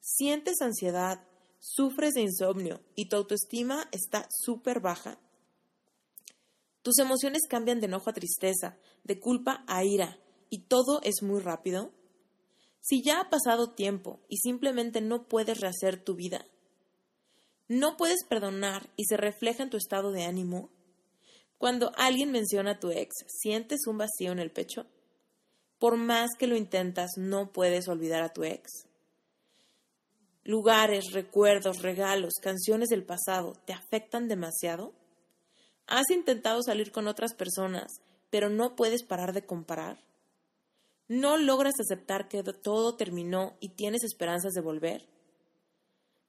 Sientes 0.01 0.61
ansiedad, 0.63 1.27
sufres 1.59 2.15
de 2.15 2.23
insomnio 2.23 2.81
y 2.95 3.09
tu 3.09 3.17
autoestima 3.17 3.89
está 3.93 4.27
súper 4.31 4.81
baja. 4.81 5.19
Tus 6.83 6.99
emociones 6.99 7.43
cambian 7.49 7.81
de 7.81 7.87
enojo 7.87 8.09
a 8.09 8.15
tristeza, 8.15 8.79
de 9.05 9.21
culpa 9.21 9.65
a 9.67 9.85
ira, 9.85 10.19
y 10.49 10.61
todo 10.61 11.01
es 11.03 11.23
muy 11.23 11.41
rápido. 11.41 11.93
Si 12.81 13.03
ya 13.03 13.21
ha 13.21 13.29
pasado 13.29 13.73
tiempo 13.73 14.21
y 14.29 14.39
simplemente 14.39 15.01
no 15.01 15.29
puedes 15.29 15.61
rehacer 15.61 16.03
tu 16.03 16.15
vida, 16.15 16.47
no 17.67 17.99
puedes 17.99 18.25
perdonar 18.27 18.89
y 18.97 19.05
se 19.05 19.19
refleja 19.19 19.63
en 19.63 19.71
tu 19.71 19.77
estado 19.77 20.11
de 20.13 20.25
ánimo, 20.25 20.71
cuando 21.59 21.93
alguien 21.97 22.31
menciona 22.31 22.73
a 22.73 22.79
tu 22.79 22.91
ex, 22.91 23.15
¿sientes 23.27 23.87
un 23.87 23.99
vacío 23.99 24.31
en 24.31 24.39
el 24.39 24.53
pecho? 24.53 24.87
Por 25.79 25.97
más 25.97 26.31
que 26.39 26.47
lo 26.47 26.57
intentas, 26.57 27.11
no 27.17 27.53
puedes 27.53 27.89
olvidar 27.89 28.23
a 28.23 28.33
tu 28.33 28.45
ex. 28.45 28.87
Lugares, 30.45 31.13
recuerdos, 31.13 31.83
regalos, 31.83 32.35
canciones 32.41 32.89
del 32.89 33.05
pasado, 33.05 33.55
¿te 33.67 33.73
afectan 33.73 34.29
demasiado? 34.29 34.95
¿Has 35.87 36.11
intentado 36.11 36.63
salir 36.63 36.93
con 36.93 37.09
otras 37.09 37.35
personas, 37.35 38.01
pero 38.31 38.49
no 38.49 38.77
puedes 38.77 39.03
parar 39.03 39.33
de 39.33 39.45
comparar? 39.45 39.99
¿No 41.09 41.37
logras 41.37 41.75
aceptar 41.81 42.29
que 42.29 42.43
todo 42.43 42.97
terminó 42.97 43.57
y 43.61 43.71
tienes 43.71 44.05
esperanzas 44.05 44.53
de 44.53 44.61
volver? 44.61 45.09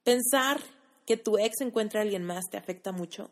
¿Pensar 0.02 0.60
que 1.06 1.16
tu 1.16 1.38
ex 1.38 1.60
encuentra 1.60 2.00
a 2.00 2.02
alguien 2.02 2.24
más 2.24 2.44
te 2.50 2.56
afecta 2.56 2.90
mucho? 2.90 3.30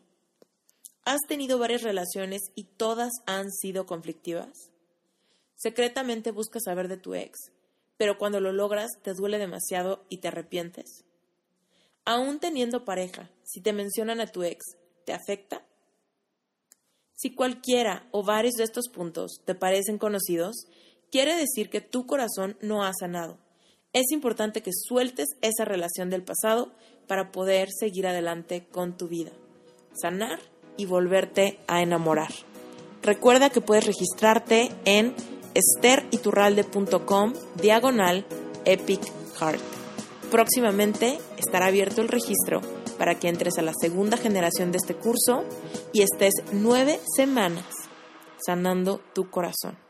¿Has 1.05 1.19
tenido 1.27 1.57
varias 1.57 1.83
relaciones 1.83 2.41
y 2.55 2.65
todas 2.65 3.11
han 3.25 3.51
sido 3.51 3.85
conflictivas? 3.85 4.71
Secretamente 5.55 6.31
buscas 6.31 6.63
saber 6.63 6.87
de 6.87 6.97
tu 6.97 7.15
ex, 7.15 7.51
pero 7.97 8.17
cuando 8.17 8.39
lo 8.39 8.53
logras 8.53 8.91
te 9.01 9.13
duele 9.13 9.37
demasiado 9.37 10.05
y 10.09 10.17
te 10.17 10.29
arrepientes. 10.29 11.03
Aún 12.05 12.39
teniendo 12.39 12.85
pareja, 12.85 13.29
si 13.43 13.61
te 13.61 13.73
mencionan 13.73 14.21
a 14.21 14.27
tu 14.27 14.43
ex, 14.43 14.63
¿te 15.05 15.13
afecta? 15.13 15.65
Si 17.13 17.35
cualquiera 17.35 18.07
o 18.11 18.23
varios 18.23 18.53
de 18.53 18.63
estos 18.63 18.87
puntos 18.87 19.41
te 19.45 19.53
parecen 19.53 19.97
conocidos, 19.97 20.55
quiere 21.11 21.35
decir 21.35 21.69
que 21.69 21.81
tu 21.81 22.05
corazón 22.05 22.57
no 22.61 22.83
ha 22.83 22.93
sanado. 22.93 23.37
Es 23.91 24.11
importante 24.11 24.61
que 24.61 24.71
sueltes 24.71 25.27
esa 25.41 25.65
relación 25.65 26.09
del 26.09 26.23
pasado 26.23 26.71
para 27.07 27.31
poder 27.31 27.69
seguir 27.77 28.07
adelante 28.07 28.67
con 28.67 28.95
tu 28.95 29.07
vida. 29.07 29.31
Sanar 29.99 30.39
y 30.79 30.85
volverte 30.85 31.59
a 31.67 31.81
enamorar. 31.81 32.31
Recuerda 33.03 33.49
que 33.49 33.59
puedes 33.59 33.85
registrarte 33.85 34.71
en 34.85 35.13
esteriturralde.com 35.53 37.33
diagonal 37.61 38.25
epic 38.63 39.01
heart. 39.39 39.59
Próximamente 40.31 41.19
estará 41.37 41.65
abierto 41.65 42.01
el 42.01 42.07
registro 42.07 42.61
para 42.97 43.15
que 43.15 43.27
entres 43.27 43.57
a 43.57 43.61
la 43.61 43.73
segunda 43.77 44.15
generación 44.15 44.71
de 44.71 44.77
este 44.77 44.95
curso 44.95 45.43
y 45.91 46.01
estés 46.01 46.33
nueve 46.53 46.99
semanas 47.15 47.65
sanando 48.45 49.01
tu 49.13 49.29
corazón. 49.29 49.88